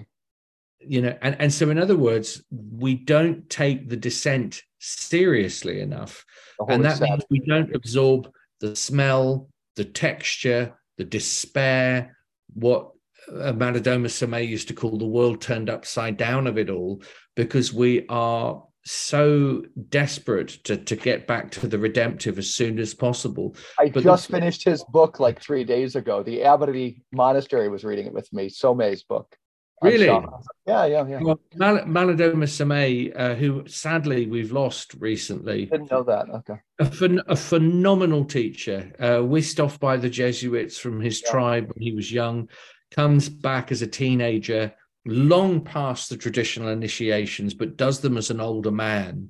You 0.88 1.02
know, 1.02 1.18
and, 1.22 1.36
and 1.40 1.54
so 1.54 1.70
in 1.70 1.80
other 1.80 1.98
words, 1.98 2.44
we 2.52 2.94
don't 2.96 3.50
take 3.50 3.90
the 3.90 3.98
descent 3.98 4.62
seriously 4.80 5.82
enough. 5.82 6.24
And 6.68 6.86
that 6.86 7.02
means 7.02 7.24
we 7.30 7.40
don't 7.40 7.76
absorb 7.76 8.32
the 8.62 8.76
smell, 8.76 9.50
the 9.76 9.86
texture, 9.86 10.78
the 10.98 11.04
despair, 11.04 12.16
what 12.54 12.92
Malidoma 13.30 14.08
Somé 14.08 14.48
used 14.48 14.68
to 14.68 14.76
call 14.76 14.98
the 14.98 15.06
world 15.06 15.42
turned 15.42 15.70
upside 15.70 16.18
down 16.18 16.46
of 16.46 16.58
it 16.60 16.70
all, 16.70 17.02
because 17.36 17.74
we 17.74 18.06
are 18.08 18.64
so 18.86 19.64
desperate 19.90 20.50
to, 20.64 20.78
to 20.78 20.96
get 20.96 21.26
back 21.26 21.50
to 21.52 21.68
the 21.68 21.80
redemptive 21.80 22.38
as 22.38 22.54
soon 22.54 22.78
as 22.80 22.94
possible. 22.94 23.56
I 23.80 23.90
but 23.90 24.04
just 24.04 24.28
the, 24.28 24.34
finished 24.34 24.64
his 24.64 24.84
book 24.86 25.20
like 25.20 25.42
three 25.42 25.64
days 25.64 25.96
ago. 25.96 26.22
The 26.22 26.44
Abbey 26.44 27.04
Monastery 27.12 27.68
was 27.68 27.84
reading 27.84 28.06
it 28.06 28.14
with 28.14 28.32
me, 28.32 28.50
Somé's 28.50 29.04
book. 29.04 29.36
Really? 29.82 30.06
Yeah, 30.06 30.86
yeah, 30.86 31.06
yeah. 31.06 31.20
Well, 31.22 31.40
Mal- 31.56 31.84
Malidoma 31.86 32.46
Somé, 32.46 33.12
uh, 33.16 33.36
who 33.36 33.68
sadly 33.68 34.26
we've 34.26 34.52
lost 34.52 34.96
recently. 35.00 35.66
Didn't 35.66 35.92
know 35.92 36.04
that. 36.04 36.30
Okay. 36.30 36.60
A, 36.80 36.86
phen- 36.86 37.24
a 37.28 37.36
phenomenal 37.36 38.24
teacher, 38.24 38.92
uh, 39.00 39.24
whisked 39.24 39.60
off 39.60 39.80
by 39.80 39.98
the 39.98 40.10
Jesuits 40.10 40.78
from 40.78 41.02
his 41.02 41.22
yeah. 41.22 41.32
tribe 41.32 41.72
when 41.74 41.84
he 41.84 41.92
was 41.94 42.12
young, 42.12 42.50
comes 42.92 43.28
back 43.28 43.72
as 43.72 43.82
a 43.82 43.88
teenager, 43.88 44.74
long 45.06 45.62
past 45.62 46.10
the 46.10 46.18
traditional 46.18 46.70
initiations, 46.70 47.54
but 47.54 47.78
does 47.78 48.00
them 48.00 48.18
as 48.18 48.30
an 48.30 48.40
older 48.40 48.72
man. 48.72 49.30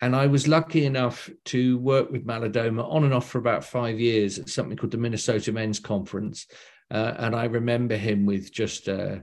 And 0.00 0.14
I 0.14 0.28
was 0.28 0.46
lucky 0.46 0.84
enough 0.84 1.28
to 1.46 1.78
work 1.78 2.10
with 2.10 2.26
Malidoma 2.26 2.88
on 2.88 3.04
and 3.04 3.12
off 3.12 3.28
for 3.28 3.38
about 3.38 3.64
five 3.64 3.98
years 3.98 4.38
at 4.38 4.48
something 4.48 4.76
called 4.76 4.92
the 4.92 4.98
Minnesota 4.98 5.52
Men's 5.52 5.80
Conference. 5.80 6.46
Uh, 6.90 7.14
and 7.18 7.34
I 7.34 7.46
remember 7.46 7.96
him 7.96 8.24
with 8.24 8.52
just 8.52 8.88
uh, 8.88 9.16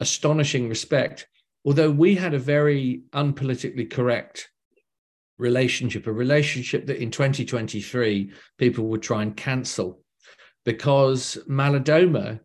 astonishing 0.00 0.68
respect, 0.68 1.28
although 1.64 1.90
we 1.90 2.14
had 2.14 2.32
a 2.32 2.38
very 2.38 3.02
unpolitically 3.12 3.90
correct 3.90 4.48
relationship, 5.38 6.06
a 6.06 6.12
relationship 6.12 6.86
that 6.86 7.02
in 7.02 7.10
2023 7.10 8.32
people 8.56 8.86
would 8.86 9.02
try 9.02 9.22
and 9.22 9.36
cancel 9.36 10.00
because 10.64 11.38
Malidoma, 11.48 12.40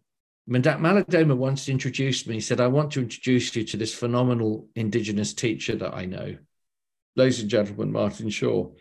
Malidoma 0.49 1.37
once 1.37 1.69
introduced 1.69 2.27
me, 2.27 2.35
he 2.35 2.41
said, 2.41 2.59
I 2.59 2.67
want 2.67 2.91
to 2.93 3.01
introduce 3.01 3.55
you 3.55 3.63
to 3.63 3.77
this 3.77 3.93
phenomenal 3.93 4.67
indigenous 4.75 5.33
teacher 5.33 5.75
that 5.75 5.93
I 5.93 6.05
know. 6.05 6.37
Ladies 7.15 7.41
and 7.41 7.49
gentlemen, 7.49 7.91
Martin 7.91 8.29
Shaw. 8.29 8.71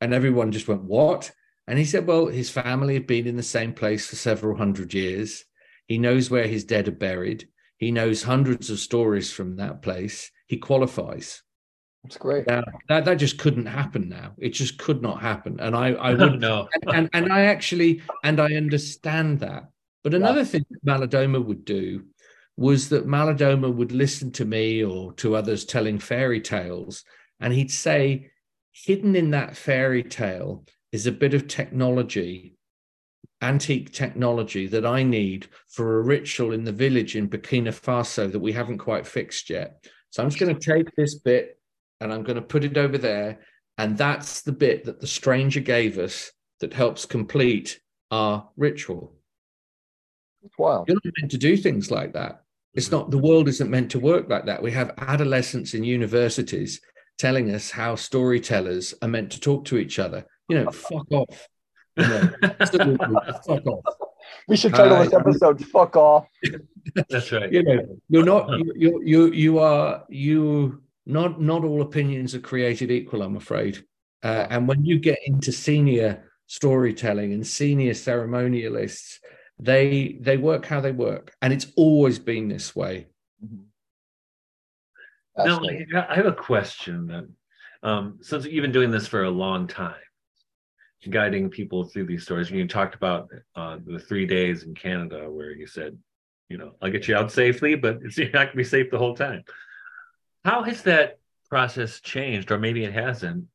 And 0.00 0.12
everyone 0.12 0.52
just 0.52 0.68
went, 0.68 0.82
What? 0.82 1.30
And 1.66 1.78
he 1.78 1.84
said, 1.84 2.06
Well, 2.06 2.26
his 2.26 2.50
family 2.50 2.94
had 2.94 3.06
been 3.06 3.26
in 3.26 3.36
the 3.36 3.42
same 3.42 3.72
place 3.72 4.06
for 4.06 4.16
several 4.16 4.56
hundred 4.56 4.92
years. 4.92 5.44
He 5.86 5.98
knows 5.98 6.30
where 6.30 6.46
his 6.46 6.64
dead 6.64 6.88
are 6.88 6.92
buried. 6.92 7.48
He 7.78 7.90
knows 7.90 8.22
hundreds 8.22 8.70
of 8.70 8.78
stories 8.78 9.32
from 9.32 9.56
that 9.56 9.82
place. 9.82 10.30
He 10.46 10.58
qualifies. 10.58 11.42
That's 12.02 12.16
great. 12.18 12.46
Now, 12.46 12.62
that 12.88 13.06
that 13.06 13.14
just 13.14 13.38
couldn't 13.38 13.66
happen 13.66 14.08
now. 14.08 14.32
It 14.38 14.50
just 14.50 14.78
could 14.78 15.00
not 15.00 15.20
happen. 15.20 15.58
And 15.60 15.74
I 15.74 15.92
I 15.92 16.10
wouldn't 16.14 16.40
know. 16.40 16.68
and, 16.86 16.94
and, 16.96 17.10
and 17.12 17.32
I 17.32 17.42
actually 17.46 18.02
and 18.22 18.40
I 18.40 18.54
understand 18.54 19.40
that. 19.40 19.70
But 20.04 20.14
another 20.14 20.40
yeah. 20.40 20.44
thing 20.44 20.66
that 20.70 20.84
Malidoma 20.84 21.44
would 21.44 21.64
do 21.64 22.04
was 22.56 22.90
that 22.90 23.06
Malidoma 23.06 23.74
would 23.74 23.90
listen 23.90 24.30
to 24.32 24.44
me 24.44 24.84
or 24.84 25.12
to 25.14 25.34
others 25.34 25.64
telling 25.64 25.98
fairy 25.98 26.40
tales, 26.40 27.04
and 27.40 27.52
he'd 27.52 27.72
say, 27.72 28.30
hidden 28.72 29.16
in 29.16 29.30
that 29.30 29.56
fairy 29.56 30.04
tale 30.04 30.64
is 30.92 31.06
a 31.06 31.12
bit 31.12 31.34
of 31.34 31.48
technology 31.48 32.54
antique 33.44 33.92
technology 33.92 34.66
that 34.66 34.86
I 34.86 35.02
need 35.02 35.48
for 35.68 35.98
a 35.98 36.02
ritual 36.02 36.52
in 36.52 36.64
the 36.64 36.72
village 36.72 37.14
in 37.14 37.28
Burkina 37.28 37.68
Faso 37.68 38.30
that 38.32 38.38
we 38.38 38.52
haven't 38.52 38.78
quite 38.78 39.06
fixed 39.06 39.50
yet. 39.50 39.84
So 40.10 40.22
I'm 40.22 40.30
just 40.30 40.40
going 40.40 40.56
to 40.56 40.74
take 40.74 40.94
this 40.96 41.16
bit 41.16 41.58
and 42.00 42.12
I'm 42.12 42.22
going 42.22 42.36
to 42.36 42.42
put 42.42 42.64
it 42.64 42.78
over 42.78 42.96
there. 42.96 43.40
And 43.76 43.98
that's 43.98 44.42
the 44.42 44.52
bit 44.52 44.84
that 44.84 45.00
the 45.00 45.06
stranger 45.06 45.60
gave 45.60 45.98
us 45.98 46.32
that 46.60 46.72
helps 46.72 47.04
complete 47.04 47.80
our 48.10 48.48
ritual. 48.56 49.14
Wow. 50.58 50.84
You're 50.86 50.96
not 50.96 51.12
meant 51.20 51.30
to 51.32 51.38
do 51.38 51.56
things 51.56 51.90
like 51.90 52.12
that. 52.14 52.42
It's 52.74 52.90
not, 52.90 53.10
the 53.10 53.18
world 53.18 53.48
isn't 53.48 53.70
meant 53.70 53.90
to 53.92 54.00
work 54.00 54.28
like 54.28 54.46
that. 54.46 54.62
We 54.62 54.72
have 54.72 54.94
adolescents 54.98 55.74
in 55.74 55.84
universities 55.84 56.80
telling 57.18 57.54
us 57.54 57.70
how 57.70 57.94
storytellers 57.94 58.94
are 59.00 59.08
meant 59.08 59.32
to 59.32 59.40
talk 59.40 59.64
to 59.66 59.78
each 59.78 59.98
other. 59.98 60.26
You 60.48 60.64
know, 60.64 60.70
fuck 60.70 61.06
off. 61.10 61.48
fuck 61.96 63.66
off. 63.66 63.94
We 64.48 64.56
should 64.56 64.74
title 64.74 64.96
uh, 64.96 65.04
this 65.04 65.14
episode 65.14 65.64
"Fuck 65.66 65.96
Off." 65.96 66.26
That's 67.08 67.30
right. 67.32 67.50
You 67.50 67.62
know, 67.62 67.98
you're 68.08 68.24
not 68.24 68.50
you 68.74 69.00
you 69.02 69.32
you 69.32 69.58
are 69.58 70.04
you 70.08 70.82
not 71.06 71.40
not 71.40 71.64
all 71.64 71.82
opinions 71.82 72.34
are 72.34 72.40
created 72.40 72.90
equal. 72.90 73.22
I'm 73.22 73.36
afraid. 73.36 73.84
Uh, 74.22 74.46
and 74.50 74.66
when 74.66 74.84
you 74.84 74.98
get 74.98 75.18
into 75.26 75.52
senior 75.52 76.30
storytelling 76.46 77.32
and 77.32 77.46
senior 77.46 77.92
ceremonialists 77.92 79.18
they 79.58 80.18
they 80.20 80.36
work 80.36 80.66
how 80.66 80.80
they 80.80 80.92
work 80.92 81.34
and 81.40 81.52
it's 81.52 81.66
always 81.76 82.18
been 82.18 82.48
this 82.48 82.74
way 82.74 83.06
Mhm. 83.44 83.64
Now, 85.36 85.44
Fascinating. 85.58 85.94
I 85.96 86.14
have 86.14 86.26
a 86.26 86.32
question 86.32 87.06
then. 87.06 87.34
Um, 87.82 88.18
since 88.22 88.46
you've 88.46 88.62
been 88.62 88.72
doing 88.72 88.90
this 88.90 89.06
for 89.06 89.24
a 89.24 89.30
long 89.30 89.66
time, 89.66 89.96
guiding 91.10 91.50
people 91.50 91.84
through 91.84 92.06
these 92.06 92.22
stories, 92.22 92.48
and 92.48 92.58
you 92.58 92.66
talked 92.66 92.94
about 92.94 93.28
uh, 93.56 93.78
the 93.84 93.98
three 93.98 94.26
days 94.26 94.62
in 94.62 94.74
Canada 94.74 95.30
where 95.30 95.50
you 95.50 95.66
said, 95.66 95.98
you 96.48 96.56
know, 96.56 96.76
I'll 96.80 96.90
get 96.90 97.08
you 97.08 97.16
out 97.16 97.32
safely, 97.32 97.74
but 97.74 97.98
it's 98.02 98.16
you're 98.18 98.30
not 98.30 98.46
gonna 98.46 98.56
be 98.56 98.64
safe 98.64 98.90
the 98.90 98.98
whole 98.98 99.14
time. 99.14 99.44
How 100.44 100.62
has 100.62 100.82
that 100.82 101.18
process 101.50 102.00
changed, 102.00 102.50
or 102.50 102.58
maybe 102.58 102.84
it 102.84 102.92
hasn't, 102.92 103.46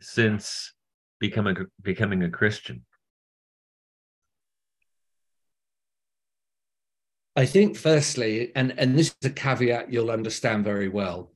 since 0.00 0.72
becoming 1.20 1.56
becoming 1.82 2.22
a 2.22 2.30
Christian? 2.30 2.84
I 7.36 7.46
think, 7.46 7.76
firstly, 7.76 8.52
and, 8.56 8.74
and 8.78 8.98
this 8.98 9.08
is 9.08 9.30
a 9.30 9.30
caveat 9.30 9.92
you'll 9.92 10.10
understand 10.10 10.64
very 10.64 10.88
well. 10.88 11.32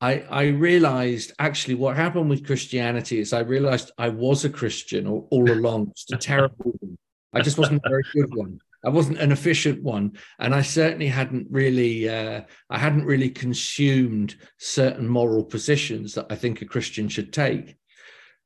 I, 0.00 0.24
I 0.28 0.46
realized 0.48 1.32
actually 1.38 1.74
what 1.74 1.96
happened 1.96 2.28
with 2.28 2.46
Christianity 2.46 3.20
is 3.20 3.32
I 3.32 3.40
realized 3.40 3.92
I 3.96 4.10
was 4.10 4.44
a 4.44 4.50
Christian 4.50 5.06
all, 5.06 5.26
all 5.30 5.50
along, 5.50 5.92
just 5.96 6.12
a 6.12 6.18
terrible 6.18 6.74
one. 6.80 6.98
I 7.32 7.40
just 7.40 7.58
wasn't 7.58 7.82
a 7.84 7.88
very 7.88 8.04
good 8.12 8.34
one. 8.34 8.60
I 8.84 8.90
wasn't 8.90 9.18
an 9.18 9.32
efficient 9.32 9.82
one. 9.82 10.12
And 10.38 10.54
I 10.54 10.62
certainly 10.62 11.08
hadn't 11.08 11.48
really, 11.50 12.08
uh, 12.08 12.42
I 12.70 12.78
hadn't 12.78 13.04
really 13.04 13.30
consumed 13.30 14.36
certain 14.58 15.08
moral 15.08 15.44
positions 15.44 16.14
that 16.14 16.26
I 16.30 16.36
think 16.36 16.60
a 16.60 16.66
Christian 16.66 17.08
should 17.08 17.32
take. 17.32 17.76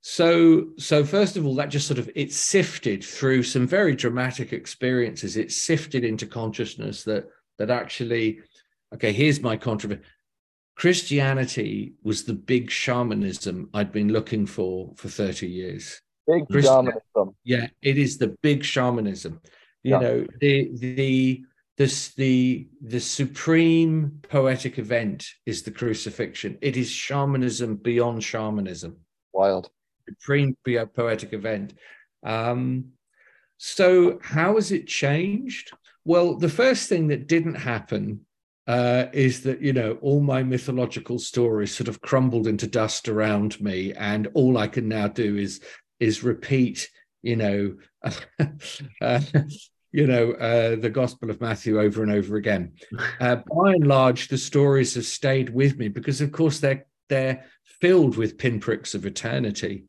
So, 0.03 0.69
so 0.79 1.05
first 1.05 1.37
of 1.37 1.45
all, 1.45 1.55
that 1.57 1.69
just 1.69 1.87
sort 1.87 1.99
of 1.99 2.11
it 2.15 2.33
sifted 2.33 3.05
through 3.05 3.43
some 3.43 3.67
very 3.67 3.95
dramatic 3.95 4.53
experiences. 4.53 5.37
It 5.37 5.53
sifted 5.53 6.05
into 6.05 6.27
consciousness 6.27 7.05
that 7.05 7.29
that 7.59 7.71
actually, 7.71 8.41
okay, 8.95 9.13
here's 9.13 9.41
my 9.41 9.57
controversy. 9.57 10.01
Christianity 10.77 11.93
was 12.03 12.25
the 12.25 12.33
big 12.33 12.71
shamanism 12.71 13.69
I'd 13.75 13.93
been 13.93 14.09
looking 14.09 14.47
for 14.47 14.95
for 14.97 15.09
30 15.09 15.47
years. 15.47 16.01
Big 16.27 16.45
shamanism. 16.51 17.37
Yeah, 17.45 17.67
it 17.83 17.99
is 17.99 18.17
the 18.17 18.29
big 18.41 18.65
shamanism. 18.65 19.41
You 19.83 19.93
Yeah. 19.93 19.99
know, 19.99 20.27
the 20.41 20.71
the 20.79 21.45
this 21.77 22.15
the 22.15 22.69
the 22.81 23.01
supreme 23.01 24.21
poetic 24.23 24.79
event 24.79 25.27
is 25.45 25.63
the 25.63 25.71
crucifixion. 25.71 26.57
It 26.63 26.79
is 26.79 26.89
shamanism 26.91 27.77
beyond 27.77 28.25
shamanism 28.25 28.97
Wild. 29.35 29.71
Po- 30.27 30.87
poetic 30.87 31.33
event. 31.33 31.75
Um, 32.23 32.93
so, 33.59 34.19
how 34.23 34.55
has 34.55 34.73
it 34.73 34.87
changed? 34.87 35.73
Well, 36.05 36.37
the 36.37 36.49
first 36.49 36.89
thing 36.89 37.09
that 37.09 37.29
didn't 37.29 37.57
happen 37.57 38.27
uh, 38.67 39.07
is 39.13 39.43
that 39.43 39.61
you 39.61 39.73
know 39.73 39.99
all 40.01 40.21
my 40.21 40.43
mythological 40.43 41.19
stories 41.19 41.75
sort 41.75 41.89
of 41.89 42.01
crumbled 42.01 42.47
into 42.47 42.67
dust 42.67 43.09
around 43.09 43.61
me, 43.61 43.93
and 43.95 44.29
all 44.35 44.57
I 44.59 44.69
can 44.69 44.89
now 44.89 45.09
do 45.09 45.37
is 45.37 45.61
is 45.99 46.23
repeat, 46.23 46.89
you 47.23 47.37
know, 47.37 47.77
uh, 49.03 49.21
you 49.93 50.07
know, 50.07 50.33
uh, 50.33 50.77
the 50.77 50.91
Gospel 50.91 51.31
of 51.31 51.41
Matthew 51.41 51.81
over 51.81 52.03
and 52.03 52.13
over 52.13 52.37
again. 52.37 52.73
Uh, 53.21 53.37
by 53.37 53.73
and 53.73 53.87
large, 53.87 54.29
the 54.29 54.39
stories 54.39 54.95
have 54.95 55.05
stayed 55.05 55.51
with 55.51 55.77
me 55.77 55.89
because, 55.89 56.21
of 56.21 56.33
course, 56.33 56.61
they're 56.61 56.87
they're 57.09 57.45
filled 57.81 58.17
with 58.17 58.39
pinpricks 58.39 58.95
of 58.95 59.05
eternity. 59.05 59.85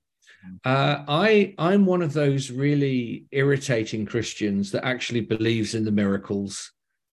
Uh, 0.64 1.04
I 1.08 1.54
I'm 1.58 1.86
one 1.86 2.02
of 2.02 2.14
those 2.14 2.52
really 2.52 3.26
irritating 3.32 4.06
Christians 4.06 4.72
that 4.72 4.86
actually 4.86 5.22
believes 5.22 5.76
in 5.76 5.86
the 5.86 5.92
miracles. 5.92 6.72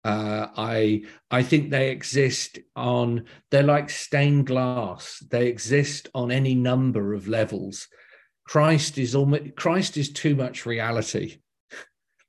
Uh, 0.05 0.49
I 0.57 1.05
I 1.31 1.43
think 1.43 1.71
they 1.71 1.91
exist 1.91 2.59
on 2.77 3.25
they're 3.51 3.63
like 3.63 3.91
stained 3.91 4.47
glass. 4.47 5.23
They 5.31 5.47
exist 5.49 6.09
on 6.15 6.31
any 6.31 6.55
number 6.55 7.15
of 7.15 7.29
levels. 7.29 7.89
Christ 8.47 8.99
is 8.99 9.15
almost 9.15 9.57
Christ 9.57 9.97
is 9.97 10.13
too 10.13 10.37
much 10.37 10.67
reality. 10.67 11.39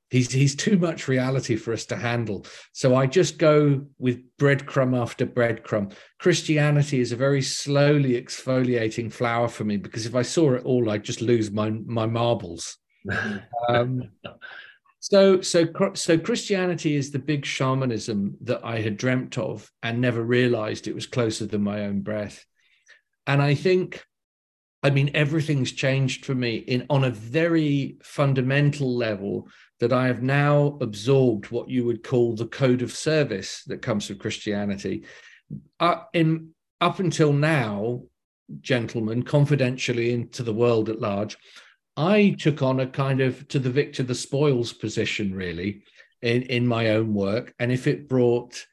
He's 0.09 0.31
he's 0.31 0.55
too 0.55 0.77
much 0.77 1.07
reality 1.07 1.55
for 1.55 1.73
us 1.73 1.85
to 1.87 1.95
handle. 1.95 2.45
So 2.73 2.95
I 2.95 3.07
just 3.07 3.37
go 3.37 3.85
with 3.97 4.23
breadcrumb 4.37 4.99
after 4.99 5.25
breadcrumb. 5.25 5.93
Christianity 6.19 6.99
is 6.99 7.11
a 7.11 7.15
very 7.15 7.41
slowly 7.41 8.21
exfoliating 8.21 9.11
flower 9.11 9.47
for 9.47 9.63
me 9.63 9.77
because 9.77 10.05
if 10.05 10.15
I 10.15 10.21
saw 10.21 10.53
it 10.53 10.63
all, 10.63 10.89
I'd 10.89 11.03
just 11.03 11.21
lose 11.21 11.51
my 11.51 11.69
my 11.69 12.05
marbles. 12.05 12.77
Um, 13.69 14.11
so 14.99 15.39
so 15.41 15.67
so 15.93 16.17
Christianity 16.17 16.95
is 16.95 17.11
the 17.11 17.19
big 17.19 17.45
shamanism 17.45 18.37
that 18.41 18.65
I 18.65 18.81
had 18.81 18.97
dreamt 18.97 19.37
of 19.37 19.71
and 19.83 20.01
never 20.01 20.23
realized 20.23 20.87
it 20.87 20.95
was 20.95 21.05
closer 21.05 21.45
than 21.45 21.61
my 21.61 21.81
own 21.85 22.01
breath. 22.01 22.43
And 23.27 23.39
I 23.39 23.53
think, 23.53 24.03
I 24.81 24.89
mean, 24.89 25.11
everything's 25.13 25.71
changed 25.71 26.25
for 26.25 26.33
me 26.33 26.55
in 26.55 26.87
on 26.89 27.03
a 27.03 27.11
very 27.11 27.97
fundamental 28.01 28.95
level 28.95 29.47
that 29.79 29.93
I 29.93 30.07
have 30.07 30.21
now 30.21 30.77
absorbed 30.81 31.51
what 31.51 31.69
you 31.69 31.85
would 31.85 32.03
call 32.03 32.35
the 32.35 32.47
code 32.47 32.81
of 32.81 32.91
service 32.91 33.63
that 33.67 33.81
comes 33.81 34.07
from 34.07 34.17
Christianity. 34.17 35.05
Uh, 35.79 36.03
in 36.13 36.51
up 36.81 36.99
until 36.99 37.33
now, 37.33 38.03
gentlemen, 38.61 39.23
confidentially 39.23 40.13
into 40.13 40.43
the 40.43 40.53
world 40.53 40.89
at 40.89 41.01
large, 41.01 41.37
I 41.97 42.35
took 42.37 42.61
on 42.61 42.79
a 42.79 42.87
kind 42.87 43.21
of 43.21 43.47
to 43.49 43.59
the 43.59 43.69
victor 43.69 44.03
the 44.03 44.15
spoils 44.15 44.73
position, 44.73 45.33
really, 45.33 45.83
in, 46.21 46.43
in 46.43 46.67
my 46.67 46.89
own 46.91 47.13
work. 47.13 47.53
And 47.59 47.71
if 47.71 47.87
it 47.87 48.09
brought 48.09 48.65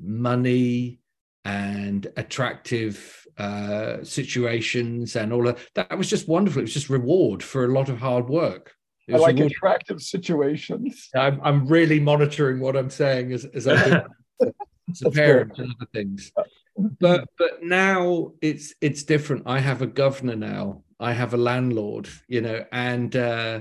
money 0.00 1.00
and 1.44 2.06
attractive 2.16 3.26
uh, 3.38 4.02
situations 4.02 5.16
and 5.16 5.32
all 5.32 5.44
that, 5.44 5.58
that 5.74 5.96
was 5.96 6.10
just 6.10 6.28
wonderful. 6.28 6.60
It 6.60 6.64
was 6.64 6.74
just 6.74 6.90
reward 6.90 7.42
for 7.42 7.64
a 7.64 7.72
lot 7.72 7.88
of 7.88 7.98
hard 7.98 8.28
work. 8.28 8.75
I 9.12 9.18
like 9.18 9.38
attractive 9.38 10.02
situations. 10.02 11.08
I'm, 11.14 11.40
I'm 11.42 11.66
really 11.66 12.00
monitoring 12.00 12.60
what 12.60 12.76
I'm 12.76 12.90
saying 12.90 13.32
as, 13.32 13.44
as 13.44 13.68
I 13.68 13.84
do 13.88 14.52
as 14.90 15.02
a 15.02 15.10
parent 15.10 15.58
and 15.58 15.72
other 15.76 15.88
things. 15.92 16.32
But 16.76 17.28
but 17.38 17.62
now 17.62 18.32
it's 18.42 18.74
it's 18.80 19.04
different. 19.04 19.44
I 19.46 19.60
have 19.60 19.80
a 19.80 19.86
governor 19.86 20.36
now. 20.36 20.82
I 20.98 21.12
have 21.12 21.34
a 21.34 21.38
landlord, 21.38 22.08
you 22.28 22.40
know, 22.40 22.64
and 22.72 23.14
uh, 23.14 23.60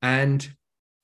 and 0.00 0.48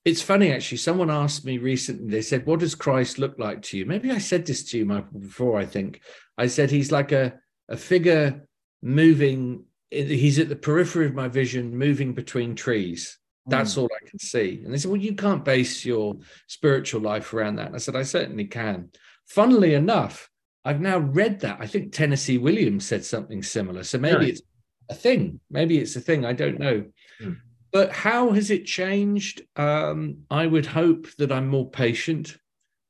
it's 0.04 0.22
funny 0.22 0.52
actually. 0.52 0.78
Someone 0.78 1.10
asked 1.10 1.44
me 1.44 1.58
recently. 1.58 2.10
They 2.10 2.22
said, 2.22 2.46
"What 2.46 2.60
does 2.60 2.74
Christ 2.74 3.18
look 3.18 3.38
like 3.38 3.62
to 3.62 3.78
you?" 3.78 3.84
Maybe 3.86 4.10
I 4.10 4.18
said 4.18 4.46
this 4.46 4.64
to 4.70 4.78
you 4.78 4.86
my- 4.86 5.00
before. 5.00 5.58
I 5.58 5.66
think 5.66 6.00
I 6.38 6.46
said 6.46 6.70
he's 6.70 6.92
like 6.92 7.12
a 7.12 7.34
a 7.68 7.76
figure 7.76 8.46
moving. 8.82 9.64
He's 9.90 10.38
at 10.38 10.48
the 10.48 10.56
periphery 10.56 11.06
of 11.06 11.14
my 11.14 11.28
vision, 11.28 11.76
moving 11.76 12.14
between 12.14 12.54
trees. 12.54 13.18
That's 13.46 13.76
all 13.76 13.90
I 13.94 14.08
can 14.08 14.18
see. 14.18 14.62
And 14.64 14.72
they 14.72 14.78
said, 14.78 14.90
Well, 14.90 15.00
you 15.00 15.14
can't 15.14 15.44
base 15.44 15.84
your 15.84 16.16
spiritual 16.46 17.02
life 17.02 17.34
around 17.34 17.56
that. 17.56 17.66
And 17.66 17.74
I 17.74 17.78
said, 17.78 17.96
I 17.96 18.02
certainly 18.02 18.46
can. 18.46 18.90
Funnily 19.26 19.74
enough, 19.74 20.30
I've 20.64 20.80
now 20.80 20.98
read 20.98 21.40
that. 21.40 21.58
I 21.60 21.66
think 21.66 21.92
Tennessee 21.92 22.38
Williams 22.38 22.86
said 22.86 23.04
something 23.04 23.42
similar. 23.42 23.82
So 23.84 23.98
maybe 23.98 24.30
it's 24.30 24.42
a 24.88 24.94
thing. 24.94 25.40
Maybe 25.50 25.78
it's 25.78 25.96
a 25.96 26.00
thing. 26.00 26.24
I 26.24 26.32
don't 26.32 26.58
know. 26.58 26.84
Hmm. 27.20 27.32
But 27.72 27.92
how 27.92 28.30
has 28.32 28.50
it 28.50 28.66
changed? 28.66 29.42
Um, 29.56 30.18
I 30.30 30.46
would 30.46 30.66
hope 30.66 31.08
that 31.16 31.32
I'm 31.32 31.48
more 31.48 31.68
patient. 31.68 32.36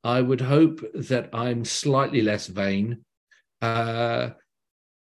I 0.05 0.21
would 0.21 0.43
hope 0.43 0.83
that 0.95 1.31
I'm 1.33 1.65
slightly 1.65 2.21
less 2.21 2.47
vain. 2.47 3.05
Uh, 3.63 4.31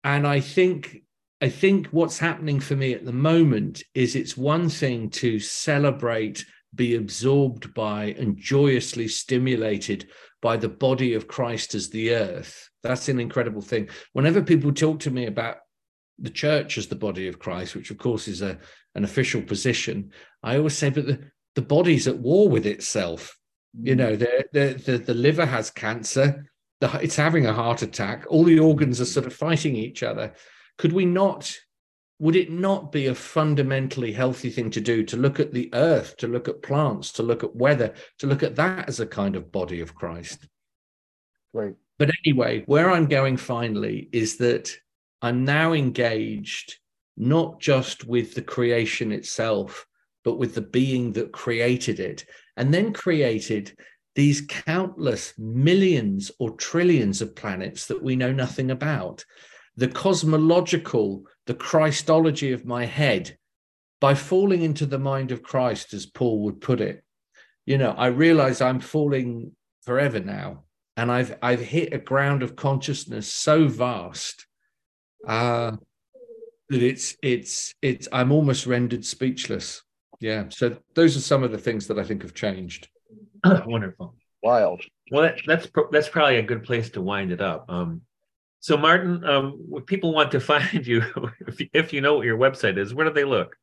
and 0.03 0.27
I 0.27 0.39
think 0.39 1.03
I 1.41 1.49
think 1.49 1.87
what's 1.87 2.19
happening 2.19 2.59
for 2.59 2.75
me 2.75 2.93
at 2.93 3.03
the 3.03 3.11
moment 3.11 3.81
is 3.95 4.15
it's 4.15 4.37
one 4.37 4.69
thing 4.69 5.09
to 5.09 5.39
celebrate, 5.39 6.45
be 6.75 6.95
absorbed 6.95 7.73
by, 7.73 8.15
and 8.19 8.37
joyously 8.37 9.07
stimulated 9.07 10.07
by 10.43 10.57
the 10.57 10.69
body 10.69 11.15
of 11.15 11.27
Christ 11.27 11.73
as 11.73 11.89
the 11.89 12.13
earth. 12.13 12.69
That's 12.83 13.09
an 13.09 13.19
incredible 13.19 13.61
thing. 13.61 13.89
Whenever 14.13 14.43
people 14.43 14.71
talk 14.71 14.99
to 14.99 15.11
me 15.11 15.25
about 15.25 15.57
the 16.19 16.29
church 16.29 16.77
as 16.77 16.85
the 16.85 16.95
body 16.95 17.27
of 17.27 17.39
Christ, 17.39 17.75
which 17.75 17.89
of 17.89 17.97
course 17.97 18.27
is 18.27 18.43
a, 18.43 18.59
an 18.93 19.03
official 19.03 19.41
position, 19.41 20.11
I 20.43 20.57
always 20.57 20.77
say, 20.77 20.91
but 20.91 21.07
the, 21.07 21.31
the 21.55 21.63
body's 21.63 22.07
at 22.07 22.19
war 22.19 22.49
with 22.49 22.67
itself. 22.67 23.35
You 23.81 23.95
mm. 23.95 23.97
know, 23.97 24.15
the, 24.15 24.45
the, 24.53 24.81
the, 24.85 24.97
the 24.99 25.13
liver 25.15 25.47
has 25.47 25.71
cancer, 25.71 26.45
the, 26.81 26.99
it's 27.01 27.15
having 27.15 27.47
a 27.47 27.53
heart 27.53 27.81
attack, 27.81 28.25
all 28.29 28.43
the 28.43 28.59
organs 28.59 29.01
are 29.01 29.05
sort 29.05 29.25
of 29.25 29.33
fighting 29.33 29.75
each 29.75 30.03
other 30.03 30.33
could 30.77 30.93
we 30.93 31.05
not 31.05 31.57
would 32.19 32.35
it 32.35 32.51
not 32.51 32.91
be 32.91 33.07
a 33.07 33.15
fundamentally 33.15 34.11
healthy 34.11 34.49
thing 34.49 34.69
to 34.69 34.79
do 34.79 35.03
to 35.03 35.17
look 35.17 35.39
at 35.39 35.53
the 35.53 35.69
earth 35.73 36.15
to 36.17 36.27
look 36.27 36.47
at 36.47 36.61
plants 36.61 37.11
to 37.11 37.23
look 37.23 37.43
at 37.43 37.55
weather 37.55 37.93
to 38.19 38.27
look 38.27 38.43
at 38.43 38.55
that 38.55 38.87
as 38.87 38.99
a 38.99 39.05
kind 39.05 39.35
of 39.35 39.51
body 39.51 39.81
of 39.81 39.95
christ 39.95 40.47
Great. 41.53 41.75
but 41.97 42.09
anyway 42.25 42.63
where 42.65 42.91
i'm 42.91 43.07
going 43.07 43.37
finally 43.37 44.09
is 44.11 44.37
that 44.37 44.71
i'm 45.21 45.43
now 45.43 45.73
engaged 45.73 46.77
not 47.17 47.59
just 47.59 48.05
with 48.05 48.35
the 48.35 48.41
creation 48.41 49.11
itself 49.11 49.85
but 50.23 50.37
with 50.37 50.55
the 50.55 50.61
being 50.61 51.13
that 51.13 51.31
created 51.31 51.99
it, 51.99 52.25
and 52.57 52.73
then 52.73 52.93
created 52.93 53.75
these 54.15 54.41
countless 54.41 55.33
millions 55.37 56.31
or 56.39 56.51
trillions 56.51 57.21
of 57.21 57.35
planets 57.35 57.87
that 57.87 58.01
we 58.01 58.15
know 58.15 58.31
nothing 58.31 58.71
about. 58.71 59.23
The 59.77 59.87
cosmological, 59.87 61.23
the 61.45 61.53
Christology 61.53 62.51
of 62.51 62.65
my 62.65 62.85
head, 62.85 63.37
by 63.99 64.15
falling 64.15 64.63
into 64.63 64.85
the 64.85 64.99
mind 64.99 65.31
of 65.31 65.43
Christ, 65.43 65.93
as 65.93 66.05
Paul 66.05 66.41
would 66.41 66.59
put 66.59 66.81
it, 66.81 67.03
you 67.65 67.77
know, 67.77 67.91
I 67.91 68.07
realize 68.07 68.61
I'm 68.61 68.79
falling 68.79 69.55
forever 69.83 70.19
now. 70.19 70.63
And 70.97 71.11
I've 71.11 71.37
I've 71.41 71.61
hit 71.61 71.93
a 71.93 71.97
ground 71.97 72.43
of 72.43 72.55
consciousness 72.55 73.31
so 73.31 73.67
vast 73.67 74.45
uh, 75.25 75.71
that 76.69 76.83
it's 76.83 77.15
it's 77.23 77.73
it's 77.81 78.07
I'm 78.11 78.31
almost 78.31 78.67
rendered 78.67 79.05
speechless. 79.05 79.81
Yeah. 80.19 80.45
So 80.49 80.77
those 80.93 81.15
are 81.15 81.21
some 81.21 81.43
of 81.43 81.51
the 81.51 81.57
things 81.57 81.87
that 81.87 81.97
I 81.97 82.03
think 82.03 82.23
have 82.23 82.33
changed. 82.33 82.89
Wonderful. 83.45 84.15
Wild. 84.43 84.83
Well, 85.11 85.23
that, 85.23 85.41
that's 85.47 85.67
that's 85.91 86.09
probably 86.09 86.37
a 86.37 86.43
good 86.43 86.63
place 86.63 86.89
to 86.91 87.01
wind 87.01 87.31
it 87.31 87.41
up. 87.41 87.65
Um, 87.69 88.01
so, 88.61 88.77
Martin, 88.77 89.25
um, 89.25 89.83
people 89.87 90.13
want 90.13 90.31
to 90.31 90.39
find 90.53 90.85
you, 90.85 91.03
if, 91.47 91.61
if 91.73 91.93
you 91.93 91.99
know 91.99 92.15
what 92.15 92.25
your 92.25 92.37
website 92.37 92.77
is, 92.77 92.93
where 92.93 93.07
do 93.07 93.13
they 93.13 93.25
look? 93.25 93.57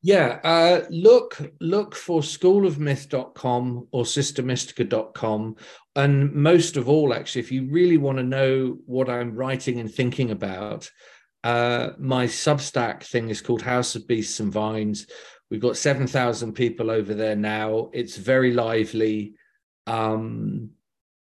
Yeah, 0.00 0.38
uh, 0.44 0.84
look 0.90 1.36
look 1.60 1.96
for 1.96 2.20
schoolofmyth.com 2.20 3.88
or 3.90 4.04
cistamystica.com. 4.04 5.56
And 5.96 6.32
most 6.32 6.76
of 6.76 6.88
all, 6.88 7.12
actually, 7.12 7.40
if 7.40 7.50
you 7.50 7.68
really 7.68 7.96
want 7.96 8.18
to 8.18 8.22
know 8.22 8.78
what 8.86 9.10
I'm 9.10 9.34
writing 9.34 9.80
and 9.80 9.92
thinking 9.92 10.30
about, 10.30 10.88
uh, 11.42 11.90
my 11.98 12.26
Substack 12.26 13.02
thing 13.02 13.30
is 13.30 13.40
called 13.40 13.62
House 13.62 13.96
of 13.96 14.06
Beasts 14.06 14.38
and 14.38 14.52
Vines. 14.52 15.08
We've 15.50 15.60
got 15.60 15.76
7,000 15.76 16.52
people 16.52 16.92
over 16.92 17.14
there 17.14 17.34
now. 17.34 17.90
It's 17.92 18.16
very 18.16 18.52
lively. 18.52 19.34
Um, 19.88 20.70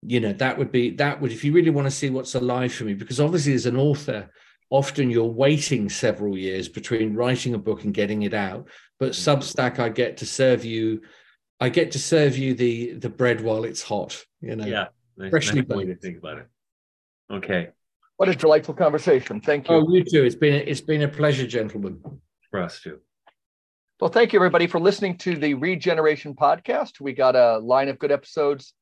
you 0.01 0.19
know, 0.19 0.33
that 0.33 0.57
would 0.57 0.71
be, 0.71 0.91
that 0.91 1.19
would, 1.19 1.31
if 1.31 1.43
you 1.43 1.51
really 1.51 1.69
want 1.69 1.85
to 1.85 1.91
see 1.91 2.09
what's 2.09 2.35
alive 2.35 2.73
for 2.73 2.85
me, 2.85 2.93
because 2.93 3.19
obviously 3.19 3.53
as 3.53 3.65
an 3.65 3.77
author, 3.77 4.29
often 4.69 5.09
you're 5.09 5.25
waiting 5.25 5.89
several 5.89 6.37
years 6.37 6.69
between 6.69 7.15
writing 7.15 7.53
a 7.53 7.57
book 7.57 7.83
and 7.83 7.93
getting 7.93 8.23
it 8.23 8.33
out. 8.33 8.67
But 8.99 9.11
mm-hmm. 9.11 9.39
Substack, 9.39 9.79
I 9.79 9.89
get 9.89 10.17
to 10.17 10.25
serve 10.25 10.63
you, 10.63 11.01
I 11.59 11.69
get 11.69 11.91
to 11.91 11.99
serve 11.99 12.37
you 12.37 12.53
the 12.53 12.93
the 12.93 13.09
bread 13.09 13.41
while 13.41 13.65
it's 13.65 13.81
hot, 13.81 14.23
you 14.41 14.55
know. 14.55 14.65
Yeah. 14.65 14.87
Nice, 15.17 15.31
freshly 15.31 15.61
nice 15.61 15.77
way 15.77 15.85
to 15.85 15.95
think 15.95 16.19
about 16.19 16.37
it. 16.37 16.47
Okay. 17.31 17.69
What 18.15 18.29
a 18.29 18.35
delightful 18.35 18.73
conversation. 18.73 19.41
Thank 19.41 19.67
you. 19.67 19.75
Oh, 19.75 19.93
you 19.93 20.03
too. 20.03 20.23
It's 20.23 20.35
been 20.35 20.67
it's 20.67 20.81
been 20.81 21.01
a 21.01 21.07
pleasure, 21.07 21.47
gentlemen. 21.47 21.99
For 22.49 22.61
us 22.61 22.81
too. 22.81 22.99
Well, 23.99 24.09
thank 24.09 24.31
you 24.31 24.39
everybody 24.39 24.67
for 24.67 24.79
listening 24.79 25.17
to 25.17 25.35
the 25.35 25.55
Regeneration 25.55 26.33
podcast. 26.33 27.01
We 27.01 27.11
got 27.11 27.35
a 27.35 27.57
line 27.57 27.89
of 27.89 27.99
good 27.99 28.13
episodes 28.13 28.73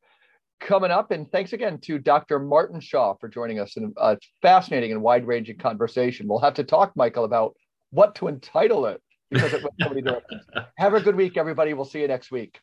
coming 0.60 0.92
up, 0.92 1.12
and 1.12 1.32
thanks 1.32 1.54
again 1.54 1.80
to 1.82 2.00
Dr. 2.00 2.40
Martin 2.40 2.80
Shaw 2.80 3.16
for 3.16 3.28
joining 3.28 3.60
us 3.60 3.78
in 3.78 3.94
a 3.98 4.18
fascinating 4.42 4.92
and 4.92 5.02
wide-ranging 5.02 5.58
conversation. 5.58 6.28
We'll 6.28 6.40
have 6.40 6.56
to 6.56 6.64
talk, 6.64 6.94
Michael, 6.96 7.24
about 7.24 7.56
what 7.92 8.16
to 8.16 8.28
entitle 8.28 8.86
it 8.86 9.02
because 9.30 9.54
it 9.54 9.62
went 9.62 9.76
so 9.80 9.90
many 9.90 10.02
directions. 10.02 10.44
Have 10.78 10.94
a 10.94 11.02
good 11.02 11.16
week, 11.16 11.38
everybody. 11.38 11.74
We'll 11.74 11.86
see 11.86 12.02
you 12.02 12.08
next 12.08 12.32
week. 12.32 12.60